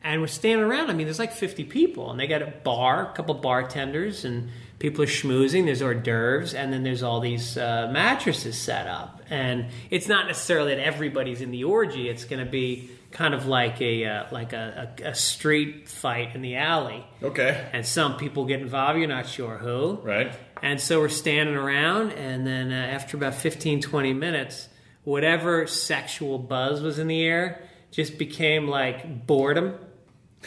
and 0.04 0.20
we're 0.20 0.28
standing 0.28 0.66
around. 0.66 0.90
I 0.90 0.94
mean, 0.94 1.08
there's 1.08 1.20
like 1.20 1.32
50 1.32 1.64
people, 1.64 2.12
and 2.12 2.20
they 2.20 2.28
got 2.28 2.42
a 2.42 2.48
bar, 2.48 3.10
a 3.12 3.14
couple 3.14 3.36
bartenders, 3.36 4.26
and 4.26 4.50
people 4.80 5.04
are 5.04 5.08
schmoozing. 5.08 5.66
There's 5.66 5.82
hors 5.82 5.96
d'oeuvres, 5.96 6.54
and 6.54 6.74
then 6.74 6.84
there's 6.84 7.04
all 7.04 7.22
these 7.22 7.58
uh, 7.58 7.90
mattresses 7.92 8.58
set 8.58 8.86
up. 8.86 9.22
And 9.30 9.68
it's 9.90 10.10
not 10.10 10.28
necessarily 10.28 10.76
that 10.76 10.82
everybody's 10.86 11.40
in 11.40 11.52
the 11.52 11.64
orgy. 11.64 12.10
It's 12.10 12.26
going 12.26 12.44
to 12.44 12.52
be 12.52 12.90
kind 13.12 13.34
of 13.34 13.46
like 13.46 13.80
a 13.80 14.06
uh, 14.06 14.26
like 14.32 14.52
a, 14.52 14.94
a, 15.00 15.10
a 15.10 15.16
street 15.16 15.88
fight 15.88 16.36
in 16.36 16.42
the 16.42 16.58
alley. 16.58 17.06
Okay. 17.22 17.66
And 17.72 17.86
some 17.86 18.18
people 18.18 18.46
get 18.46 18.60
involved. 18.60 19.00
You're 19.00 19.08
not 19.08 19.28
sure 19.28 19.58
who. 19.58 20.00
Right. 20.04 20.38
And 20.62 20.82
so 20.82 21.00
we're 21.00 21.10
standing 21.10 21.56
around, 21.56 22.12
and 22.12 22.46
then 22.46 22.72
uh, 22.72 22.76
after 22.76 23.16
about 23.16 23.36
15, 23.36 23.82
20 23.82 24.14
minutes, 24.14 24.68
whatever 25.04 25.66
sexual 25.66 26.40
buzz 26.40 26.82
was 26.82 27.00
in 27.00 27.08
the 27.08 27.22
air 27.24 27.62
just 27.92 28.18
became 28.18 28.68
like 28.68 29.28
boredom 29.28 29.76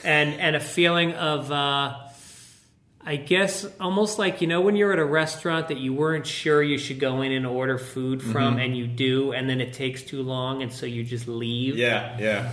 and, 0.05 0.35
and 0.40 0.56
a 0.56 0.60
feeling 0.60 1.12
of, 1.12 1.51
uh, 1.51 1.97
I 3.09 3.15
guess, 3.15 3.65
almost 3.81 4.19
like, 4.19 4.41
you 4.41 4.49
know, 4.49 4.61
when 4.61 4.74
you're 4.74 4.93
at 4.93 4.99
a 4.99 5.05
restaurant 5.05 5.69
that 5.69 5.78
you 5.78 5.93
weren't 5.95 6.27
sure 6.27 6.61
you 6.61 6.77
should 6.77 6.99
go 6.99 7.23
in 7.23 7.31
and 7.31 7.47
order 7.47 7.78
food 7.78 8.20
from, 8.20 8.57
Mhm. 8.57 8.65
and 8.65 8.77
you 8.77 8.89
do, 8.89 9.31
and 9.31 9.49
then 9.49 9.61
it 9.61 9.73
takes 9.73 10.03
too 10.03 10.24
long, 10.24 10.61
and 10.61 10.73
so 10.73 10.87
you 10.87 11.05
just 11.05 11.28
leave. 11.28 11.77
Yeah. 11.78 12.16
Yeah. 12.19 12.49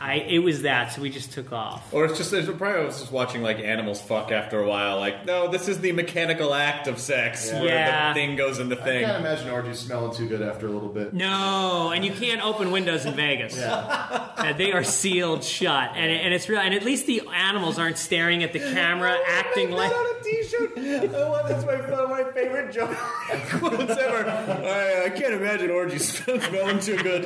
I, 0.00 0.14
it 0.28 0.38
was 0.38 0.62
that, 0.62 0.92
so 0.92 1.02
we 1.02 1.10
just 1.10 1.32
took 1.32 1.52
off. 1.52 1.92
Or 1.92 2.04
it's 2.04 2.16
just 2.18 2.32
it's 2.32 2.46
probably 2.46 2.82
I 2.82 2.84
was 2.84 3.00
just 3.00 3.10
watching 3.10 3.42
like 3.42 3.58
animals 3.58 4.00
fuck 4.00 4.30
after 4.30 4.60
a 4.60 4.68
while. 4.68 5.00
Like, 5.00 5.26
no, 5.26 5.48
this 5.48 5.66
is 5.66 5.80
the 5.80 5.90
mechanical 5.90 6.54
act 6.54 6.86
of 6.86 7.00
sex 7.00 7.50
where 7.50 7.64
Yeah. 7.64 8.08
the 8.10 8.14
thing 8.14 8.36
goes 8.36 8.60
in 8.60 8.68
the 8.68 8.76
thing. 8.76 8.84
I 8.84 8.92
thing. 9.00 9.04
can't 9.06 9.26
imagine 9.26 9.50
orgies 9.50 9.80
smelling 9.80 10.14
too 10.14 10.28
good 10.28 10.40
after 10.42 10.68
a 10.68 10.70
little 10.70 10.88
bit. 10.88 11.14
No, 11.14 11.90
and 11.92 12.04
you 12.04 12.12
can't 12.12 12.44
open 12.44 12.70
windows 12.70 13.06
in 13.06 13.14
Vegas. 13.14 13.58
Uh, 13.60 14.52
they 14.56 14.70
are 14.70 14.84
sealed 14.84 15.42
shut, 15.42 15.90
and, 15.96 16.12
and 16.12 16.32
it's 16.32 16.48
real. 16.48 16.60
And 16.60 16.74
at 16.74 16.84
least 16.84 17.06
the 17.08 17.22
animals 17.34 17.76
aren't 17.76 17.98
staring 17.98 18.44
at 18.44 18.52
the 18.52 18.60
camera, 18.72 19.16
acting 19.26 19.72
like. 19.72 19.95
On 19.96 20.16
a 20.16 20.22
t-shirt. 20.24 20.72
Oh, 21.16 21.42
that's 21.48 21.64
my 21.64 21.76
one 21.90 22.00
of 22.00 22.10
my 22.10 22.24
favorite 22.32 22.72
joke 22.72 22.90
quotes 23.50 23.96
ever. 23.96 24.28
I, 24.30 25.04
I 25.06 25.10
can't 25.10 25.34
imagine 25.34 25.70
orgies 25.70 26.18
smelling 26.24 26.80
too 26.80 26.96
good. 26.98 27.24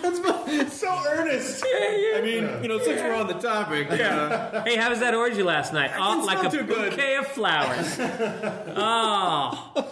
That's 0.00 0.20
my- 0.20 0.64
so 0.70 1.02
earnest. 1.08 1.64
I 1.66 2.20
mean, 2.22 2.62
you 2.62 2.68
know, 2.68 2.78
since 2.78 3.00
we're 3.02 3.14
on 3.14 3.26
the 3.26 3.34
topic, 3.34 3.88
yeah. 3.90 4.62
Hey, 4.64 4.76
how 4.76 4.90
was 4.90 5.00
that 5.00 5.14
orgy 5.14 5.42
last 5.42 5.72
night? 5.72 5.90
Oh, 5.96 6.18
It's 6.18 6.26
like 6.26 6.42
not 6.42 6.54
a 6.54 6.58
too 6.58 6.64
good. 6.64 6.90
bouquet 6.90 7.16
of 7.16 7.26
flowers. 7.28 7.96
oh, 8.76 9.84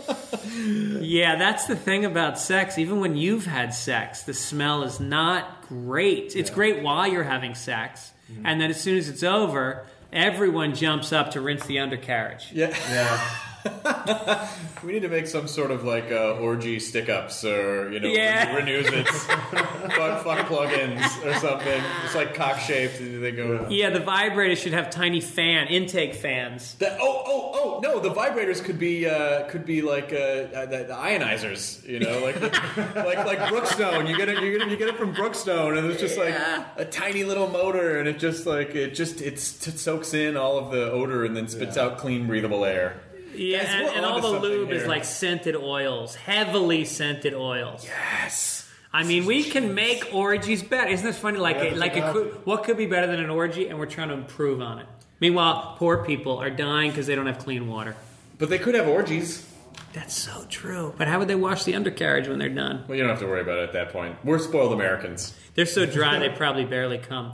yeah. 1.00 1.36
That's 1.36 1.66
the 1.66 1.76
thing 1.76 2.04
about 2.04 2.38
sex. 2.38 2.78
Even 2.78 3.00
when 3.00 3.16
you've 3.16 3.46
had 3.46 3.74
sex, 3.74 4.22
the 4.22 4.34
smell 4.34 4.82
is 4.84 4.98
not 5.00 5.66
great. 5.68 6.34
It's 6.36 6.50
great 6.50 6.82
while 6.82 7.06
you're 7.06 7.24
having 7.24 7.54
sex, 7.54 8.12
Mm-hmm. 8.32 8.44
and 8.44 8.60
then 8.60 8.70
as 8.70 8.80
soon 8.80 8.98
as 8.98 9.08
it's 9.08 9.22
over, 9.22 9.86
everyone 10.12 10.74
jumps 10.74 11.12
up 11.12 11.32
to 11.32 11.40
rinse 11.40 11.66
the 11.66 11.78
undercarriage. 11.78 12.50
Yeah. 12.52 12.76
Yeah. 12.90 13.28
We 14.84 14.92
need 14.92 15.02
to 15.02 15.08
make 15.08 15.26
some 15.26 15.48
sort 15.48 15.70
of 15.72 15.82
like 15.84 16.12
uh, 16.12 16.34
orgy 16.34 16.78
stick 16.78 17.08
ups 17.08 17.44
or, 17.44 17.90
you 17.90 17.98
know, 17.98 18.08
Yeah. 18.08 18.54
renews 18.54 18.86
its 18.86 19.24
fuck, 19.26 20.22
fuck 20.22 20.46
plugins 20.46 21.24
or 21.24 21.34
something. 21.40 21.82
It's 22.04 22.14
like 22.14 22.34
cock 22.34 22.60
shaped. 22.60 22.98
They 22.98 23.32
go. 23.32 23.66
Yeah, 23.68 23.90
the 23.90 24.00
vibrator 24.00 24.54
should 24.54 24.74
have 24.74 24.90
tiny 24.90 25.20
fan 25.20 25.66
intake 25.68 26.14
fans. 26.14 26.74
That, 26.76 26.98
oh, 27.00 27.22
oh, 27.26 27.50
oh! 27.54 27.80
No, 27.82 27.98
the 27.98 28.10
vibrators 28.10 28.62
could 28.62 28.78
be 28.78 29.08
uh, 29.08 29.48
could 29.48 29.64
be 29.66 29.82
like 29.82 30.12
uh, 30.12 30.16
uh, 30.16 30.66
the, 30.66 30.84
the 30.84 30.94
ionizers, 30.94 31.84
you 31.88 31.98
know, 31.98 32.20
like 32.20 32.40
like 32.94 33.26
like 33.26 33.38
Brookstone. 33.50 34.08
You 34.08 34.16
get 34.16 34.28
it, 34.28 34.40
you 34.42 34.52
get 34.56 34.66
it, 34.68 34.70
you 34.70 34.76
get 34.76 34.88
it 34.88 34.96
from 34.98 35.14
Brookstone, 35.14 35.78
and 35.78 35.86
it's 35.90 36.00
just 36.00 36.16
like 36.18 36.34
a 36.76 36.84
tiny 36.84 37.24
little 37.24 37.48
motor, 37.48 37.98
and 37.98 38.06
it 38.08 38.18
just 38.20 38.46
like 38.46 38.74
it 38.76 38.94
just 38.94 39.20
it's, 39.20 39.66
it 39.66 39.78
soaks 39.78 40.14
in 40.14 40.36
all 40.36 40.58
of 40.58 40.70
the 40.70 40.90
odor 40.92 41.24
and 41.24 41.36
then 41.36 41.48
spits 41.48 41.76
out 41.76 41.98
clean, 41.98 42.26
breathable 42.26 42.64
air. 42.64 43.00
Yeah, 43.38 43.62
Guys, 43.64 43.72
and, 43.72 43.86
and 43.96 44.04
all 44.06 44.20
the 44.20 44.38
lube 44.40 44.70
is 44.70 44.86
like 44.86 45.04
scented 45.04 45.56
oils, 45.56 46.14
heavily 46.14 46.84
scented 46.84 47.34
oils. 47.34 47.84
Yes. 47.84 48.68
I 48.92 49.02
mean, 49.04 49.26
we 49.26 49.44
can 49.44 49.74
make 49.74 50.08
orgies 50.12 50.62
better. 50.62 50.88
Isn't 50.90 51.04
this 51.04 51.18
funny? 51.18 51.38
Like, 51.38 51.56
Yeah, 51.56 51.74
a, 51.74 51.76
like 51.76 51.96
a, 51.96 52.12
what 52.44 52.64
could 52.64 52.76
be 52.78 52.86
better 52.86 53.06
than 53.06 53.20
an 53.20 53.28
orgy? 53.30 53.68
And 53.68 53.78
we're 53.78 53.86
trying 53.86 54.08
to 54.08 54.14
improve 54.14 54.60
on 54.62 54.78
it. 54.78 54.86
Meanwhile, 55.20 55.76
poor 55.78 56.04
people 56.04 56.38
are 56.38 56.50
dying 56.50 56.90
because 56.90 57.06
they 57.06 57.14
don't 57.14 57.26
have 57.26 57.38
clean 57.38 57.68
water. 57.68 57.94
But 58.38 58.48
they 58.48 58.58
could 58.58 58.74
have 58.74 58.88
orgies. 58.88 59.46
That's 59.92 60.14
so 60.14 60.44
true. 60.48 60.94
But 60.96 61.08
how 61.08 61.18
would 61.18 61.28
they 61.28 61.34
wash 61.34 61.64
the 61.64 61.74
undercarriage 61.74 62.28
when 62.28 62.38
they're 62.38 62.48
done? 62.50 62.84
Well, 62.86 62.96
you 62.96 63.02
don't 63.02 63.10
have 63.10 63.20
to 63.20 63.26
worry 63.26 63.40
about 63.40 63.58
it 63.58 63.62
at 63.64 63.72
that 63.72 63.92
point. 63.92 64.16
We're 64.24 64.38
spoiled 64.38 64.72
Americans. 64.72 65.34
They're 65.54 65.66
so 65.66 65.86
dry 65.86 66.18
they 66.18 66.28
probably 66.36 66.64
barely 66.64 66.98
come. 66.98 67.32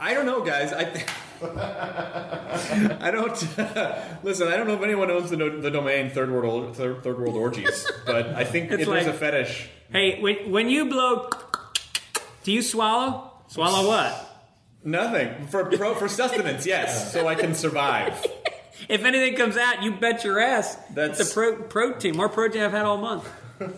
I 0.00 0.14
don't 0.14 0.24
know, 0.24 0.42
guys. 0.42 0.72
I 0.72 0.84
I 3.00 3.10
don't 3.10 3.32
listen. 4.24 4.48
I 4.48 4.56
don't 4.56 4.66
know 4.68 4.74
if 4.74 4.82
anyone 4.82 5.10
owns 5.10 5.30
the, 5.30 5.36
the 5.36 5.70
domain 5.70 6.10
third 6.10 6.30
world 6.30 6.76
third, 6.76 7.02
third 7.02 7.18
world 7.18 7.34
orgies, 7.36 7.90
but 8.06 8.26
I 8.28 8.44
think 8.44 8.70
It's 8.70 8.82
it, 8.82 8.86
there's 8.88 9.06
like- 9.06 9.14
a 9.14 9.18
fetish. 9.18 9.68
Hey, 9.90 10.20
when, 10.22 10.50
when 10.50 10.70
you 10.70 10.86
blow, 10.88 11.28
do 12.44 12.52
you 12.52 12.62
swallow? 12.62 13.30
Swallow 13.48 13.86
what? 13.86 14.28
Nothing 14.84 15.46
for 15.48 15.66
pro, 15.66 15.94
for 15.94 16.08
sustenance, 16.08 16.64
yes, 16.66 17.12
so 17.12 17.26
I 17.28 17.34
can 17.34 17.54
survive. 17.54 18.24
If 18.88 19.04
anything 19.04 19.36
comes 19.36 19.56
out, 19.56 19.84
you 19.84 19.92
bet 19.92 20.24
your 20.24 20.40
ass. 20.40 20.74
That's- 20.92 21.18
That's 21.18 21.30
a 21.30 21.34
pro- 21.34 21.62
protein. 21.62 22.16
More 22.16 22.28
protein 22.28 22.62
I've 22.62 22.72
had 22.72 22.84
all 22.84 22.96
month. 22.98 23.28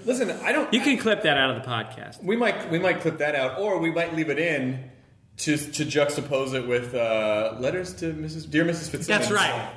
Listen, 0.07 0.31
I 0.43 0.51
don't. 0.51 0.73
You 0.73 0.81
can 0.81 0.97
clip 0.97 1.23
that 1.25 1.37
out 1.37 1.51
of 1.55 1.63
the 1.63 1.69
podcast. 1.69 2.23
We 2.25 2.37
might 2.37 2.71
we 2.71 2.79
might 2.79 3.01
clip 3.03 3.19
that 3.19 3.35
out, 3.35 3.59
or 3.59 3.79
we 3.81 3.91
might 3.93 4.15
leave 4.17 4.31
it 4.31 4.39
in 4.39 4.91
to 5.39 5.57
to 5.57 5.85
juxtapose 5.85 6.55
it 6.55 6.67
with 6.67 6.95
uh, 6.95 7.57
letters 7.59 7.95
to 7.95 8.13
Mrs. 8.13 8.51
Dear 8.51 8.65
Mrs. 8.65 8.91
Fitzsimmons. 8.91 9.07
That's 9.07 9.31
right. 9.31 9.73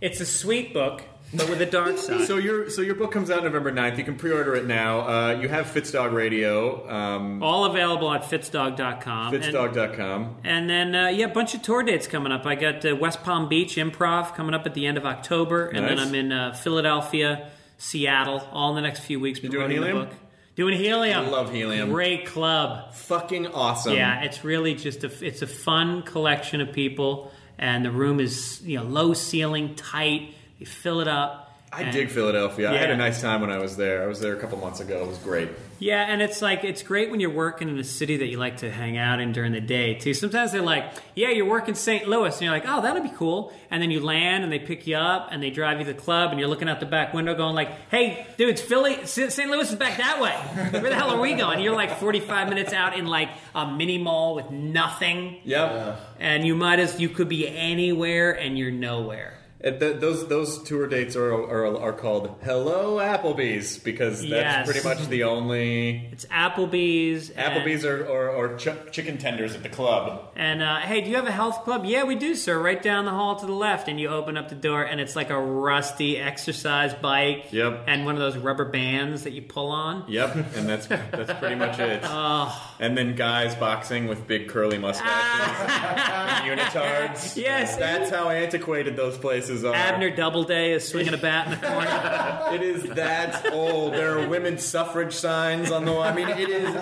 It's 0.00 0.20
a 0.20 0.26
sweet 0.26 0.72
book, 0.72 1.02
but 1.34 1.48
with 1.48 1.60
a 1.60 1.66
dark 1.66 1.98
side. 2.06 2.26
So 2.26 2.36
your 2.36 2.70
so 2.70 2.82
your 2.82 2.94
book 2.94 3.10
comes 3.10 3.30
out 3.30 3.42
November 3.42 3.72
9th. 3.72 3.98
You 3.98 4.04
can 4.04 4.16
pre-order 4.16 4.54
it 4.54 4.66
now. 4.66 5.00
Uh, 5.00 5.30
you 5.40 5.48
have 5.48 5.66
Fitzdog 5.66 6.12
Radio, 6.12 6.88
um, 6.88 7.42
all 7.42 7.64
available 7.64 8.12
at 8.12 8.22
fitzdog.com. 8.22 9.34
And- 9.34 9.42
fitzdog.com. 9.44 10.36
And 10.44 10.70
then, 10.70 10.94
uh, 10.94 11.08
yeah, 11.08 11.26
a 11.26 11.32
bunch 11.32 11.54
of 11.54 11.62
tour 11.62 11.82
dates 11.82 12.06
coming 12.06 12.30
up. 12.30 12.46
I 12.46 12.54
got 12.54 12.84
uh, 12.84 12.94
West 12.94 13.24
Palm 13.24 13.48
Beach 13.48 13.74
Improv 13.76 14.34
coming 14.34 14.54
up 14.54 14.66
at 14.66 14.74
the 14.74 14.86
end 14.86 14.96
of 14.98 15.04
October, 15.06 15.66
and 15.68 15.84
then 15.86 15.98
I'm 15.98 16.14
in 16.14 16.30
uh, 16.32 16.52
Philadelphia, 16.54 17.50
Seattle, 17.78 18.46
all 18.52 18.70
in 18.70 18.76
the 18.76 18.82
next 18.82 19.00
few 19.00 19.18
weeks. 19.18 19.40
doing 19.40 19.52
promoting 19.52 19.80
the 19.80 19.92
book. 19.92 20.10
Doing 20.58 20.76
Helium. 20.76 21.26
I 21.26 21.28
love 21.28 21.52
Helium. 21.52 21.88
Great 21.90 22.26
club. 22.26 22.92
Fucking 22.92 23.46
awesome. 23.46 23.94
Yeah, 23.94 24.24
it's 24.24 24.42
really 24.42 24.74
just 24.74 25.04
a 25.04 25.24
it's 25.24 25.40
a 25.40 25.46
fun 25.46 26.02
collection 26.02 26.60
of 26.60 26.72
people, 26.72 27.30
and 27.58 27.84
the 27.84 27.92
room 27.92 28.18
is 28.18 28.60
you 28.64 28.76
know 28.76 28.82
low 28.82 29.14
ceiling, 29.14 29.76
tight. 29.76 30.34
You 30.58 30.66
fill 30.66 30.98
it 31.00 31.06
up. 31.06 31.47
I 31.70 31.82
and- 31.82 31.92
dig 31.92 32.08
Philadelphia. 32.08 32.70
I 32.72 32.76
had 32.78 32.90
a 32.90 32.96
nice 32.96 33.20
time 33.20 33.40
when 33.42 33.50
I 33.50 33.58
was 33.58 33.76
there. 33.76 34.02
I 34.02 34.06
was 34.06 34.20
there 34.20 34.34
a 34.34 34.40
couple 34.40 34.56
months 34.58 34.80
ago. 34.80 35.02
It 35.02 35.06
was 35.08 35.18
great. 35.18 35.50
Yeah, 35.80 36.02
and 36.08 36.20
it's 36.22 36.42
like 36.42 36.64
it's 36.64 36.82
great 36.82 37.08
when 37.10 37.20
you're 37.20 37.30
working 37.30 37.68
in 37.68 37.78
a 37.78 37.84
city 37.84 38.16
that 38.16 38.26
you 38.26 38.36
like 38.36 38.56
to 38.58 38.70
hang 38.70 38.96
out 38.96 39.20
in 39.20 39.30
during 39.32 39.52
the 39.52 39.60
day 39.60 39.94
too. 39.94 40.12
Sometimes 40.12 40.50
they're 40.50 40.60
like, 40.62 40.84
"Yeah, 41.14 41.28
you're 41.28 41.46
working 41.46 41.74
St. 41.76 42.08
Louis," 42.08 42.32
and 42.34 42.42
you're 42.42 42.50
like, 42.52 42.64
"Oh, 42.66 42.80
that'll 42.80 43.02
be 43.02 43.12
cool." 43.16 43.52
And 43.70 43.80
then 43.80 43.92
you 43.92 44.00
land, 44.00 44.42
and 44.42 44.52
they 44.52 44.58
pick 44.58 44.88
you 44.88 44.96
up, 44.96 45.28
and 45.30 45.40
they 45.40 45.50
drive 45.50 45.78
you 45.78 45.84
to 45.84 45.92
the 45.92 45.98
club, 45.98 46.30
and 46.30 46.40
you're 46.40 46.48
looking 46.48 46.68
out 46.68 46.80
the 46.80 46.86
back 46.86 47.14
window, 47.14 47.32
going 47.36 47.54
like, 47.54 47.70
"Hey, 47.90 48.26
dudes, 48.38 48.60
Philly, 48.60 49.04
St. 49.06 49.48
Louis 49.48 49.70
is 49.70 49.76
back 49.76 49.98
that 49.98 50.20
way. 50.20 50.32
Where 50.80 50.90
the 50.90 50.96
hell 50.96 51.10
are 51.10 51.20
we 51.20 51.34
going?" 51.34 51.56
And 51.56 51.62
you're 51.62 51.76
like 51.76 51.98
45 52.00 52.48
minutes 52.48 52.72
out 52.72 52.98
in 52.98 53.06
like 53.06 53.28
a 53.54 53.70
mini 53.70 53.98
mall 53.98 54.34
with 54.34 54.50
nothing, 54.50 55.36
Yep. 55.44 56.00
and 56.18 56.44
you 56.44 56.56
might 56.56 56.80
as 56.80 56.98
you 56.98 57.08
could 57.08 57.28
be 57.28 57.46
anywhere, 57.46 58.32
and 58.32 58.58
you're 58.58 58.72
nowhere. 58.72 59.34
It- 59.60 59.80
th- 59.80 60.00
those 60.00 60.28
those 60.28 60.62
tour 60.62 60.86
dates 60.86 61.16
are, 61.16 61.32
are 61.32 61.76
are 61.80 61.92
called 61.92 62.32
Hello 62.44 62.98
Applebee's 62.98 63.78
because 63.78 64.20
that's 64.20 64.30
Yes. 64.30 64.70
pretty 64.70 64.86
much 64.88 65.08
the 65.08 65.24
only 65.24 66.08
It's 66.12 66.24
Applebee's. 66.26 67.30
and- 67.30 67.54
Applebee's 67.54 67.84
or, 67.84 68.04
or, 68.06 68.28
or 68.28 68.56
ch- 68.56 68.68
chicken 68.92 69.18
tenders 69.18 69.56
at 69.56 69.64
the 69.64 69.68
club. 69.68 70.30
And 70.36 70.62
uh, 70.62 70.76
hey, 70.80 71.00
do 71.00 71.10
you 71.10 71.16
have 71.16 71.26
a 71.26 71.32
health 71.32 71.64
club? 71.64 71.84
Yeah, 71.86 72.04
we 72.04 72.14
do, 72.14 72.36
sir. 72.36 72.56
Right 72.62 72.80
down 72.80 73.04
the 73.04 73.10
hall 73.10 73.34
to 73.36 73.46
the 73.46 73.52
left, 73.52 73.88
and 73.88 73.98
you 74.00 74.08
open 74.10 74.36
up 74.36 74.48
the 74.48 74.54
door, 74.54 74.84
and 74.84 75.00
it's 75.00 75.16
like 75.16 75.30
a 75.30 75.40
rusty 75.40 76.18
exercise 76.18 76.94
bike. 76.94 77.46
Yep. 77.50 77.84
And 77.88 78.04
one 78.06 78.14
of 78.14 78.20
those 78.20 78.36
rubber 78.36 78.64
bands 78.66 79.24
that 79.24 79.32
you 79.32 79.42
pull 79.42 79.70
on. 79.70 80.04
Yep, 80.08 80.36
and 80.56 80.68
that's 80.68 80.86
that's 80.86 81.32
pretty 81.40 81.56
much 81.56 81.78
it. 81.80 82.04
And 82.80 82.96
then 82.96 83.16
guys 83.16 83.56
boxing 83.56 84.06
with 84.06 84.28
big 84.28 84.46
curly 84.46 84.78
mustaches 84.78 85.10
and 85.68 86.58
unitards. 86.60 87.36
Yes. 87.48 87.76
that's 87.76 88.08
how 88.10 88.28
antiquated 88.30 88.94
those 88.94 89.18
places 89.18 89.47
are. 89.50 89.74
Abner 89.74 90.10
Doubleday 90.10 90.72
is 90.72 90.86
swinging 90.86 91.14
a 91.14 91.18
bat 91.18 91.46
in 91.46 91.60
the 91.60 91.66
corner. 91.66 92.34
It 92.58 92.62
is 92.62 92.82
that 92.94 93.52
old. 93.52 93.92
There 93.92 94.18
are 94.18 94.26
women's 94.26 94.64
suffrage 94.64 95.12
signs 95.12 95.70
on 95.70 95.84
the 95.84 95.92
wall. 95.92 96.02
I 96.02 96.14
mean, 96.14 96.28
it 96.28 96.48
is 96.48 96.74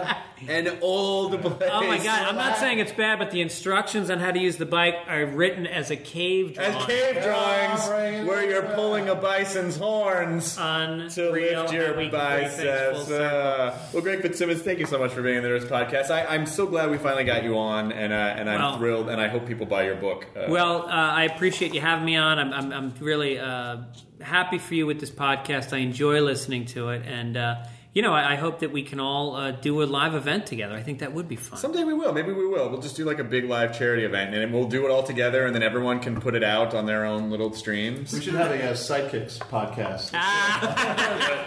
an 0.49 0.79
old 0.83 1.41
place. 1.41 1.71
oh 1.73 1.87
my 1.87 1.97
god! 1.99 2.29
I'm 2.29 2.37
not 2.37 2.59
saying 2.59 2.79
it's 2.79 2.93
bad, 2.93 3.19
but 3.19 3.31
the 3.31 3.41
instructions 3.41 4.11
on 4.11 4.19
how 4.19 4.31
to 4.31 4.39
use 4.39 4.57
the 4.57 4.67
bike 4.67 4.95
are 5.09 5.25
written 5.27 5.67
as 5.67 5.91
a 5.91 5.97
cave 5.97 6.55
drawing. 6.55 6.75
As 6.75 6.85
cave 6.87 7.23
drawings, 7.23 8.27
where 8.29 8.49
you're 8.49 8.75
pulling 8.75 9.09
a 9.09 9.15
bison's 9.15 9.77
horns 9.77 10.57
Unreal, 10.61 11.09
to 11.11 11.31
lift 11.31 11.73
your 11.73 11.89
we 11.97 12.09
bring 12.09 12.11
things 12.11 12.57
biceps. 12.57 13.11
Uh, 13.11 13.79
well, 13.93 14.03
Greg 14.03 14.23
Fitzsimmons, 14.23 14.63
thank 14.63 14.79
you 14.79 14.87
so 14.87 14.99
much 14.99 15.13
for 15.13 15.23
being 15.23 15.39
on 15.39 15.43
the 15.43 15.49
Nerdist 15.49 15.69
podcast. 15.69 16.11
I, 16.11 16.27
I'm 16.27 16.47
so 16.47 16.67
glad 16.67 16.91
we 16.91 16.99
finally 16.99 17.25
got 17.25 17.43
you 17.45 17.57
on, 17.59 17.93
and 17.93 18.13
uh, 18.13 18.17
and 18.17 18.51
I'm 18.51 18.61
Well- 18.61 18.79
thrilled, 18.79 19.09
and 19.09 19.21
I 19.21 19.29
hope 19.29 19.47
people 19.47 19.67
buy 19.67 19.85
your 19.85 19.97
book. 19.97 20.27
Uh, 20.37 20.47
Well, 20.49 20.83
uh, 20.83 20.91
I 20.91 21.25
appreciate 21.25 21.75
you 21.75 21.81
having 21.81 22.05
me 22.05 22.17
on. 22.17 22.39
I'm, 22.39 22.53
I'm, 22.53 22.73
I'm 22.73 22.95
really 23.01 23.39
uh, 23.39 23.79
happy 24.21 24.59
for 24.59 24.75
you 24.75 24.87
with 24.87 25.01
this 25.01 25.11
podcast. 25.11 25.73
I 25.73 25.79
enjoy 25.79 26.21
listening 26.21 26.67
to 26.67 26.91
it, 26.91 27.03
and 27.07 27.37
uh, 27.37 27.57
you 27.97 28.03
know, 28.03 28.13
I, 28.13 28.33
I 28.33 28.35
hope 28.35 28.59
that 28.61 28.73
we 28.73 28.83
can 28.83 29.01
all 29.01 29.35
uh, 29.37 29.53
do 29.53 29.83
a 29.83 29.85
live 29.85 30.15
event 30.15 30.45
together. 30.45 30.75
I 30.75 30.83
think 30.83 30.99
that 30.99 31.15
would 31.15 31.29
be 31.29 31.37
fun. 31.37 31.59
Someday 31.59 31.83
we 31.83 31.95
will. 31.95 32.13
Maybe 32.13 32.31
we 32.31 32.47
will. 32.47 32.69
We'll 32.69 32.83
just 32.83 32.95
do 32.95 33.07
like 33.07 33.19
a 33.21 33.25
big 33.25 33.47
live 33.47 33.77
charity 33.79 34.05
event, 34.05 34.35
and 34.35 34.53
we'll 34.53 34.69
do 34.69 34.85
it 34.85 34.91
all 34.91 35.03
together, 35.03 35.47
and 35.47 35.55
then 35.55 35.63
everyone 35.63 36.01
can 36.01 36.21
put 36.21 36.35
it 36.35 36.45
out 36.45 36.75
on 36.75 36.85
their 36.85 37.07
own 37.07 37.31
little 37.31 37.55
streams. 37.55 38.13
We 38.13 38.21
should 38.21 38.35
have 38.35 38.51
a 38.51 38.63
uh, 38.71 38.73
Sidekicks 38.75 39.39
podcast. 39.39 40.11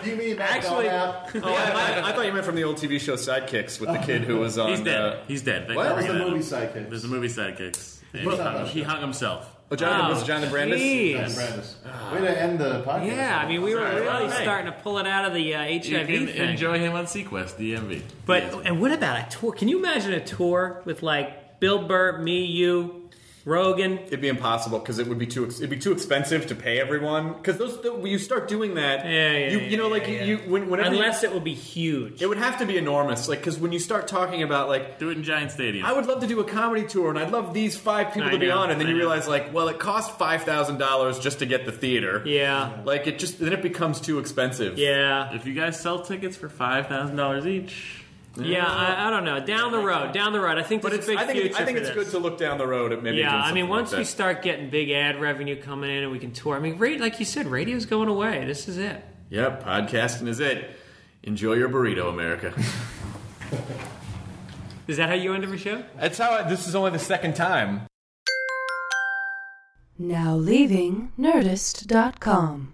Do 0.03 0.09
you 0.09 0.15
mean 0.15 0.37
that 0.37 0.49
Actually- 0.49 0.85
dumb? 0.85 1.15
Oh, 1.43 1.53
I, 1.53 2.09
I 2.09 2.13
thought 2.13 2.25
you 2.25 2.33
meant 2.33 2.45
from 2.45 2.55
the 2.55 2.63
old 2.63 2.77
TV 2.77 2.99
show 2.99 3.13
Sidekicks 3.13 3.79
with 3.79 3.91
the 3.91 3.99
kid 3.99 4.23
who 4.23 4.37
was 4.39 4.57
on. 4.57 4.69
He's 4.69 4.81
dead. 4.81 4.99
Uh, 5.01 5.17
He's 5.27 5.43
dead. 5.43 5.67
Thank 5.67 5.77
What? 5.77 5.83
you 5.83 5.89
That 5.89 5.93
for 5.93 5.97
was 5.97 6.05
the 6.07 6.13
bringing 6.13 6.33
movie. 6.33 6.43
Sidekicks. 6.45 6.89
There's 6.89 7.03
a 7.03 7.07
movie 7.07 7.27
Sidekicks. 7.27 7.99
And 8.13 8.21
he, 8.31 8.37
hung, 8.37 8.65
he 8.65 8.81
hung 8.81 9.01
himself. 9.01 9.55
Oh, 9.71 9.75
Jonathan 9.75 10.05
Oh, 10.05 10.09
was 10.13 10.23
it 10.23 10.25
Jonathan 10.25 10.49
Brandis. 10.51 10.81
jeez. 10.81 11.13
Dan 11.13 11.31
Brandis. 11.31 11.75
Way 12.13 12.19
to 12.21 12.41
end 12.41 12.59
the 12.59 12.81
podcast. 12.81 13.05
Yeah, 13.07 13.39
I 13.43 13.47
mean, 13.47 13.61
we 13.61 13.75
were 13.75 13.81
Sorry. 13.81 14.01
really 14.01 14.27
Hey. 14.33 14.41
starting 14.41 14.65
to 14.71 14.77
pull 14.79 14.97
it 14.97 15.05
out 15.05 15.25
of 15.25 15.33
the 15.35 15.53
uh, 15.55 15.63
You 15.63 15.79
HIV 15.79 16.07
can 16.07 16.27
thing. 16.27 16.49
enjoy 16.49 16.79
him 16.79 16.93
on 16.93 17.05
SeaQuest, 17.05 17.57
DSV. 17.57 18.01
But 18.25 18.43
Yes. 18.43 18.55
and 18.65 18.81
what 18.81 18.91
about 18.91 19.19
a 19.19 19.29
tour? 19.29 19.51
Can 19.51 19.67
you 19.67 19.77
imagine 19.77 20.13
a 20.13 20.19
tour 20.25 20.81
with 20.85 21.03
like 21.03 21.59
Bill 21.59 21.83
Burr, 21.87 22.17
me, 22.17 22.45
you, 22.45 22.98
Rogan? 23.45 23.99
It'd 23.99 24.21
be 24.21 24.27
impossible 24.27 24.79
because 24.79 24.99
it 24.99 25.07
would 25.07 25.17
be 25.17 25.25
too 25.27 25.45
ex- 25.45 25.57
it'd 25.59 25.69
be 25.69 25.77
too 25.77 25.91
expensive 25.91 26.47
to 26.47 26.55
pay 26.55 26.79
everyone. 26.79 27.33
Because 27.33 27.57
those 27.57 27.81
the, 27.81 27.93
when 27.93 28.11
you 28.11 28.17
start 28.19 28.47
doing 28.47 28.75
that, 28.75 29.05
Yeah, 29.05 29.31
yeah, 29.31 29.49
you, 29.51 29.59
you 29.59 29.77
know, 29.77 29.87
like 29.87 30.03
yeah, 30.07 30.23
you, 30.23 30.37
yeah. 30.37 30.43
you 30.45 30.51
when, 30.51 30.69
whenever 30.69 30.89
you- 30.95 31.01
Unless 31.01 31.23
it 31.23 31.31
will 31.33 31.39
be 31.39 31.53
huge. 31.53 32.21
it 32.21 32.27
would 32.27 32.37
have 32.37 32.59
to 32.59 32.65
be 32.65 32.77
enormous. 32.77 33.27
Like 33.27 33.39
because 33.39 33.57
when 33.57 33.71
you 33.71 33.79
start 33.79 34.07
talking 34.07 34.43
about 34.43 34.67
like. 34.67 34.99
Do 34.99 35.09
it 35.09 35.17
in 35.17 35.23
Giant 35.23 35.51
Stadium. 35.51 35.85
I 35.85 35.93
would 35.93 36.05
love 36.07 36.19
to 36.21 36.27
do 36.27 36.39
a 36.41 36.43
comedy 36.43 36.85
tour, 36.85 37.09
and 37.09 37.17
I'd 37.17 37.31
love 37.31 37.53
these 37.53 37.77
five 37.77 38.13
people 38.13 38.29
I 38.29 38.31
to 38.33 38.39
be 38.39 38.51
on, 38.51 38.69
and 38.71 38.79
then 38.81 38.87
I 38.87 38.91
you 38.91 38.95
know. 38.97 39.01
realize, 39.03 39.27
like, 39.27 39.53
well, 39.53 39.69
it 39.69 39.79
costs 39.79 40.15
five 40.17 40.43
thousand 40.43 40.77
dollars 40.77 41.19
just 41.19 41.39
to 41.39 41.45
get 41.45 41.65
the 41.65 41.71
theater. 41.71 42.21
yeah, 42.25 42.81
Like 42.83 43.07
it 43.07 43.17
just 43.19 43.39
then 43.39 43.53
it 43.53 43.61
becomes 43.61 44.01
too 44.01 44.19
expensive. 44.19 44.77
yeah, 44.77 45.33
if 45.33 45.45
you 45.45 45.53
guys 45.53 45.79
sell 45.79 46.01
tickets 46.01 46.35
for 46.35 46.49
five 46.49 46.87
thousand 46.87 47.15
dollars 47.15 47.47
each, 47.47 47.98
yeah. 48.37 48.65
I, 48.65 49.07
I 49.07 49.09
don't 49.09 49.25
know. 49.25 49.39
Down 49.45 49.71
the 49.71 49.79
road, 49.79 50.13
down 50.13 50.33
the 50.33 50.39
road. 50.39 50.57
I 50.57 50.63
think 50.63 50.81
But 50.81 50.89
there's 50.91 50.99
it's, 50.99 51.07
a 51.07 51.11
big 51.11 51.17
I 51.19 51.25
think, 51.25 51.39
future 51.39 51.55
I 51.55 51.65
think 51.65 51.77
for 51.77 51.83
it's 51.83 51.95
this. 51.95 52.05
good 52.05 52.11
to 52.17 52.19
look 52.19 52.37
down 52.37 52.57
the 52.57 52.67
road 52.67 52.91
at 52.93 53.01
maybe. 53.03 53.17
Yeah, 53.17 53.31
doing 53.31 53.33
I 53.33 53.37
mean, 53.37 53.47
something 53.47 53.69
once 53.69 53.91
like 53.91 53.97
we 53.99 54.03
that. 54.03 54.09
start 54.09 54.41
getting 54.43 54.69
big 54.69 54.91
ad 54.91 55.19
revenue 55.19 55.61
coming 55.61 55.89
in 55.89 56.03
and 56.03 56.11
we 56.11 56.19
can 56.19 56.31
tour, 56.31 56.55
I 56.55 56.59
mean, 56.59 56.77
right, 56.77 56.99
like 56.99 57.19
you 57.19 57.25
said, 57.25 57.47
radio's 57.47 57.85
going 57.85 58.07
away. 58.09 58.45
This 58.45 58.67
is 58.67 58.77
it. 58.77 59.03
Yep, 59.29 59.63
podcasting 59.63 60.27
is 60.27 60.39
it. 60.39 60.71
Enjoy 61.23 61.53
your 61.53 61.69
burrito, 61.69 62.09
America. 62.09 62.53
Is 64.87 64.97
that 64.97 65.07
how 65.09 65.13
you 65.15 65.35
end 65.35 65.43
every 65.43 65.59
show? 65.59 65.83
That's 65.99 66.17
how. 66.17 66.31
I, 66.31 66.49
this 66.49 66.67
is 66.67 66.73
only 66.73 66.89
the 66.89 66.97
second 66.97 67.35
time. 67.35 67.81
Now 69.99 70.35
leaving 70.35 71.11
Nerdist.com. 71.19 72.73